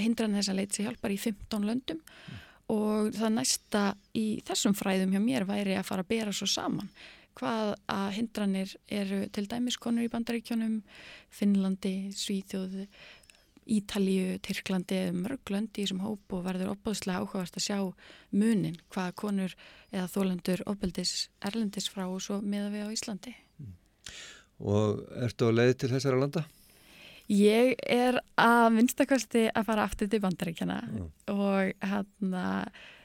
hindran 0.00 0.36
þess 0.38 0.52
að 0.52 0.60
leita 0.60 0.76
sér 0.76 0.88
hjálpar 0.88 1.14
í 1.14 1.18
15 1.20 1.66
löndum 1.68 2.00
mm. 2.00 2.38
og 2.74 3.10
það 3.16 3.34
næsta 3.38 3.82
í 4.16 4.26
þessum 4.46 4.76
fræðum 4.78 5.14
hjá 5.14 5.20
mér 5.24 5.48
væri 5.48 5.76
að 5.78 5.88
fara 5.90 6.06
að 6.06 6.12
bera 6.14 6.36
svo 6.36 6.48
saman 6.50 6.90
hvað 7.34 7.74
að 7.90 8.06
hindranir 8.18 8.76
eru 8.94 9.24
til 9.34 9.44
dæmis 9.50 9.78
konur 9.82 10.06
í 10.06 10.12
bandaríkjónum 10.12 10.80
Finnlandi, 11.34 12.12
Svíþjóð 12.14 12.84
Ítalíu, 13.74 14.36
Tyrklandi 14.44 14.98
mörglöndi 15.16 15.80
í 15.80 15.86
þessum 15.86 16.02
hóp 16.04 16.34
og 16.36 16.44
verður 16.44 16.74
opbóðslega 16.74 17.24
áhugast 17.24 17.56
að 17.56 17.64
sjá 17.64 17.78
munin 18.36 18.76
hvaða 18.92 19.16
konur 19.18 19.56
eða 19.88 20.10
þólendur 20.12 20.62
opbeldis 20.68 21.30
erlendis 21.40 21.88
frá 21.90 22.04
og 22.04 22.20
svo 22.22 22.42
meða 22.44 22.70
við 22.74 22.86
á 22.86 22.94
Íslandi 22.94 23.34
mm 23.58 23.72
og 24.62 25.02
ertu 25.24 25.50
á 25.50 25.56
leið 25.56 25.74
til 25.82 25.90
þessara 25.94 26.20
landa? 26.20 26.44
Ég 27.32 27.78
er 27.88 28.18
að 28.36 28.66
minnstakosti 28.74 29.46
að 29.48 29.68
fara 29.70 29.86
aftur 29.88 30.10
til 30.12 30.20
bandaríkjana 30.20 30.80
mm. 30.84 31.06
og 31.32 31.86
hann 31.88 32.34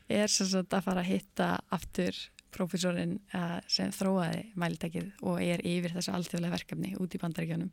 er 0.10 0.32
sem 0.32 0.50
sagt 0.50 0.76
að 0.76 0.86
fara 0.90 1.04
að 1.06 1.12
hitta 1.14 1.54
aftur 1.72 2.18
profesorinn 2.56 3.20
uh, 3.38 3.60
sem 3.70 3.92
þróaði 3.94 4.48
mælitækið 4.60 5.12
og 5.22 5.38
er 5.44 5.62
yfir 5.68 5.94
þessu 5.96 6.16
alltjóðlega 6.16 6.56
verkefni 6.58 6.96
út 7.00 7.16
í 7.16 7.22
bandaríkjanum 7.22 7.70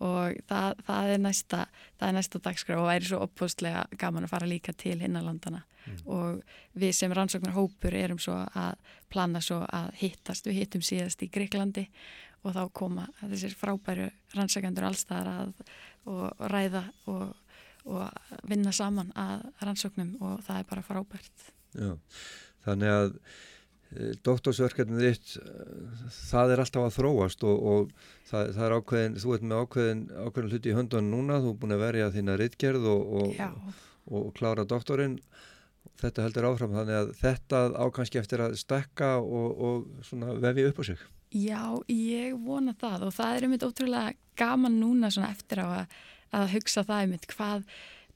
og 0.00 0.38
það, 0.48 0.78
það 0.86 1.10
er 1.14 1.20
næsta 1.20 1.64
það 1.98 2.06
er 2.06 2.14
næsta 2.16 2.40
dagskrá 2.46 2.78
og 2.80 2.88
væri 2.88 3.10
svo 3.10 3.20
opbústlega 3.26 3.82
gaman 4.00 4.24
að 4.24 4.32
fara 4.32 4.48
líka 4.48 4.72
til 4.72 4.96
hinnalandana 5.02 5.64
og 6.06 6.40
við 6.78 6.94
sem 6.96 7.12
rannsóknar 7.16 7.56
hópur 7.56 7.96
erum 7.96 8.20
svo 8.20 8.36
að 8.36 8.78
plana 9.12 9.40
svo 9.44 9.62
að 9.66 9.90
hittast, 10.00 10.46
við 10.46 10.62
hittum 10.62 10.84
síðast 10.84 11.24
í 11.24 11.30
Greiklandi 11.32 11.86
og 12.40 12.56
þá 12.56 12.62
koma 12.72 13.06
þessir 13.20 13.54
frábæru 13.58 14.08
rannsakandur 14.36 14.88
allstaðar 14.88 15.30
að 15.32 15.54
og 16.08 16.44
ræða 16.50 16.84
og, 17.12 17.34
og 17.90 18.36
vinna 18.48 18.72
saman 18.72 19.12
að 19.18 19.46
rannsóknum 19.66 20.14
og 20.20 20.44
það 20.46 20.62
er 20.62 20.68
bara 20.70 20.86
frábært. 20.86 21.46
Já, 21.76 21.92
þannig 22.64 22.94
að 22.94 23.12
e, 23.20 24.08
doktorsverkefnið 24.26 25.04
þitt 25.06 25.34
það 26.16 26.54
er 26.54 26.64
alltaf 26.64 26.88
að 26.88 26.96
þróast 26.96 27.46
og, 27.46 27.68
og 27.74 27.94
það, 28.30 28.56
það 28.56 28.64
er 28.66 28.76
ákveðin, 28.78 29.20
þú 29.20 29.36
ert 29.36 29.46
með 29.46 29.62
ákveðin, 29.64 30.02
ákveðin 30.16 30.50
hluti 30.54 30.72
í 30.72 30.76
höndunum 30.80 31.14
núna, 31.14 31.38
þú 31.44 31.54
er 31.54 31.62
búin 31.62 31.76
að 31.76 31.86
verja 31.86 32.10
þína 32.16 32.40
rittgerð 32.40 32.90
og, 32.96 33.40
og 34.10 34.28
klára 34.38 34.66
doktorinn 34.68 35.20
þetta 36.00 36.24
heldur 36.24 36.48
áfram 36.48 36.74
þannig 36.74 36.96
að 36.96 37.14
þetta 37.20 37.62
ákanski 37.84 38.20
eftir 38.20 38.42
að 38.44 38.56
stekka 38.60 39.16
og 39.20 39.88
vefja 40.40 40.70
upp 40.70 40.80
á 40.80 40.84
sig. 40.88 41.08
Já, 41.30 41.62
ég 41.86 42.34
vona 42.42 42.74
það 42.74 43.06
og 43.06 43.14
það 43.14 43.36
er 43.36 43.46
um 43.46 43.54
þetta 43.54 43.70
ótrúlega 43.70 44.14
gaman 44.40 44.80
núna 44.80 45.10
eftir 45.28 45.62
á 45.62 45.66
að, 45.68 45.96
að 46.34 46.52
hugsa 46.56 46.86
það 46.86 47.06
um 47.06 47.16
þetta 47.16 47.34
hvað 47.36 47.66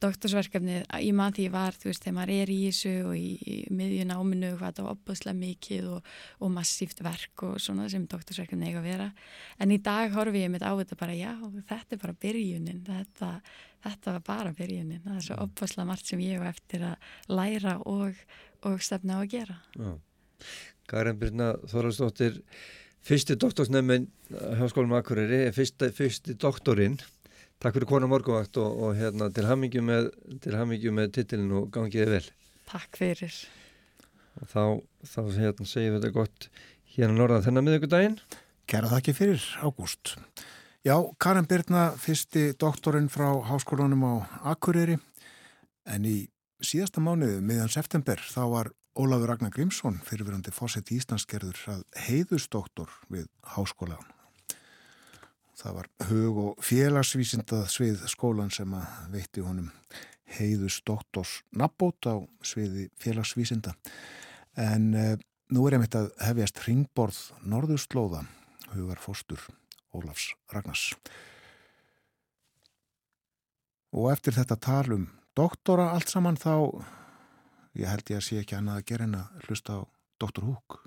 doktorsverkefnið, 0.04 0.86
ég 1.00 1.14
man 1.16 1.34
því 1.34 1.46
ég 1.46 1.52
var 1.54 1.76
þú 1.78 1.88
veist, 1.88 2.02
þegar 2.04 2.16
maður 2.18 2.32
er 2.34 2.52
í 2.52 2.58
þessu 2.66 2.92
og 3.08 3.14
í, 3.16 3.28
í 3.38 3.54
miðjun 3.74 4.12
áminu, 4.14 4.50
hvað 4.58 4.66
þetta 4.66 4.86
var 4.86 4.96
opbúðslega 4.96 5.38
mikið 5.38 5.88
og, 5.94 6.10
og 6.40 6.52
massíft 6.54 7.02
verk 7.04 7.44
og 7.46 7.54
svona 7.62 7.86
sem 7.92 8.04
doktorsverkefnið 8.10 8.70
eiga 8.70 8.82
að 8.82 8.88
vera. 8.90 9.08
En 9.62 9.74
í 9.74 9.78
dag 9.84 10.12
horfi 10.16 10.44
ég 10.44 10.52
mitt 10.52 10.66
á 10.66 10.72
þetta 10.72 10.98
bara 11.00 11.16
já, 11.16 11.32
þetta 11.70 11.96
er 11.96 12.02
bara 12.04 12.18
byrjunin 12.26 12.84
þetta, 12.88 13.30
þetta 13.86 14.16
var 14.18 14.26
bara 14.28 14.54
byrjunin. 14.58 15.02
Það 15.06 15.16
er 15.16 15.26
svo 15.28 15.40
opbúðslega 15.46 15.90
margt 15.92 16.12
sem 16.12 16.24
ég 16.24 16.42
var 16.42 16.52
eftir 16.52 16.86
að 16.90 17.10
læra 17.40 17.78
og, 17.88 18.22
og 18.68 18.84
stefna 18.84 19.20
á 19.20 19.22
að 19.22 19.30
gera. 19.38 19.60
Já. 19.78 19.92
Karin 20.90 21.16
Birna 21.16 21.54
Þorvaldsdóttir 21.70 22.42
fyrsti 23.04 23.36
doktorsnefn 23.40 24.06
hjá 24.30 24.70
skólum 24.72 24.94
Akureyri, 24.96 25.46
fyrsti, 25.54 25.90
fyrsti 25.94 26.38
doktorinn 26.40 26.98
Takk 27.62 27.78
fyrir 27.78 27.88
konu 27.88 28.08
morguvakt 28.10 28.58
og, 28.60 28.80
og 28.84 28.96
hérna, 28.98 29.30
til 29.32 29.46
hammingju 29.48 29.80
með, 29.84 30.10
með 30.92 31.12
titilin 31.16 31.52
og 31.56 31.70
gangiði 31.72 32.10
vel. 32.10 32.26
Takk 32.68 32.98
fyrir. 32.98 33.36
Og 34.40 34.50
þá, 34.50 34.64
þá 35.08 35.20
hérna, 35.38 35.68
segjum 35.70 35.94
við 35.94 36.02
þetta 36.02 36.10
gott 36.18 36.48
hérna 36.96 37.16
norðan 37.16 37.46
þennan 37.46 37.66
miðugudaginn. 37.68 38.18
Kæra 38.68 38.90
þakki 38.92 39.14
fyrir, 39.16 39.46
Ágúst. 39.64 40.16
Já, 40.84 40.96
Karin 41.20 41.48
Birna, 41.48 41.86
fyrsti 42.00 42.50
doktorinn 42.60 43.08
frá 43.12 43.30
háskólanum 43.48 44.04
á 44.04 44.14
Akureyri, 44.52 44.98
en 45.88 46.04
í 46.08 46.18
síðasta 46.64 47.00
mánuðu, 47.00 47.40
miðan 47.44 47.72
september, 47.72 48.20
þá 48.20 48.42
var 48.52 48.72
Ólafur 48.94 49.32
Ragnar 49.32 49.50
Grímsson, 49.50 50.00
fyrirverandi 50.06 50.52
fósett 50.54 50.92
í 50.94 51.00
Íslandsgerður, 51.00 51.58
að 51.72 51.86
heiðusdoktor 52.06 52.92
við 53.10 53.26
háskólan 53.56 54.14
Það 55.54 55.74
var 55.74 55.88
hug- 56.08 56.38
og 56.42 56.64
félagsvísindað 56.66 57.68
svið 57.70 58.00
skólan 58.10 58.50
sem 58.52 58.72
að 58.74 59.12
veitti 59.14 59.44
honum 59.44 59.70
heiðus 60.34 60.80
doktors 60.82 61.42
nabbót 61.54 62.08
á 62.10 62.18
sviði 62.42 62.88
félagsvísinda. 62.98 63.74
En 64.58 64.94
eh, 64.98 65.14
nú 65.54 65.66
er 65.66 65.76
einmitt 65.76 65.94
að 65.94 66.10
hefjast 66.24 66.58
ringborð 66.66 67.20
Norðurslóða, 67.46 68.24
hugar 68.74 68.98
fóstur 68.98 69.40
Ólafs 69.94 70.32
Ragnars. 70.50 70.90
Og 73.94 74.10
eftir 74.10 74.34
þetta 74.34 74.58
talum 74.58 75.06
doktora 75.38 75.92
allt 75.94 76.10
saman 76.10 76.36
þá, 76.36 76.82
ég 77.74 77.90
held 77.90 78.10
ég 78.10 78.20
að 78.20 78.26
sé 78.28 78.40
ekki 78.40 78.58
annað 78.58 78.80
að 78.80 78.88
gera 78.90 79.08
en 79.08 79.20
að 79.20 79.46
hlusta 79.46 79.78
á 79.78 79.80
doktor 80.22 80.50
Húk. 80.50 80.80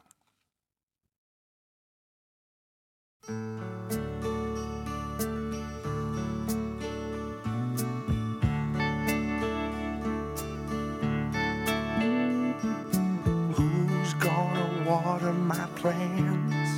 water 14.87 15.33
my 15.33 15.67
plants? 15.75 16.71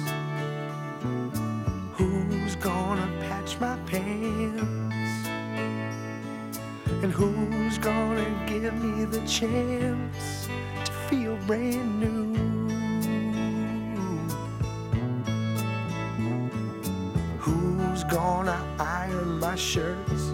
Who's 1.93 2.55
gonna 2.55 3.07
patch 3.21 3.59
my 3.59 3.77
pants? 3.85 4.88
And 7.01 7.13
who's 7.13 7.77
gonna 7.77 8.29
give 8.45 8.73
me 8.83 9.05
the 9.05 9.21
chance 9.25 10.49
to 10.83 10.91
feel 11.07 11.37
brand 11.47 11.99
new? 12.01 12.35
Who's 17.39 18.03
gonna 18.03 18.61
iron 18.77 19.39
my 19.39 19.55
shirts? 19.55 20.27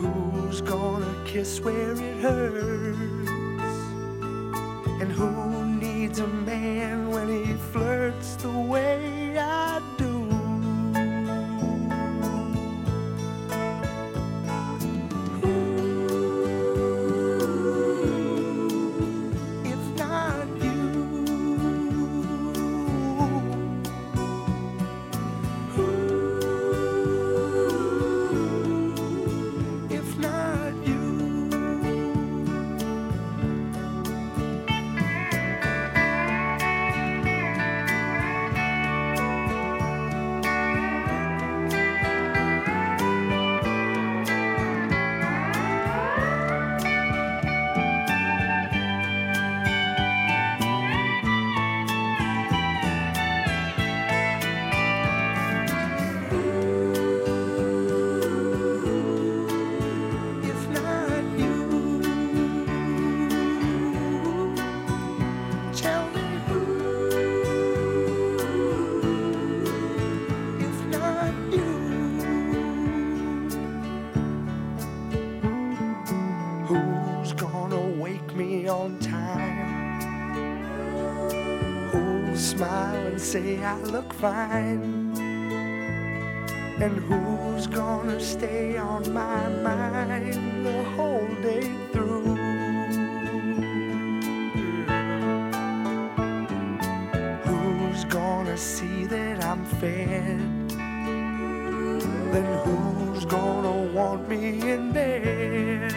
Who's 0.00 0.60
gonna 0.60 1.14
kiss 1.24 1.60
where 1.60 1.92
it 1.92 2.22
hurts? 2.22 3.30
And 5.00 5.10
who 5.10 5.66
needs 5.66 6.20
a 6.20 6.28
man 6.28 7.10
when 7.10 7.28
he 7.28 7.54
flirts 7.72 8.36
the 8.36 8.52
way 8.52 9.36
I 9.36 9.82
do? 9.96 9.97
Say 83.38 83.64
I 83.64 83.78
look 83.94 84.12
fine? 84.14 85.12
And 86.84 86.96
who's 87.08 87.66
gonna 87.66 88.20
stay 88.20 88.76
on 88.76 89.12
my 89.12 89.48
mind 89.48 90.66
the 90.66 90.82
whole 90.94 91.28
day 91.48 91.66
through? 91.92 92.36
Who's 97.46 98.04
gonna 98.04 98.56
see 98.56 99.04
that 99.06 99.44
I'm 99.44 99.64
fed? 99.80 100.68
Then 102.32 102.48
who's 102.64 103.24
gonna 103.24 103.76
want 103.98 104.28
me 104.28 104.70
in 104.74 104.92
bed? 104.92 105.94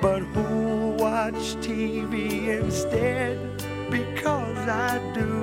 But 0.00 0.22
who'll 0.32 0.92
watch 1.06 1.44
TV 1.66 2.14
instead 2.60 3.38
because 3.90 4.68
I 4.68 4.98
do? 5.14 5.39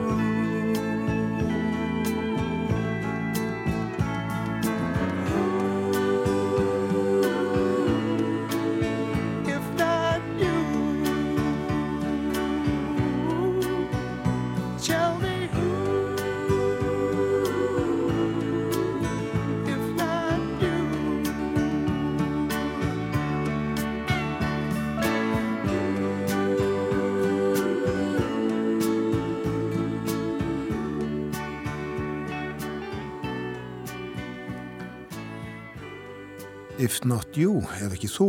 If 36.87 37.01
Not 37.03 37.35
You, 37.35 37.57
ef 37.83 37.97
ekki 37.97 38.07
þú. 38.07 38.25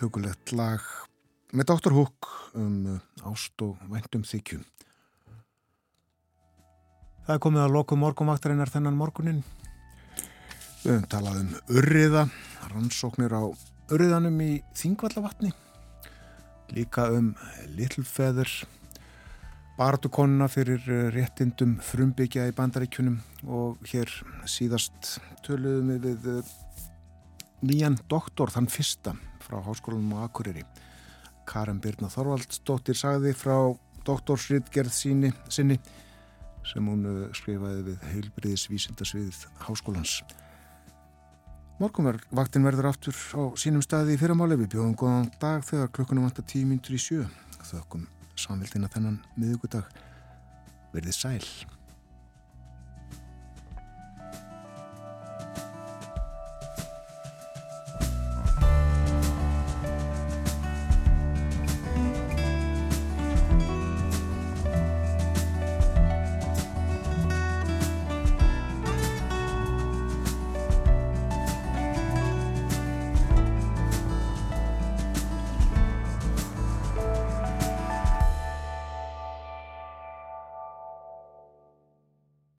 Hugulegt 0.00 0.50
lag 0.50 0.82
með 1.54 1.68
Dr. 1.70 1.92
Hook 1.94 2.26
um 2.58 2.96
ást 3.22 3.62
og 3.62 3.76
væntum 3.86 4.24
þykju 4.26 4.58
Það 7.22 7.34
er 7.36 7.42
komið 7.44 7.62
að 7.62 7.74
loku 7.76 7.98
morgumvaktarinnar 8.00 8.72
þennan 8.72 8.98
morgunin 8.98 9.38
Við 10.80 10.90
höfum 10.90 11.06
talað 11.12 11.38
um 11.44 11.52
urriða 11.76 12.24
rannsóknir 12.72 13.30
á 13.30 13.46
urriðanum 13.94 14.42
í 14.42 14.50
Þingvallavatni. 14.82 15.52
Líka 16.74 17.06
um 17.14 17.30
Little 17.76 18.02
Feather 18.02 18.50
baratukonuna 19.78 20.50
fyrir 20.50 20.82
réttindum 21.14 21.78
frumbyggja 21.78 22.50
í 22.50 22.58
bandaríkjunum. 22.58 23.22
Og 23.46 23.78
hér 23.94 24.10
síðast 24.50 25.20
töluðum 25.46 25.94
við 26.02 26.18
við 26.26 26.52
nýjan 27.62 27.98
doktor, 28.10 28.50
þann 28.52 28.68
fyrsta 28.70 29.14
frá 29.42 29.60
Háskólanum 29.62 30.18
á 30.18 30.26
Akureyri. 30.26 30.64
Karen 31.48 31.80
Birna 31.82 32.10
Þorvaldsdóttir 32.12 32.98
sagði 32.98 33.34
frá 33.36 33.56
doktorsritgerð 34.06 34.94
síni, 34.94 35.32
sinni 35.50 35.78
sem 36.66 36.86
hún 36.86 37.02
uh, 37.06 37.18
skrifaði 37.34 37.82
við 37.90 38.06
heilbriðisvísindasviðið 38.12 39.42
Háskólans. 39.66 40.20
Morgunvaktin 41.82 42.62
verður 42.62 42.92
aftur 42.92 43.16
á 43.34 43.42
sínum 43.58 43.82
staði 43.82 44.14
í 44.14 44.20
fyrramáli. 44.20 44.60
Við 44.60 44.74
bjóðum 44.76 44.96
góðan 44.98 45.30
dag 45.42 45.64
þegar 45.66 45.90
klukkunum 45.96 46.28
vantar 46.28 46.46
tíu 46.46 46.68
myndur 46.68 46.94
í 46.94 47.02
sjö. 47.02 47.26
Þökkum 47.66 48.06
samvildina 48.38 48.90
þennan 48.92 49.18
miðugudag. 49.34 49.88
Verðið 50.94 51.18
sæl. 51.18 51.46